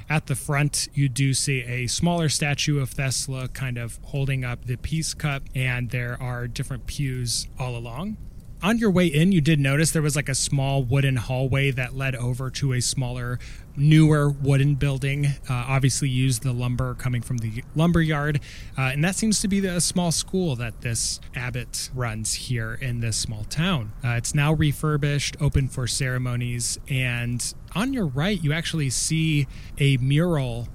At 0.10 0.28
the 0.28 0.36
front, 0.36 0.88
you 0.94 1.10
do 1.10 1.34
see 1.34 1.64
a 1.64 1.88
smaller 1.88 2.30
statue 2.30 2.80
of 2.80 2.92
Thesla 2.92 3.52
kind 3.54 3.78
of 3.78 4.00
holding 4.04 4.46
up 4.46 4.66
the 4.66 4.78
peace 4.78 5.14
cup, 5.14 5.44
and 5.54 5.90
there 5.90 6.22
are 6.22 6.48
different 6.48 6.88
pews 6.88 7.48
all 7.60 7.76
along. 7.76 8.16
On 8.62 8.78
your 8.80 8.90
way 8.90 9.06
in, 9.06 9.32
you 9.32 9.42
did 9.42 9.60
notice 9.60 9.92
there 9.92 10.02
was 10.02 10.16
like 10.16 10.30
a 10.30 10.36
small 10.36 10.84
wooden 10.84 11.16
hallway 11.16 11.72
that 11.72 11.96
led 11.96 12.16
over 12.16 12.50
to 12.50 12.74
a 12.74 12.82
smaller, 12.82 13.40
newer 13.76 14.30
wooden 14.30 14.76
building. 14.76 15.28
Uh, 15.50 15.66
obviously, 15.68 16.10
used 16.10 16.44
the 16.44 16.52
lumber 16.52 16.96
coming 16.96 17.22
from 17.22 17.38
the 17.38 17.64
lumber 17.76 18.02
yard, 18.02 18.40
uh, 18.78 18.82
and 18.94 19.04
that 19.04 19.16
seems 19.16 19.42
to 19.42 19.48
be 19.48 19.60
the 19.60 19.80
small 19.80 20.12
school 20.12 20.56
that 20.56 20.82
this 20.82 21.20
abbot 21.36 21.90
runs 21.94 22.34
here 22.34 22.74
in 22.74 23.00
this 23.00 23.18
small 23.18 23.44
town. 23.44 23.94
Uh, 24.04 24.10
it's 24.10 24.34
now 24.34 24.54
refurbished, 24.54 25.38
open 25.40 25.68
for 25.68 25.86
ceremonies, 25.86 26.80
and 26.90 27.54
on 27.76 27.94
your 27.94 28.08
right, 28.08 28.44
you 28.44 28.54
actually 28.54 28.90
see 28.90 29.48
a 29.78 29.98
mural 29.98 30.68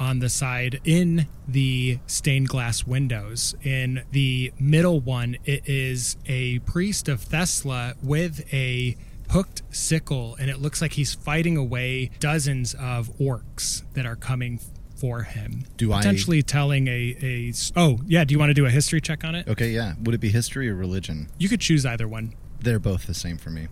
on 0.00 0.18
the 0.20 0.28
side 0.30 0.80
in 0.84 1.26
the 1.46 1.98
stained 2.06 2.48
glass 2.48 2.86
windows. 2.86 3.54
In 3.62 4.02
the 4.10 4.52
middle 4.58 4.98
one, 5.00 5.36
it 5.44 5.68
is 5.68 6.16
a 6.26 6.58
priest 6.60 7.08
of 7.08 7.20
Thesla 7.20 7.94
with 8.02 8.42
a 8.52 8.96
hooked 9.30 9.62
sickle, 9.70 10.36
and 10.40 10.50
it 10.50 10.60
looks 10.60 10.80
like 10.82 10.94
he's 10.94 11.14
fighting 11.14 11.56
away 11.56 12.10
dozens 12.18 12.74
of 12.74 13.10
orcs 13.18 13.82
that 13.92 14.06
are 14.06 14.16
coming 14.16 14.58
for 14.96 15.22
him. 15.22 15.64
Do 15.76 15.92
I- 15.92 15.98
potentially 15.98 16.42
telling 16.42 16.88
a 16.88 17.16
a 17.22 17.52
oh 17.76 18.00
yeah? 18.06 18.24
Do 18.24 18.32
you 18.32 18.38
want 18.38 18.50
to 18.50 18.54
do 18.54 18.66
a 18.66 18.70
history 18.70 19.00
check 19.00 19.22
on 19.24 19.34
it? 19.34 19.46
Okay, 19.48 19.70
yeah. 19.70 19.94
Would 20.02 20.14
it 20.14 20.20
be 20.20 20.30
history 20.30 20.68
or 20.68 20.74
religion? 20.74 21.28
You 21.38 21.48
could 21.48 21.60
choose 21.60 21.84
either 21.86 22.08
one. 22.08 22.34
They're 22.60 22.78
both 22.78 23.06
the 23.06 23.14
same 23.14 23.38
for 23.38 23.50
me. 23.50 23.68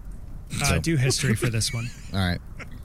Uh, 0.61 0.65
So- 0.65 0.81
do 0.81 0.97
history 0.97 1.35
for 1.35 1.49
this 1.51 1.73
one. 1.75 1.91
All 2.13 2.19
right. 2.21 2.41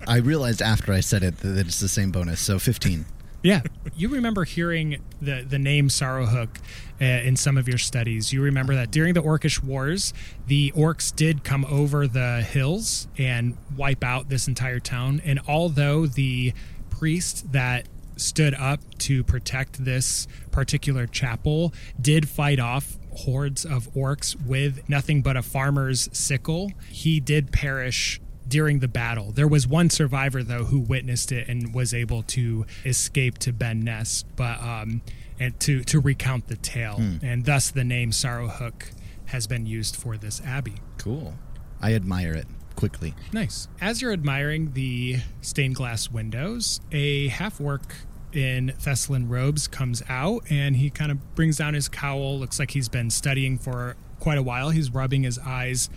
I 0.08 0.18
realized 0.18 0.62
after 0.62 0.92
I 0.92 1.00
said 1.00 1.24
it 1.24 1.38
that 1.38 1.58
it's 1.68 1.80
the 1.80 1.88
same 1.88 2.12
bonus, 2.12 2.42
so 2.42 2.60
15. 2.60 3.06
Yeah, 3.44 3.62
you 3.94 4.08
remember 4.08 4.46
hearing 4.46 5.02
the 5.22 5.46
the 5.48 5.60
name 5.60 5.90
Sorrowhook 5.90 6.60
uh, 7.02 7.04
in 7.04 7.36
some 7.36 7.58
of 7.58 7.68
your 7.68 7.78
studies. 7.78 8.32
You 8.32 8.42
remember 8.42 8.74
that 8.76 8.90
during 8.90 9.14
the 9.14 9.22
Orcish 9.22 9.62
Wars, 9.62 10.14
the 10.48 10.72
orcs 10.72 11.14
did 11.14 11.44
come 11.44 11.66
over 11.66 12.08
the 12.08 12.42
hills 12.42 13.10
and 13.18 13.58
wipe 13.76 14.02
out 14.02 14.30
this 14.30 14.48
entire 14.48 14.80
town. 14.80 15.22
And 15.26 15.42
although 15.46 16.08
the 16.08 16.54
priest 16.90 17.52
that 17.52 17.90
stood 18.16 18.54
up 18.54 18.80
to 19.00 19.26
protect 19.26 19.84
this 19.84 20.26
particular 20.52 21.06
chapel 21.06 21.74
did 22.00 22.30
fight 22.30 22.60
off 22.60 22.98
hordes 23.12 23.66
of 23.66 23.92
orcs 23.94 24.42
with 24.46 24.88
nothing 24.88 25.22
but 25.22 25.36
a 25.36 25.42
farmer's 25.42 26.08
sickle, 26.14 26.72
he 26.90 27.20
did 27.20 27.52
perish 27.52 28.22
during 28.48 28.80
the 28.80 28.88
battle. 28.88 29.32
There 29.32 29.48
was 29.48 29.68
one 29.68 29.90
survivor 29.90 30.44
though 30.44 30.66
who 30.66 30.80
witnessed 30.80 31.32
it 31.32 31.48
and 31.48 31.74
was 31.74 31.94
able 31.94 32.24
to 32.24 32.66
escape 32.86 33.38
to 33.40 33.54
Ben 33.54 33.82
Ness, 33.82 34.24
but 34.36 34.62
um, 34.62 35.02
and 35.40 35.60
to 35.62 35.84
to 35.86 36.00
recount 36.00 36.48
the 36.48 36.56
tale, 36.56 37.02
and 37.22 37.46
thus 37.46 37.72
the 37.72 37.84
name 37.84 38.12
Sorrowhook 38.12 38.92
has 39.26 39.48
been 39.48 39.66
used 39.66 39.96
for 39.96 40.18
this 40.18 40.42
abbey. 40.46 40.76
Cool. 40.98 41.34
I 41.82 41.94
admire 41.94 42.34
it 42.34 42.48
quickly. 42.76 43.14
Nice. 43.32 43.68
As 43.82 44.02
you're 44.02 44.14
admiring 44.14 44.74
the 44.74 45.18
stained 45.42 45.76
glass 45.76 46.12
windows, 46.12 46.82
a 46.92 47.28
half 47.30 47.60
orc 47.60 47.96
in 48.32 48.74
Thessalon 48.80 49.30
robes 49.30 49.68
comes 49.68 50.02
out 50.10 50.44
and 50.50 50.76
he 50.76 50.90
kind 50.90 51.12
of 51.12 51.36
brings 51.36 51.58
down 51.58 51.74
his 51.74 51.88
cowl. 51.88 52.40
Looks 52.40 52.60
like 52.60 52.72
he's 52.72 52.90
been 52.90 53.10
studying 53.10 53.58
for 53.58 53.96
quite 54.20 54.38
a 54.38 54.44
while. 54.44 54.70
He's 54.70 54.92
rubbing 54.92 55.24
his 55.24 55.38
eyes. 55.40 55.90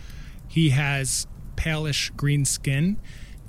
He 0.47 0.69
has 0.69 1.27
palish 1.57 2.15
green 2.15 2.45
skin 2.45 2.97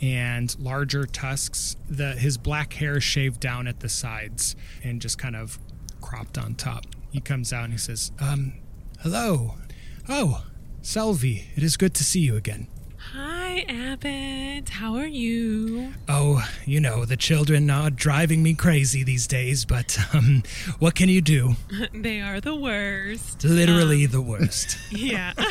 and 0.01 0.59
larger 0.59 1.07
tusks. 1.07 1.77
The 1.89 2.13
his 2.15 2.37
black 2.37 2.73
hair 2.75 3.01
shaved 3.01 3.39
down 3.41 3.69
at 3.69 3.81
the 3.81 3.89
sides 3.89 4.57
and 4.83 5.01
just 5.01 5.19
kind 5.19 5.37
of 5.37 5.59
cropped 6.01 6.37
on 6.37 6.55
top. 6.55 6.87
He 7.11 7.21
comes 7.21 7.53
out 7.53 7.65
and 7.65 7.73
he 7.73 7.79
says, 7.79 8.11
"Um, 8.19 8.55
hello. 9.01 9.55
Oh, 10.09 10.45
Selvi, 10.83 11.45
it 11.57 11.63
is 11.63 11.77
good 11.77 11.95
to 11.95 12.05
see 12.05 12.21
you 12.21 12.35
again." 12.37 12.67
Hi, 13.13 13.65
Abbot. 13.69 14.69
How 14.69 14.95
are 14.97 15.07
you? 15.07 15.95
Oh, 16.09 16.47
you 16.67 16.79
know, 16.79 17.05
the 17.07 17.17
children 17.17 17.71
are 17.71 17.89
driving 17.91 18.43
me 18.43 18.53
crazy 18.55 19.03
these 19.03 19.27
days, 19.27 19.65
but 19.65 19.99
um, 20.13 20.43
what 20.79 20.95
can 20.95 21.09
you 21.09 21.23
do? 21.23 21.55
they 21.95 22.21
are 22.21 22.41
the 22.41 22.55
worst. 22.55 23.45
Literally 23.45 24.05
the 24.07 24.21
worst. 24.21 24.77
Yeah. 24.91 25.33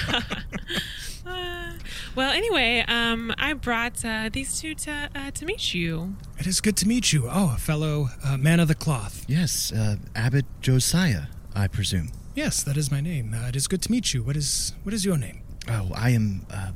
Uh, 1.27 1.71
well, 2.15 2.31
anyway, 2.31 2.83
um, 2.87 3.33
I 3.37 3.53
brought 3.53 4.03
uh, 4.05 4.29
these 4.31 4.59
two 4.59 4.73
to 4.75 5.09
uh, 5.15 5.31
to 5.31 5.45
meet 5.45 5.73
you. 5.73 6.15
It 6.39 6.47
is 6.47 6.61
good 6.61 6.77
to 6.77 6.87
meet 6.87 7.11
you. 7.13 7.27
Oh, 7.29 7.53
a 7.55 7.59
fellow 7.59 8.09
uh, 8.23 8.37
man 8.37 8.59
of 8.59 8.67
the 8.67 8.75
cloth. 8.75 9.25
Yes, 9.27 9.71
uh, 9.71 9.97
Abbot 10.15 10.45
Josiah, 10.61 11.23
I 11.55 11.67
presume. 11.67 12.11
Yes, 12.35 12.63
that 12.63 12.77
is 12.77 12.91
my 12.91 13.01
name. 13.01 13.33
Uh, 13.33 13.47
it 13.47 13.55
is 13.55 13.67
good 13.67 13.81
to 13.83 13.91
meet 13.91 14.13
you. 14.13 14.23
What 14.23 14.37
is 14.37 14.73
what 14.83 14.93
is 14.93 15.03
your 15.03 15.17
name? 15.17 15.41
Oh, 15.69 15.91
I 15.95 16.11
am. 16.11 16.45
Uh, 16.51 16.71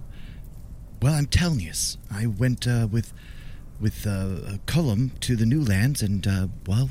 well, 1.02 1.14
I'm 1.14 1.26
Telnius. 1.26 1.98
I 2.11 2.28
went 2.28 2.68
uh, 2.68 2.88
with 2.91 3.14
with 3.80 4.06
uh, 4.06 4.57
Cullum 4.65 5.11
to 5.22 5.36
the 5.36 5.45
New 5.45 5.64
Lands, 5.64 6.02
and 6.02 6.28
uh, 6.28 6.48
well, 6.68 6.90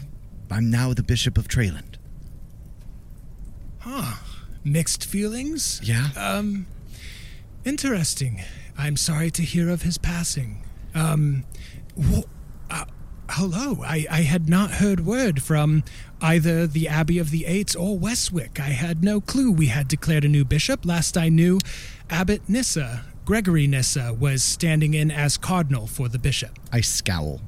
I'm 0.50 0.70
now 0.70 0.94
the 0.94 1.02
Bishop 1.02 1.38
of 1.38 1.46
Treyland. 1.48 1.96
Mixed 4.64 5.04
feelings? 5.04 5.80
Yeah. 5.82 6.08
Um, 6.16 6.66
interesting. 7.64 8.42
I'm 8.78 8.96
sorry 8.96 9.30
to 9.32 9.42
hear 9.42 9.68
of 9.68 9.82
his 9.82 9.98
passing. 9.98 10.64
Um, 10.94 11.44
wh- 12.00 12.22
uh, 12.70 12.84
hello. 13.28 13.82
I, 13.82 14.06
I 14.10 14.22
had 14.22 14.48
not 14.48 14.72
heard 14.72 15.04
word 15.06 15.42
from 15.42 15.84
either 16.20 16.66
the 16.66 16.88
Abbey 16.88 17.18
of 17.18 17.30
the 17.30 17.46
Eights 17.46 17.74
or 17.76 17.98
Westwick. 17.98 18.58
I 18.60 18.70
had 18.70 19.02
no 19.04 19.20
clue 19.20 19.52
we 19.52 19.66
had 19.66 19.88
declared 19.88 20.24
a 20.24 20.28
new 20.28 20.44
bishop. 20.44 20.84
Last 20.84 21.16
I 21.16 21.28
knew, 21.28 21.58
Abbot 22.08 22.42
Nissa, 22.48 23.04
Gregory 23.24 23.66
Nissa, 23.66 24.12
was 24.12 24.42
standing 24.42 24.94
in 24.94 25.10
as 25.10 25.36
cardinal 25.36 25.86
for 25.86 26.08
the 26.08 26.18
bishop. 26.18 26.58
I 26.72 26.80
scowl. 26.80 27.40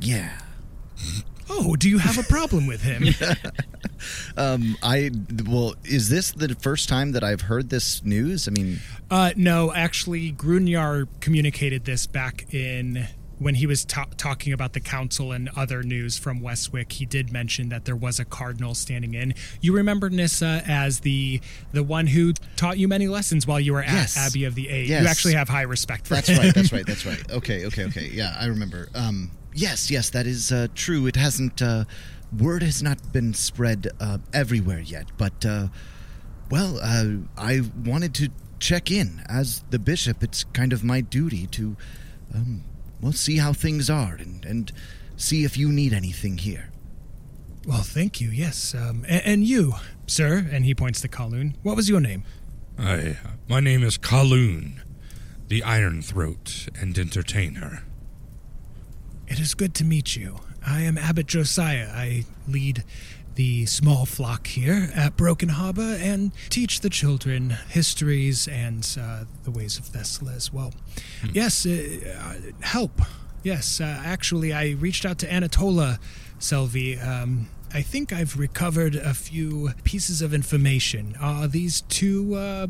Yeah. 0.00 0.40
Oh, 1.48 1.76
do 1.76 1.88
you 1.88 1.98
have 1.98 2.18
a 2.18 2.22
problem 2.24 2.66
with 2.66 2.82
him? 2.82 3.06
Um, 4.36 4.76
I 4.82 5.10
well, 5.48 5.74
is 5.84 6.10
this 6.10 6.30
the 6.32 6.54
first 6.56 6.88
time 6.88 7.12
that 7.12 7.24
I've 7.24 7.40
heard 7.42 7.70
this 7.70 8.04
news? 8.04 8.46
I 8.46 8.50
mean, 8.50 8.80
Uh, 9.10 9.32
no, 9.36 9.72
actually, 9.72 10.32
Grunyar 10.32 11.08
communicated 11.20 11.84
this 11.86 12.06
back 12.06 12.52
in 12.52 13.08
when 13.38 13.54
he 13.54 13.66
was 13.66 13.84
ta- 13.84 14.06
talking 14.18 14.52
about 14.52 14.74
the 14.74 14.80
council 14.80 15.32
and 15.32 15.48
other 15.56 15.82
news 15.82 16.18
from 16.18 16.40
Westwick. 16.40 16.92
He 16.92 17.06
did 17.06 17.32
mention 17.32 17.70
that 17.70 17.84
there 17.86 17.96
was 17.96 18.20
a 18.20 18.24
cardinal 18.26 18.74
standing 18.74 19.14
in. 19.14 19.34
You 19.62 19.72
remember 19.74 20.10
Nissa 20.10 20.62
as 20.66 21.00
the 21.00 21.40
the 21.72 21.82
one 21.82 22.06
who 22.06 22.34
taught 22.56 22.76
you 22.78 22.88
many 22.88 23.08
lessons 23.08 23.46
while 23.46 23.60
you 23.60 23.72
were 23.72 23.82
at 23.82 23.92
Yes. 23.92 24.16
Abbey 24.18 24.44
of 24.44 24.54
the 24.54 24.68
Eight. 24.68 24.88
Yes. 24.88 25.02
You 25.02 25.08
actually 25.08 25.34
have 25.34 25.48
high 25.48 25.62
respect 25.62 26.06
for 26.06 26.14
that's 26.14 26.28
him. 26.28 26.38
right. 26.38 26.54
That's 26.54 26.72
right. 26.72 26.86
That's 26.86 27.06
right. 27.06 27.30
Okay. 27.32 27.64
Okay. 27.66 27.84
Okay. 27.86 28.10
Yeah, 28.12 28.36
I 28.38 28.46
remember. 28.46 28.88
Um, 28.94 29.30
yes. 29.56 29.90
Yes, 29.90 30.10
that 30.10 30.26
is 30.26 30.52
uh, 30.52 30.68
true. 30.74 31.06
It 31.06 31.16
hasn't. 31.16 31.60
Uh, 31.60 31.84
word 32.36 32.62
has 32.62 32.82
not 32.82 33.12
been 33.12 33.34
spread 33.34 33.88
uh, 34.00 34.18
everywhere 34.32 34.80
yet, 34.80 35.06
but 35.16 35.44
uh, 35.44 35.68
well, 36.50 36.78
uh, 36.82 37.18
I 37.36 37.62
wanted 37.84 38.14
to 38.14 38.30
check 38.58 38.90
in 38.90 39.22
as 39.28 39.62
the 39.70 39.78
bishop. 39.78 40.22
It's 40.22 40.44
kind 40.44 40.72
of 40.72 40.82
my 40.84 41.00
duty 41.00 41.46
to, 41.48 41.76
um, 42.34 42.64
well, 43.00 43.12
see 43.12 43.38
how 43.38 43.52
things 43.52 43.90
are 43.90 44.14
and 44.14 44.44
and 44.44 44.72
see 45.16 45.44
if 45.44 45.56
you 45.56 45.70
need 45.70 45.92
anything 45.92 46.38
here. 46.38 46.70
Well, 47.66 47.82
thank 47.82 48.20
you. 48.20 48.30
Yes, 48.30 48.74
um, 48.74 49.04
and, 49.08 49.22
and 49.24 49.44
you, 49.44 49.74
sir. 50.06 50.46
And 50.50 50.64
he 50.64 50.74
points 50.74 51.00
to 51.00 51.08
Kalun. 51.08 51.54
What 51.62 51.76
was 51.76 51.88
your 51.88 52.00
name? 52.00 52.24
I, 52.78 53.16
my 53.48 53.60
name 53.60 53.82
is 53.82 53.96
Kalun, 53.98 54.80
the 55.48 55.62
Iron 55.62 56.02
Throat 56.02 56.68
and 56.78 56.96
Entertainer. 56.98 57.82
It 59.28 59.40
is 59.40 59.54
good 59.54 59.74
to 59.76 59.84
meet 59.84 60.16
you. 60.16 60.36
I 60.64 60.82
am 60.82 60.96
Abbot 60.96 61.26
Josiah. 61.26 61.90
I 61.92 62.24
lead 62.48 62.84
the 63.34 63.66
small 63.66 64.06
flock 64.06 64.46
here 64.46 64.90
at 64.94 65.16
Broken 65.16 65.50
Harbor 65.50 65.96
and 66.00 66.32
teach 66.48 66.80
the 66.80 66.88
children 66.88 67.50
histories 67.68 68.48
and 68.48 68.96
uh, 69.00 69.24
the 69.44 69.50
ways 69.50 69.78
of 69.78 69.84
Thesla 69.86 70.34
as 70.34 70.52
well. 70.52 70.72
Yes, 71.32 71.66
uh, 71.66 71.70
uh, 72.18 72.64
help. 72.64 73.02
Yes, 73.42 73.80
uh, 73.80 73.84
actually, 74.04 74.52
I 74.52 74.70
reached 74.70 75.04
out 75.04 75.18
to 75.18 75.32
Anatola 75.32 75.98
Selvi. 76.38 77.04
Um, 77.04 77.48
I 77.74 77.82
think 77.82 78.12
I've 78.12 78.38
recovered 78.38 78.94
a 78.94 79.12
few 79.12 79.70
pieces 79.84 80.22
of 80.22 80.32
information. 80.32 81.14
Are 81.20 81.46
these 81.46 81.82
two 81.82 82.34
uh, 82.36 82.68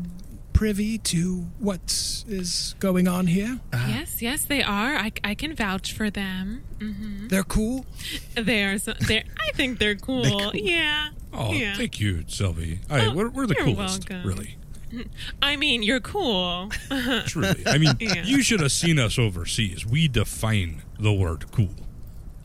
privy 0.57 0.97
to 0.97 1.45
what 1.59 2.23
is 2.27 2.73
going 2.79 3.07
on 3.07 3.27
here? 3.27 3.59
yes, 3.71 4.21
yes, 4.23 4.43
they 4.45 4.63
are. 4.63 4.95
I, 4.95 5.11
I 5.23 5.35
can 5.35 5.55
vouch 5.55 5.93
for 5.93 6.09
them. 6.09 6.63
hmm 6.79 7.27
They're 7.27 7.43
cool. 7.43 7.85
They 8.35 8.63
are. 8.63 8.79
So, 8.79 8.93
they're. 9.07 9.23
I 9.39 9.51
think 9.53 9.77
they're 9.77 9.95
cool. 10.09 10.51
Yeah. 10.55 11.09
Oh, 11.31 11.53
yeah. 11.53 11.75
thank 11.75 11.99
you, 11.99 12.23
Selvi. 12.27 12.79
I, 12.89 13.05
Oh, 13.05 13.13
we're, 13.13 13.29
we're 13.29 13.45
the 13.45 13.53
you're 13.55 13.65
coolest, 13.65 14.09
welcome. 14.09 14.27
really. 14.27 14.55
I 15.43 15.57
mean, 15.57 15.83
you're 15.83 15.99
cool. 15.99 16.69
Truly. 17.27 17.61
I 17.67 17.77
mean, 17.77 17.95
Yeah. 17.99 18.23
you 18.23 18.41
should 18.41 18.61
have 18.61 18.71
seen 18.71 18.97
us 18.97 19.19
overseas. 19.19 19.85
We 19.85 20.07
define 20.07 20.81
the 20.99 21.13
word 21.13 21.51
cool. 21.51 21.69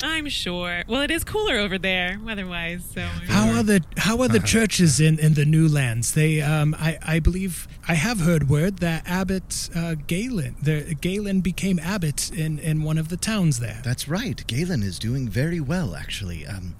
I'm 0.02 0.28
sure. 0.28 0.82
Well, 0.88 1.02
it 1.02 1.10
is 1.10 1.24
cooler 1.24 1.56
over 1.56 1.78
there 1.78 2.18
weather-wise, 2.24 2.84
so. 2.92 3.02
How 3.02 3.50
are 3.52 3.62
the 3.62 3.82
how 3.96 4.20
are 4.20 4.28
the 4.28 4.40
churches 4.40 5.00
in, 5.00 5.18
in 5.18 5.34
the 5.34 5.44
new 5.44 5.68
lands? 5.68 6.14
They 6.14 6.40
um 6.40 6.74
I, 6.78 6.98
I 7.02 7.18
believe 7.20 7.68
I 7.88 7.94
have 7.94 8.20
heard 8.20 8.48
word 8.48 8.78
that 8.78 9.02
Abbot 9.06 9.70
uh, 9.74 9.94
Galen 10.06 10.56
the 10.62 10.94
Galen 11.00 11.40
became 11.40 11.78
abbot 11.78 12.30
in, 12.32 12.58
in 12.58 12.82
one 12.82 12.98
of 12.98 13.08
the 13.08 13.16
towns 13.16 13.60
there. 13.60 13.80
That's 13.84 14.08
right. 14.08 14.44
Galen 14.46 14.82
is 14.82 14.98
doing 14.98 15.28
very 15.28 15.60
well, 15.60 15.94
actually. 15.94 16.46
Um, 16.46 16.74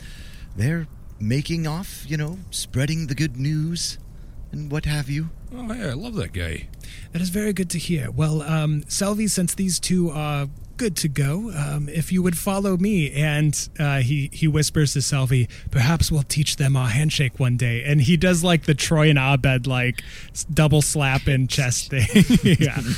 they're 0.56 0.86
making 1.18 1.66
off, 1.66 2.04
you 2.08 2.16
know, 2.16 2.38
spreading 2.50 3.06
the 3.06 3.14
good 3.14 3.36
news 3.36 3.98
and 4.50 4.70
what 4.70 4.84
have 4.84 5.08
you. 5.08 5.30
Oh, 5.54 5.72
yeah, 5.72 5.88
I 5.88 5.92
love 5.94 6.14
that 6.14 6.32
guy. 6.32 6.68
That 7.12 7.22
is 7.22 7.30
very 7.30 7.52
good 7.52 7.70
to 7.70 7.78
hear. 7.78 8.10
Well, 8.10 8.42
um, 8.42 8.82
Selvi, 8.82 9.28
since 9.30 9.54
these 9.54 9.78
two 9.78 10.10
are 10.10 10.48
good 10.76 10.96
to 10.96 11.08
go, 11.08 11.52
um, 11.56 11.88
if 11.88 12.12
you 12.12 12.22
would 12.22 12.36
follow 12.36 12.76
me, 12.76 13.12
and 13.12 13.68
uh, 13.78 14.00
he 14.00 14.30
he 14.32 14.48
whispers 14.48 14.92
to 14.94 15.00
Selvi, 15.00 15.48
perhaps 15.70 16.10
we'll 16.10 16.22
teach 16.22 16.56
them 16.56 16.76
our 16.76 16.88
handshake 16.88 17.38
one 17.38 17.56
day. 17.56 17.82
And 17.84 18.00
he 18.00 18.16
does 18.16 18.42
like 18.42 18.64
the 18.64 18.74
Troy 18.74 19.10
and 19.10 19.18
Abed 19.18 19.66
like 19.66 20.02
double 20.52 20.82
slap 20.82 21.26
and 21.26 21.48
chest 21.48 21.90
thing. 21.90 22.06
yeah. 22.60 22.80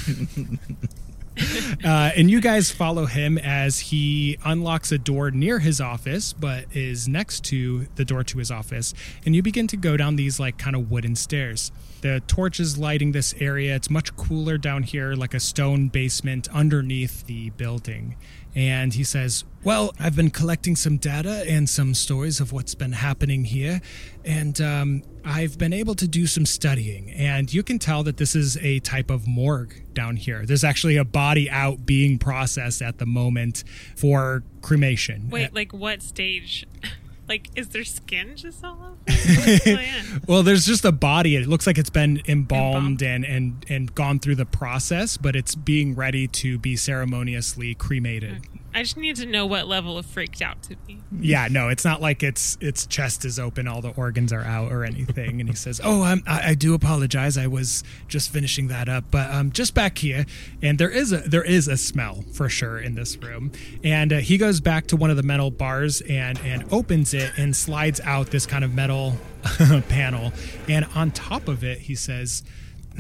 Uh, 1.84 2.12
and 2.16 2.30
you 2.30 2.40
guys 2.40 2.70
follow 2.70 3.06
him 3.06 3.38
as 3.38 3.80
he 3.80 4.38
unlocks 4.44 4.92
a 4.92 4.98
door 4.98 5.30
near 5.32 5.59
his 5.59 5.80
office, 5.80 6.32
but 6.32 6.64
is 6.72 7.09
next 7.09 7.44
to 7.44 7.86
the 7.96 8.05
door 8.05 8.22
to 8.22 8.38
his 8.38 8.51
office. 8.51 8.94
And 9.26 9.34
you 9.34 9.42
begin 9.42 9.66
to 9.68 9.76
go 9.76 9.96
down 9.96 10.16
these 10.16 10.38
like 10.38 10.59
kind 10.59 10.76
of 10.76 10.90
wooden 10.90 11.16
stairs. 11.16 11.72
The 12.05 12.20
torch 12.26 12.60
is 12.60 12.76
lighting 12.76 13.12
this 13.12 13.32
area. 13.40 13.74
It's 13.74 13.89
much 13.89 14.14
cooler 14.14 14.59
down 14.59 14.82
here, 14.82 15.14
like 15.14 15.32
a 15.32 15.40
stone 15.40 15.89
basement 15.89 16.48
underneath 16.52 17.24
the 17.24 17.48
building. 17.48 18.16
And 18.55 18.93
he 18.93 19.02
says, 19.05 19.44
Well, 19.62 19.94
I've 19.98 20.14
been 20.14 20.28
collecting 20.28 20.76
some 20.76 20.98
data 20.98 21.47
and 21.48 21.66
some 21.66 21.94
stories 21.94 22.40
of 22.40 22.52
what's 22.52 22.74
been 22.74 22.93
happening 22.93 23.44
here. 23.44 23.81
And 24.22 24.60
um, 24.60 25.02
I've 25.24 25.56
been 25.56 25.72
able 25.72 25.94
to 25.94 26.06
do 26.06 26.26
some 26.26 26.44
studying. 26.44 27.10
And 27.10 27.51
you 27.51 27.62
can 27.62 27.78
tell 27.78 28.02
that 28.02 28.18
this 28.18 28.36
is 28.36 28.59
a 28.59 28.81
type 28.81 29.09
of 29.09 29.26
morgue 29.26 29.72
down 29.94 30.16
here. 30.16 30.44
There's 30.44 30.62
actually 30.62 30.98
a 30.98 31.06
body 31.06 31.48
out 31.48 31.86
being 31.86 32.18
processed 32.18 32.82
at 32.82 32.98
the 32.98 33.06
moment 33.06 33.64
for 33.97 34.43
cremation. 34.60 35.31
Wait, 35.31 35.55
like 35.55 35.72
what 35.72 36.02
stage? 36.02 36.66
Like, 37.28 37.48
is 37.56 37.68
there 37.70 37.84
skin 37.84 38.36
just 38.36 38.62
all 38.64 38.74
over? 38.74 38.94
What's 39.06 39.64
going 39.64 39.88
on? 39.90 40.22
Well, 40.28 40.42
there's 40.42 40.66
just 40.66 40.84
a 40.84 40.92
body. 40.92 41.36
It 41.36 41.46
looks 41.46 41.66
like 41.66 41.78
it's 41.78 41.90
been 41.90 42.20
embalmed 42.28 43.01
Embalmed. 43.01 43.02
and, 43.02 43.24
and, 43.24 43.66
and 43.68 43.94
gone 43.94 44.18
through 44.18 44.34
the 44.36 44.44
process, 44.46 45.16
but 45.16 45.34
it's 45.34 45.55
being 45.55 45.94
ready 45.94 46.26
to 46.28 46.59
be 46.59 46.76
ceremoniously 46.76 47.74
cremated. 47.74 48.42
I 48.74 48.82
just 48.82 48.96
need 48.96 49.14
to 49.16 49.26
know 49.26 49.46
what 49.46 49.68
level 49.68 49.96
of 49.96 50.05
freaked 50.05 50.42
out 50.42 50.60
to 50.64 50.76
be. 50.76 50.98
Yeah, 51.20 51.46
no, 51.48 51.68
it's 51.68 51.84
not 51.84 52.01
like 52.01 52.24
its 52.24 52.59
its 52.60 52.86
chest 52.86 53.24
is 53.24 53.38
open, 53.38 53.68
all 53.68 53.80
the 53.80 53.90
organs 53.90 54.32
are 54.32 54.42
out 54.42 54.72
or 54.72 54.84
anything. 54.84 55.40
And 55.40 55.48
he 55.48 55.55
says, 55.55 55.80
"Oh, 55.82 56.02
I'm, 56.02 56.24
I, 56.26 56.51
I 56.51 56.55
do 56.55 56.74
apologize. 56.74 57.38
I 57.38 57.46
was 57.46 57.84
just 58.09 58.30
finishing 58.30 58.66
that 58.68 58.88
up, 58.88 59.05
but 59.12 59.30
um, 59.30 59.52
just 59.52 59.74
back 59.74 59.98
here, 59.98 60.26
and 60.60 60.76
there 60.76 60.90
is 60.90 61.12
a 61.12 61.18
there 61.18 61.44
is 61.44 61.68
a 61.68 61.76
smell 61.76 62.24
for 62.32 62.48
sure 62.48 62.78
in 62.78 62.96
this 62.96 63.16
room." 63.16 63.52
And 63.84 64.12
uh, 64.12 64.16
he 64.18 64.38
goes 64.38 64.60
back 64.60 64.88
to 64.88 64.96
one 64.96 65.10
of 65.10 65.16
the 65.16 65.22
metal 65.22 65.52
bars 65.52 66.01
and 66.02 66.36
and 66.40 66.64
opens 66.72 67.14
it 67.14 67.30
and 67.36 67.55
slides 67.55 68.01
out 68.01 68.32
this 68.32 68.44
kind 68.44 68.64
of 68.64 68.74
metal 68.74 69.16
panel, 69.88 70.32
and 70.68 70.84
on 70.96 71.12
top 71.12 71.46
of 71.46 71.62
it, 71.62 71.78
he 71.78 71.94
says. 71.94 72.42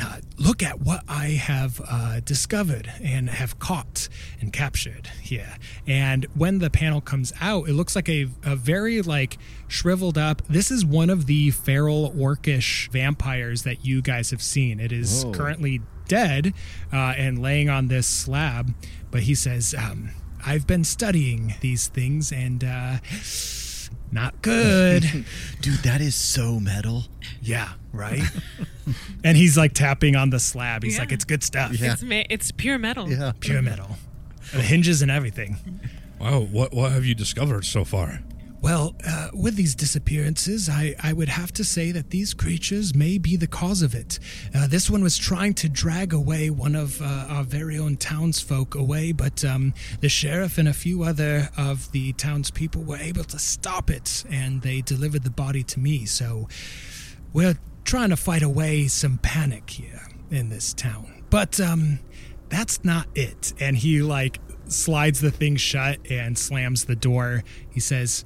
Uh, 0.00 0.16
look 0.38 0.62
at 0.62 0.80
what 0.80 1.02
I 1.08 1.26
have 1.28 1.80
uh, 1.88 2.20
discovered 2.20 2.90
and 3.02 3.30
have 3.30 3.58
caught 3.58 4.08
and 4.40 4.52
captured 4.52 5.08
here. 5.20 5.56
And 5.86 6.26
when 6.34 6.58
the 6.58 6.70
panel 6.70 7.00
comes 7.00 7.32
out, 7.40 7.68
it 7.68 7.74
looks 7.74 7.94
like 7.94 8.08
a, 8.08 8.26
a 8.42 8.56
very 8.56 9.02
like 9.02 9.38
shriveled 9.68 10.18
up. 10.18 10.42
This 10.48 10.70
is 10.70 10.84
one 10.84 11.10
of 11.10 11.26
the 11.26 11.50
feral 11.50 12.12
orcish 12.12 12.88
vampires 12.90 13.62
that 13.62 13.84
you 13.84 14.02
guys 14.02 14.30
have 14.30 14.42
seen. 14.42 14.80
It 14.80 14.90
is 14.90 15.24
Whoa. 15.24 15.32
currently 15.32 15.80
dead 16.08 16.54
uh, 16.92 17.14
and 17.16 17.40
laying 17.40 17.68
on 17.68 17.88
this 17.88 18.06
slab. 18.06 18.74
But 19.10 19.22
he 19.22 19.34
says, 19.36 19.74
um, 19.78 20.10
"I've 20.44 20.66
been 20.66 20.84
studying 20.84 21.54
these 21.60 21.86
things 21.88 22.32
and." 22.32 22.64
Uh, 22.64 22.96
not 24.12 24.40
good. 24.42 25.02
Dude, 25.60 25.78
that 25.84 26.00
is 26.00 26.14
so 26.14 26.58
metal. 26.60 27.04
yeah, 27.42 27.72
right? 27.92 28.22
and 29.24 29.36
he's 29.36 29.56
like 29.56 29.72
tapping 29.72 30.16
on 30.16 30.30
the 30.30 30.38
slab. 30.40 30.82
He's 30.82 30.94
Yeah. 30.94 31.00
like, 31.00 31.12
it's 31.12 31.24
good 31.24 31.42
stuff. 31.42 31.72
Yeah. 31.78 31.92
It's 31.92 32.02
ma- 32.02 32.22
it's 32.30 32.50
pure 32.52 32.78
metal. 32.78 33.10
Yeah. 33.10 33.32
Pure 33.40 33.62
metal. 33.62 33.96
The 34.52 34.62
hinges 34.62 35.02
and 35.02 35.10
everything. 35.10 35.56
Wow, 36.20 36.40
what 36.40 36.72
what 36.72 36.92
have 36.92 37.04
you 37.04 37.14
discovered 37.14 37.64
so 37.64 37.84
far? 37.84 38.20
Well, 38.64 38.96
uh, 39.06 39.28
with 39.34 39.56
these 39.56 39.74
disappearances, 39.74 40.70
I, 40.70 40.94
I 41.02 41.12
would 41.12 41.28
have 41.28 41.52
to 41.52 41.64
say 41.64 41.92
that 41.92 42.08
these 42.08 42.32
creatures 42.32 42.94
may 42.94 43.18
be 43.18 43.36
the 43.36 43.46
cause 43.46 43.82
of 43.82 43.94
it. 43.94 44.18
Uh, 44.54 44.66
this 44.66 44.88
one 44.88 45.02
was 45.02 45.18
trying 45.18 45.52
to 45.56 45.68
drag 45.68 46.14
away 46.14 46.48
one 46.48 46.74
of 46.74 47.02
uh, 47.02 47.26
our 47.28 47.44
very 47.44 47.78
own 47.78 47.98
townsfolk 47.98 48.74
away, 48.74 49.12
but 49.12 49.44
um, 49.44 49.74
the 50.00 50.08
sheriff 50.08 50.56
and 50.56 50.66
a 50.66 50.72
few 50.72 51.02
other 51.02 51.50
of 51.58 51.92
the 51.92 52.14
townspeople 52.14 52.82
were 52.82 52.96
able 52.96 53.24
to 53.24 53.38
stop 53.38 53.90
it, 53.90 54.24
and 54.30 54.62
they 54.62 54.80
delivered 54.80 55.24
the 55.24 55.30
body 55.30 55.62
to 55.64 55.78
me. 55.78 56.06
So 56.06 56.48
we're 57.34 57.58
trying 57.84 58.08
to 58.08 58.16
fight 58.16 58.42
away 58.42 58.88
some 58.88 59.18
panic 59.18 59.68
here 59.68 60.08
in 60.30 60.48
this 60.48 60.72
town. 60.72 61.24
But 61.28 61.60
um, 61.60 61.98
that's 62.48 62.82
not 62.82 63.08
it. 63.14 63.52
And 63.60 63.76
he 63.76 64.00
like 64.00 64.40
slides 64.68 65.20
the 65.20 65.30
thing 65.30 65.56
shut 65.56 65.98
and 66.08 66.38
slams 66.38 66.86
the 66.86 66.96
door. 66.96 67.44
He 67.68 67.80
says, 67.80 68.24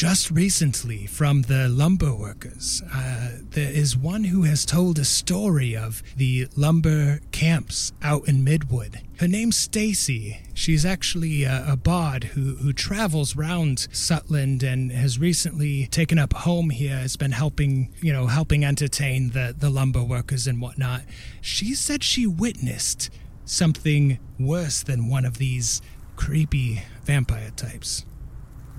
just 0.00 0.30
recently, 0.30 1.04
from 1.04 1.42
the 1.42 1.68
lumber 1.68 2.14
workers, 2.14 2.80
uh, 2.90 3.32
there 3.50 3.70
is 3.70 3.98
one 3.98 4.24
who 4.24 4.44
has 4.44 4.64
told 4.64 4.98
a 4.98 5.04
story 5.04 5.76
of 5.76 6.02
the 6.16 6.48
lumber 6.56 7.20
camps 7.32 7.92
out 8.02 8.26
in 8.26 8.42
Midwood. 8.42 9.02
Her 9.18 9.28
name's 9.28 9.58
Stacy. 9.58 10.40
She's 10.54 10.86
actually 10.86 11.44
a, 11.44 11.72
a 11.72 11.76
bard 11.76 12.24
who, 12.24 12.54
who 12.54 12.72
travels 12.72 13.36
round 13.36 13.88
Sutland 13.92 14.62
and 14.62 14.90
has 14.90 15.18
recently 15.18 15.86
taken 15.88 16.18
up 16.18 16.32
home 16.32 16.70
here. 16.70 16.96
Has 16.96 17.18
been 17.18 17.32
helping, 17.32 17.92
you 18.00 18.14
know, 18.14 18.26
helping 18.26 18.64
entertain 18.64 19.32
the, 19.32 19.54
the 19.54 19.68
lumber 19.68 20.02
workers 20.02 20.46
and 20.46 20.62
whatnot. 20.62 21.02
She 21.42 21.74
said 21.74 22.02
she 22.02 22.26
witnessed 22.26 23.10
something 23.44 24.18
worse 24.38 24.82
than 24.82 25.10
one 25.10 25.26
of 25.26 25.36
these 25.36 25.82
creepy 26.16 26.84
vampire 27.04 27.50
types. 27.54 28.06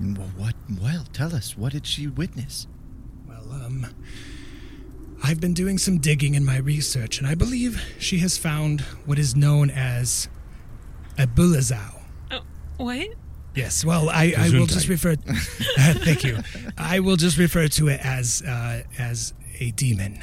Well, 0.02 0.30
what? 0.36 0.54
Well, 0.80 1.04
tell 1.12 1.34
us. 1.34 1.56
What 1.56 1.72
did 1.72 1.86
she 1.86 2.08
witness? 2.08 2.66
Well, 3.28 3.52
um, 3.52 3.86
I've 5.22 5.40
been 5.40 5.54
doing 5.54 5.78
some 5.78 5.98
digging 5.98 6.34
in 6.34 6.44
my 6.44 6.56
research, 6.58 7.18
and 7.18 7.26
I 7.26 7.36
believe 7.36 7.80
she 7.98 8.18
has 8.18 8.36
found 8.36 8.80
what 9.06 9.18
is 9.18 9.36
known 9.36 9.70
as 9.70 10.28
a 11.18 11.26
bulezau. 11.26 12.02
Oh, 12.32 12.40
what? 12.78 13.08
Yes, 13.54 13.84
well, 13.84 14.08
I, 14.10 14.34
I 14.36 14.50
will 14.50 14.66
just 14.66 14.88
refer. 14.88 15.12
Uh, 15.12 15.34
thank 15.94 16.24
you. 16.24 16.38
I 16.76 17.00
will 17.00 17.16
just 17.16 17.38
refer 17.38 17.68
to 17.68 17.88
it 17.88 18.00
as 18.04 18.42
uh, 18.42 18.82
as 18.98 19.34
a 19.60 19.70
demon. 19.72 20.18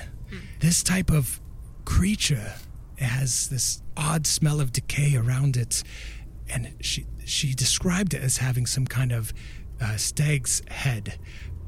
This 0.59 0.83
type 0.83 1.09
of 1.09 1.39
creature 1.85 2.53
has 2.97 3.47
this 3.47 3.81
odd 3.95 4.27
smell 4.27 4.59
of 4.59 4.73
decay 4.73 5.15
around 5.15 5.55
it, 5.55 5.83
and 6.49 6.73
she 6.81 7.05
she 7.23 7.53
described 7.53 8.13
it 8.13 8.21
as 8.21 8.37
having 8.37 8.65
some 8.65 8.85
kind 8.85 9.11
of 9.11 9.31
uh, 9.81 9.97
stag's 9.97 10.61
head. 10.69 11.19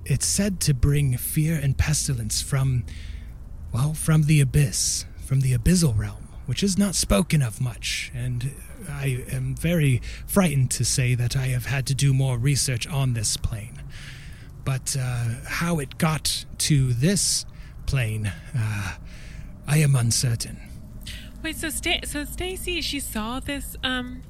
It's 0.05 0.25
said 0.25 0.59
to 0.61 0.73
bring 0.73 1.17
fear 1.17 1.59
and 1.61 1.77
pestilence 1.77 2.41
from, 2.41 2.85
well, 3.73 3.93
from 3.93 4.23
the 4.23 4.41
abyss, 4.41 5.05
from 5.25 5.41
the 5.41 5.53
abyssal 5.53 5.97
realm, 5.97 6.27
which 6.45 6.63
is 6.63 6.77
not 6.77 6.95
spoken 6.95 7.41
of 7.41 7.61
much, 7.61 8.11
and 8.13 8.51
I 8.89 9.23
am 9.31 9.55
very 9.55 10.01
frightened 10.25 10.71
to 10.71 10.83
say 10.83 11.15
that 11.15 11.37
I 11.37 11.47
have 11.47 11.67
had 11.67 11.85
to 11.87 11.95
do 11.95 12.13
more 12.13 12.37
research 12.37 12.87
on 12.87 13.13
this 13.13 13.37
plane. 13.37 13.81
But 14.65 14.95
uh, 14.99 15.25
how 15.45 15.79
it 15.79 15.97
got 15.97 16.45
to 16.59 16.93
this 16.93 17.45
plane, 17.85 18.31
uh, 18.57 18.95
I 19.67 19.77
am 19.77 19.95
uncertain. 19.95 20.59
Wait, 21.43 21.55
so 21.55 21.69
Sta- 21.69 22.05
so 22.05 22.23
Stacy, 22.25 22.81
she 22.81 22.99
saw 22.99 23.39
this 23.39 23.75
um 23.83 24.21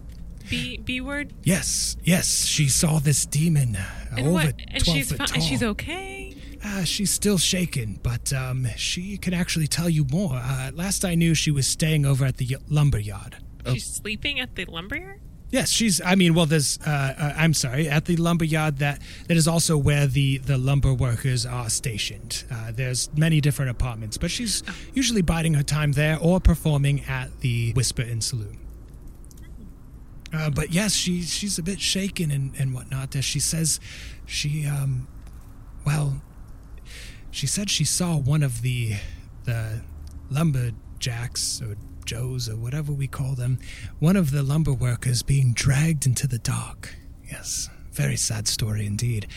B 0.52 0.78
B 0.78 1.02
word 1.02 1.34
Yes, 1.44 1.98
yes, 2.04 2.46
she 2.46 2.68
saw 2.70 3.00
this 3.00 3.26
demon 3.26 3.76
uh, 3.76 3.86
and 4.18 4.28
over 4.28 4.32
what? 4.34 4.56
And 4.68 4.84
12 4.84 4.98
she's 4.98 5.10
foot 5.10 5.18
fi- 5.18 5.26
tall. 5.26 5.36
and 5.36 5.44
she's 5.44 5.64
okay. 5.64 6.36
Uh, 6.64 6.84
she's 6.84 7.10
still 7.10 7.40
shaken, 7.40 8.00
but 8.04 8.32
um, 8.34 8.68
she 8.78 9.18
can 9.18 9.34
actually 9.34 9.66
tell 9.66 9.90
you 9.90 10.06
more. 10.12 10.34
Uh, 10.36 10.70
last 10.76 11.04
I 11.04 11.16
knew, 11.16 11.34
she 11.34 11.50
was 11.50 11.66
staying 11.66 12.06
over 12.06 12.24
at 12.24 12.38
the 12.38 12.46
y- 12.52 12.62
lumber 12.70 13.00
yard. 13.00 13.38
She's 13.72 13.86
sleeping 13.86 14.40
at 14.40 14.56
the 14.56 14.66
lumberyard. 14.66 15.20
Yes, 15.50 15.70
she's. 15.70 16.00
I 16.02 16.14
mean, 16.16 16.34
well, 16.36 16.46
there's. 16.46 16.78
Uh, 16.86 16.90
uh, 17.18 17.34
I'm 17.36 17.54
sorry, 17.54 17.90
at 17.90 18.06
the 18.06 18.16
lumber 18.16 18.46
yard. 18.46 18.78
That 18.78 19.02
that 19.28 19.36
is 19.38 19.48
also 19.48 19.76
where 19.78 20.06
the 20.08 20.38
the 20.38 20.58
lumber 20.58 20.94
workers 20.94 21.46
are 21.48 21.70
stationed. 21.70 22.44
Uh, 22.52 22.72
there's 22.72 23.10
many 23.18 23.42
different 23.42 23.72
apartments, 23.72 24.18
but 24.18 24.30
she's 24.32 24.62
usually 24.94 25.22
biding 25.24 25.56
her 25.56 25.64
time 25.64 25.92
there 25.94 26.18
or 26.22 26.40
performing 26.40 27.02
at 27.06 27.42
the 27.42 27.74
Whisper 27.74 28.04
Inn 28.04 28.22
saloon. 28.22 28.60
Uh, 30.34 30.50
but 30.50 30.72
yes, 30.72 30.94
she 30.94 31.22
she's 31.22 31.58
a 31.58 31.64
bit 31.64 31.82
shaken 31.82 32.32
and, 32.32 32.54
and 32.58 32.74
whatnot. 32.74 33.16
As 33.16 33.26
she 33.26 33.40
says, 33.40 33.80
she 34.26 34.66
um, 34.66 35.08
well, 35.86 36.22
she 37.32 37.48
said 37.48 37.70
she 37.70 37.84
saw 37.84 38.18
one 38.18 38.44
of 38.44 38.62
the 38.62 38.96
the 39.44 39.82
lumberjacks 40.30 41.62
or 41.62 41.76
joes 42.06 42.50
or 42.50 42.56
whatever 42.56 42.92
we 42.92 43.08
call 43.08 43.36
them, 43.36 43.60
one 44.00 44.16
of 44.16 44.32
the 44.32 44.44
lumber 44.44 44.74
workers 44.74 45.24
being 45.24 45.54
dragged 45.54 46.06
into 46.06 46.28
the 46.28 46.40
dark. 46.40 46.96
Yes, 47.30 47.70
very 47.92 48.16
sad 48.16 48.48
story 48.48 48.86
indeed. 48.86 49.28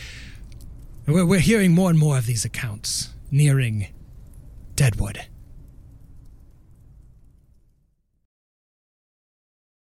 We're, 1.06 1.26
we're 1.26 1.40
hearing 1.40 1.72
more 1.72 1.90
and 1.90 1.98
more 1.98 2.16
of 2.18 2.26
these 2.26 2.44
accounts 2.44 3.10
nearing 3.30 3.88
Deadwood. 4.74 5.26